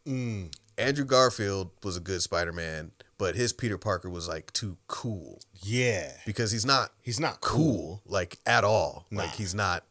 Mm, 0.06 0.54
Andrew 0.78 1.04
Garfield 1.04 1.70
was 1.82 1.96
a 1.96 2.00
good 2.00 2.22
Spider-Man, 2.22 2.92
but 3.20 3.36
his 3.36 3.52
Peter 3.52 3.76
Parker 3.78 4.08
was 4.08 4.26
like 4.26 4.50
too 4.52 4.78
cool 4.88 5.40
yeah, 5.62 6.10
because 6.24 6.50
he's 6.50 6.64
not 6.64 6.90
he's 7.02 7.20
not 7.20 7.40
cool, 7.40 8.00
cool. 8.02 8.02
like 8.06 8.38
at 8.46 8.64
all. 8.64 9.06
Nah. 9.10 9.22
Like 9.22 9.32
he's 9.32 9.54
not 9.54 9.84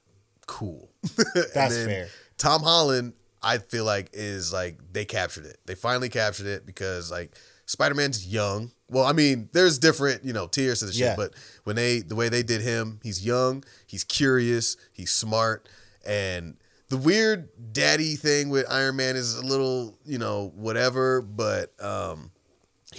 cool. 0.48 0.90
That's 1.54 1.76
fair. 1.78 2.08
Tom 2.38 2.64
Holland, 2.64 3.14
I 3.44 3.60
feel 3.60 3.86
like 3.86 4.10
is 4.14 4.52
like 4.52 4.80
they 4.92 5.06
captured 5.06 5.46
it. 5.46 5.58
They 5.68 5.76
finally 5.76 6.10
captured 6.10 6.48
it 6.48 6.66
because 6.66 7.12
like 7.12 7.36
Spider 7.68 7.94
Man's 7.94 8.26
young. 8.28 8.72
Well, 8.90 9.06
I 9.06 9.14
mean, 9.14 9.50
there's 9.54 9.78
different 9.78 10.26
you 10.26 10.34
know 10.34 10.48
tiers 10.48 10.80
to 10.80 10.86
the 10.86 10.94
shit, 10.94 11.16
but 11.16 11.36
when 11.66 11.76
they 11.76 12.00
the 12.00 12.16
way 12.16 12.30
they 12.30 12.42
did 12.42 12.62
him, 12.62 13.00
he's 13.04 13.24
young, 13.24 13.64
he's 13.86 14.04
curious, 14.04 14.76
he's 14.92 15.12
smart, 15.12 15.70
and 16.04 16.58
the 16.90 16.98
weird 16.98 17.50
daddy 17.72 18.16
thing 18.16 18.50
with 18.50 18.66
Iron 18.72 18.96
Man 18.96 19.16
is 19.16 19.36
a 19.36 19.46
little 19.46 20.00
you 20.04 20.18
know 20.18 20.52
whatever, 20.56 21.22
but 21.22 21.72
um, 21.80 22.32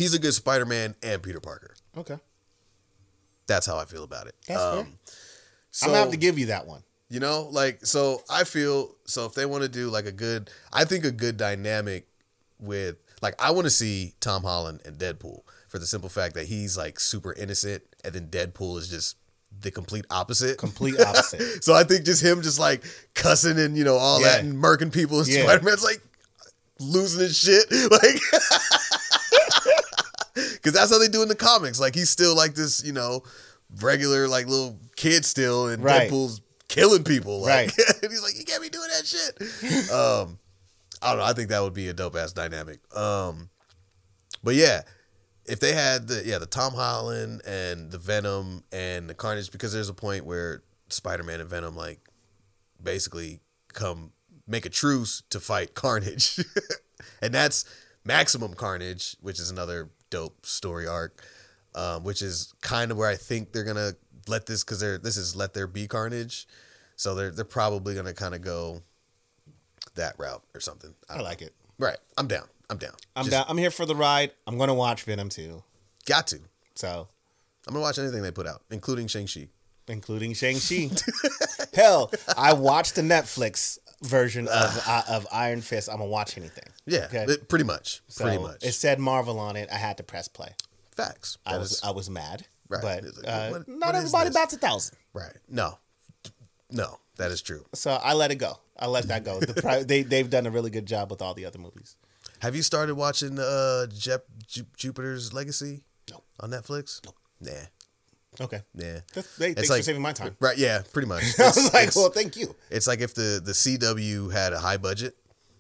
he's 0.01 0.15
a 0.15 0.19
good 0.19 0.33
Spider 0.35 0.65
Man 0.65 0.95
and 1.03 1.23
Peter 1.23 1.41
Parker. 1.41 1.75
Okay, 1.97 2.17
That's 3.47 3.67
how 3.67 3.79
I 3.79 3.85
feel 3.85 4.05
about 4.05 4.27
it. 4.27 4.35
That's 4.47 4.61
fair. 4.61 4.81
um, 4.81 4.99
So, 5.71 5.87
I'm 5.87 5.93
gonna 5.93 6.03
have 6.03 6.11
to 6.13 6.17
give 6.17 6.39
you 6.39 6.47
that 6.47 6.67
one. 6.67 6.83
you 7.09 7.21
know, 7.21 7.49
like 7.51 7.85
so 7.85 8.23
I 8.31 8.45
feel 8.45 8.95
so 9.05 9.27
if 9.27 9.35
they 9.35 9.45
want 9.47 9.63
to 9.63 9.69
do 9.69 9.89
like 9.91 10.07
a 10.07 10.13
good 10.13 10.51
I 10.73 10.85
think 10.85 11.05
a 11.05 11.11
good 11.11 11.37
dynamic 11.37 12.07
with 12.59 12.97
like 13.23 13.35
I 13.43 13.51
want 13.51 13.65
to 13.67 13.71
see 13.71 14.15
Tom 14.21 14.43
Holland 14.43 14.81
and 14.85 14.97
Deadpool 14.99 15.43
for 15.69 15.79
the 15.79 15.87
simple 15.87 16.09
fact 16.09 16.35
that 16.35 16.47
he's 16.47 16.77
like 16.79 16.99
super 17.01 17.33
innocent 17.35 17.83
and 18.05 18.15
then 18.15 18.29
Deadpool 18.29 18.79
is 18.79 18.89
just 18.89 19.17
the 19.61 19.71
complete 19.71 20.07
opposite. 20.11 20.57
Complete 20.59 20.99
opposite. 21.07 21.63
so 21.65 21.75
I 21.75 21.83
think 21.85 22.05
just 22.05 22.23
him 22.23 22.41
just 22.43 22.59
like 22.61 22.83
cussing 23.15 23.59
and 23.59 23.77
you 23.77 23.85
know 23.85 23.97
all 23.97 24.21
that 24.23 24.41
and 24.45 24.55
murking 24.55 24.93
people 24.93 25.19
and 25.19 25.29
Yeah. 25.29 25.43
Spider-Man's 25.43 25.85
like 25.85 26.01
losing 26.79 27.21
his 27.21 27.37
shit. 27.37 27.67
Like 27.91 28.21
because 30.61 30.73
that's 30.73 30.91
how 30.91 30.99
they 30.99 31.09
do 31.09 31.23
in 31.23 31.29
the 31.29 31.35
comics. 31.35 31.81
Like 31.81 31.95
he's 31.95 32.11
still 32.11 32.37
like 32.37 32.55
this, 32.55 32.85
you 32.85 32.93
know, 32.93 33.23
regular 33.81 34.29
like 34.29 34.47
little 34.47 34.79
kid 34.97 35.25
still, 35.25 35.69
and 35.69 35.83
Right. 35.83 36.11
Deadpool's 36.11 36.41
killing 36.69 37.05
people. 37.05 37.41
Like, 37.41 37.77
Right. 37.77 37.89
and 38.03 38.11
he's 38.11 38.23
like, 38.23 38.39
you 38.39 38.45
can't 38.45 38.63
be 38.63 38.69
doing 38.69 38.89
that 38.89 39.07
shit. 39.07 39.91
um, 39.91 40.39
I 41.03 41.11
don't 41.11 41.19
know. 41.19 41.25
I 41.25 41.33
think 41.33 41.49
that 41.49 41.63
would 41.63 41.75
be 41.75 41.89
a 41.89 41.93
dope 41.95 42.17
ass 42.17 42.33
dynamic. 42.33 42.81
Um, 42.97 43.49
but 44.43 44.55
yeah, 44.55 44.83
if 45.47 45.61
they 45.61 45.73
had 45.73 46.09
the 46.09 46.23
yeah 46.25 46.39
the 46.39 46.47
Tom 46.47 46.75
Holland 46.75 47.43
and 47.47 47.91
the 47.91 47.99
Venom 47.99 48.65
and 48.71 49.09
the 49.09 49.15
Carnage, 49.15 49.51
because 49.51 49.73
there's 49.73 49.89
a 49.89 49.95
point 49.95 50.25
where 50.25 50.63
Spider 50.89 51.23
Man 51.23 51.41
and 51.41 51.49
Venom 51.49 51.75
like 51.77 52.01
basically 52.83 53.41
come 53.73 54.13
make 54.47 54.67
a 54.67 54.71
truce 54.71 55.23
to 55.31 55.41
fight 55.41 55.75
Carnage, 55.75 56.39
and 57.23 57.33
that's 57.33 57.65
Maximum 58.05 58.55
Carnage, 58.55 59.17
which 59.21 59.39
is 59.39 59.51
another 59.51 59.91
dope 60.11 60.45
story 60.45 60.87
arc, 60.87 61.23
um, 61.75 62.05
which 62.05 62.23
is 62.23 62.53
kind 62.61 62.91
of 62.91 62.97
where 62.97 63.09
I 63.09 63.17
think 63.17 63.53
they're 63.53 63.65
gonna 63.65 63.93
let 64.29 64.47
this 64.47 64.63
because 64.65 64.81
they're 64.81 64.99
this 64.99 65.17
is 65.17 65.35
let 65.35 65.55
there 65.55 65.67
be 65.67 65.87
Carnage, 65.87 66.47
so 66.97 67.15
they're 67.15 67.31
they're 67.31 67.45
probably 67.45 67.95
gonna 67.95 68.15
kind 68.15 68.35
of 68.35 68.43
go 68.43 68.83
that 69.95 70.15
route 70.19 70.43
or 70.55 70.61
something. 70.61 70.95
I 71.09 71.17
I 71.19 71.21
like 71.21 71.43
it. 71.43 71.55
Right, 71.79 71.99
I'm 72.19 72.27
down. 72.27 72.47
I'm 72.69 72.77
down. 72.79 72.95
I'm 73.17 73.25
Just 73.25 73.33
down. 73.33 73.47
I'm 73.49 73.59
here 73.59 73.71
for 73.71 73.87
the 73.87 73.97
ride. 73.97 74.33
I'm 74.47 74.59
gonna 74.59 74.75
watch 74.75 75.03
Venom 75.05 75.29
2. 75.29 75.63
Got 76.07 76.27
to. 76.29 76.41
So, 76.75 77.09
I'm 77.67 77.73
gonna 77.75 77.83
watch 77.83 77.99
anything 77.99 78.23
they 78.23 78.31
put 78.31 78.47
out, 78.47 78.63
including 78.71 79.07
Shang 79.09 79.27
Chi. 79.27 79.49
including 79.89 80.35
Shang-Chi. 80.35 80.91
Hell, 81.75 82.13
I 82.37 82.53
watched 82.53 82.95
the 82.95 83.03
Netflix 83.03 83.79
version 84.03 84.49
of 84.49 84.83
uh, 84.87 85.03
of 85.09 85.27
Iron 85.33 85.61
Fist. 85.61 85.89
I'm 85.89 85.99
gonna 85.99 86.09
watch 86.11 86.37
anything. 86.39 86.65
Yeah, 86.87 87.07
Okay. 87.07 87.25
it- 87.29 87.49
pretty 87.49 87.65
much. 87.65 88.01
So 88.09 88.25
pretty 88.25 88.43
much. 88.43 88.63
It 88.65 88.73
said 88.73 88.99
Marvel 88.99 89.39
on 89.39 89.57
it. 89.57 89.69
I 89.71 89.77
had 89.77 89.97
to 89.99 90.03
press 90.03 90.29
play. 90.29 90.55
Facts. 90.97 91.39
I 91.47 91.59
was 91.59 91.73
is- 91.73 91.81
I 91.83 91.91
was 91.91 92.09
mad, 92.11 92.47
Right. 92.69 92.83
but 92.83 93.05
like, 93.05 93.27
uh, 93.27 93.49
what- 93.51 93.69
not 93.69 93.87
what 93.89 93.95
everybody 93.97 94.31
bats 94.31 94.55
a 94.55 94.59
thousand. 94.59 94.97
right. 95.13 95.37
No, 95.49 95.79
no, 96.71 96.99
that 97.17 97.31
is 97.31 97.43
true. 97.43 97.65
So 97.75 97.93
I 97.93 98.15
let 98.15 98.31
it 98.31 98.37
go. 98.37 98.59
I 98.79 98.87
let 98.87 99.09
that 99.09 99.25
go. 99.25 99.41
The 99.41 99.55
pri- 99.61 99.83
they 99.85 100.03
they've 100.03 100.29
done 100.31 100.47
a 100.47 100.51
really 100.51 100.71
good 100.71 100.87
job 100.87 101.11
with 101.11 101.21
all 101.23 101.35
the 101.35 101.45
other 101.47 101.59
movies. 101.59 101.97
Have 102.41 102.57
you 102.57 102.63
started 102.63 102.95
watching 102.95 103.39
uh 103.39 103.87
Jep, 103.87 104.25
Jupiter's 104.77 105.33
Legacy? 105.35 105.83
No. 106.11 106.23
On 106.41 106.51
Netflix? 106.51 107.01
No. 107.05 107.13
Nah. 107.41 107.59
Okay, 108.41 108.61
Yeah. 108.75 109.01
That's- 109.15 109.37
they, 109.37 109.55
thanks 109.55 109.69
for 109.69 109.83
saving 109.83 110.03
my 110.03 110.13
time. 110.13 110.37
Right. 110.41 110.57
Yeah. 110.57 110.83
Pretty 110.93 111.09
much. 111.09 111.23
I 111.39 111.47
was 111.47 111.73
like, 111.75 111.95
well, 111.97 112.11
thank 112.11 112.37
you. 112.37 112.55
it's 112.71 112.87
like 112.87 113.01
if 113.01 113.15
the 113.15 113.41
the 113.45 113.53
CW 113.53 114.33
had 114.33 114.53
a 114.53 114.59
high 114.61 114.77
budget. 114.77 115.17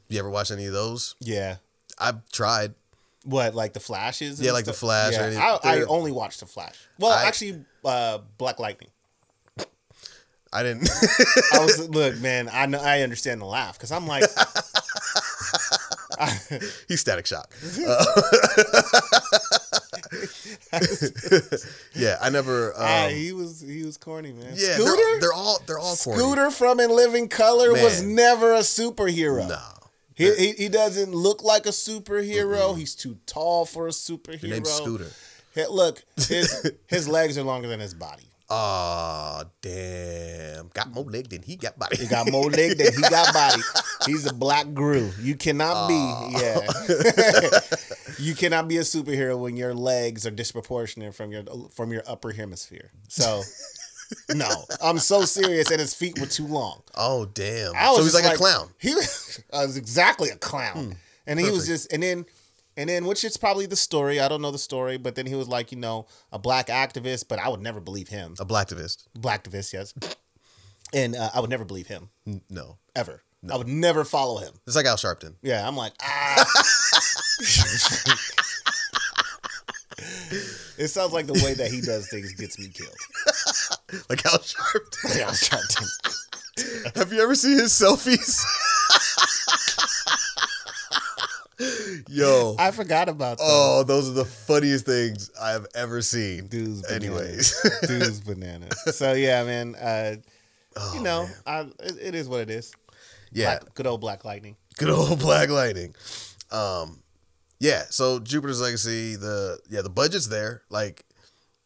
You 0.08 0.18
ever 0.18 0.30
watch 0.30 0.50
any 0.50 0.66
of 0.66 0.72
those? 0.72 1.14
Yeah. 1.20 1.56
I've 1.98 2.26
tried. 2.30 2.74
What 3.24 3.54
like 3.54 3.74
the 3.74 3.80
Flashes? 3.80 4.40
Yeah, 4.40 4.52
like 4.52 4.64
the 4.64 4.72
stuff? 4.72 4.88
Flash 4.88 5.18
or 5.18 5.30
Yeah, 5.30 5.58
I, 5.62 5.78
I 5.78 5.82
only 5.82 6.10
watched 6.10 6.40
the 6.40 6.46
Flash. 6.46 6.76
Well, 6.98 7.12
I- 7.12 7.24
actually, 7.26 7.64
uh, 7.84 8.18
Black 8.38 8.58
Lightning. 8.58 8.88
I 10.52 10.62
didn't. 10.64 10.88
I 11.52 11.58
was 11.64 11.88
look, 11.88 12.18
man. 12.18 12.48
I 12.52 12.66
know 12.66 12.80
I 12.80 13.02
understand 13.02 13.40
the 13.40 13.44
laugh 13.46 13.74
because 13.78 13.92
I'm 13.92 14.06
like, 14.08 14.24
He's 16.88 17.00
static 17.00 17.26
shock. 17.26 17.52
Uh, 17.86 18.04
yeah, 21.94 22.16
I 22.20 22.30
never. 22.30 22.72
Um, 22.74 22.82
ah, 22.82 23.08
he 23.08 23.32
was 23.32 23.60
he 23.60 23.84
was 23.84 23.96
corny, 23.96 24.32
man. 24.32 24.54
yeah, 24.56 24.74
Scooter, 24.74 24.96
they're, 24.96 25.20
they're 25.20 25.32
all 25.32 25.58
they're 25.66 25.78
all 25.78 25.96
corny. 25.96 26.18
Scooter 26.18 26.50
from 26.50 26.80
In 26.80 26.90
Living 26.90 27.28
Color 27.28 27.72
was 27.72 28.02
never 28.02 28.52
a 28.54 28.60
superhero. 28.60 29.48
No. 29.48 29.58
He, 30.14 30.34
he, 30.34 30.52
he 30.52 30.68
doesn't 30.68 31.14
look 31.14 31.42
like 31.42 31.64
a 31.64 31.70
superhero. 31.70 32.76
He's 32.76 32.94
too 32.94 33.16
tall 33.24 33.64
for 33.64 33.86
a 33.86 33.90
superhero. 33.90 34.42
Your 34.42 34.50
name's 34.50 34.70
Scooter. 34.70 35.10
Hey, 35.54 35.66
look, 35.68 36.02
his 36.16 36.72
his 36.86 37.08
legs 37.08 37.38
are 37.38 37.42
longer 37.42 37.68
than 37.68 37.80
his 37.80 37.94
body. 37.94 38.29
Oh 38.52 39.44
damn! 39.62 40.68
Got 40.74 40.92
more 40.92 41.04
leg 41.04 41.28
than 41.28 41.42
he 41.42 41.54
got 41.54 41.78
body. 41.78 41.98
He 41.98 42.08
got 42.08 42.28
more 42.32 42.50
leg 42.50 42.78
than 42.78 42.92
he 42.92 43.00
got 43.00 43.32
body. 43.32 43.62
He's 44.06 44.26
a 44.26 44.34
black 44.34 44.74
Gru. 44.74 45.12
You 45.20 45.36
cannot 45.36 45.86
be, 45.86 46.38
yeah. 46.40 47.60
you 48.18 48.34
cannot 48.34 48.66
be 48.66 48.78
a 48.78 48.80
superhero 48.80 49.38
when 49.38 49.56
your 49.56 49.72
legs 49.72 50.26
are 50.26 50.32
disproportionate 50.32 51.14
from 51.14 51.30
your 51.30 51.44
from 51.72 51.92
your 51.92 52.02
upper 52.08 52.32
hemisphere. 52.32 52.90
So, 53.06 53.42
no, 54.34 54.64
I'm 54.82 54.98
so 54.98 55.24
serious, 55.26 55.70
and 55.70 55.78
his 55.78 55.94
feet 55.94 56.18
were 56.18 56.26
too 56.26 56.48
long. 56.48 56.82
oh 56.96 57.26
damn! 57.26 57.72
So 57.72 58.02
he's 58.02 58.12
just 58.12 58.24
like, 58.24 58.34
a 58.34 58.36
clown. 58.36 58.70
He 58.78 58.96
was, 58.96 59.40
was 59.52 59.76
exactly 59.76 60.30
a 60.30 60.36
clown, 60.36 60.86
hmm. 60.86 60.92
and 61.24 61.38
he 61.38 61.48
was 61.50 61.68
just, 61.68 61.92
and 61.92 62.02
then, 62.02 62.26
and 62.80 62.88
then, 62.88 63.04
which 63.04 63.22
is 63.24 63.36
probably 63.36 63.66
the 63.66 63.76
story. 63.76 64.18
I 64.20 64.28
don't 64.28 64.40
know 64.42 64.50
the 64.50 64.58
story, 64.58 64.96
but 64.96 65.14
then 65.14 65.26
he 65.26 65.34
was 65.34 65.48
like, 65.48 65.70
you 65.72 65.78
know, 65.78 66.06
a 66.32 66.38
black 66.38 66.68
activist, 66.68 67.26
but 67.28 67.38
I 67.38 67.48
would 67.48 67.60
never 67.60 67.80
believe 67.80 68.08
him. 68.08 68.34
A 68.40 68.44
blacktivist. 68.46 69.04
Black 69.14 69.44
activist, 69.44 69.72
yes, 69.72 69.94
and 70.92 71.14
uh, 71.14 71.30
I 71.34 71.40
would 71.40 71.50
never 71.50 71.64
believe 71.64 71.86
him 71.88 72.08
N- 72.26 72.42
No, 72.48 72.78
ever. 72.96 73.22
I 73.50 73.56
would 73.56 73.68
never 73.68 74.04
follow 74.04 74.38
him. 74.38 74.52
it's 74.66 74.76
like 74.76 74.84
Al 74.86 74.96
Sharpton. 74.96 75.34
Yeah, 75.42 75.66
I'm 75.66 75.76
like, 75.76 75.92
ah. 76.02 76.44
it 80.78 80.88
sounds 80.88 81.12
like 81.12 81.26
the 81.26 81.34
way 81.44 81.54
that 81.54 81.70
he 81.70 81.80
does 81.80 82.08
things 82.10 82.32
gets 82.34 82.58
me 82.58 82.68
killed. 82.68 82.96
Like 84.08 84.24
Al 84.24 84.38
Sharpton. 84.38 85.16
Yeah, 85.18 85.26
I 85.26 85.30
was 85.30 85.40
trying 85.48 85.62
to- 85.68 86.92
Have 87.00 87.12
you 87.12 87.20
ever 87.22 87.34
seen 87.34 87.58
his 87.58 87.72
selfies? 87.72 88.40
Yo. 92.08 92.56
I 92.58 92.70
forgot 92.70 93.08
about 93.08 93.38
that. 93.38 93.44
Oh, 93.46 93.82
those 93.84 94.08
are 94.08 94.12
the 94.14 94.24
funniest 94.24 94.86
things 94.86 95.30
I've 95.40 95.66
ever 95.74 96.02
seen. 96.02 96.46
Dude's 96.46 96.82
bananas. 96.82 97.60
Anyways. 97.64 97.80
Dude's 97.88 98.20
bananas. 98.20 98.96
So 98.96 99.12
yeah, 99.12 99.44
man. 99.44 99.74
Uh, 99.74 100.16
Oh, 100.76 100.92
you 100.94 101.02
know, 101.02 101.26
I, 101.44 101.62
it, 101.80 101.96
it 102.00 102.14
is 102.14 102.28
what 102.28 102.40
it 102.42 102.48
is. 102.48 102.72
yeah. 103.32 103.58
Black, 103.58 103.74
good 103.74 103.86
old 103.88 104.00
Black 104.00 104.24
Lightning. 104.24 104.54
Good 104.78 104.88
old 104.88 105.18
Black 105.18 105.48
Lightning. 105.48 105.96
Um, 106.52 107.02
yeah. 107.58 107.82
So 107.90 108.20
Jupiter's 108.20 108.60
Legacy, 108.60 109.16
the 109.16 109.58
yeah, 109.68 109.82
the 109.82 109.90
budget's 109.90 110.28
there. 110.28 110.62
Like 110.70 111.04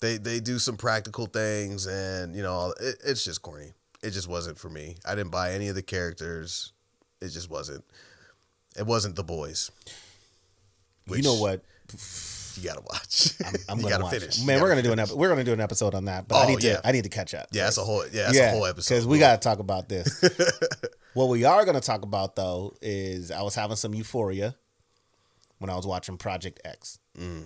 they 0.01 0.16
they 0.16 0.40
do 0.40 0.59
some 0.59 0.78
practical 0.78 1.26
things, 1.26 1.86
and 1.86 2.34
you 2.34 2.42
know, 2.42 2.72
it, 2.80 2.97
it's 3.05 3.22
just 3.22 3.42
corny. 3.42 3.72
It 4.03 4.12
just 4.12 4.26
wasn't 4.26 4.57
for 4.59 4.70
me. 4.70 4.97
I 5.07 5.14
didn't 5.14 5.30
buy 5.30 5.53
any 5.53 5.68
of 5.68 5.74
the 5.74 5.82
characters. 5.82 6.72
It 7.20 7.28
just 7.28 7.51
wasn't. 7.51 7.84
It 8.77 8.87
wasn't 8.87 9.16
the 9.16 9.25
boys. 9.25 9.70
you 11.07 11.22
know 11.22 11.35
what? 11.35 11.62
You 12.57 12.64
gotta 12.68 12.83
watch. 12.83 13.33
I'm 13.45 13.53
you 13.79 13.83
gonna 13.83 13.89
gotta 13.89 14.05
watch. 14.05 14.14
finish. 14.14 14.45
Man, 14.45 14.61
we're 14.61 14.68
gonna 14.68 14.83
do 14.83 14.93
an 14.93 14.99
epi- 15.01 15.14
we're 15.14 15.29
gonna 15.29 15.45
do 15.45 15.53
an 15.53 15.61
episode 15.61 15.95
on 15.95 16.05
that, 16.07 16.29
but 16.29 16.37
I 16.37 16.45
Oh, 16.45 16.49
need 16.49 16.61
to 16.61 16.66
yeah. 16.68 16.81
I 16.85 16.93
need 16.93 17.03
to 17.05 17.11
catch 17.11 17.35
up. 17.35 17.49
Yeah, 17.53 17.64
that's 17.64 17.79
a 17.79 17.85
whole. 17.85 18.05
Yeah, 18.12 18.27
that's 18.27 18.39
a 18.39 18.51
whole 18.51 18.66
episode. 18.66 18.95
because 18.95 19.07
we 19.07 19.18
got 19.18 19.41
to 19.41 19.49
talk 19.49 19.59
about 19.59 19.89
this. 19.89 20.22
what 21.14 21.29
we 21.29 21.45
are 21.45 21.64
going 21.64 21.75
to 21.75 21.81
talk 21.81 22.03
about 22.03 22.37
though 22.37 22.75
is 22.81 23.31
I 23.31 23.43
was 23.43 23.55
having 23.55 23.77
some 23.77 23.93
euphoria 23.95 24.55
when 25.59 25.68
I 25.70 25.77
was 25.77 25.87
watching 25.87 26.16
Project 26.16 26.61
X. 26.64 26.99
Mm. 27.18 27.45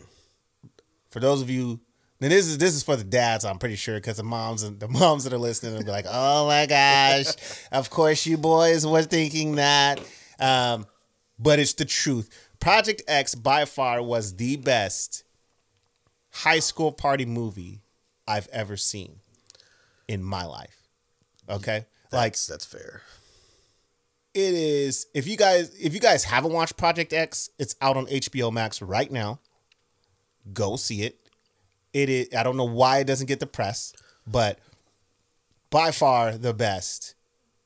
For 1.11 1.20
those 1.20 1.41
of 1.41 1.49
you, 1.49 1.81
and 2.20 2.31
this 2.33 2.47
is 2.47 2.59
this 2.59 2.74
is 2.74 2.83
for 2.83 2.97
the 2.97 3.05
dads, 3.05 3.45
I'm 3.47 3.59
pretty 3.59 3.76
sure, 3.76 3.95
because 3.97 4.18
the 4.18 4.24
moms 4.24 4.62
and 4.62 4.79
the 4.79 4.89
moms 4.89 5.24
that 5.24 5.33
are 5.33 5.39
listening 5.39 5.74
will 5.74 5.85
be 5.85 5.91
like, 5.91 6.07
"Oh 6.09 6.47
my 6.47 6.66
gosh, 6.66 7.33
of 7.72 7.89
course 7.91 8.26
you 8.26 8.37
boys 8.37 8.87
were 8.87 9.03
thinking 9.05 9.55
that," 9.57 10.01
um, 10.39 10.87
but 11.39 11.59
it's 11.59 11.74
the 11.74 11.84
truth. 11.84 12.28
Project 12.61 13.03
X 13.07 13.34
by 13.34 13.64
far 13.64 14.03
was 14.03 14.36
the 14.36 14.57
best 14.57 15.24
high 16.30 16.59
school 16.59 16.93
party 16.93 17.24
movie 17.24 17.80
I've 18.26 18.49
ever 18.49 18.76
seen 18.76 19.16
in 20.07 20.22
my 20.22 20.45
life. 20.45 20.82
Okay, 21.49 21.86
like 22.12 22.32
That's, 22.32 22.47
that's 22.47 22.64
fair. 22.66 23.03
it 24.34 24.55
is. 24.55 25.07
If 25.14 25.26
you 25.26 25.36
guys 25.36 25.74
if 25.80 25.95
you 25.95 26.01
guys 26.01 26.24
haven't 26.24 26.53
watched 26.53 26.76
Project 26.76 27.12
X, 27.12 27.51
it's 27.59 27.74
out 27.80 27.97
on 27.97 28.07
HBO 28.07 28.53
Max 28.53 28.82
right 28.82 29.11
now. 29.11 29.41
Go 30.53 30.76
see 30.76 31.03
it. 31.03 31.18
It 31.93 32.09
is. 32.11 32.28
I 32.36 32.43
don't 32.43 32.57
know 32.57 32.64
why 32.64 32.99
it 32.99 33.07
doesn't 33.07 33.26
get 33.28 33.41
the 33.41 33.47
press, 33.47 33.95
but 34.26 34.59
by 35.70 35.91
far 35.91 36.36
the 36.36 36.53
best. 36.55 37.14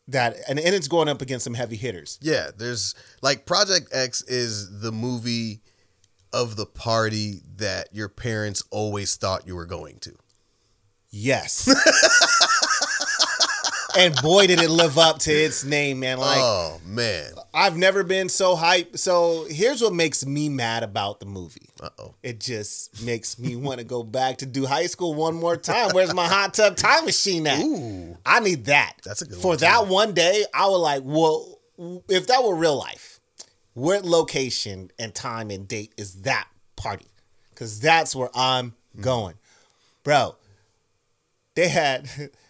That 0.08 0.36
and, 0.48 0.58
and 0.58 0.74
it's 0.74 0.88
going 0.88 1.08
up 1.08 1.22
against 1.22 1.44
some 1.44 1.54
heavy 1.54 1.76
hitters. 1.76 2.18
Yeah, 2.20 2.50
there's 2.56 2.94
like 3.22 3.46
Project 3.46 3.88
X 3.92 4.22
is 4.22 4.80
the 4.80 4.92
movie 4.92 5.60
of 6.32 6.56
the 6.56 6.66
party 6.66 7.40
that 7.56 7.88
your 7.92 8.08
parents 8.08 8.62
always 8.70 9.16
thought 9.16 9.46
you 9.46 9.54
were 9.54 9.66
going 9.66 9.98
to. 10.00 10.14
Yes. 11.10 11.68
and 13.98 14.14
boy, 14.22 14.46
did 14.46 14.60
it 14.60 14.70
live 14.70 14.98
up 14.98 15.18
to 15.20 15.30
its 15.30 15.64
name, 15.64 16.00
man! 16.00 16.18
Like 16.18 16.38
oh 16.40 16.80
man. 16.86 17.32
I've 17.54 17.76
never 17.76 18.02
been 18.04 18.28
so 18.28 18.56
hyped. 18.56 18.98
So 18.98 19.46
here's 19.48 19.82
what 19.82 19.92
makes 19.92 20.24
me 20.24 20.48
mad 20.48 20.82
about 20.82 21.20
the 21.20 21.26
movie. 21.26 21.68
Uh 21.80 21.90
oh. 21.98 22.14
It 22.22 22.40
just 22.40 23.04
makes 23.04 23.38
me 23.38 23.56
want 23.56 23.78
to 23.78 23.84
go 23.84 24.02
back 24.02 24.38
to 24.38 24.46
do 24.46 24.66
high 24.66 24.86
school 24.86 25.14
one 25.14 25.34
more 25.34 25.56
time. 25.56 25.90
Where's 25.92 26.14
my 26.14 26.26
hot 26.26 26.54
tub 26.54 26.76
time 26.76 27.04
machine 27.04 27.46
at? 27.46 27.60
Ooh. 27.62 28.16
I 28.24 28.40
need 28.40 28.64
that. 28.66 28.94
That's 29.04 29.22
a 29.22 29.26
good 29.26 29.38
For 29.38 29.48
one, 29.48 29.58
that 29.58 29.86
one 29.86 30.14
day, 30.14 30.44
I 30.54 30.68
would 30.68 30.76
like, 30.76 31.02
well, 31.04 31.58
if 32.08 32.26
that 32.28 32.42
were 32.42 32.54
real 32.54 32.78
life, 32.78 33.20
what 33.74 34.04
location 34.04 34.90
and 34.98 35.14
time 35.14 35.50
and 35.50 35.68
date 35.68 35.92
is 35.96 36.22
that 36.22 36.48
party? 36.76 37.06
because 37.62 37.78
that's 37.78 38.16
where 38.16 38.30
I'm 38.34 38.74
going, 39.00 39.36
bro. 40.02 40.34
They 41.54 41.68
had 41.68 42.08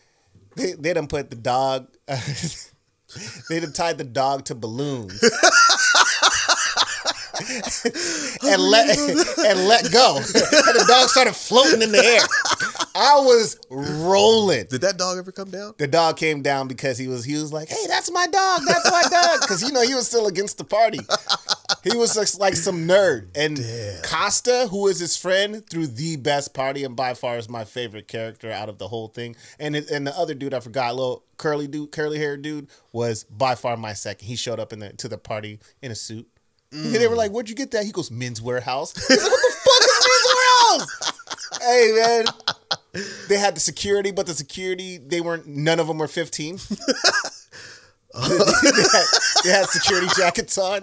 they 0.56 0.72
they 0.72 0.92
done 0.92 1.06
put 1.06 1.30
the 1.30 1.36
dog. 1.36 1.88
they 3.48 3.60
done 3.60 3.72
tied 3.72 3.98
the 3.98 4.04
dog 4.04 4.44
to 4.46 4.54
balloons. 4.54 5.22
and 8.44 8.62
let 8.62 8.98
and 9.46 9.68
let 9.68 9.90
go. 9.90 10.16
and 10.16 10.24
the 10.26 10.84
dog 10.86 11.08
started 11.08 11.34
floating 11.34 11.82
in 11.82 11.92
the 11.92 11.98
air. 12.04 12.20
I 12.94 13.20
was 13.20 13.58
rolling. 13.70 14.66
Did 14.68 14.82
that 14.82 14.98
dog 14.98 15.18
ever 15.18 15.32
come 15.32 15.50
down? 15.50 15.74
The 15.78 15.86
dog 15.86 16.16
came 16.16 16.42
down 16.42 16.68
because 16.68 16.98
he 16.98 17.08
was 17.08 17.24
he 17.24 17.34
was 17.34 17.52
like, 17.52 17.68
"Hey, 17.68 17.86
that's 17.88 18.10
my 18.10 18.26
dog. 18.26 18.62
That's 18.66 18.90
my 18.90 19.02
dog." 19.10 19.40
Because 19.40 19.62
you 19.62 19.72
know 19.72 19.82
he 19.82 19.94
was 19.94 20.06
still 20.06 20.26
against 20.26 20.58
the 20.58 20.64
party. 20.64 21.00
He 21.82 21.96
was 21.96 22.14
just 22.14 22.38
like 22.38 22.54
some 22.54 22.86
nerd. 22.86 23.28
And 23.34 23.58
Costa, 24.04 24.68
who 24.70 24.86
is 24.88 25.00
his 25.00 25.16
friend, 25.16 25.68
threw 25.68 25.86
the 25.86 26.16
best 26.16 26.54
party 26.54 26.84
and 26.84 26.94
by 26.94 27.14
far 27.14 27.38
is 27.38 27.48
my 27.48 27.64
favorite 27.64 28.08
character 28.08 28.50
out 28.50 28.68
of 28.68 28.78
the 28.78 28.88
whole 28.88 29.08
thing. 29.08 29.36
And 29.58 29.74
it, 29.74 29.90
and 29.90 30.06
the 30.06 30.16
other 30.16 30.34
dude 30.34 30.54
I 30.54 30.60
forgot, 30.60 30.92
a 30.92 30.94
little 30.94 31.24
curly 31.38 31.66
dude, 31.66 31.90
curly 31.90 32.18
haired 32.18 32.42
dude, 32.42 32.68
was 32.92 33.24
by 33.24 33.54
far 33.54 33.76
my 33.76 33.94
second. 33.94 34.26
He 34.28 34.36
showed 34.36 34.60
up 34.60 34.72
in 34.72 34.78
the 34.78 34.92
to 34.94 35.08
the 35.08 35.18
party 35.18 35.58
in 35.80 35.90
a 35.90 35.96
suit. 35.96 36.28
And 36.72 36.94
they 36.94 37.06
were 37.06 37.16
like, 37.16 37.32
"Where'd 37.32 37.50
you 37.50 37.54
get 37.54 37.70
that?" 37.72 37.84
He 37.84 37.92
goes, 37.92 38.10
"Men's 38.10 38.40
Warehouse." 38.40 38.94
He's 38.94 39.10
like, 39.10 39.30
"What 39.30 39.42
the 39.42 39.56
fuck 39.58 39.82
is 39.82 40.06
Men's 40.08 40.34
Warehouse?" 40.38 41.12
hey 41.62 41.92
man, 41.94 42.24
they 43.28 43.38
had 43.38 43.54
the 43.56 43.60
security, 43.60 44.10
but 44.10 44.26
the 44.26 44.32
security 44.32 44.96
they 44.96 45.20
weren't. 45.20 45.46
None 45.46 45.78
of 45.80 45.86
them 45.86 45.98
were 45.98 46.08
fifteen. 46.08 46.56
they, 48.14 48.20
had, 48.22 49.04
they 49.44 49.50
had 49.50 49.66
security 49.66 50.08
jackets 50.16 50.56
on, 50.56 50.80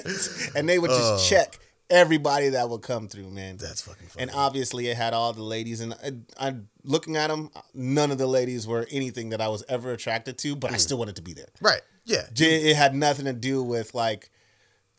and 0.56 0.68
they 0.68 0.78
would 0.78 0.90
just 0.90 1.12
oh. 1.12 1.26
check 1.28 1.58
everybody 1.90 2.50
that 2.50 2.68
would 2.68 2.82
come 2.82 3.08
through. 3.08 3.30
Man, 3.30 3.56
That's 3.58 3.82
fucking 3.82 4.08
funny. 4.08 4.22
and 4.22 4.30
obviously 4.34 4.88
it 4.88 4.96
had 4.96 5.12
all 5.12 5.32
the 5.32 5.42
ladies, 5.42 5.80
and 5.80 5.94
I, 5.94 6.48
I 6.48 6.54
looking 6.84 7.16
at 7.16 7.28
them, 7.28 7.50
none 7.74 8.10
of 8.10 8.18
the 8.18 8.26
ladies 8.26 8.66
were 8.66 8.86
anything 8.90 9.30
that 9.30 9.40
I 9.40 9.48
was 9.48 9.62
ever 9.68 9.92
attracted 9.92 10.38
to, 10.38 10.56
but 10.56 10.72
I 10.72 10.74
mm. 10.74 10.80
still 10.80 10.98
wanted 10.98 11.16
to 11.16 11.22
be 11.22 11.34
there. 11.34 11.48
right. 11.60 11.82
Yeah. 12.04 12.22
It 12.34 12.74
had 12.74 12.96
nothing 12.96 13.26
to 13.26 13.32
do 13.32 13.62
with 13.62 13.94
like 13.94 14.28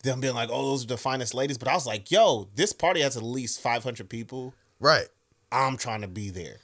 them 0.02 0.20
being 0.20 0.34
like, 0.34 0.48
"Oh, 0.50 0.70
those 0.70 0.84
are 0.84 0.88
the 0.88 0.96
finest 0.96 1.34
ladies," 1.34 1.58
but 1.58 1.68
I 1.68 1.74
was 1.74 1.86
like, 1.86 2.10
"Yo, 2.10 2.48
this 2.54 2.72
party 2.72 3.02
has 3.02 3.16
at 3.16 3.22
least 3.22 3.60
five 3.60 3.84
hundred 3.84 4.08
people. 4.08 4.54
Right. 4.80 5.08
I'm 5.52 5.76
trying 5.76 6.00
to 6.00 6.08
be 6.08 6.30
there." 6.30 6.60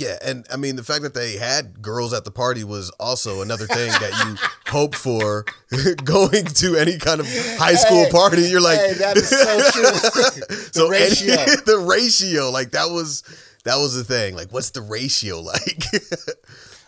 Yeah, 0.00 0.16
and 0.22 0.46
I 0.50 0.56
mean 0.56 0.76
the 0.76 0.82
fact 0.82 1.02
that 1.02 1.12
they 1.14 1.36
had 1.36 1.82
girls 1.82 2.12
at 2.14 2.24
the 2.24 2.30
party 2.30 2.64
was 2.64 2.88
also 2.98 3.42
another 3.42 3.66
thing 3.66 3.90
that 3.90 4.24
you 4.26 4.36
hope 4.72 4.94
for 4.94 5.44
going 6.04 6.44
to 6.46 6.76
any 6.76 6.96
kind 6.98 7.20
of 7.20 7.26
high 7.58 7.74
school 7.74 8.04
Hey, 8.04 8.10
party. 8.10 8.42
You're 8.42 8.62
like, 8.62 8.78
hey, 8.78 8.92
that 8.94 9.16
is 9.18 9.28
so 9.28 9.70
true. 9.72 10.56
so 10.72 10.84
the 10.86 10.90
ratio. 10.90 11.34
any- 11.34 11.56
the 11.66 11.78
ratio, 11.86 12.50
like 12.50 12.70
that 12.70 12.86
was 12.90 13.22
that 13.64 13.76
was 13.76 13.94
the 13.94 14.04
thing. 14.04 14.34
Like, 14.34 14.52
what's 14.52 14.70
the 14.70 14.80
ratio 14.80 15.40
like? 15.40 15.84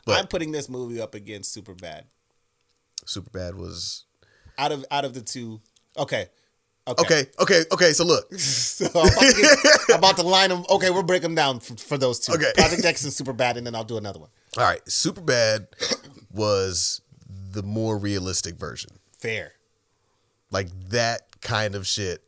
But- 0.07 0.19
I'm 0.19 0.27
putting 0.27 0.51
this 0.53 0.69
movie 0.71 1.01
up 1.01 1.15
against 1.15 1.53
Super 1.53 1.75
Bad. 1.75 2.07
Super 3.05 3.31
Bad 3.31 3.57
was 3.57 4.05
Out 4.59 4.73
of 4.73 4.85
out 4.91 5.05
of 5.05 5.13
the 5.13 5.21
two, 5.21 5.61
okay, 5.99 6.29
okay, 6.89 7.03
okay, 7.03 7.27
okay, 7.41 7.65
okay. 7.73 7.93
So 7.93 8.05
look, 8.05 8.33
So 8.39 8.87
I'm 8.87 8.91
about, 9.09 9.21
to 9.21 9.33
get- 9.43 9.91
I'm 9.91 9.99
about 9.99 10.17
to 10.17 10.23
line 10.23 10.51
them. 10.51 10.65
Okay, 10.71 10.91
we'll 10.91 11.03
break 11.03 11.23
them 11.23 11.35
down 11.35 11.61
for, 11.61 11.77
for 11.77 11.97
those 11.99 12.19
two. 12.19 12.33
Okay. 12.33 12.53
Project 12.57 12.85
X 12.85 13.05
and 13.05 13.13
Superbad, 13.13 13.57
and 13.57 13.67
then 13.67 13.75
I'll 13.75 13.85
do 13.85 13.97
another 13.99 14.19
one. 14.19 14.31
all 14.59 14.65
right, 14.65 14.81
Super 14.89 15.21
Bad 15.21 15.69
was 16.33 17.01
the 17.53 17.63
more 17.63 17.97
realistic 17.99 18.55
version. 18.57 18.91
Fair 19.19 19.53
Like 20.51 20.69
that 20.91 21.41
kind 21.41 21.75
of 21.75 21.87
shit, 21.87 22.23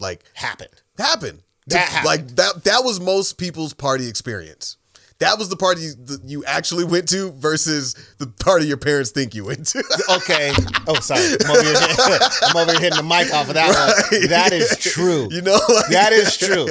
like 0.00 0.24
happened. 0.34 0.70
happened. 0.98 1.42
That 1.68 1.88
happened. 1.88 2.06
Like 2.06 2.28
that 2.36 2.64
that 2.64 2.82
was 2.84 2.98
most 3.00 3.34
people's 3.38 3.74
party 3.74 4.08
experience. 4.08 4.76
That 5.20 5.38
was 5.38 5.50
the 5.50 5.56
party 5.56 5.88
that 6.06 6.22
you 6.24 6.44
actually 6.46 6.84
went 6.84 7.06
to 7.10 7.30
versus 7.32 7.94
the 8.16 8.26
party 8.26 8.66
your 8.66 8.78
parents 8.78 9.10
think 9.10 9.34
you 9.34 9.44
went 9.44 9.66
to. 9.68 9.84
Okay. 10.10 10.52
Oh, 10.86 10.98
sorry. 11.00 11.36
I'm 11.44 11.50
over, 11.50 11.62
here, 11.62 11.74
I'm 12.42 12.56
over 12.56 12.72
here 12.72 12.80
hitting 12.80 12.96
the 12.96 13.02
mic 13.02 13.32
off 13.32 13.48
of 13.48 13.54
that 13.54 13.68
one. 13.68 14.28
That 14.28 14.52
is 14.52 14.76
true. 14.78 15.28
you 15.30 15.40
know, 15.42 15.58
like, 15.68 15.88
That 15.88 16.12
is 16.12 16.36
true. 16.36 16.68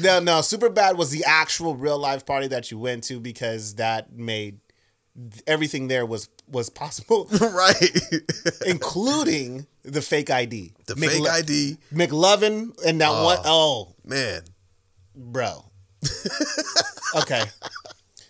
No, 0.00 0.20
no. 0.20 0.42
Super 0.42 0.68
bad 0.68 0.98
was 0.98 1.10
the 1.10 1.24
actual 1.24 1.76
real 1.76 1.98
life 1.98 2.26
party 2.26 2.48
that 2.48 2.70
you 2.70 2.78
went 2.78 3.04
to 3.04 3.20
because 3.20 3.76
that 3.76 4.12
made 4.12 4.58
everything 5.46 5.88
there 5.88 6.04
was 6.04 6.28
was 6.48 6.68
possible, 6.68 7.26
right. 7.40 7.90
including 8.66 9.66
the 9.82 10.02
fake 10.02 10.30
ID. 10.30 10.74
the 10.86 10.96
fake 10.96 11.28
ID, 11.28 11.78
McLovin 11.92 12.72
and 12.84 13.00
that 13.00 13.10
one 13.10 13.38
oh, 13.44 13.88
oh. 13.90 13.94
man. 14.04 14.42
bro. 15.14 15.67
okay. 17.16 17.42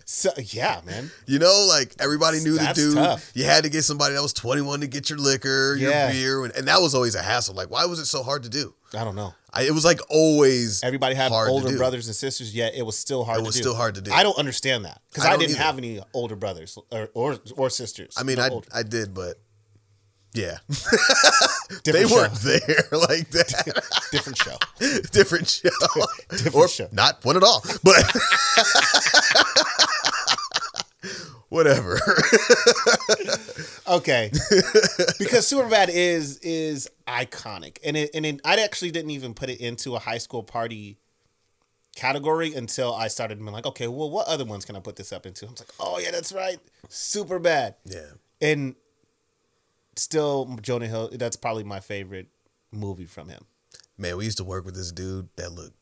So 0.05 0.31
yeah, 0.39 0.81
man. 0.87 1.11
You 1.27 1.39
know, 1.39 1.67
like 1.69 1.95
everybody 2.01 2.41
knew 2.41 2.57
That's 2.57 2.79
the 2.79 2.85
dude. 2.87 2.95
tough. 2.95 3.31
You 3.35 3.45
had 3.45 3.65
to 3.65 3.71
get 3.71 3.83
somebody 3.83 4.15
that 4.15 4.23
was 4.23 4.33
21 4.33 4.81
to 4.81 4.87
get 4.87 5.11
your 5.11 5.19
liquor, 5.19 5.77
your 5.77 5.91
Yeah. 5.91 6.11
beer, 6.11 6.45
and, 6.45 6.55
and 6.57 6.67
that 6.69 6.81
was 6.81 6.95
always 6.95 7.15
a 7.15 7.23
hassle. 7.23 7.55
Like, 7.55 7.71
why 7.71 7.85
was 7.85 7.99
it 7.99 8.07
so 8.07 8.23
hard 8.23 8.43
to 8.45 8.49
do? 8.49 8.75
I 8.95 9.05
don't 9.05 9.17
know. 9.17 9.35
I, 9.53 9.63
it 9.65 9.73
was 9.73 9.85
like 9.85 10.01
always 10.11 10.83
Everybody 10.83 11.15
had 11.15 11.31
older 11.31 11.77
brothers 11.77 12.07
and 12.07 12.17
sisters, 12.17 12.55
yet 12.55 12.75
it 12.75 12.83
was 12.87 12.97
still 12.99 13.25
hard 13.25 13.39
It 13.39 13.43
to 13.43 13.47
was 13.47 13.55
do. 13.57 13.61
still 13.63 13.75
hard 13.75 13.95
to 13.97 14.01
do. 14.01 14.11
I 14.13 14.23
don't 14.23 14.39
understand 14.39 14.85
that 14.87 15.01
because 15.11 15.25
I 15.27 15.33
I, 15.35 15.37
didn't 15.37 15.53
either. 15.57 15.63
have 15.63 15.77
any 15.79 16.01
older 16.15 16.37
brothers 16.37 16.79
or 16.91 17.11
or, 17.15 17.39
or 17.57 17.69
sisters. 17.71 18.15
I 18.17 18.23
mean, 18.23 18.37
No 18.37 18.43
I 18.45 18.49
older. 18.49 18.69
I 18.75 18.83
did, 18.83 19.13
but 19.13 19.37
yeah, 20.35 20.59
they 21.85 22.05
weren't 22.07 22.35
there 22.35 22.85
like 22.93 23.31
that. 23.31 23.83
different 24.13 24.39
show. 24.39 24.57
different 25.13 25.49
show, 25.49 25.71
Different 26.31 26.55
or 26.55 26.69
show. 26.69 26.89
not 26.93 27.25
one 27.25 27.37
at 27.37 27.43
all. 27.43 27.65
But 27.83 28.05
whatever. 31.49 31.99
Okay, 33.87 34.31
because 35.19 35.51
Superbad 35.51 35.89
is 35.89 36.39
is 36.39 36.89
iconic, 37.07 37.79
and 37.85 37.97
it 37.97 38.11
and 38.15 38.27
it, 38.27 38.41
I 38.45 38.57
actually 38.57 38.91
didn't 38.91 39.13
even 39.13 39.35
put 39.35 39.49
it 39.49 39.61
into 39.61 39.97
a 39.97 39.99
high 39.99 40.19
school 40.19 40.43
party 40.43 40.99
category 41.97 42.55
until 42.55 42.95
I 42.95 43.09
started 43.09 43.39
being 43.39 43.51
like, 43.51 43.67
okay, 43.67 43.89
well, 43.89 44.11
what 44.11 44.29
other 44.29 44.45
ones 44.45 44.65
can 44.65 44.77
I 44.77 44.81
put 44.81 44.97
this 44.97 45.13
up 45.13 45.27
into? 45.27 45.47
I 45.47 45.51
was 45.51 45.61
like, 45.61 45.71
oh 45.81 45.99
yeah, 45.99 46.11
that's 46.11 46.33
right, 46.33 46.59
Superbad, 46.89 47.75
yeah, 47.87 48.03
and 48.41 48.75
still 49.99 50.59
Jonah 50.63 50.87
Hill. 50.87 51.11
That's 51.13 51.37
probably 51.37 51.65
my 51.65 51.81
favorite 51.81 52.29
movie 52.73 53.07
from 53.07 53.29
him. 53.29 53.45
man, 53.97 54.17
we 54.17 54.25
used 54.25 54.39
to 54.39 54.45
work 54.45 54.65
with 54.65 54.75
this 54.75 54.93
dude 54.93 55.29
that 55.37 55.53
looked 55.53 55.77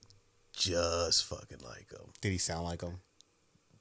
just 0.53 1.25
fucking 1.25 1.61
like 1.64 1.91
him. 1.93 2.11
Did 2.21 2.33
he 2.33 2.39
sound 2.39 2.64
like 2.64 2.83
him? 2.83 3.01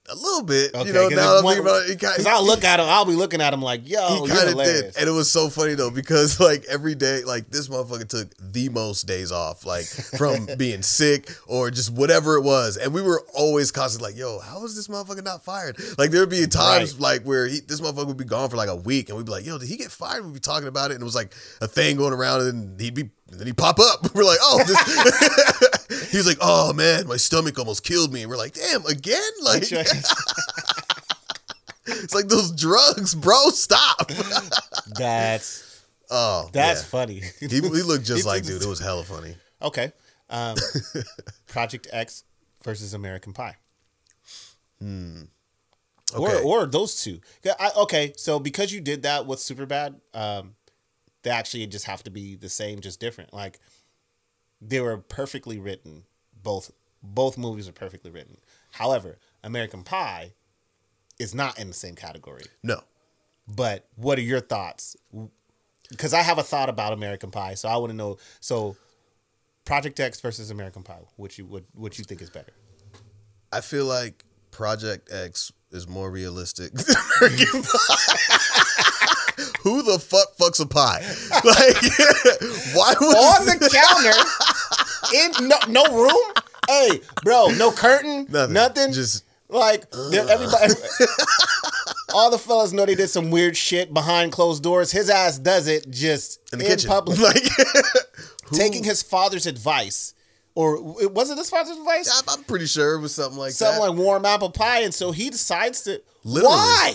A 0.08 0.14
little 0.16 0.43
bit, 0.43 0.76
Okay, 0.76 0.88
you 0.88 0.93
know. 0.93 1.08
Now 1.10 1.38
I'm 1.38 1.43
thinking 1.43 1.62
about 1.64 1.89
it. 1.89 1.99
Because 1.99 2.28
I'll 2.28 2.45
look 2.45 2.64
at 2.64 2.80
him, 2.80 2.86
I'll 2.88 3.06
be 3.06 3.14
looking 3.15 3.41
at 3.41 3.53
him 3.53 3.61
like, 3.64 3.90
yo, 3.90 4.26
he 4.26 4.30
kind 4.30 4.49
of 4.49 4.56
did, 4.57 4.95
and 4.98 5.10
it 5.10 5.11
was 5.11 5.32
so 5.32 5.49
funny 5.49 5.73
though 5.73 5.90
because 5.90 6.40
like 6.49 6.64
every 6.65 6.94
day, 6.94 7.23
like 7.23 7.49
this 7.49 7.69
motherfucker 7.69 8.07
took 8.07 8.30
the 8.40 8.69
most 8.69 9.07
days 9.07 9.32
off, 9.32 9.65
like 9.65 9.86
from 9.86 10.48
being 10.57 10.84
sick 10.84 11.32
or 11.48 11.72
just 11.72 11.91
whatever 11.91 12.36
it 12.36 12.41
was, 12.44 12.77
and 12.77 12.94
we 12.94 13.02
were 13.02 13.26
always 13.34 13.72
constantly 13.72 14.11
like, 14.11 14.19
"Yo, 14.19 14.38
how 14.40 14.64
is 14.64 14.76
this 14.76 14.88
motherfucker 14.88 15.23
not 15.23 15.44
fired?" 15.44 15.76
Like 15.98 16.11
there'd 16.11 16.30
be 16.30 16.45
times 16.45 16.94
Right. 16.94 17.02
like 17.02 17.23
where 17.23 17.48
he, 17.48 17.61
this 17.61 17.82
motherfucker 17.82 18.06
would 18.07 18.18
be 18.18 18.26
gone 18.26 18.49
for 18.52 18.57
like 18.57 18.69
a 18.69 18.76
week, 18.76 19.10
and 19.10 19.18
we'd 19.18 19.26
be 19.26 19.32
like, 19.32 19.45
"Yo, 19.45 19.57
did 19.57 19.68
he 19.69 19.76
get 19.77 19.90
fired?" 19.90 20.23
We'd 20.23 20.36
be 20.36 20.40
talking 20.40 20.68
about 20.68 20.91
it, 20.91 20.95
and 20.95 21.02
it 21.02 21.06
was 21.06 21.15
like 21.15 21.34
a 21.61 21.68
thing 21.68 21.98
going 21.98 22.14
around, 22.14 22.41
and 22.41 22.80
he'd 22.80 22.94
be, 22.94 23.10
and 23.32 23.40
then 23.40 23.48
he'd 23.48 23.57
pop 23.57 23.80
up. 23.80 24.07
We're 24.14 24.23
like, 24.23 24.40
"Oh," 24.41 24.64
this. 24.68 25.85
He 26.16 26.20
was 26.20 26.28
like, 26.28 26.38
"Oh 26.40 26.72
man, 26.72 27.08
my 27.08 27.18
stomach 27.18 27.60
almost 27.60 27.84
killed 27.84 28.14
me," 28.14 28.22
and 28.22 28.30
we're 28.30 28.38
like, 28.38 28.54
"Damn, 28.54 28.86
again?" 28.86 29.20
Like 29.44 29.64
it's 29.70 30.16
like 32.16 32.30
those 32.30 32.54
drugs, 32.54 33.14
bro. 33.14 33.50
Stop. 33.50 34.10
That's 34.98 35.84
Oh, 36.10 36.50
that's 36.54 36.84
funny. 36.84 37.22
He, 37.40 37.48
he 37.48 37.60
looked 37.60 38.06
just 38.06 38.22
He 38.24 38.28
like 38.30 38.44
dude. 38.46 38.62
It 38.62 38.68
was 38.68 38.80
hella 38.80 39.04
funny. 39.04 39.36
Okay. 39.62 39.92
Um, 40.30 40.56
Project 41.48 41.88
X 41.92 42.24
versus 42.64 42.94
American 42.94 43.34
Pie. 43.34 43.58
Hmm. 44.80 45.24
Okay. 46.14 46.42
Or 46.44 46.62
or 46.62 46.66
those 46.66 47.04
two. 47.04 47.20
I, 47.60 47.72
okay, 47.76 48.14
so 48.16 48.40
because 48.40 48.72
you 48.72 48.80
did 48.80 49.04
that 49.04 49.26
with 49.26 49.40
Superbad, 49.40 49.96
um, 50.14 50.56
they 51.24 51.32
actually 51.32 51.66
just 51.68 51.86
have 51.86 52.04
to 52.04 52.12
be 52.12 52.36
the 52.36 52.50
same, 52.50 52.80
just 52.80 53.02
different. 53.02 53.34
Like 53.34 53.60
they 54.68 54.80
were 54.80 54.98
perfectly 54.98 55.60
written. 55.60 56.04
Both 56.42 56.72
both 57.04 57.38
movies 57.38 57.68
are 57.68 57.72
perfectly 57.74 58.10
written. 58.12 58.38
However, 58.72 59.18
American 59.44 59.84
Pie 59.84 60.32
is 61.20 61.34
not 61.36 61.60
in 61.60 61.68
the 61.68 61.74
same 61.74 61.96
category. 61.96 62.44
no. 62.64 62.82
But 63.48 63.88
what 63.96 64.18
are 64.18 64.24
your 64.24 64.40
thoughts? 64.40 64.96
Because 65.92 66.16
I 66.16 66.24
have 66.24 66.40
a 66.40 66.44
thought 66.44 66.68
about 66.68 66.94
American 66.94 67.30
Pie, 67.30 67.54
so 67.54 67.70
I 67.70 67.78
want 67.78 67.92
to 67.92 67.96
know. 67.96 68.18
So, 68.40 68.76
Project 69.66 70.00
X 70.00 70.20
versus 70.20 70.50
American 70.50 70.82
Pie, 70.82 71.02
which 71.16 71.38
you 71.38 71.46
would 71.46 71.66
what 71.76 72.00
you 72.00 72.06
think 72.06 72.24
is 72.24 72.32
better? 72.32 72.54
I 73.54 73.62
feel 73.62 73.86
like 73.86 74.26
Project 74.50 75.10
X 75.14 75.52
is 75.72 75.88
more 75.88 76.10
realistic. 76.10 76.74
than 76.74 76.96
American 77.22 77.62
Pie. 77.72 78.28
Who 79.62 79.84
the 79.84 80.00
fuck 80.00 80.36
fucks 80.38 80.60
a 80.60 80.66
pie? 80.66 81.02
Like, 81.46 81.82
why 82.74 82.94
was 83.00 83.40
On 83.42 83.46
the 83.46 83.70
counter 83.70 84.18
in 85.14 85.48
no, 85.48 85.57
no 85.69 85.84
room. 86.03 86.34
Hey, 86.68 87.02
bro, 87.23 87.48
no 87.57 87.72
curtain, 87.72 88.26
Nothing. 88.30 88.53
nothing. 88.53 88.94
Just 88.94 89.23
like 89.49 89.84
everybody. 89.94 90.73
all 92.14 92.32
the 92.32 92.38
fellas 92.40 92.73
know 92.73 92.86
they 92.86 92.95
did 92.95 93.10
some 93.10 93.30
weird 93.32 93.56
shit 93.57 93.94
behind 93.94 94.32
closed 94.32 94.64
doors. 94.64 94.91
His 94.91 95.10
ass 95.10 95.38
does 95.38 95.68
it 95.68 95.90
just 95.90 96.40
in 96.53 96.61
in, 96.61 96.68
kitchen. 96.68 96.90
public, 96.90 97.19
Like 97.19 97.44
taking 98.53 98.84
his 98.84 99.03
father's 99.03 99.45
advice, 99.45 100.14
or 100.56 100.82
was 100.82 101.30
it 101.30 101.38
his 101.38 101.49
father's 101.49 101.77
advice? 101.77 102.23
I'm, 102.27 102.40
I'm 102.40 102.44
pretty 102.45 102.65
sure 102.65 102.95
it 102.95 103.02
was 103.02 103.14
something 103.14 103.38
like 103.38 103.52
Something 103.52 103.82
that. 103.84 103.90
like 103.91 103.98
warm 103.99 104.26
apple 104.26 104.49
pie, 104.49 104.82
and 104.82 104.94
so 104.94 105.11
he 105.11 105.30
decides 105.30 105.82
to. 105.84 106.02
Literally. 106.23 106.56
Why? 106.56 106.94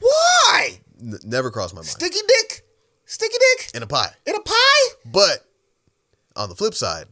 Why? 0.00 0.80
N- 1.00 1.18
never 1.24 1.50
crossed 1.50 1.74
my 1.74 1.78
mind. 1.80 1.88
Sticky 1.88 2.20
dick, 2.26 2.64
sticky 3.04 3.36
dick 3.58 3.70
in 3.74 3.82
a 3.82 3.86
pie. 3.86 4.12
in 4.24 4.34
a 4.34 4.40
pie. 4.40 4.88
But 5.04 5.44
on 6.36 6.48
the 6.48 6.54
flip 6.54 6.74
side, 6.74 7.06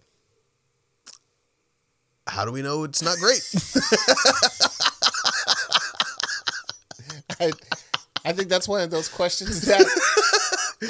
how 2.29 2.45
do 2.45 2.53
we 2.53 2.63
know 2.63 2.85
it's 2.85 3.03
not 3.03 3.19
great? 3.19 3.43
I, 7.41 7.53
I 8.25 8.33
think 8.33 8.49
that's 8.49 8.69
one 8.69 8.81
of 8.81 8.91
those 8.91 9.09
questions 9.09 9.63
that 9.63 9.87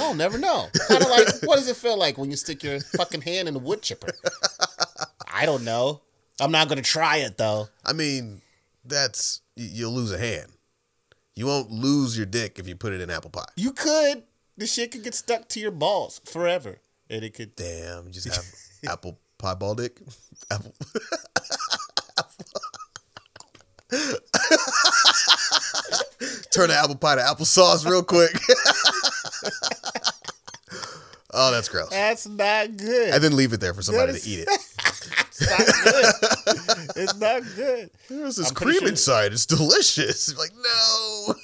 I'll 0.01 0.15
never 0.15 0.39
know. 0.39 0.69
Kind 0.89 1.03
of 1.03 1.11
like, 1.11 1.29
what 1.45 1.57
does 1.57 1.69
it 1.69 1.77
feel 1.77 1.99
like 1.99 2.19
when 2.19 2.31
you 2.31 2.37
stick 2.37 2.63
your 2.63 2.81
fucking 2.81 3.23
hand 3.23 3.49
in 3.49 3.57
a 3.57 3.59
wood 3.59 3.83
chipper? 3.83 4.09
I 5.33 5.47
don't 5.47 5.65
know. 5.65 6.03
I'm 6.41 6.51
not 6.53 6.69
gonna 6.69 6.83
try 6.83 7.19
it 7.19 7.37
though. 7.37 7.69
I 7.85 7.93
mean, 7.93 8.43
that's 8.85 9.41
you'll 9.57 9.93
lose 9.93 10.13
a 10.13 10.19
hand. 10.19 10.53
You 11.35 11.47
won't 11.47 11.71
lose 11.71 12.17
your 12.17 12.27
dick 12.27 12.59
if 12.59 12.67
you 12.69 12.75
put 12.77 12.93
it 12.93 13.01
in 13.01 13.11
apple 13.11 13.31
pie. 13.31 13.45
You 13.57 13.73
could. 13.73 14.25
This 14.57 14.73
shit 14.75 14.91
could 14.91 15.05
get 15.05 15.15
stuck 15.15 15.49
to 15.51 15.61
your 15.61 15.71
balls 15.71 16.21
forever, 16.25 16.81
and 17.09 17.23
it 17.25 17.35
could. 17.35 17.55
Damn, 17.55 18.07
you 18.07 18.13
just 18.13 18.27
have 18.35 18.93
apple 18.93 19.19
pie 19.39 19.55
ball 19.55 19.75
dick. 19.75 20.01
Apple. 20.51 20.75
Turn 26.51 26.69
the 26.69 26.75
apple 26.77 26.97
pie 26.97 27.15
to 27.17 27.23
applesauce 27.23 27.87
real 27.89 28.03
quick. 28.03 28.31
oh, 31.33 31.51
that's 31.53 31.69
gross. 31.69 31.91
That's 31.91 32.27
not 32.27 32.77
good. 32.77 33.15
And 33.15 33.23
then 33.23 33.37
leave 33.37 33.53
it 33.53 33.61
there 33.61 33.75
for 33.75 33.83
somebody 33.83 34.19
to 34.19 34.29
eat 34.29 34.41
it. 34.41 34.49
It's 35.41 35.41
not 35.51 35.85
good. 35.85 36.91
it's 36.97 37.17
not 37.17 37.43
good. 37.55 37.91
There's 38.09 38.37
this 38.37 38.49
I'm 38.49 38.55
cream 38.55 38.81
sure- 38.81 38.89
inside. 38.89 39.33
It's 39.33 39.47
delicious. 39.47 40.37
Like, 40.37 40.51
no. 40.57 41.35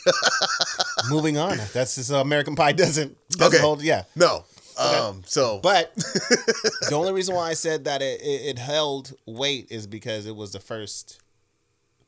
Moving 1.08 1.38
on. 1.38 1.58
That's 1.72 1.94
just 1.94 2.10
uh, 2.12 2.16
American 2.16 2.56
Pie 2.56 2.72
doesn't 2.72 3.16
doesn't 3.30 3.54
Okay. 3.54 3.62
hold. 3.62 3.82
Yeah, 3.82 4.02
no. 4.16 4.44
Um, 4.78 5.22
so 5.26 5.60
but 5.62 5.94
the 5.96 6.90
only 6.92 7.12
reason 7.12 7.34
why 7.34 7.48
I 7.50 7.54
said 7.54 7.84
that 7.84 8.02
it, 8.02 8.20
it, 8.20 8.56
it 8.56 8.58
held 8.58 9.12
weight 9.26 9.68
is 9.70 9.86
because 9.86 10.26
it 10.26 10.34
was 10.36 10.52
the 10.52 10.60
first 10.60 11.20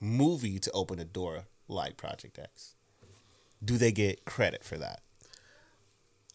movie 0.00 0.58
to 0.58 0.70
open 0.72 0.98
a 0.98 1.04
door 1.04 1.44
like 1.68 1.96
Project 1.96 2.38
X. 2.38 2.74
Do 3.64 3.76
they 3.78 3.92
get 3.92 4.24
credit 4.24 4.64
for 4.64 4.76
that? 4.78 5.00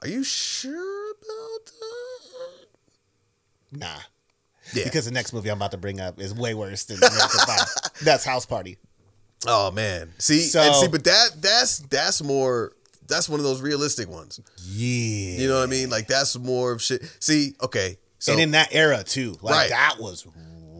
are 0.04 0.08
you 0.08 0.24
sure 0.24 1.12
about 1.12 1.66
that? 1.66 2.68
Nah. 3.80 4.00
Yeah. 4.74 4.86
Because 4.86 5.06
the 5.06 5.12
next 5.12 5.32
movie 5.34 5.50
I'm 5.50 5.58
about 5.58 5.72
to 5.72 5.78
bring 5.78 6.00
up 6.02 6.20
is 6.20 6.34
way 6.34 6.54
worse 6.54 6.86
than 6.86 7.00
That's 8.04 8.26
House 8.26 8.46
Party. 8.46 8.78
Oh 9.48 9.72
man. 9.72 10.14
See, 10.18 10.40
So- 10.42 10.62
and 10.62 10.76
see, 10.76 10.88
but 10.88 11.04
that 11.04 11.30
that's 11.40 11.80
that's 11.80 12.24
more 12.24 12.74
that's 13.12 13.30
one 13.30 13.40
of 13.40 13.44
those 13.44 13.62
realistic 13.62 14.10
ones. 14.10 14.40
Yeah. 14.66 15.40
You 15.42 15.48
know 15.50 15.58
what 15.60 15.64
I 15.64 15.68
mean? 15.68 15.90
Like 15.92 16.08
that's 16.08 16.38
more 16.38 16.72
of 16.72 16.82
shit. 16.82 17.04
See, 17.20 17.54
okay. 17.62 17.98
So 18.20 18.32
and 18.32 18.42
in 18.42 18.52
that 18.52 18.70
era 18.74 19.04
too. 19.04 19.36
Like 19.42 19.54
Right. 19.56 19.70
that 19.70 19.98
was 20.00 20.26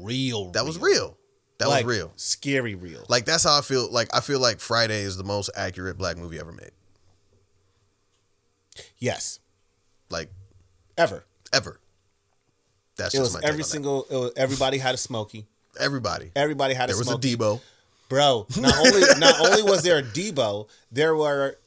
real. 0.02 0.52
that 0.52 0.66
was 0.66 0.80
real. 0.80 1.18
That 1.60 1.68
Like, 1.70 1.86
was 1.86 1.96
real. 1.98 2.12
Scary 2.16 2.74
real. 2.76 3.06
Like 3.10 3.26
that's 3.26 3.44
how 3.44 3.58
I 3.58 3.62
feel. 3.62 3.92
Like 3.92 4.10
I 4.16 4.20
feel 4.22 4.40
like 4.40 4.60
Friday 4.60 5.02
is 5.02 5.18
the 5.18 5.24
most 5.24 5.52
accurate 5.56 5.98
black 5.98 6.18
movie 6.18 6.40
ever 6.40 6.52
made. 6.52 6.72
yes. 8.98 9.40
Like 10.10 10.30
Ever. 10.98 11.24
ever. 11.54 11.80
That's 12.98 13.14
It 13.14 13.20
just 13.20 13.36
was 13.36 13.44
every 13.44 13.64
single 13.64 14.06
it 14.10 14.16
was, 14.16 14.32
everybody 14.36 14.78
had 14.78 14.94
a 14.96 14.98
Smokey. 14.98 15.46
everybody. 15.80 16.32
Everybody 16.36 16.74
had 16.74 16.90
There 16.90 16.96
a 16.96 17.04
There 17.04 17.16
was 17.16 17.26
a 17.26 17.28
Smokey. 17.28 17.38
Debo. 17.38 17.62
Bro, 18.10 18.48
not 18.58 18.78
only 18.78 19.02
not 19.20 19.40
only 19.40 19.64
was 19.64 19.84
there 19.84 20.00
a 20.00 20.04
Debo, 20.04 20.68
there 20.92 21.16
were 21.16 21.58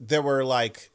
there 0.00 0.22
were 0.22 0.44
like 0.44 0.90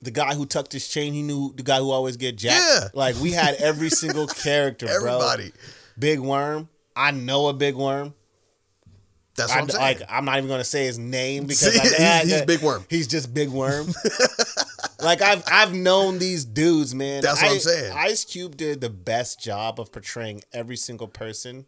the 0.00 0.10
guy 0.10 0.34
who 0.34 0.46
tucked 0.46 0.72
his 0.72 0.88
chain, 0.88 1.12
he 1.12 1.22
knew 1.22 1.52
the 1.54 1.62
guy 1.62 1.78
who 1.78 1.90
always 1.90 2.16
get 2.16 2.36
jacked. 2.36 2.64
Yeah. 2.68 2.88
Like 2.94 3.16
we 3.20 3.30
had 3.32 3.54
every 3.56 3.90
single 4.02 4.26
character, 4.26 4.86
bro. 4.86 4.96
Everybody. 4.96 5.52
Big 5.98 6.18
Worm. 6.18 6.68
I 6.96 7.10
know 7.12 7.48
a 7.48 7.52
Big 7.52 7.74
Worm. 7.76 8.14
That's 9.34 9.50
what 9.50 9.58
I, 9.58 9.60
I'm 9.62 9.68
saying. 9.68 9.82
like 9.82 10.02
I'm 10.10 10.24
not 10.24 10.36
even 10.38 10.48
gonna 10.48 10.64
say 10.64 10.84
his 10.84 10.98
name 10.98 11.44
because 11.44 11.72
See, 11.72 11.78
I, 12.04 12.18
he's- 12.18 12.30
he's 12.30 12.42
Big 12.42 12.60
Worm. 12.60 12.84
He's 12.90 13.06
just 13.06 13.32
Big 13.32 13.48
Worm. 13.48 13.86
like 15.00 15.22
I've 15.22 15.42
I've 15.46 15.72
known 15.74 16.18
these 16.18 16.44
dudes, 16.44 16.94
man. 16.94 17.22
That's 17.22 17.40
what 17.40 17.52
I'm 17.52 17.58
saying. 17.58 17.92
Ice 17.96 18.24
Cube 18.24 18.56
did 18.56 18.80
the 18.80 18.90
best 18.90 19.40
job 19.40 19.80
of 19.80 19.90
portraying 19.92 20.42
every 20.52 20.76
single 20.76 21.08
person 21.08 21.64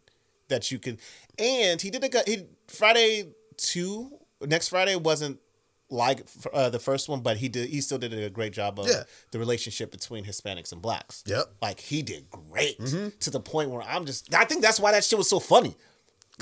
that 0.47 0.71
you 0.71 0.77
could, 0.77 0.99
and 1.39 1.81
he 1.81 1.89
did 1.89 2.03
a 2.03 2.09
good. 2.09 2.27
He 2.27 2.45
Friday 2.67 3.29
two 3.57 4.11
next 4.41 4.67
Friday 4.69 4.95
wasn't 4.95 5.39
like 5.89 6.25
uh, 6.53 6.69
the 6.69 6.79
first 6.79 7.07
one, 7.09 7.21
but 7.21 7.37
he 7.37 7.47
did. 7.49 7.69
He 7.69 7.79
still 7.81 7.97
did 7.97 8.13
a 8.13 8.29
great 8.29 8.53
job 8.53 8.79
of 8.79 8.87
Yeah. 8.87 9.03
the 9.31 9.39
relationship 9.39 9.91
between 9.91 10.25
Hispanics 10.25 10.71
and 10.71 10.81
blacks. 10.81 11.23
Yep. 11.27 11.45
like 11.61 11.79
he 11.79 12.01
did 12.01 12.29
great 12.31 12.79
Mm-hmm. 12.79 13.09
to 13.19 13.29
the 13.29 13.39
point 13.39 13.69
where 13.69 13.81
I'm 13.83 14.05
just. 14.05 14.33
I 14.33 14.45
think 14.45 14.61
that's 14.61 14.79
why 14.79 14.91
that 14.93 15.03
shit 15.03 15.17
was 15.17 15.29
so 15.29 15.39
funny. 15.39 15.75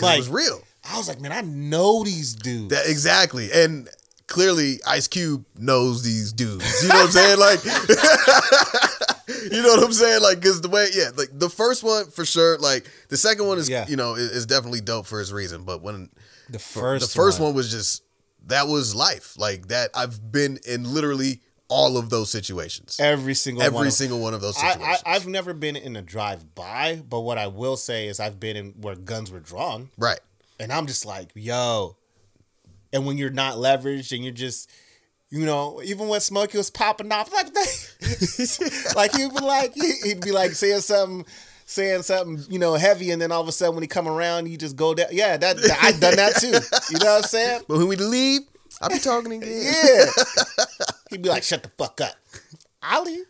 Like 0.01 0.15
it 0.15 0.19
was 0.19 0.29
real. 0.29 0.61
I 0.89 0.97
was 0.97 1.07
like, 1.07 1.21
man, 1.21 1.31
I 1.31 1.41
know 1.41 2.03
these 2.03 2.33
dudes. 2.33 2.69
That 2.69 2.87
exactly. 2.87 3.51
And 3.53 3.87
clearly 4.27 4.79
Ice 4.87 5.07
Cube 5.07 5.45
knows 5.55 6.03
these 6.03 6.33
dudes. 6.33 6.81
You 6.81 6.89
know 6.89 6.95
what 6.95 7.05
I'm 7.05 7.11
saying? 7.11 7.39
Like 7.39 7.59
You 9.51 9.61
know 9.61 9.69
what 9.75 9.83
I'm 9.83 9.93
saying? 9.93 10.21
Like, 10.21 10.41
cause 10.41 10.61
the 10.61 10.69
way, 10.69 10.87
yeah, 10.93 11.09
like 11.15 11.29
the 11.33 11.49
first 11.49 11.83
one 11.83 12.09
for 12.09 12.25
sure. 12.25 12.57
Like 12.57 12.89
the 13.09 13.17
second 13.17 13.45
one 13.47 13.57
is, 13.57 13.69
Yeah. 13.69 13.85
you 13.87 13.95
know, 13.95 14.15
is, 14.15 14.31
is 14.31 14.45
definitely 14.45 14.81
dope 14.81 15.05
for 15.05 15.21
its 15.21 15.31
reason. 15.31 15.63
But 15.63 15.81
when 15.81 16.09
the 16.49 16.59
first, 16.59 17.07
the 17.13 17.15
first 17.15 17.39
one. 17.39 17.53
was 17.53 17.69
just 17.71 18.03
that 18.47 18.67
was 18.67 18.93
life. 18.95 19.35
Like 19.37 19.67
that, 19.67 19.89
I've 19.95 20.31
been 20.31 20.59
in 20.67 20.93
literally 20.93 21.41
all 21.69 21.97
of 21.97 22.09
those 22.09 22.29
situations. 22.29 22.97
every 22.99 23.33
single 23.33 23.63
Every 23.63 23.75
one 23.75 23.87
of- 23.87 23.93
single 23.93 24.19
one 24.19 24.33
of 24.33 24.41
those 24.41 24.55
situations. 24.57 25.01
I, 25.05 25.15
I've 25.15 25.25
never 25.27 25.53
been 25.53 25.75
in 25.75 25.95
a 25.95 26.01
drive 26.01 26.53
by, 26.53 27.01
but 27.07 27.21
what 27.21 27.37
I 27.37 27.47
will 27.47 27.77
say 27.77 28.07
is 28.07 28.19
I've 28.19 28.39
been 28.39 28.55
in 28.55 28.69
where 28.81 28.95
guns 28.95 29.31
were 29.31 29.39
drawn, 29.39 29.89
right. 29.97 30.19
and 30.59 30.71
I'm 30.71 30.85
just 30.87 31.05
like, 31.05 31.31
yo. 31.35 31.97
And 32.91 33.07
when 33.07 33.17
you're 33.17 33.31
not 33.31 33.55
leveraged 33.55 34.11
and 34.13 34.23
you're 34.23 34.33
just, 34.33 34.69
you 35.31 35.47
know, 35.47 35.81
even 35.83 36.09
when 36.09 36.19
Smokey 36.21 36.59
was 36.59 36.69
popping 36.69 37.11
off, 37.11 37.33
like, 37.33 37.51
that, 37.51 38.93
like 38.95 39.15
he'd 39.15 39.33
be 39.33 39.39
like, 39.41 39.73
he'd 40.03 40.21
be 40.21 40.31
like 40.31 40.51
saying 40.51 40.81
something, 40.81 41.25
saying 41.73 42.03
something, 42.03 42.43
you 42.49 42.59
know, 42.59 42.75
heavy, 42.75 43.11
and 43.11 43.21
then 43.21 43.31
all 43.31 43.41
of 43.41 43.47
a 43.47 43.51
sudden 43.51 43.75
when 43.75 43.83
he 43.83 43.87
come 43.87 44.07
around, 44.07 44.47
you 44.47 44.57
just 44.57 44.75
go 44.75 44.93
down. 44.93 45.07
Yeah, 45.11 45.37
that, 45.37 45.57
that 45.57 45.79
I've 45.81 45.99
done 45.99 46.15
that 46.15 46.35
too. 46.35 46.47
You 46.93 46.99
know 46.99 47.13
what 47.13 47.23
I'm 47.23 47.23
saying? 47.23 47.61
But 47.67 47.77
when 47.77 47.87
we 47.87 47.95
leave, 47.95 48.41
I'll 48.81 48.89
be 48.89 48.99
talking 48.99 49.31
again. 49.31 49.49
Yeah. 49.49 50.05
He'd 51.09 51.21
be 51.21 51.29
like, 51.29 51.43
shut 51.43 51.63
the 51.63 51.69
fuck 51.69 52.01
up. 52.01 52.15
I'll 52.81 53.03
leave. 53.03 53.25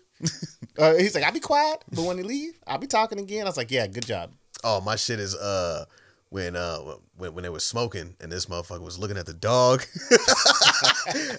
Uh, 0.78 0.96
he's 0.96 1.14
like, 1.14 1.24
I'll 1.24 1.32
be 1.32 1.40
quiet, 1.40 1.84
but 1.94 2.04
when 2.04 2.18
he 2.18 2.24
leave, 2.24 2.54
I'll 2.66 2.80
be 2.80 2.88
talking 2.88 3.20
again. 3.20 3.46
I 3.46 3.50
was 3.50 3.58
like, 3.58 3.70
yeah, 3.70 3.86
good 3.86 4.06
job. 4.06 4.32
Oh, 4.64 4.82
my 4.82 4.96
shit 4.96 5.20
is 5.20 5.36
uh 5.36 5.86
when 6.30 6.56
uh 6.56 6.80
when 7.16 7.36
when 7.36 7.44
they 7.44 7.50
was 7.50 7.64
smoking 7.64 8.16
and 8.20 8.32
this 8.32 8.48
motherfucker 8.48 8.82
was 8.82 8.98
looking 8.98 9.18
at 9.18 9.28
the 9.28 9.34
dog 9.36 9.84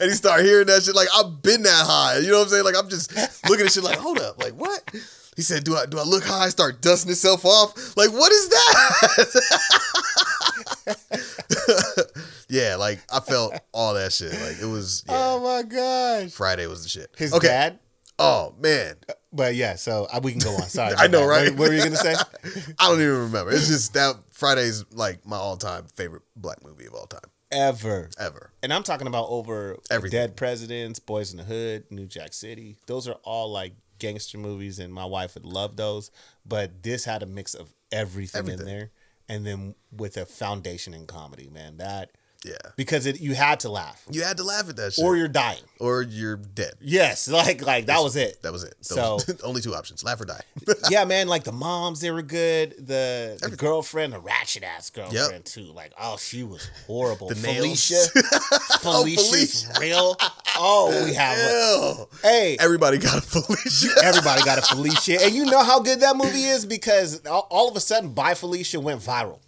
and 0.01 0.03
he 0.03 0.11
started 0.11 0.45
hearing 0.45 0.69
that 0.69 0.85
shit 0.85 0.95
like 0.95 1.09
I've 1.17 1.43
been 1.43 1.65
that 1.65 1.85
high. 1.87 2.19
You 2.19 2.31
know 2.31 2.39
what 2.39 2.45
I'm 2.45 2.49
saying? 2.51 2.65
Like 2.65 2.77
I'm 2.79 2.89
just 2.89 3.13
looking 3.49 3.67
at 3.67 3.73
shit 3.73 3.83
like, 3.83 3.99
hold 3.99 4.21
up, 4.21 4.39
like 4.41 4.53
what? 4.53 4.89
He 5.37 5.43
said, 5.43 5.65
Do 5.65 5.77
I 5.77 5.87
do 5.87 5.99
I 5.99 6.05
look 6.05 6.25
high? 6.25 6.49
Start 6.49 6.81
dusting 6.81 7.11
itself 7.11 7.45
off? 7.45 7.97
Like, 7.97 8.11
what 8.11 8.33
is 8.33 8.49
that? 8.49 9.23
yeah, 12.49 12.77
like 12.77 13.01
I 13.13 13.21
felt 13.21 13.55
all 13.73 13.95
that 13.95 14.13
shit. 14.13 14.33
Like 14.33 14.61
it 14.61 14.67
was 14.71 15.05
yeah, 15.09 15.15
Oh 15.17 15.41
my 15.41 15.63
gosh. 15.63 16.31
Friday 16.33 16.67
was 16.67 16.83
the 16.83 16.89
shit. 16.89 17.11
His 17.17 17.33
okay. 17.33 17.49
dad. 17.49 17.79
Oh 18.19 18.55
man. 18.59 18.97
But 19.33 19.57
yeah, 19.57 19.75
so 19.75 20.07
uh, 20.13 20.21
we 20.23 20.31
can 20.31 20.41
go 20.41 20.55
on. 20.55 20.63
Sorry. 20.63 20.95
I 20.99 21.09
know, 21.09 21.21
bad. 21.23 21.27
right? 21.27 21.51
What, 21.51 21.59
what 21.59 21.69
were 21.71 21.75
you 21.75 21.83
gonna 21.83 21.97
say? 21.97 22.15
I 22.79 22.89
don't 22.89 23.01
even 23.01 23.19
remember. 23.19 23.51
It's 23.51 23.67
just 23.69 23.95
that 23.95 24.17
Friday's 24.31 24.85
like 24.93 25.27
my 25.27 25.37
all 25.37 25.57
time 25.57 25.87
favorite 25.95 26.23
black 26.37 26.63
movie 26.65 26.87
of 26.87 26.95
all 26.95 27.07
time. 27.07 27.31
Ever. 27.51 28.11
Ever. 28.19 28.51
And 28.63 28.73
I'm 28.73 28.83
talking 28.83 29.07
about 29.07 29.29
over 29.29 29.79
Everything. 29.91 30.19
Dead 30.19 30.37
Presidents, 30.37 30.99
Boyz 30.99 31.33
n 31.33 31.39
the 31.39 31.45
Hood, 31.45 31.85
New 31.91 32.07
Jack 32.07 32.33
City. 32.33 32.79
Those 32.87 33.07
are 33.07 33.17
all 33.23 33.51
like 33.51 33.75
gangster 33.99 34.39
movies, 34.39 34.79
and 34.79 34.93
my 34.93 35.05
wife 35.05 35.35
would 35.35 35.45
love 35.47 35.77
those. 35.77 36.11
But 36.45 36.83
this 36.83 37.05
had 37.05 37.23
a 37.23 37.27
mix 37.27 37.55
of 37.55 37.73
everything, 37.93 38.39
Everything. 38.39 38.61
in 38.61 38.67
there, 38.67 38.91
and 39.29 39.47
then 39.47 39.75
with 39.91 40.17
a 40.17 40.27
foundation 40.27 40.95
in 40.95 41.07
comedy. 41.07 41.49
Man, 41.51 41.77
that 41.79 42.13
Yeah. 42.45 42.53
because 42.77 43.07
it 43.07 43.21
you 43.21 43.35
had 43.35 43.61
to 43.61 43.69
laugh 43.71 44.03
You 44.11 44.23
had 44.23 44.37
to 44.37 44.45
laugh 44.45 44.69
at 44.69 44.77
that 44.77 44.93
shit. 44.93 45.05
or 45.05 45.17
you're 45.17 45.29
dying. 45.29 45.63
or 45.81 46.03
you're 46.03 46.37
dead. 46.37 46.75
Yes, 46.81 47.27
like 47.41 47.65
like 47.65 47.87
that 47.87 48.03
was 48.03 48.17
it. 48.17 48.43
That 48.43 48.53
was 48.53 48.65
it. 48.65 48.75
So- 48.83 49.19
only 49.45 49.61
two 49.63 49.75
options: 49.75 50.05
laugh 50.05 50.21
or 50.21 50.25
die. 50.27 50.43
yeah, 50.91 51.05
man, 51.05 51.27
like 51.29 51.45
the 51.45 51.53
moms, 51.53 52.01
they 52.01 52.11
were 52.11 52.23
good. 52.23 52.75
The, 52.87 53.39
the 53.41 53.57
girlfriend, 53.57 54.13
the 54.13 54.21
ratchet 54.21 54.63
ass 54.63 54.91
girlfriend 54.91 55.45
too. 55.47 55.73
Like, 55.73 55.93
oh, 56.01 56.17
she 56.19 56.43
was 56.43 56.69
horrible. 56.87 57.29
The. 57.29 57.35
Felicia, 57.37 57.97
Felicia's 58.81 59.67
real. 59.81 60.17
Oh, 60.57 61.05
we 61.05 61.15
have. 61.15 61.39
A, 61.39 62.07
hey, 62.27 62.57
Everybody 62.61 62.99
got 62.99 63.19
a 63.19 63.21
Felicia. 63.21 63.89
everybody 64.03 64.43
got 64.45 64.59
a 64.59 64.63
Felicia, 64.63 65.23
and 65.23 65.35
you 65.35 65.45
know 65.47 65.63
how 65.63 65.81
good 65.81 66.01
that 66.01 66.17
movie 66.17 66.45
is 66.45 66.65
because 66.67 67.25
all, 67.27 67.47
all 67.51 67.69
of 67.69 67.77
a 67.77 67.81
sudden, 67.81 68.13
"Bye 68.13 68.35
Felicia" 68.35 68.81
went 68.81 69.01
viral. 69.01 69.39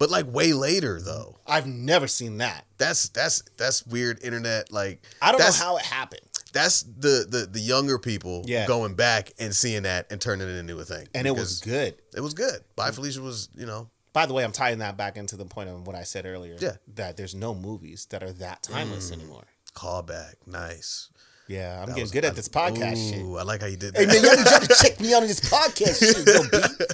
But 0.00 0.10
like 0.10 0.26
way 0.26 0.52
later 0.54 1.00
though. 1.00 1.36
I've 1.46 1.66
never 1.68 2.08
seen 2.08 2.38
that. 2.38 2.64
That's 2.78 3.10
that's 3.10 3.42
that's 3.58 3.86
weird 3.86 4.24
internet. 4.24 4.72
Like 4.72 5.02
I 5.22 5.30
don't 5.30 5.38
know 5.40 5.52
how 5.52 5.76
it 5.76 5.82
happened, 5.84 6.22
That's 6.54 6.82
the 6.82 7.26
the 7.28 7.46
the 7.48 7.60
younger 7.60 7.98
people 7.98 8.42
Yeah. 8.46 8.66
going 8.66 8.94
back 8.94 9.30
and 9.38 9.54
seeing 9.54 9.82
that 9.82 10.10
and 10.10 10.18
turning 10.20 10.48
it 10.48 10.56
into 10.58 10.76
a 10.80 10.84
thing. 10.84 11.06
and 11.14 11.26
it 11.26 11.32
was 11.36 11.60
good. 11.60 11.94
It 12.16 12.20
was 12.20 12.32
good. 12.34 12.64
Bye 12.74 12.90
Felicia 12.92 13.20
was 13.20 13.50
you 13.54 13.66
know 13.66 13.90
By 14.14 14.24
the 14.26 14.32
way, 14.32 14.42
I'm 14.42 14.52
tying 14.52 14.78
that 14.78 14.96
back 14.96 15.16
into 15.18 15.36
the 15.36 15.44
point 15.44 15.68
of 15.68 15.86
what 15.86 15.94
I 15.94 16.02
said 16.04 16.24
earlier. 16.24 16.56
Yeah. 16.58 16.76
that 16.94 17.18
there's 17.18 17.34
no 17.34 17.54
movies 17.54 18.06
that 18.10 18.22
are 18.22 18.32
that 18.32 18.62
timeless 18.62 19.10
mm. 19.10 19.20
anymore. 19.20 19.44
callback. 19.74 20.34
Nice. 20.46 21.10
Yeah, 21.46 21.74
I'm 21.74 21.80
That 21.80 21.86
getting 21.88 22.02
was- 22.04 22.10
good 22.12 22.24
I- 22.24 22.28
at 22.28 22.36
this 22.36 22.48
podcast 22.48 23.10
shit. 23.10 23.20
Ooh, 23.20 23.36
I 23.36 23.42
like 23.42 23.60
how 23.60 23.66
you 23.66 23.76
did 23.76 23.92
that. 23.94 24.00
Hey 24.00 24.06
man, 24.06 24.22
y'all 24.24 24.36
need 24.36 24.50
y'all 24.50 24.60
to 24.60 24.74
check 24.82 24.98
me 24.98 25.12
out 25.12 25.20
on 25.22 25.28
this 25.28 25.40
podcast 25.54 25.98
shit. 25.98 26.26
Yo, 26.26 26.42
B. 26.48 26.84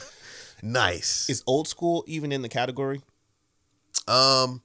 nice. 0.62 1.28
Is 1.28 1.42
old 1.46 1.68
school 1.68 2.04
even 2.06 2.32
in 2.32 2.42
the 2.42 2.48
category? 2.48 3.02
um, 4.08 4.62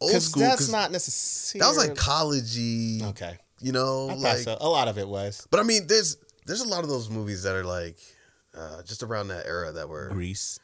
old 0.00 0.22
school. 0.22 0.42
that's 0.42 0.70
not 0.70 0.92
necessarily. 0.92 1.60
that 1.60 1.76
was 1.76 1.88
like 1.88 1.96
collegey. 1.96 3.02
okay. 3.10 3.38
You 3.60 3.72
know, 3.72 4.08
I 4.10 4.14
like. 4.14 4.38
so. 4.38 4.56
A 4.60 4.68
lot 4.68 4.86
of 4.86 4.98
it 4.98 5.08
was 5.08 5.46
But 5.50 5.60
I 5.60 5.62
mean, 5.64 5.86
there's 5.88 6.16
there's 6.46 6.60
a 6.60 6.68
lot 6.68 6.84
of 6.84 6.88
those 6.88 7.10
movies 7.10 7.42
that 7.42 7.56
are 7.56 7.64
like 7.64 7.96
uh, 8.56 8.82
just 8.82 9.02
around 9.02 9.28
that 9.28 9.46
era 9.46 9.72
that 9.72 9.88
were 9.88 10.08
Grease. 10.08 10.60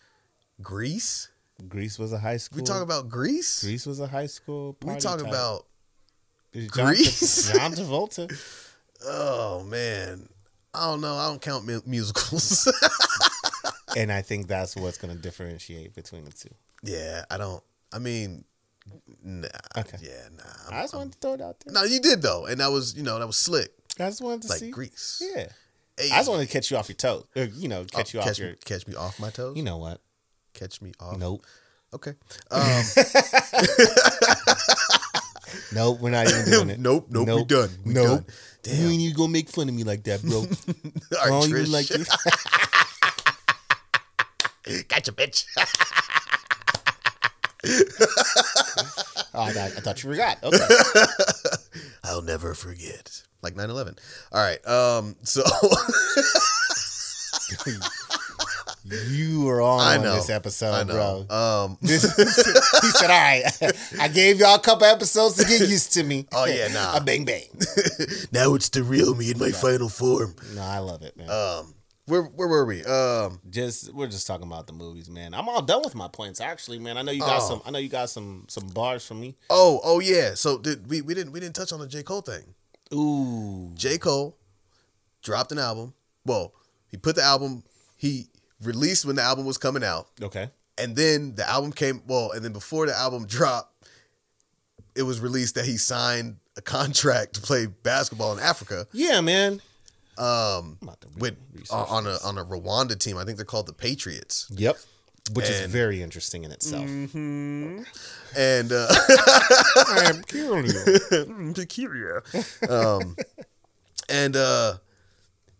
Grease. 0.63 1.29
Greece 1.69 1.99
was 1.99 2.13
a 2.13 2.19
high 2.19 2.37
school. 2.37 2.59
We 2.59 2.65
talk 2.65 2.83
about 2.83 3.09
Grease. 3.09 3.63
Grease 3.63 3.87
was 3.87 4.01
a 4.01 4.07
high 4.07 4.27
school. 4.27 4.77
we 4.83 4.97
talk 4.97 5.19
type. 5.19 5.29
about 5.29 5.67
John, 6.55 6.69
Grease? 6.69 7.53
John 7.53 7.73
Travolta. 7.73 8.33
oh 9.05 9.65
man, 9.65 10.29
I 10.73 10.91
don't 10.91 11.01
know. 11.01 11.15
I 11.15 11.29
don't 11.29 11.41
count 11.41 11.67
mu- 11.67 11.83
musicals. 11.87 12.73
and 13.97 14.11
I 14.13 14.23
think 14.23 14.47
that's 14.49 14.77
what's 14.77 14.99
going 14.99 15.15
to 15.15 15.21
differentiate 15.21 15.95
between 15.95 16.25
the 16.25 16.33
two. 16.33 16.51
yeah, 16.83 17.25
I 17.31 17.37
don't. 17.39 17.63
I 17.93 17.99
mean, 17.99 18.45
nah. 19.23 19.49
Okay. 19.79 19.99
Yeah, 20.03 20.29
nah. 20.37 20.77
I 20.79 20.83
just 20.83 20.95
wanted 20.95 21.13
to 21.13 21.19
throw 21.19 21.35
it 21.35 21.41
out 21.41 21.61
there. 21.61 21.73
No, 21.73 21.85
you 21.85 22.01
did 22.01 22.23
though, 22.23 22.47
and 22.47 22.61
that 22.61 22.71
was 22.71 22.97
you 22.97 23.03
know 23.03 23.19
that 23.19 23.27
was 23.27 23.37
slick, 23.37 23.71
I 24.01 24.05
just 24.09 24.21
wanted 24.21 24.43
to 24.43 24.49
like 24.49 24.59
see. 24.59 24.71
Grease. 24.71 25.23
Yeah. 25.35 25.47
Hey. 25.97 26.11
I 26.13 26.17
just 26.17 26.29
wanted 26.29 26.47
to 26.47 26.53
catch 26.53 26.71
you 26.73 26.77
off 26.77 26.89
your 26.89 26.97
toes. 26.97 27.25
Or, 27.37 27.45
you 27.45 27.69
know, 27.69 27.85
catch 27.85 28.15
Oh, 28.15 28.19
you 28.19 28.21
off 28.21 28.27
catch 28.27 28.39
your. 28.41 28.49
me, 28.51 28.57
catch 28.65 28.87
me 28.89 28.95
off 28.97 29.21
my 29.21 29.31
toes. 29.31 29.57
You 29.57 29.63
know 29.63 29.77
what? 29.79 30.01
catch 30.55 30.81
me 30.83 30.93
off. 31.01 31.19
Nope. 31.19 31.45
Okay. 31.93 32.15
Um, 32.51 32.63
Nope. 35.73 36.01
We're 36.01 36.11
not 36.11 36.29
even 36.29 36.45
doing 36.51 36.71
it. 36.71 36.81
nope. 36.81 37.07
Nope. 37.11 37.27
We 37.29 37.45
done. 37.45 37.71
We 37.85 37.93
nope. 37.95 38.07
done. 38.09 38.27
You 38.65 38.73
Damn. 38.83 38.91
ain't 38.93 39.01
even 39.03 39.17
gonna 39.17 39.33
make 39.33 39.49
fun 39.49 39.69
of 39.69 39.75
me 39.75 39.85
like 39.85 40.03
that, 40.05 40.23
bro. 40.23 40.45
I 41.23 41.29
don't 41.29 41.49
even 41.49 41.71
like 41.71 41.87
this. 41.87 42.09
Gotcha, 44.89 45.13
bitch. 45.13 45.45
Oh, 49.37 49.41
I, 49.43 49.51
thought, 49.53 49.73
I 49.77 49.81
thought 49.81 50.03
you 50.05 50.11
forgot. 50.11 50.43
Okay. 50.45 50.69
I'll 52.05 52.23
never 52.23 52.55
forget. 52.55 53.23
Like 53.43 53.55
9-11. 53.55 53.99
All 54.31 54.41
right. 54.41 54.65
Um. 54.67 55.17
So 55.25 55.43
you 59.09 59.43
were 59.43 59.61
on 59.61 59.81
I 59.81 59.97
know. 59.97 60.15
this 60.15 60.31
episode, 60.31 60.73
I 60.73 60.83
know. 60.85 61.25
bro. 61.29 61.37
Um. 61.37 61.79
This, 61.81 62.03
he 62.17 62.91
said, 62.91 63.11
"All 63.11 63.17
right, 63.21 63.45
I 64.01 64.09
gave 64.09 64.39
y'all 64.39 64.55
a 64.55 64.61
couple 64.61 64.87
episodes 64.87 65.37
to 65.37 65.45
get 65.45 65.69
used 65.69 65.95
to 65.95 66.05
me." 66.05 66.27
Oh, 66.33 66.45
yeah, 66.47 66.69
nah. 66.69 66.97
a 66.97 67.01
bang 67.01 67.25
bang. 67.25 67.49
now 68.33 68.55
it's 68.55 68.69
the 68.69 68.83
real 68.85 69.15
me 69.15 69.31
in 69.33 69.39
my 69.39 69.51
final 69.51 69.89
form. 69.89 70.37
No, 70.55 70.63
I 70.63 70.79
love 70.79 71.03
it, 71.03 71.17
man. 71.17 71.29
Um. 71.29 71.75
Where 72.07 72.23
Where 72.23 72.49
were 72.49 72.67
we? 72.67 72.85
Um. 72.85 73.41
just 73.49 73.93
we're 73.95 74.09
just 74.09 74.27
talking 74.27 74.47
about 74.47 74.67
the 74.67 74.73
movies, 74.75 75.09
man. 75.09 75.33
I'm 75.35 75.49
all 75.49 75.63
done 75.63 75.83
with 75.83 75.95
my 75.95 76.09
points, 76.09 76.41
actually, 76.41 76.79
man. 76.79 76.99
I 76.99 77.03
know 77.03 77.13
you 77.13 77.21
got 77.21 77.41
Oh. 77.43 77.49
some. 77.49 77.63
I 77.65 77.71
know 77.71 77.79
you 77.79 77.89
got 77.89 78.11
some 78.11 78.45
some 78.49 78.67
bars 78.69 79.07
for 79.07 79.15
me. 79.15 79.37
Oh. 79.49 79.81
Oh 79.83 80.01
yeah. 80.01 80.35
So 80.35 80.59
did 80.59 80.89
we? 80.91 81.01
We 81.01 81.15
didn't. 81.15 81.33
We 81.33 81.41
didn't 81.41 81.55
touch 81.55 81.73
on 81.73 81.81
the 81.81 81.87
J 81.87 82.03
Cole 82.03 82.21
thing. 82.21 82.55
Ooh, 82.93 83.73
J 83.75 83.97
Cole 83.99 84.37
dropped 85.23 85.51
an 85.53 85.59
album. 85.59 85.95
Well, 86.27 86.53
he 86.89 86.97
put 86.99 87.17
the 87.17 87.23
album. 87.23 87.65
He 87.97 88.27
released 88.63 89.07
when 89.07 89.17
the 89.17 89.23
album 89.23 89.47
was 89.47 89.57
coming 89.59 89.83
out. 89.85 90.09
okay. 90.23 90.51
and 90.79 90.97
then 90.97 91.35
the 91.37 91.49
album 91.49 91.73
came 91.73 92.03
well 92.07 92.31
and 92.33 92.45
then 92.45 92.53
before 92.53 92.87
the 92.87 92.95
album 92.97 93.27
dropped 93.27 93.87
it 94.97 95.03
was 95.03 95.21
released 95.21 95.55
that 95.57 95.65
he 95.65 95.77
signed 95.77 96.37
a 96.57 96.63
contract 96.63 97.35
to 97.35 97.41
play 97.41 97.67
basketball 97.67 98.33
in 98.33 98.39
africa 98.41 98.87
Yeah, 98.93 99.21
man. 99.21 99.61
Um 100.19 100.79
I'm 100.83 100.89
about 100.89 101.01
to 101.03 101.09
re- 101.09 101.15
with 101.21 101.37
research 101.53 101.71
on 101.73 102.07
a 102.07 102.17
on 102.25 102.39
a 102.39 102.45
rwanda 102.45 102.99
team 102.99 103.17
i 103.19 103.25
think 103.25 103.37
they're 103.37 103.45
called 103.45 103.67
the 103.67 103.73
patriots 103.73 104.47
Yep. 104.55 104.77
Which 105.33 105.49
is 105.49 105.61
very 105.73 106.03
interesting 106.03 106.45
in 106.45 106.51
itself. 106.53 106.85
and 106.87 107.87
uh 108.73 108.87
I 108.91 110.13
am 110.15 110.23
curious. 111.67 112.63
um 112.69 113.17
and 114.09 114.37
uh 114.37 114.75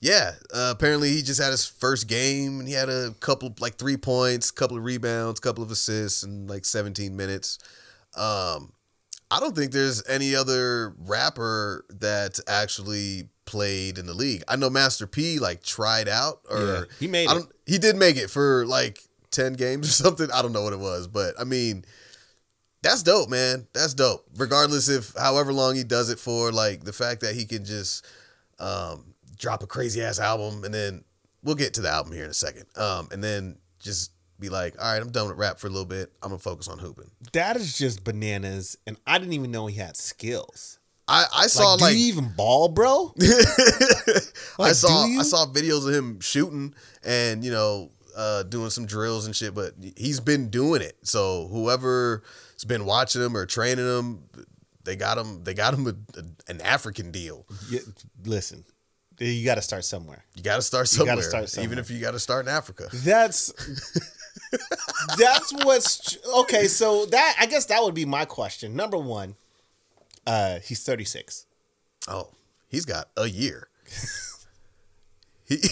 yeah 0.01 0.33
uh, 0.53 0.73
apparently 0.77 1.11
he 1.13 1.23
just 1.23 1.41
had 1.41 1.51
his 1.51 1.65
first 1.67 2.09
game 2.09 2.59
and 2.61 2.69
he 2.69 2.75
had 2.75 2.91
a 2.91 3.15
couple 3.21 3.55
like 3.59 3.77
three 3.77 3.97
points 3.97 4.51
couple 4.51 4.77
of 4.77 4.85
rebounds 4.85 5.41
couple 5.41 5.65
of 5.65 5.71
assists 5.71 6.23
and 6.23 6.49
like 6.51 6.67
17 6.67 7.17
minutes 7.17 7.59
um 8.17 8.71
i 9.31 9.41
don't 9.41 9.57
think 9.57 9.73
there's 9.73 10.07
any 10.09 10.37
other 10.37 10.95
rapper 10.99 11.87
that 11.89 12.39
actually 12.47 13.31
played 13.55 13.99
in 13.99 14.07
the 14.07 14.15
league 14.15 14.43
i 14.49 14.57
know 14.57 14.69
master 14.69 15.07
p 15.07 15.39
like 15.39 15.63
tried 15.63 16.09
out 16.09 16.41
or 16.51 16.61
Yeah, 16.61 16.81
he 17.01 17.07
made 17.07 17.29
I 17.29 17.33
it. 17.33 17.35
don't, 17.39 17.53
he 17.67 17.79
did 17.79 17.97
make 17.97 18.17
it 18.17 18.29
for 18.31 18.67
like 18.67 18.99
10 19.31 19.53
games 19.55 19.89
or 19.91 19.93
something 20.05 20.29
i 20.33 20.43
don't 20.43 20.53
know 20.53 20.63
what 20.63 20.73
it 20.73 20.79
was 20.81 21.07
but 21.09 21.35
i 21.39 21.45
mean 21.45 21.85
that's 22.83 23.03
dope, 23.03 23.31
man. 23.31 23.67
That's 23.73 23.95
dope. 23.95 24.27
Regardless 24.37 24.91
if 24.91 25.15
however 25.19 25.55
long 25.55 25.75
he 25.75 25.85
does 25.85 26.11
it 26.11 26.19
for, 26.19 26.53
like 26.53 26.85
the 26.85 26.93
fact 26.93 27.23
that 27.23 27.35
he 27.35 27.47
can 27.47 27.65
just 27.65 28.05
um, 28.59 29.15
drop 29.39 29.63
a 29.63 29.67
crazy 29.67 30.03
ass 30.03 30.21
album 30.21 30.65
and 30.65 30.75
then 30.75 31.03
we'll 31.43 31.55
get 31.55 31.73
to 31.75 31.81
the 31.81 31.89
album 31.89 32.13
here 32.13 32.25
in 32.25 32.31
a 32.31 32.35
second. 32.35 32.67
Um, 32.77 33.09
and 33.11 33.25
then 33.25 33.57
just 33.81 34.11
be 34.39 34.51
like, 34.51 34.75
all 34.79 34.93
right, 34.93 35.01
I'm 35.01 35.11
done 35.11 35.29
with 35.29 35.39
rap 35.39 35.59
for 35.61 35.67
a 35.67 35.71
little 35.71 35.87
bit. 35.87 36.13
I'm 36.23 36.29
gonna 36.29 36.39
focus 36.39 36.69
on 36.69 36.79
hooping. 36.79 37.11
That 37.33 37.57
is 37.57 37.79
just 37.79 38.05
bananas, 38.05 38.77
and 38.87 38.99
I 39.07 39.17
didn't 39.19 39.33
even 39.33 39.51
know 39.51 39.67
he 39.67 39.77
had 39.79 39.97
skills. 39.97 40.79
I, 41.07 41.25
I 41.35 41.47
saw 41.49 41.75
Like, 41.75 41.93
do 41.93 41.99
you 41.99 42.07
even 42.09 42.33
ball, 42.35 42.69
bro? 42.69 43.13
I 44.59 44.73
saw? 44.73 45.05
I 45.05 45.23
saw 45.23 45.47
videos 45.47 45.87
of 45.89 45.95
him 45.95 46.21
shooting 46.21 46.75
and 47.05 47.45
you 47.45 47.51
know 47.51 47.91
uh, 48.17 48.43
doing 48.45 48.71
some 48.71 48.87
drills 48.87 49.27
and 49.27 49.35
shit, 49.37 49.55
but 49.55 49.75
he's 49.97 50.21
been 50.21 50.49
doing 50.49 50.81
it. 50.83 50.97
So 51.03 51.49
whoever's 51.49 52.23
been 52.67 52.85
watching 52.87 53.23
him 53.23 53.37
or 53.37 53.45
training 53.45 53.85
him, 53.87 54.21
they 54.85 54.97
got 54.97 55.19
him. 55.19 55.45
They 55.45 55.53
got 55.55 55.75
him 55.75 55.87
a, 55.87 55.91
a- 56.19 56.51
an 56.51 56.61
African 56.63 57.11
deal. 57.11 57.45
Yeah, 57.69 57.81
listen, 58.25 58.65
you 59.19 59.45
got 59.45 59.57
to 59.57 59.63
start 59.63 59.85
somewhere. 59.85 60.25
You 60.37 60.43
got 60.43 60.57
to 60.57 60.63
start 60.63 60.91
You 60.93 61.05
gotta 61.05 61.23
somewhere, 61.23 61.65
even 61.65 61.79
if 61.79 61.91
you 61.91 62.01
got 62.01 62.13
to 62.13 62.19
start 62.21 62.47
in 62.47 62.53
Africa. 62.53 62.89
That's 62.93 63.53
that's 65.19 65.53
what's 65.65 66.17
okay. 66.41 66.67
So 66.69 67.07
that 67.07 67.37
I 67.39 67.47
guess 67.47 67.67
that 67.67 67.83
would 67.83 67.95
be 67.95 68.05
my 68.05 68.25
question. 68.25 68.75
Number 68.77 68.97
one, 68.99 69.35
uh, 70.27 70.59
he's 70.61 70.83
thirty 70.85 71.05
six. 71.05 71.47
Oh, 72.09 72.31
he's 72.69 72.85
got 72.85 73.09
a 73.17 73.27
year. 73.27 73.69
he, 75.49 75.57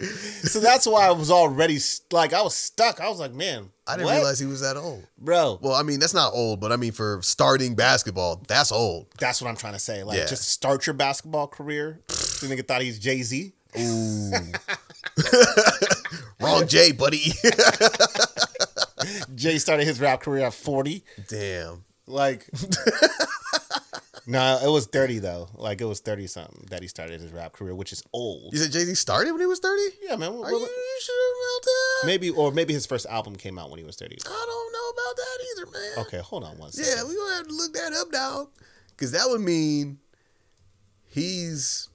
So 0.00 0.60
that's 0.60 0.86
why 0.86 1.08
I 1.08 1.10
was 1.10 1.30
already 1.30 1.78
like 2.12 2.32
I 2.32 2.40
was 2.42 2.54
stuck. 2.54 3.00
I 3.00 3.08
was 3.08 3.18
like, 3.18 3.34
man, 3.34 3.70
I 3.86 3.96
didn't 3.96 4.06
what? 4.06 4.14
realize 4.14 4.38
he 4.38 4.46
was 4.46 4.60
that 4.60 4.76
old. 4.76 5.04
bro. 5.18 5.58
Well, 5.60 5.74
I 5.74 5.82
mean, 5.82 5.98
that's 5.98 6.14
not 6.14 6.32
old, 6.32 6.60
but 6.60 6.70
I 6.70 6.76
mean, 6.76 6.92
for 6.92 7.18
starting 7.22 7.74
basketball, 7.74 8.40
that's 8.46 8.70
old. 8.70 9.08
That's 9.18 9.42
what 9.42 9.48
I'm 9.48 9.56
trying 9.56 9.72
to 9.72 9.78
say. 9.80 10.04
Like, 10.04 10.16
Yeah. 10.18 10.26
just 10.26 10.48
start 10.50 10.86
your 10.86 10.94
basketball 10.94 11.48
career. 11.48 12.00
The 12.06 12.14
nigga 12.48 12.66
thought 12.66 12.80
he's 12.82 12.98
Jay 13.00 13.22
Z. 13.22 13.52
Ooh. 13.78 14.30
Wrong 16.40 16.66
Jay, 16.68 16.92
buddy. 16.92 17.32
Jay 19.34 19.58
started 19.58 19.84
his 19.86 20.00
rap 20.00 20.20
career 20.20 20.46
at 20.46 20.54
40. 20.54 21.02
Damn. 21.28 21.84
Like, 22.08 22.48
no, 24.26 24.58
it 24.62 24.68
was 24.68 24.86
30 24.86 25.18
though. 25.20 25.48
Like, 25.54 25.80
it 25.80 25.84
was 25.84 26.00
30 26.00 26.26
something 26.26 26.66
that 26.70 26.82
he 26.82 26.88
started 26.88 27.20
his 27.20 27.32
rap 27.32 27.52
career, 27.52 27.74
which 27.74 27.92
is 27.92 28.02
old. 28.12 28.52
You 28.52 28.58
said 28.58 28.72
Jay 28.72 28.84
Z 28.84 28.94
started 28.94 29.32
when 29.32 29.40
he 29.40 29.46
was 29.46 29.58
30? 29.60 29.82
Yeah, 30.02 30.16
man. 30.16 30.34
what- 30.34 30.46
Are 30.48 30.50
you 30.52 30.98
sure 31.00 31.14
about 31.34 31.64
that? 31.64 32.06
maybe, 32.06 32.30
or 32.30 32.50
maybe 32.52 32.72
his 32.74 32.86
first 32.86 33.06
album 33.06 33.36
came 33.36 33.58
out 33.58 33.70
when 33.70 33.78
he 33.78 33.84
was 33.84 33.96
30. 33.96 34.16
I 34.26 34.28
don't 34.46 34.72
know 34.72 34.88
about 34.90 35.16
that 35.16 35.38
either, 35.52 35.70
man. 35.70 36.06
Okay, 36.06 36.18
hold 36.18 36.44
on 36.44 36.58
one 36.58 36.72
second. 36.72 36.92
Yeah, 36.96 37.04
we 37.08 37.14
gonna 37.14 37.34
have 37.36 37.48
to 37.48 37.54
look 37.54 37.72
that 37.74 37.92
up, 37.92 38.10
dog. 38.12 38.48
Because 38.90 39.12
that 39.12 39.26
would 39.28 39.40
mean 39.40 39.98
he's 41.06 41.88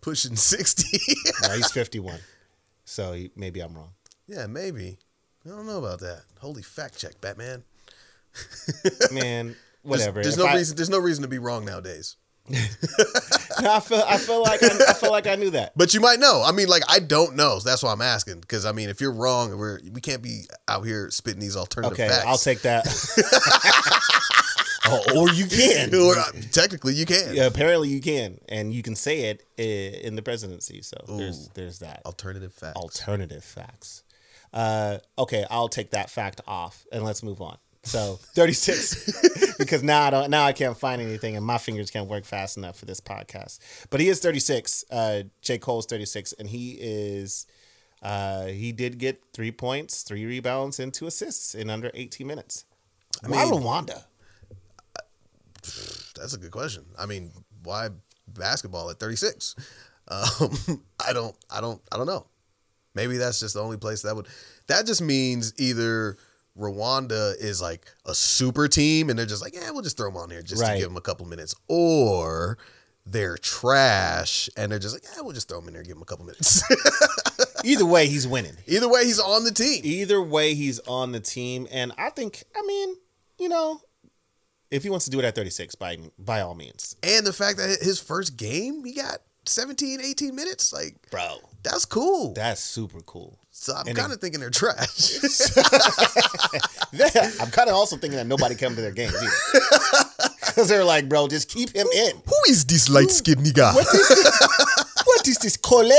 pushing 0.00 0.36
sixty. 0.52 0.98
No, 1.42 1.50
he's 1.54 1.70
51. 1.70 2.18
So 2.84 3.12
he, 3.12 3.30
maybe 3.36 3.60
I'm 3.60 3.74
wrong. 3.74 3.90
yeah, 4.26 4.46
maybe. 4.46 4.98
I 5.46 5.48
don't 5.50 5.66
know 5.66 5.78
about 5.78 6.00
that. 6.00 6.22
Holy 6.40 6.62
fact 6.62 6.98
check, 6.98 7.20
Batman. 7.20 7.62
Man, 9.12 9.46
There's- 9.46 9.56
whatever. 9.82 10.22
There's, 10.22 10.34
If 10.34 10.40
no 10.40 10.46
I, 10.46 10.56
reason. 10.56 10.76
There's 10.76 10.90
no 10.90 10.98
reason 10.98 11.22
to 11.22 11.28
be 11.28 11.38
wrong 11.38 11.64
nowadays. 11.64 12.16
No, 13.60 13.72
I 13.74 13.80
feel 13.80 14.02
I 14.08 14.16
feel 14.16 14.42
like 14.42 14.62
I, 14.62 14.68
I 14.88 14.92
feel 14.94 15.10
like 15.10 15.26
I 15.26 15.34
knew 15.34 15.50
that. 15.50 15.76
But 15.76 15.92
you 15.92 16.00
might 16.00 16.18
know. 16.18 16.42
I 16.42 16.52
mean, 16.52 16.66
like 16.68 16.82
I 16.88 16.98
don't 16.98 17.36
know. 17.36 17.58
So 17.58 17.68
that's 17.68 17.82
why 17.82 17.92
I'm 17.92 18.00
asking. 18.00 18.40
Because 18.40 18.64
I 18.64 18.72
mean, 18.72 18.88
if 18.88 19.02
you're 19.02 19.12
wrong, 19.12 19.58
we're 19.58 19.80
we 19.92 20.00
can't 20.00 20.22
be 20.22 20.44
out 20.66 20.86
here 20.86 21.10
spitting 21.10 21.40
these 21.40 21.56
alternative 21.56 21.92
Okay, 21.92 22.08
facts. 22.08 22.24
I'll 22.26 22.38
take 22.38 22.62
that. 22.62 22.86
oh, 24.86 25.04
or 25.20 25.30
you 25.34 25.46
can. 25.46 25.94
Or, 25.94 26.16
uh, 26.16 26.24
technically, 26.52 26.94
you 26.94 27.04
can. 27.04 27.34
Yeah, 27.34 27.46
apparently 27.46 27.90
you 27.90 28.00
can, 28.00 28.38
and 28.48 28.72
you 28.72 28.82
can 28.82 28.96
say 28.96 29.24
it 29.30 29.42
in 29.58 30.14
the 30.16 30.22
presidency. 30.22 30.80
So 30.80 30.96
there's 31.06 31.48
there's 31.50 31.80
that 31.80 32.00
Alternative 32.06 32.52
facts. 32.52 32.76
alternative 32.76 33.44
facts. 33.44 34.04
Uh, 34.54 34.98
okay, 35.18 35.44
I'll 35.50 35.68
take 35.68 35.90
that 35.90 36.08
fact 36.08 36.40
off, 36.46 36.86
and 36.92 37.04
let's 37.04 37.22
move 37.22 37.42
on. 37.42 37.58
So 37.82 38.18
36, 38.34 39.56
because 39.58 39.82
now 39.82 40.02
I 40.02 40.10
don't 40.10 40.30
now 40.30 40.44
I 40.44 40.52
can't 40.52 40.76
find 40.76 41.00
anything, 41.00 41.36
and 41.36 41.44
my 41.44 41.58
fingers 41.58 41.90
can't 41.90 42.08
work 42.08 42.24
fast 42.24 42.56
enough 42.56 42.78
for 42.78 42.84
this 42.86 43.00
podcast. 43.00 43.58
But 43.90 44.00
he 44.00 44.08
is 44.08 44.20
36. 44.20 44.84
Uh, 44.90 45.22
J 45.42 45.58
Cole's 45.58 45.86
36, 45.86 46.32
and 46.34 46.48
he 46.48 46.76
is. 46.80 47.46
Uh, 48.02 48.46
he 48.46 48.72
did 48.72 48.96
get 48.98 49.22
three 49.34 49.52
points, 49.52 50.02
three 50.02 50.24
rebounds, 50.24 50.80
and 50.80 50.92
two 50.92 51.06
assists 51.06 51.54
in 51.54 51.68
under 51.68 51.90
18 51.92 52.26
minutes. 52.26 52.64
Why 53.26 53.44
mean- 53.44 53.60
Rwanda? 53.60 54.04
That's 56.16 56.32
a 56.34 56.38
good 56.38 56.50
question. 56.50 56.84
I 56.98 57.04
mean, 57.06 57.30
why 57.62 57.88
basketball 58.28 58.90
at 58.90 58.98
36? 58.98 59.54
Um, 60.08 60.82
I 61.06 61.12
don't, 61.12 61.36
I 61.48 61.60
don't, 61.60 61.80
I 61.92 61.96
don't 61.96 62.06
know. 62.06 62.26
Maybe 62.96 63.16
that's 63.16 63.38
just 63.38 63.54
the 63.54 63.62
only 63.62 63.76
place 63.76 64.02
that 64.02 64.16
would. 64.16 64.26
That 64.66 64.84
just 64.84 65.00
means 65.00 65.54
either 65.56 66.16
Rwanda 66.58 67.34
is 67.38 67.60
like 67.62 67.86
a 68.06 68.14
super 68.14 68.68
team 68.68 69.08
and 69.10 69.18
they're 69.18 69.26
just 69.26 69.42
like, 69.42 69.54
yeah, 69.54 69.70
we'll 69.70 69.82
just 69.82 69.96
throw 69.96 70.08
them 70.10 70.16
on 70.16 70.30
here 70.30 70.42
just 70.42 70.60
Right. 70.62 70.72
to 70.74 70.78
give 70.78 70.88
them 70.88 70.96
a 70.96 71.00
couple 71.00 71.26
minutes, 71.26 71.54
or 71.68 72.58
they're 73.06 73.36
trash 73.38 74.48
and 74.56 74.70
they're 74.70 74.78
just 74.78 74.94
like, 74.94 75.04
yeah, 75.04 75.22
we'll 75.22 75.32
just 75.32 75.48
throw 75.48 75.58
them 75.60 75.68
in 75.68 75.74
there, 75.74 75.82
give 75.82 75.94
them 75.94 76.02
a 76.02 76.06
couple 76.06 76.24
minutes. 76.26 76.62
Either 77.64 77.86
way, 77.86 78.06
he's 78.06 78.26
winning. 78.26 78.56
either 78.66 78.88
way, 78.88 79.04
he's 79.04 79.18
on 79.20 79.44
the 79.44 79.50
team. 79.50 79.80
Either 79.84 80.22
way, 80.22 80.54
he's 80.54 80.78
on 80.80 81.12
the 81.12 81.20
team, 81.20 81.66
and 81.70 81.92
I 81.98 82.08
think, 82.08 82.44
I 82.56 82.62
mean, 82.66 82.94
you 83.38 83.48
know, 83.50 83.80
if 84.70 84.82
he 84.82 84.88
wants 84.88 85.04
to 85.06 85.10
do 85.10 85.18
it 85.18 85.24
at 85.26 85.34
36, 85.34 85.74
by 85.74 85.98
by 86.18 86.40
all 86.40 86.54
means, 86.54 86.96
And 87.02 87.26
the 87.26 87.32
fact 87.34 87.58
that 87.58 87.78
his 87.82 88.00
first 88.00 88.36
game, 88.38 88.82
he 88.84 88.94
got 88.94 89.18
17, 89.46 90.00
18 90.00 90.34
minutes, 90.34 90.72
like 90.72 90.94
bro, 91.10 91.38
that's 91.62 91.84
cool. 91.84 92.32
that's 92.34 92.60
super 92.62 93.00
cool. 93.02 93.38
so 93.50 93.74
I'm 93.74 93.94
kind 93.94 94.12
of 94.12 94.20
thinking 94.20 94.40
they're 94.40 94.50
trash. 94.50 95.18
I'm 97.40 97.50
kind 97.50 97.68
of 97.68 97.74
also 97.74 97.96
thinking 97.96 98.16
that 98.16 98.26
nobody 98.26 98.54
come 98.54 98.74
to 98.74 98.80
their 98.80 98.92
games 98.92 99.14
either, 99.14 100.30
because 100.46 100.68
they're 100.68 100.84
like, 100.84 101.08
bro, 101.08 101.28
just 101.28 101.48
keep 101.48 101.70
him 101.70 101.86
in. 101.94 102.12
Who 102.26 102.34
is 102.48 102.64
this 102.64 102.88
light 102.88 103.10
skinned 103.10 103.40
nigga? 103.40 103.74
What 103.74 103.86
is 103.94 104.08
this? 104.08 104.40
what 105.04 105.28
is 105.28 105.38
this, 105.38 105.56
Cole? 105.56 105.90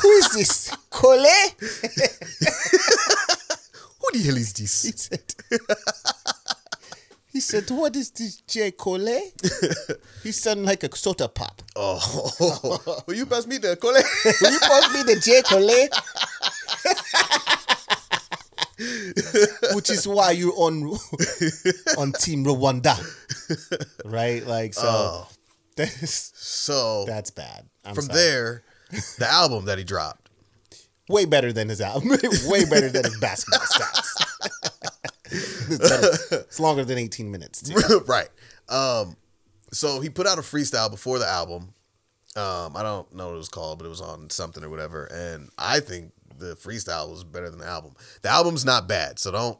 Who 0.00 0.10
is 0.10 0.30
this, 0.32 0.76
Cole? 0.90 1.18
Who 4.00 4.06
the 4.12 4.22
hell 4.24 4.36
is 4.36 4.52
this? 4.52 5.08
He 7.32 7.40
said. 7.40 7.70
"What 7.70 7.94
is 7.96 8.10
this, 8.10 8.36
J. 8.46 8.70
Cole?" 8.72 9.06
Eh? 9.08 9.20
He 10.22 10.32
sounded 10.32 10.66
like 10.66 10.82
a 10.84 10.96
soda 10.96 11.28
pop. 11.28 11.62
Oh, 11.76 13.02
will 13.06 13.14
you 13.14 13.26
pass 13.26 13.46
me 13.46 13.58
the 13.58 13.76
cole? 13.76 13.92
Will 14.42 14.52
you 14.52 14.58
pass 14.60 14.92
me 14.94 15.02
the 15.02 15.20
J. 15.20 15.42
Cole? 15.42 15.88
Which 19.74 19.90
is 19.90 20.06
why 20.06 20.30
you're 20.32 20.54
on 20.56 20.84
on 21.98 22.12
Team 22.12 22.44
Rwanda, 22.44 22.94
right? 24.04 24.44
Like 24.46 24.74
so, 24.74 24.82
Oh. 24.86 25.28
that's 25.76 26.32
so 26.36 27.04
that's 27.06 27.30
bad. 27.30 27.66
I'm 27.84 27.94
from 27.94 28.04
sorry. 28.06 28.18
there, 28.18 28.62
the 29.18 29.28
album 29.30 29.64
that 29.66 29.78
he 29.78 29.84
dropped. 29.84 30.30
way 31.08 31.24
better 31.24 31.52
than 31.52 31.68
his 31.68 31.80
album. 31.80 32.10
way 32.46 32.64
better 32.66 32.88
than 32.88 33.04
his 33.04 33.18
basketball 33.18 33.66
stats. 33.66 34.96
it's. 35.32 36.32
It's 36.32 36.60
longer 36.60 36.84
than 36.84 36.98
18 36.98 37.30
minutes. 37.30 37.62
Too. 37.62 38.00
right. 38.06 38.28
Um, 38.68 39.16
so 39.72 40.00
he 40.00 40.08
put 40.10 40.26
out 40.26 40.38
a 40.38 40.42
freestyle 40.42 40.90
before 40.90 41.18
the 41.18 41.26
album. 41.28 41.74
Um, 42.36 42.76
I 42.76 42.82
don't 42.82 43.12
know 43.14 43.26
what 43.28 43.34
it 43.34 43.38
was 43.38 43.48
called, 43.48 43.78
but 43.78 43.86
it 43.86 43.88
was 43.90 44.00
on 44.00 44.30
something 44.30 44.62
or 44.62 44.70
whatever. 44.70 45.04
And 45.06 45.48
I 45.58 45.80
think 45.80 46.12
the 46.38 46.54
freestyle 46.56 47.10
was 47.10 47.24
better 47.24 47.50
than 47.50 47.58
the 47.58 47.66
album. 47.66 47.94
The 48.22 48.28
album's 48.28 48.64
not 48.64 48.86
bad, 48.88 49.18
so 49.18 49.30
don't. 49.32 49.58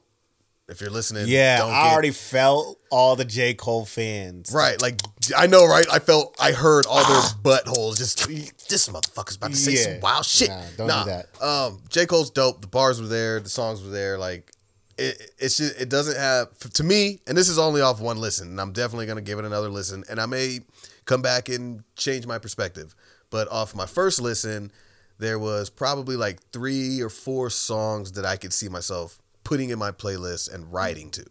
If 0.70 0.82
you're 0.82 0.90
listening, 0.90 1.24
Yeah, 1.28 1.58
don't 1.60 1.70
I 1.72 1.84
get- 1.84 1.92
already 1.94 2.10
felt 2.10 2.78
all 2.90 3.16
the 3.16 3.24
J. 3.24 3.54
Cole 3.54 3.86
fans. 3.86 4.52
Right, 4.52 4.80
like 4.82 5.00
I 5.34 5.46
know, 5.46 5.66
right? 5.66 5.86
I 5.90 5.98
felt, 5.98 6.36
I 6.38 6.52
heard 6.52 6.84
all 6.84 6.98
their 6.98 7.22
buttholes. 7.42 7.96
Just 7.96 8.28
this 8.68 8.86
motherfucker's 8.90 9.36
about 9.36 9.52
to 9.52 9.56
say 9.56 9.72
Yeah. 9.72 9.82
some 9.94 10.00
wild 10.00 10.26
shit. 10.26 10.50
Nah, 10.50 10.62
don't 10.76 11.04
do 11.04 11.10
that. 11.10 11.42
Um, 11.42 11.80
J 11.88 12.04
Cole's 12.04 12.28
dope. 12.30 12.60
The 12.60 12.66
bars 12.66 13.00
were 13.00 13.06
there. 13.08 13.40
The 13.40 13.48
songs 13.48 13.82
were 13.82 13.88
there. 13.88 14.18
Like 14.18 14.52
it, 14.98 15.30
it's 15.38 15.56
just 15.56 15.80
it 15.80 15.88
doesn't 15.88 16.16
have 16.16 16.56
to 16.58 16.84
me. 16.84 17.20
And 17.26 17.36
this 17.36 17.48
is 17.48 17.58
only 17.58 17.80
off 17.80 18.00
one 18.00 18.18
listen. 18.18 18.48
And 18.48 18.60
I'm 18.60 18.72
definitely 18.72 19.06
gonna 19.06 19.20
give 19.22 19.38
it 19.38 19.44
another 19.44 19.68
listen. 19.68 20.04
And 20.10 20.20
I 20.20 20.26
may 20.26 20.60
come 21.04 21.22
back 21.22 21.48
and 21.48 21.82
change 21.96 22.26
my 22.26 22.38
perspective. 22.38 22.94
But 23.30 23.48
off 23.50 23.74
my 23.74 23.86
first 23.86 24.20
listen, 24.20 24.72
there 25.18 25.38
was 25.38 25.70
probably 25.70 26.16
like 26.16 26.40
three 26.52 27.00
or 27.00 27.10
four 27.10 27.50
songs 27.50 28.12
that 28.12 28.24
I 28.24 28.36
could 28.36 28.52
see 28.52 28.68
myself 28.68 29.18
putting 29.44 29.70
in 29.70 29.78
my 29.78 29.90
playlist 29.90 30.52
and 30.52 30.72
writing 30.72 31.10
to. 31.12 31.24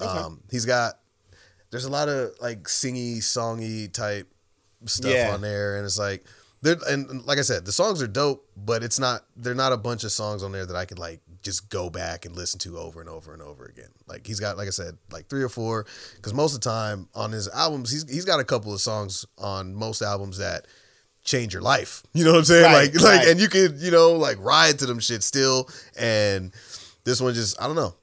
Um, 0.00 0.42
he's 0.50 0.66
got 0.66 0.94
there's 1.70 1.84
a 1.86 1.90
lot 1.90 2.08
of 2.08 2.32
like 2.40 2.64
singy, 2.64 3.18
songy 3.18 3.92
type 3.92 4.28
stuff 4.84 5.10
Yeah. 5.10 5.32
on 5.34 5.40
there, 5.40 5.76
and 5.76 5.84
it's 5.86 5.98
like 5.98 6.24
they're 6.62 6.76
and 6.88 7.08
and 7.10 7.24
like 7.26 7.38
I 7.38 7.42
said, 7.42 7.64
the 7.64 7.72
songs 7.72 8.02
are 8.02 8.06
dope, 8.06 8.46
but 8.56 8.82
it's 8.82 8.98
not 8.98 9.22
they're 9.36 9.54
not 9.54 9.72
a 9.72 9.76
bunch 9.76 10.04
of 10.04 10.12
songs 10.12 10.42
on 10.42 10.52
there 10.52 10.66
that 10.66 10.76
I 10.76 10.84
could 10.84 10.98
like 10.98 11.20
just 11.46 11.70
go 11.70 11.88
back 11.88 12.26
and 12.26 12.34
listen 12.34 12.58
to 12.58 12.76
over 12.76 13.00
and 13.00 13.08
over 13.08 13.32
and 13.32 13.40
over 13.40 13.64
again. 13.64 13.90
Like 14.08 14.26
he's 14.26 14.40
got 14.40 14.56
like 14.58 14.66
I 14.66 14.72
said, 14.72 14.98
like 15.10 15.28
three 15.28 15.42
or 15.42 15.48
four, 15.48 15.86
because 16.16 16.34
most 16.34 16.54
of 16.54 16.60
the 16.60 16.68
time 16.68 17.08
on 17.14 17.30
his 17.30 17.48
albums, 17.48 17.90
he's 17.90 18.08
he's 18.10 18.24
got 18.24 18.40
a 18.40 18.44
couple 18.44 18.74
of 18.74 18.80
songs 18.80 19.24
on 19.38 19.74
most 19.74 20.02
albums 20.02 20.38
that 20.38 20.66
change 21.24 21.54
your 21.54 21.62
life. 21.62 22.02
You 22.12 22.24
know 22.24 22.32
what 22.32 22.38
I'm 22.38 22.44
saying? 22.44 22.64
Right, 22.64 22.92
like 22.92 22.94
like 23.02 23.20
right. 23.20 23.28
and 23.28 23.40
you 23.40 23.48
could 23.48 23.78
you 23.78 23.92
know 23.92 24.12
like 24.12 24.38
ride 24.40 24.80
to 24.80 24.86
them 24.86 24.98
shit 24.98 25.22
still, 25.22 25.70
and 25.98 26.52
this 27.04 27.20
one 27.20 27.32
just 27.32 27.60
I 27.62 27.66
don't 27.66 27.76
know. 27.76 27.94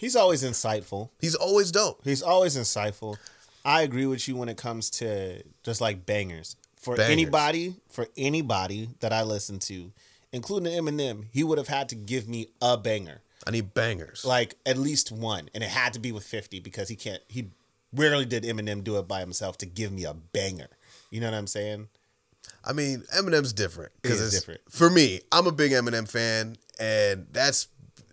He's 0.00 0.16
always 0.16 0.42
insightful. 0.42 1.10
He's 1.20 1.34
always 1.36 1.70
dope. 1.70 2.00
He's 2.04 2.22
always 2.22 2.56
insightful. 2.56 3.18
I 3.64 3.82
agree 3.82 4.06
with 4.06 4.26
you 4.26 4.34
when 4.34 4.48
it 4.48 4.56
comes 4.56 4.90
to 4.90 5.42
just 5.62 5.80
like 5.80 6.04
bangers. 6.06 6.56
For 6.76 6.96
Bangers. 6.96 7.12
anybody, 7.12 7.74
for 7.90 8.08
anybody 8.16 8.88
that 9.00 9.12
I 9.12 9.22
listen 9.22 9.58
to, 9.60 9.92
including 10.32 10.72
Eminem, 10.72 11.26
he 11.30 11.42
would 11.44 11.58
have 11.58 11.68
had 11.68 11.88
to 11.90 11.94
give 11.94 12.28
me 12.28 12.48
a 12.62 12.76
banger. 12.76 13.22
I 13.46 13.50
need 13.50 13.72
bangers. 13.74 14.24
Like 14.24 14.56
at 14.66 14.76
least 14.76 15.10
one. 15.10 15.48
And 15.54 15.64
it 15.64 15.70
had 15.70 15.92
to 15.94 15.98
be 16.00 16.12
with 16.12 16.24
50 16.24 16.60
because 16.60 16.88
he 16.88 16.96
can't 16.96 17.22
he 17.28 17.50
rarely 17.92 18.24
did 18.24 18.44
Eminem 18.44 18.84
do 18.84 18.98
it 18.98 19.08
by 19.08 19.20
himself 19.20 19.58
to 19.58 19.66
give 19.66 19.92
me 19.92 20.04
a 20.04 20.14
banger. 20.14 20.68
You 21.10 21.20
know 21.20 21.30
what 21.30 21.36
I'm 21.36 21.46
saying? 21.46 21.88
I 22.64 22.72
mean, 22.72 23.04
Eminem's 23.16 23.52
different 23.52 23.92
is 24.04 24.20
it's 24.20 24.34
different. 24.38 24.60
For 24.68 24.90
me, 24.90 25.20
I'm 25.32 25.46
a 25.46 25.52
big 25.52 25.72
Eminem 25.72 26.08
fan, 26.08 26.56
and 26.78 27.26
that's 27.32 27.68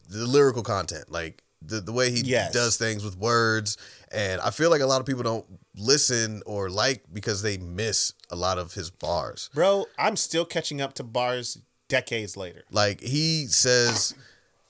the 0.10 0.26
lyrical 0.26 0.64
content, 0.64 1.11
like 1.11 1.44
the 1.61 1.81
the 1.81 1.91
way 1.91 2.11
he 2.11 2.22
Yes. 2.22 2.53
does 2.53 2.77
things 2.77 3.03
with 3.03 3.18
words. 3.18 3.77
And 4.11 4.39
I 4.41 4.52
feel 4.52 4.69
like 4.69 4.81
a 4.81 4.85
lot 4.85 5.02
of 5.02 5.06
people 5.06 5.23
don't 5.23 5.45
listen 5.76 6.41
or 6.45 6.69
like 6.69 7.03
because 7.14 7.41
they 7.41 7.57
miss 7.57 8.14
a 8.30 8.35
lot 8.35 8.57
of 8.57 8.73
his 8.73 8.89
bars. 8.89 9.49
Bro, 9.53 9.85
I'm 9.99 10.15
still 10.15 10.45
catching 10.45 10.80
up 10.81 10.94
to 10.94 11.03
bars 11.03 11.57
decades 11.88 12.35
later. 12.38 12.64
Like 12.72 13.01
he 13.01 13.47
says 13.47 14.14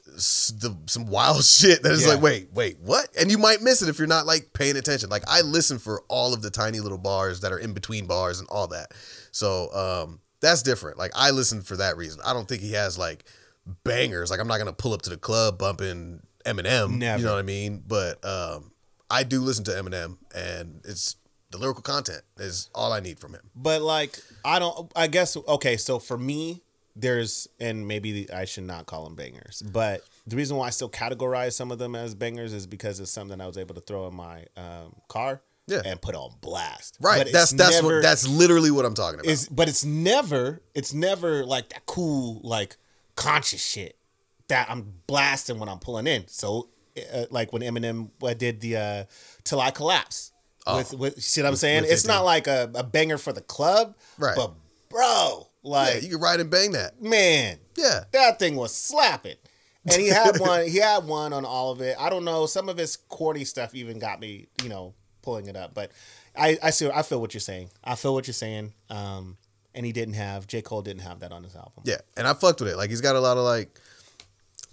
the, 0.06 0.76
some 0.88 1.08
wild 1.08 1.44
shit 1.44 1.84
that 1.84 1.92
is 1.92 2.04
Yeah. 2.06 2.14
like, 2.14 2.22
wait, 2.22 2.50
wait, 2.54 2.80
what? 2.80 3.08
And 3.20 3.30
you 3.30 3.38
might 3.38 3.62
miss 3.62 3.82
it 3.82 3.90
if 3.90 4.00
you're 4.00 4.08
not 4.08 4.26
like 4.26 4.54
paying 4.54 4.78
attention. 4.78 5.10
Like 5.10 5.24
I 5.28 5.42
listen 5.42 5.80
for 5.80 6.04
all 6.08 6.34
of 6.34 6.42
the 6.42 6.50
tiny 6.50 6.80
little 6.80 6.98
bars 6.98 7.42
that 7.42 7.52
are 7.52 7.60
in 7.60 7.74
between 7.74 8.08
bars 8.08 8.40
and 8.40 8.48
all 8.50 8.68
that. 8.68 8.94
So 9.32 9.74
um, 9.74 10.20
that's 10.42 10.62
different. 10.64 10.98
Like 10.98 11.12
I 11.16 11.32
listen 11.32 11.62
for 11.62 11.78
that 11.78 11.98
reason. 11.98 12.20
I 12.26 12.34
don't 12.34 12.48
think 12.48 12.62
he 12.62 12.74
has 12.74 12.98
like 12.98 13.26
bangers. 13.84 14.32
Like 14.32 14.40
I'm 14.40 14.48
not 14.48 14.58
gonna 14.58 14.74
pull 14.74 14.94
up 14.94 15.02
to 15.04 15.10
the 15.10 15.18
club 15.18 15.58
bumping 15.58 16.22
Eminem. 16.46 16.98
Never. 16.98 17.20
You 17.20 17.26
know 17.26 17.34
what 17.34 17.40
I 17.40 17.44
mean? 17.44 17.84
But 17.86 18.24
um, 18.26 18.72
I 19.10 19.24
do 19.24 19.42
listen 19.42 19.64
to 19.66 19.72
Eminem, 19.72 20.18
and 20.36 20.82
it's 20.86 21.16
the 21.52 21.58
lyrical 21.58 21.82
content 21.84 22.22
is 22.38 22.70
all 22.74 22.92
I 22.94 23.00
need 23.00 23.20
from 23.20 23.34
him. 23.34 23.50
But 23.56 23.82
like, 23.82 24.18
I 24.46 24.60
don't. 24.60 24.92
I 24.96 25.08
guess 25.08 25.36
okay. 25.36 25.78
So 25.78 26.00
for 26.00 26.18
me, 26.18 26.64
there's 27.00 27.48
and 27.60 27.88
maybe 27.88 28.32
I 28.34 28.46
should 28.46 28.64
not 28.66 28.86
call 28.86 29.04
them 29.04 29.16
bangers, 29.16 29.62
but 29.72 30.02
the 30.26 30.36
reason 30.36 30.58
why 30.58 30.68
I 30.68 30.70
still 30.72 30.90
categorize 30.90 31.54
some 31.54 31.72
of 31.72 31.78
them 31.80 31.96
as 31.96 32.16
bangers 32.16 32.54
is 32.54 32.66
because 32.68 33.00
it's 33.00 33.12
something 33.12 33.40
I 33.40 33.48
was 33.48 33.58
able 33.58 33.76
to 33.76 33.82
throw 33.82 34.08
in 34.08 34.16
my 34.16 34.46
um, 34.58 34.96
car 35.08 35.42
Yeah. 35.68 35.82
and 35.86 36.02
put 36.02 36.16
on 36.16 36.32
blast. 36.42 36.98
Right. 37.00 37.24
But 37.24 37.32
That's 37.34 37.52
that's 37.52 37.76
never- 37.82 37.96
what 37.96 38.02
that's 38.02 38.28
literally 38.28 38.72
what 38.72 38.86
I'm 38.86 38.94
talking 38.94 39.20
about. 39.20 39.30
is 39.32 39.48
but 39.50 39.68
it's 39.70 39.86
never 39.86 40.62
it's 40.76 40.94
never 40.94 41.46
like 41.46 41.70
that 41.70 41.86
cool 41.86 42.42
like 42.44 42.78
conscious 43.16 43.64
shit 43.64 43.98
that 44.50 44.70
I'm 44.70 44.94
blasting 45.08 45.60
when 45.60 45.70
I'm 45.70 45.80
pulling 45.80 46.08
in. 46.08 46.28
So 46.28 46.70
uh, 47.14 47.26
like 47.30 47.54
when 47.54 47.62
Eminem 47.62 48.10
did 48.38 48.62
the 48.62 48.78
uh, 48.78 49.04
"Till 49.44 49.60
I 49.62 49.72
Collapse" 49.72 50.32
with 50.66 50.94
with 50.94 51.22
see 51.22 51.42
what 51.42 51.48
I'm 51.50 51.56
saying? 51.56 51.84
with 51.84 51.92
It's 51.92 52.02
50. 52.02 52.08
not 52.14 52.26
like 52.26 52.48
a, 52.48 52.70
a 52.76 52.84
banger 52.84 53.18
for 53.18 53.32
the 53.34 53.42
club, 53.42 53.96
Right. 54.18 54.36
But 54.36 54.54
bro, 54.90 55.48
yeah, 55.68 55.94
like 55.94 56.04
you 56.04 56.10
can 56.10 56.20
ride 56.20 56.40
and 56.40 56.50
bang 56.50 56.72
that. 56.74 57.02
man, 57.02 57.60
Yeah. 57.76 58.06
that 58.12 58.40
thing 58.40 58.56
was 58.56 58.74
slapping. 58.74 59.36
And 59.90 60.02
he 60.02 60.10
had 60.10 60.38
one. 60.40 60.68
He 60.68 60.78
had 60.80 61.06
one 61.06 61.32
on 61.32 61.46
all 61.46 61.72
of 61.72 61.80
it. 61.80 61.96
I 61.98 62.10
don't 62.10 62.26
know. 62.26 62.46
Some 62.46 62.68
of 62.68 62.78
his 62.78 62.98
corny 62.98 63.46
stuff 63.46 63.74
even 63.74 64.00
got 64.00 64.20
me, 64.20 64.48
you 64.62 64.68
know, 64.68 64.94
pulling 65.22 65.48
it 65.48 65.56
up. 65.56 65.74
But 65.74 65.92
I, 66.38 66.58
I 66.62 66.72
see. 66.72 66.90
I 66.90 67.04
feel 67.04 67.22
what 67.22 67.34
you're 67.34 67.40
saying. 67.40 67.70
I 67.86 67.96
feel 67.96 68.14
what 68.14 68.28
you're 68.28 68.34
saying. 68.34 68.74
Um, 68.90 69.38
and 69.74 69.86
he 69.86 69.94
didn't 69.94 70.16
have 70.16 70.46
J 70.46 70.62
Cole 70.62 70.82
didn't 70.82 71.04
have 71.04 71.22
that 71.22 71.32
on 71.32 71.44
his 71.44 71.56
album. 71.56 71.84
Yeah. 71.86 72.00
And 72.18 72.28
I 72.28 72.34
fucked 72.34 72.60
with 72.60 72.70
it. 72.70 72.76
Like 72.76 72.90
he's 72.90 73.00
got 73.00 73.16
a 73.16 73.22
lot 73.22 73.38
of 73.38 73.46
like 73.46 73.80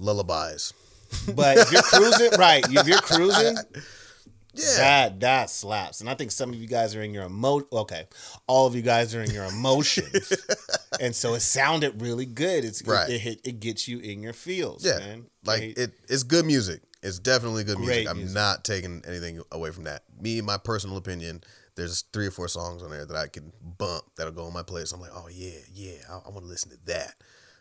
lullabies. 0.00 0.72
But 1.32 1.58
if 1.58 1.70
you're 1.70 1.82
cruising, 1.82 2.30
right? 2.38 2.64
If 2.68 2.88
you're 2.88 2.98
cruising, 2.98 3.56
Yeah. 4.54 4.76
that 4.78 5.20
that 5.20 5.50
slaps. 5.50 6.00
And 6.00 6.08
I 6.10 6.14
think 6.14 6.30
some 6.30 6.50
of 6.50 6.56
you 6.56 6.66
guys 6.66 6.94
are 6.94 7.02
in 7.02 7.12
your 7.14 7.24
emo. 7.26 7.62
Okay, 7.72 8.06
all 8.46 8.66
of 8.66 8.74
you 8.76 8.82
guys 8.82 9.14
are 9.14 9.22
in 9.22 9.30
your 9.30 9.44
emotions, 9.46 10.32
and 11.00 11.14
so 11.14 11.34
it 11.34 11.40
sounded 11.40 12.00
really 12.00 12.26
good. 12.26 12.64
It's 12.64 12.82
Right. 12.86 13.08
It, 13.08 13.14
it, 13.14 13.18
hit- 13.20 13.40
it 13.44 13.60
gets 13.60 13.88
you 13.88 13.98
in 14.00 14.22
your 14.22 14.32
feels, 14.32 14.84
yeah. 14.84 14.98
man. 14.98 15.26
Like 15.44 15.62
It- 15.62 15.78
it 15.78 15.92
it's 16.08 16.22
good 16.22 16.44
music. 16.46 16.82
It's 17.02 17.18
definitely 17.18 17.64
good 17.64 17.78
music. 17.78 18.08
I'm 18.08 18.16
music. 18.16 18.34
not 18.34 18.64
taking 18.64 19.02
anything 19.06 19.42
away 19.52 19.70
from 19.72 19.84
that. 19.84 20.04
Me, 20.18 20.40
my 20.40 20.56
personal 20.56 20.96
opinion, 20.96 21.42
there's 21.76 22.00
three 22.14 22.26
or 22.26 22.30
four 22.30 22.48
songs 22.48 22.82
on 22.82 22.90
there 22.90 23.04
that 23.04 23.16
I 23.16 23.26
can 23.26 23.52
bump 23.60 24.04
that'll 24.16 24.32
go 24.32 24.44
on 24.46 24.54
my 24.54 24.62
playlist. 24.62 24.94
I'm 24.94 25.00
like, 25.00 25.10
oh 25.14 25.28
yeah, 25.30 25.58
yeah, 25.74 25.98
I, 26.08 26.14
I 26.14 26.30
want 26.30 26.40
to 26.44 26.46
listen 26.46 26.70
to 26.70 26.78
that. 26.86 27.14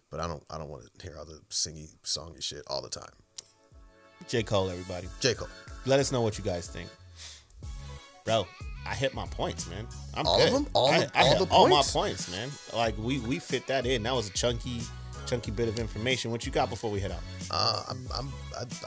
But 0.09 0.19
I 0.21 0.27
don't 0.27 0.43
I 0.49 0.57
don't 0.59 0.69
want 0.69 0.83
to 0.97 1.05
hear 1.05 1.17
all 1.17 1.25
the 1.25 1.41
singy 1.49 1.89
songy 2.05 2.41
shit 2.41 2.61
all 2.67 2.81
the 2.83 2.89
time. 2.89 3.09
J 4.27 4.43
Cole, 4.43 4.69
everybody. 4.69 5.07
J. 5.19 5.33
Cole. 5.33 5.47
Let 5.85 5.99
us 5.99 6.11
know 6.11 6.21
what 6.21 6.37
you 6.37 6.43
guys 6.43 6.67
think. 6.67 6.89
Bro, 8.25 8.47
I 8.87 8.95
hit 8.95 9.13
my 9.13 9.25
points, 9.27 9.69
man. 9.69 9.87
I'm 10.13 10.25
All 10.25 10.37
good. 10.37 10.47
of 10.47 10.53
them? 10.53 10.67
All 10.73 10.89
I, 10.89 10.99
the- 10.99 11.11
I 11.17 11.21
all 11.23 11.29
hit 11.29 11.39
the 11.49 11.53
all 11.53 11.67
my 11.67 11.75
points? 11.75 11.93
points, 11.93 12.31
man. 12.31 12.49
Like 12.73 12.97
we 12.97 13.19
we 13.19 13.39
fit 13.39 13.67
that 13.67 13.85
in. 13.85 14.03
That 14.03 14.13
was 14.13 14.29
a 14.29 14.33
chunky 14.33 14.81
chunky 15.25 15.51
bit 15.51 15.67
of 15.67 15.79
information. 15.79 16.31
What 16.31 16.45
you 16.45 16.51
got 16.51 16.69
before 16.69 16.89
we 16.91 16.99
head 16.99 17.11
out? 17.11 17.19
Uh, 17.51 17.83
I'm 17.89 18.07
I'm 18.17 18.29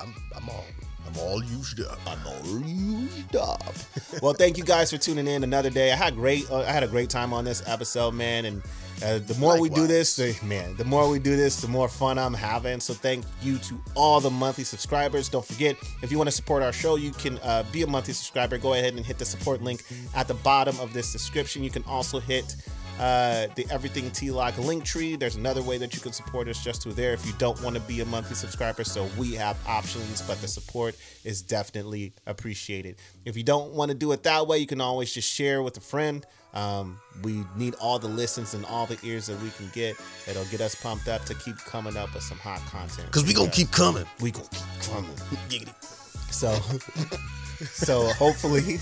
I'm 0.02 0.14
I'm 0.36 0.48
all 0.48 0.64
I'm 1.06 1.18
all 1.18 1.42
used 1.44 1.80
up. 1.80 1.98
I'm 2.06 2.26
all 2.26 2.60
used 2.66 3.36
up. 3.36 3.62
well, 4.22 4.32
thank 4.32 4.56
you 4.58 4.64
guys 4.64 4.90
for 4.90 4.98
tuning 4.98 5.26
in 5.26 5.44
another 5.44 5.70
day. 5.70 5.92
I 5.92 5.96
had 5.96 6.14
great. 6.14 6.50
Uh, 6.50 6.60
I 6.60 6.72
had 6.72 6.82
a 6.82 6.88
great 6.88 7.10
time 7.10 7.32
on 7.32 7.44
this 7.44 7.62
episode, 7.66 8.14
man. 8.14 8.44
And 8.46 8.62
uh, 9.05 9.18
the 9.18 9.36
more 9.39 9.60
we 9.60 9.68
do 9.68 9.86
this, 9.86 10.16
the, 10.16 10.36
man, 10.43 10.74
the 10.77 10.85
more 10.85 11.09
we 11.09 11.18
do 11.18 11.36
this, 11.36 11.60
the 11.60 11.68
more 11.68 11.89
fun 11.89 12.18
I'm 12.18 12.35
having. 12.35 12.81
So 12.81 12.94
thank 12.94 13.24
you 13.43 13.59
to 13.59 13.81
all 13.94 14.20
the 14.20 14.31
monthly 14.31 14.64
subscribers. 14.64 15.28
Don't 15.28 15.44
forget, 15.44 15.77
if 16.02 16.10
you 16.10 16.16
want 16.16 16.28
to 16.28 16.35
support 16.35 16.62
our 16.62 16.73
show, 16.73 16.97
you 16.97 17.12
can 17.12 17.39
uh, 17.39 17.64
be 17.73 17.82
a 17.82 17.86
monthly 17.86 18.14
subscriber. 18.14 18.59
Go 18.59 18.73
ahead 18.73 18.94
and 18.94 19.05
hit 19.05 19.18
the 19.18 19.24
support 19.24 19.62
link 19.62 19.82
at 20.14 20.28
the 20.28 20.35
bottom 20.35 20.78
of 20.81 20.93
this 20.93 21.12
description. 21.12 21.62
You 21.62 21.70
can 21.70 21.85
also 21.85 22.20
hit 22.20 22.56
uh, 22.98 23.48
the 23.55 23.66
Everything 23.70 24.10
T 24.10 24.31
Lock 24.31 24.56
link 24.56 24.85
tree. 24.85 25.16
There's 25.16 25.36
another 25.36 25.62
way 25.62 25.77
that 25.78 25.94
you 25.94 26.01
can 26.01 26.12
support 26.12 26.48
us 26.48 26.64
just 26.64 26.82
through 26.82 26.94
there 26.94 27.12
if 27.12 27.27
you 27.27 27.35
don't 27.39 27.60
want 27.62 27.77
to 27.77 27.82
be 27.82 28.01
a 28.01 28.06
monthly 28.06 28.35
subscriber. 28.35 28.85
So 28.85 29.06
we 29.18 29.35
have 29.35 29.59
options, 29.66 30.23
but 30.23 30.40
the 30.40 30.48
support 30.48 30.97
is 31.23 31.43
definitely 31.43 32.14
appreciated. 32.27 32.97
If 33.27 33.36
you 33.36 33.43
don't 33.43 33.73
want 33.73 33.90
to 33.90 33.94
do 33.94 34.12
it 34.12 34.23
that 34.23 34.47
way, 34.47 34.59
you 34.59 34.66
can 34.66 34.81
always 34.81 35.12
just 35.12 35.31
share 35.31 35.62
with 35.62 35.77
a 35.77 35.81
friend. 35.81 36.24
Um, 36.56 36.98
we 37.22 37.44
need 37.54 37.74
all 37.74 37.98
the 37.98 38.08
listens 38.08 38.54
and 38.54 38.64
all 38.64 38.86
the 38.86 38.98
ears 39.02 39.26
that 39.26 39.40
we 39.42 39.50
can 39.50 39.70
get. 39.74 39.94
It'll 40.26 40.46
get 40.46 40.62
us 40.62 40.74
pumped 40.74 41.06
up 41.06 41.22
to 41.26 41.34
keep 41.34 41.56
coming 41.58 41.98
up 41.98 42.14
with 42.14 42.22
some 42.22 42.38
hot 42.38 42.60
content. 42.70 43.12
Cause 43.12 43.24
we 43.26 43.34
gonna 43.34 43.50
keep 43.50 43.70
coming. 43.70 44.06
we 44.20 44.30
gonna 44.30 44.48
keep 44.48 44.90
coming. 44.90 45.66
So, 46.30 46.48
so 47.72 48.06
hopefully, 48.14 48.78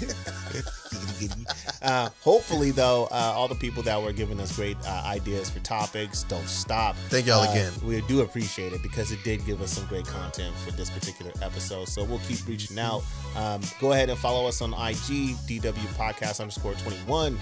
uh, 1.82 2.09
hopefully 2.20 2.70
though, 2.70 3.05
uh, 3.10 3.32
all 3.34 3.48
the 3.48 3.55
people 3.55 3.82
that 3.84 4.01
were 4.02 4.12
giving 4.12 4.40
us 4.40 4.55
great 4.56 4.76
uh, 4.86 5.02
ideas 5.06 5.51
for 5.51 5.60
topics, 5.60 6.24
don't 6.24 6.48
stop. 6.48 6.96
Thank 7.09 7.26
y'all 7.26 7.40
Uh, 7.46 7.51
again. 7.52 7.72
We 7.84 8.01
do 8.02 8.20
appreciate 8.22 8.72
it 8.72 8.82
because 8.82 9.12
it 9.12 9.22
did 9.24 9.44
give 9.46 9.60
us 9.62 9.72
some 9.72 9.86
great 9.86 10.06
content 10.06 10.55
for 10.56 10.70
this 10.72 10.90
particular 10.90 11.32
episode. 11.42 11.88
So 11.88 12.05
we'll 12.05 12.20
keep 12.20 12.46
reaching 12.46 12.78
out. 12.78 13.02
Um, 13.36 13.60
go 13.80 13.92
ahead 13.92 14.09
and 14.10 14.18
follow 14.18 14.46
us 14.46 14.60
on 14.62 14.72
IG, 14.72 15.36
DW 15.46 15.72
Podcast 15.96 16.40
underscore 16.40 16.74
twenty 16.74 16.98
one. 17.06 17.38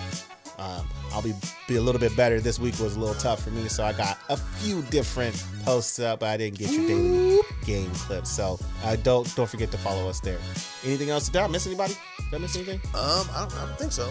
Um, 0.58 0.86
I'll 1.12 1.22
be 1.22 1.34
be 1.68 1.76
a 1.76 1.80
little 1.80 2.00
bit 2.00 2.16
better. 2.16 2.40
This 2.40 2.58
week 2.58 2.78
was 2.78 2.96
a 2.96 3.00
little 3.00 3.14
tough 3.14 3.42
for 3.42 3.50
me, 3.50 3.68
so 3.68 3.84
I 3.84 3.92
got 3.92 4.18
a 4.28 4.36
few 4.36 4.82
different 4.82 5.42
posts 5.64 5.98
up, 5.98 6.20
but 6.20 6.28
I 6.28 6.36
didn't 6.36 6.58
get 6.58 6.70
your 6.70 6.86
daily 6.86 7.38
game 7.64 7.90
clips. 7.92 8.30
So 8.30 8.58
uh, 8.84 8.96
don't 8.96 9.34
don't 9.34 9.48
forget 9.48 9.70
to 9.72 9.78
follow 9.78 10.08
us 10.08 10.20
there. 10.20 10.38
Anything 10.84 11.10
else? 11.10 11.28
Did 11.28 11.40
I 11.40 11.46
miss 11.46 11.66
anybody? 11.66 11.94
Did 12.30 12.36
I 12.36 12.38
miss 12.38 12.56
anything? 12.56 12.80
Um, 12.94 13.26
I 13.34 13.46
don't, 13.48 13.56
I 13.56 13.66
don't 13.66 13.78
think 13.78 13.92
so. 13.92 14.10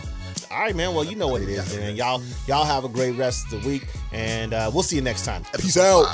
All 0.52 0.60
right, 0.60 0.76
man. 0.76 0.94
Well, 0.94 1.04
you 1.04 1.16
know 1.16 1.28
what 1.28 1.42
it 1.42 1.50
is, 1.50 1.76
man. 1.78 1.96
Y'all 1.96 2.22
y'all 2.48 2.66
have 2.66 2.84
a 2.84 2.90
great 2.90 3.18
rest 3.18 3.52
of 3.54 3.62
the 3.62 3.68
week, 3.68 3.88
and 4.12 4.54
uh, 4.54 4.70
we'll 4.74 4.84
see 4.84 4.96
you 4.96 5.02
next 5.02 5.26
time. 5.26 5.44
Peace 5.58 5.78
out. 5.78 6.06